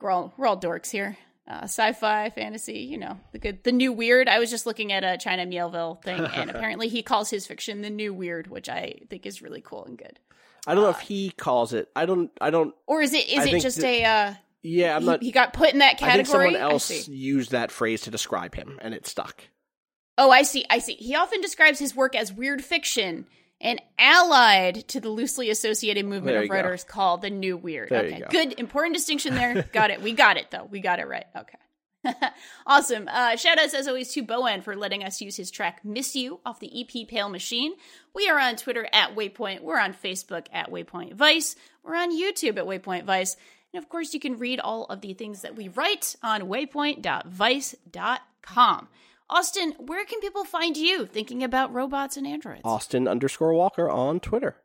we're 0.00 0.10
all 0.10 0.34
we're 0.36 0.46
all 0.46 0.60
dorks 0.60 0.90
here. 0.90 1.16
Uh, 1.46 1.64
sci-fi, 1.64 2.30
fantasy, 2.30 2.78
you 2.78 2.96
know, 2.96 3.18
the 3.32 3.38
good, 3.38 3.62
the 3.64 3.72
new 3.72 3.92
weird. 3.92 4.28
I 4.28 4.38
was 4.38 4.48
just 4.50 4.64
looking 4.64 4.92
at 4.92 5.04
a 5.04 5.18
China 5.18 5.44
Miéville 5.46 6.02
thing, 6.02 6.20
and 6.34 6.48
apparently 6.48 6.88
he 6.88 7.02
calls 7.02 7.28
his 7.28 7.46
fiction 7.46 7.82
the 7.82 7.90
new 7.90 8.14
weird, 8.14 8.46
which 8.46 8.68
I 8.70 9.00
think 9.10 9.26
is 9.26 9.42
really 9.42 9.60
cool 9.60 9.84
and 9.84 9.98
good. 9.98 10.18
I 10.66 10.74
don't 10.74 10.84
know 10.84 10.90
if 10.90 11.00
he 11.00 11.30
calls 11.30 11.74
it. 11.74 11.90
I 11.94 12.06
don't. 12.06 12.30
I 12.40 12.48
don't. 12.48 12.74
Or 12.86 13.02
is 13.02 13.12
it 13.12 13.28
is 13.28 13.40
I 13.40 13.56
it 13.56 13.60
just 13.60 13.76
that- 13.78 13.86
a 13.86 14.04
uh, 14.04 14.34
Yeah, 14.62 14.96
I'm 14.96 15.02
he, 15.02 15.06
not. 15.06 15.22
he 15.22 15.32
got 15.32 15.52
put 15.52 15.74
in 15.74 15.80
that 15.80 15.98
category. 15.98 16.12
I 16.12 16.16
think 16.16 16.28
someone 16.28 16.56
else 16.56 17.08
used 17.08 17.50
that 17.50 17.70
phrase 17.70 18.00
to 18.02 18.10
describe 18.10 18.54
him, 18.54 18.78
and 18.80 18.94
it 18.94 19.06
stuck. 19.06 19.42
Oh, 20.16 20.30
I 20.30 20.44
see. 20.44 20.64
I 20.70 20.78
see. 20.78 20.94
He 20.94 21.14
often 21.14 21.42
describes 21.42 21.78
his 21.78 21.94
work 21.94 22.16
as 22.16 22.32
weird 22.32 22.64
fiction 22.64 23.26
and 23.64 23.80
allied 23.98 24.86
to 24.88 25.00
the 25.00 25.08
loosely 25.08 25.50
associated 25.50 26.04
movement 26.04 26.36
of 26.36 26.42
you 26.44 26.48
go. 26.48 26.54
writers 26.54 26.84
called 26.84 27.22
the 27.22 27.30
new 27.30 27.56
weird. 27.56 27.88
There 27.88 28.06
you 28.06 28.12
okay. 28.12 28.20
go. 28.20 28.26
Good. 28.28 28.60
Important 28.60 28.94
distinction 28.94 29.34
there. 29.34 29.62
got 29.72 29.90
it. 29.90 30.02
We 30.02 30.12
got 30.12 30.36
it 30.36 30.50
though. 30.50 30.68
We 30.70 30.80
got 30.80 31.00
it 31.00 31.08
right. 31.08 31.24
Okay. 31.34 31.56
awesome. 32.66 33.08
Uh, 33.10 33.34
shout 33.36 33.58
outs 33.58 33.72
as 33.72 33.88
always 33.88 34.12
to 34.12 34.22
Bo 34.22 34.44
En 34.44 34.60
for 34.60 34.76
letting 34.76 35.02
us 35.02 35.22
use 35.22 35.36
his 35.36 35.50
track 35.50 35.80
Miss 35.82 36.14
You 36.14 36.40
off 36.44 36.60
the 36.60 36.82
EP 36.82 37.08
Pale 37.08 37.30
Machine. 37.30 37.72
We 38.14 38.28
are 38.28 38.38
on 38.38 38.56
Twitter 38.56 38.86
at 38.92 39.16
Waypoint. 39.16 39.62
We're 39.62 39.80
on 39.80 39.94
Facebook 39.94 40.48
at 40.52 40.70
Waypoint 40.70 41.14
Vice. 41.14 41.56
We're 41.82 41.96
on 41.96 42.12
YouTube 42.12 42.58
at 42.58 42.66
Waypoint 42.66 43.04
Vice. 43.04 43.38
And 43.72 43.82
of 43.82 43.88
course, 43.88 44.12
you 44.12 44.20
can 44.20 44.36
read 44.38 44.60
all 44.60 44.84
of 44.84 45.00
the 45.00 45.14
things 45.14 45.40
that 45.40 45.56
we 45.56 45.68
write 45.68 46.14
on 46.22 46.42
waypoint.vice.com. 46.42 48.88
Austin, 49.30 49.74
where 49.78 50.04
can 50.04 50.20
people 50.20 50.44
find 50.44 50.76
you 50.76 51.06
thinking 51.06 51.42
about 51.42 51.72
robots 51.72 52.16
and 52.16 52.26
androids? 52.26 52.62
Austin 52.64 53.08
underscore 53.08 53.54
Walker 53.54 53.88
on 53.88 54.20
Twitter. 54.20 54.56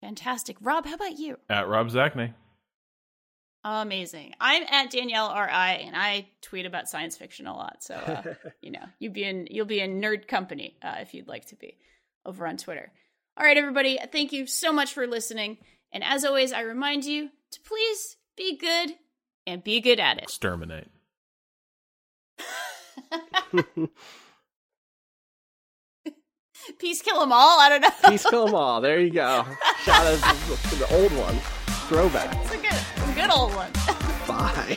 Fantastic. 0.00 0.56
Rob, 0.60 0.86
how 0.86 0.94
about 0.94 1.18
you? 1.18 1.38
At 1.48 1.68
Rob 1.68 1.88
Zacny. 1.88 2.34
Amazing. 3.64 4.34
I'm 4.40 4.62
at 4.70 4.90
Danielle 4.90 5.34
RI 5.34 5.84
and 5.84 5.96
I 5.96 6.28
tweet 6.42 6.64
about 6.64 6.88
science 6.88 7.16
fiction 7.16 7.46
a 7.46 7.54
lot. 7.54 7.82
So, 7.82 7.94
uh, 7.94 8.34
you 8.62 8.70
know, 8.70 8.84
you'll 9.00 9.12
be 9.12 9.24
in 9.24 9.48
you'll 9.50 9.66
be 9.66 9.80
in 9.80 10.00
nerd 10.00 10.28
company 10.28 10.76
uh, 10.80 10.96
if 11.00 11.12
you'd 11.12 11.28
like 11.28 11.46
to 11.46 11.56
be 11.56 11.76
over 12.24 12.46
on 12.46 12.56
Twitter. 12.56 12.92
All 13.36 13.44
right, 13.44 13.56
everybody. 13.56 13.98
Thank 14.12 14.32
you 14.32 14.46
so 14.46 14.72
much 14.72 14.92
for 14.92 15.06
listening. 15.06 15.58
And 15.92 16.04
as 16.04 16.24
always, 16.24 16.52
I 16.52 16.60
remind 16.60 17.04
you 17.04 17.30
to 17.50 17.60
please 17.60 18.16
be 18.36 18.56
good 18.56 18.94
and 19.46 19.64
be 19.64 19.80
good 19.80 19.98
at 19.98 20.18
it. 20.18 20.24
Exterminate. 20.24 20.88
Peace, 26.78 27.02
kill 27.02 27.20
them 27.20 27.32
all. 27.32 27.60
I 27.60 27.68
don't 27.68 27.80
know. 27.80 27.90
Peace, 28.10 28.26
kill 28.28 28.46
them 28.46 28.54
all. 28.54 28.80
There 28.80 29.00
you 29.00 29.10
go. 29.10 29.44
Shout 29.84 30.06
out 30.06 30.18
to 30.70 30.76
the 30.76 30.86
old 30.94 31.12
one. 31.12 31.36
Throwback. 31.88 32.36
It's 32.44 32.52
a 32.52 32.58
good, 32.58 33.10
a 33.10 33.14
good 33.14 33.30
old 33.30 33.54
one. 33.54 33.70
Bye. 34.26 34.76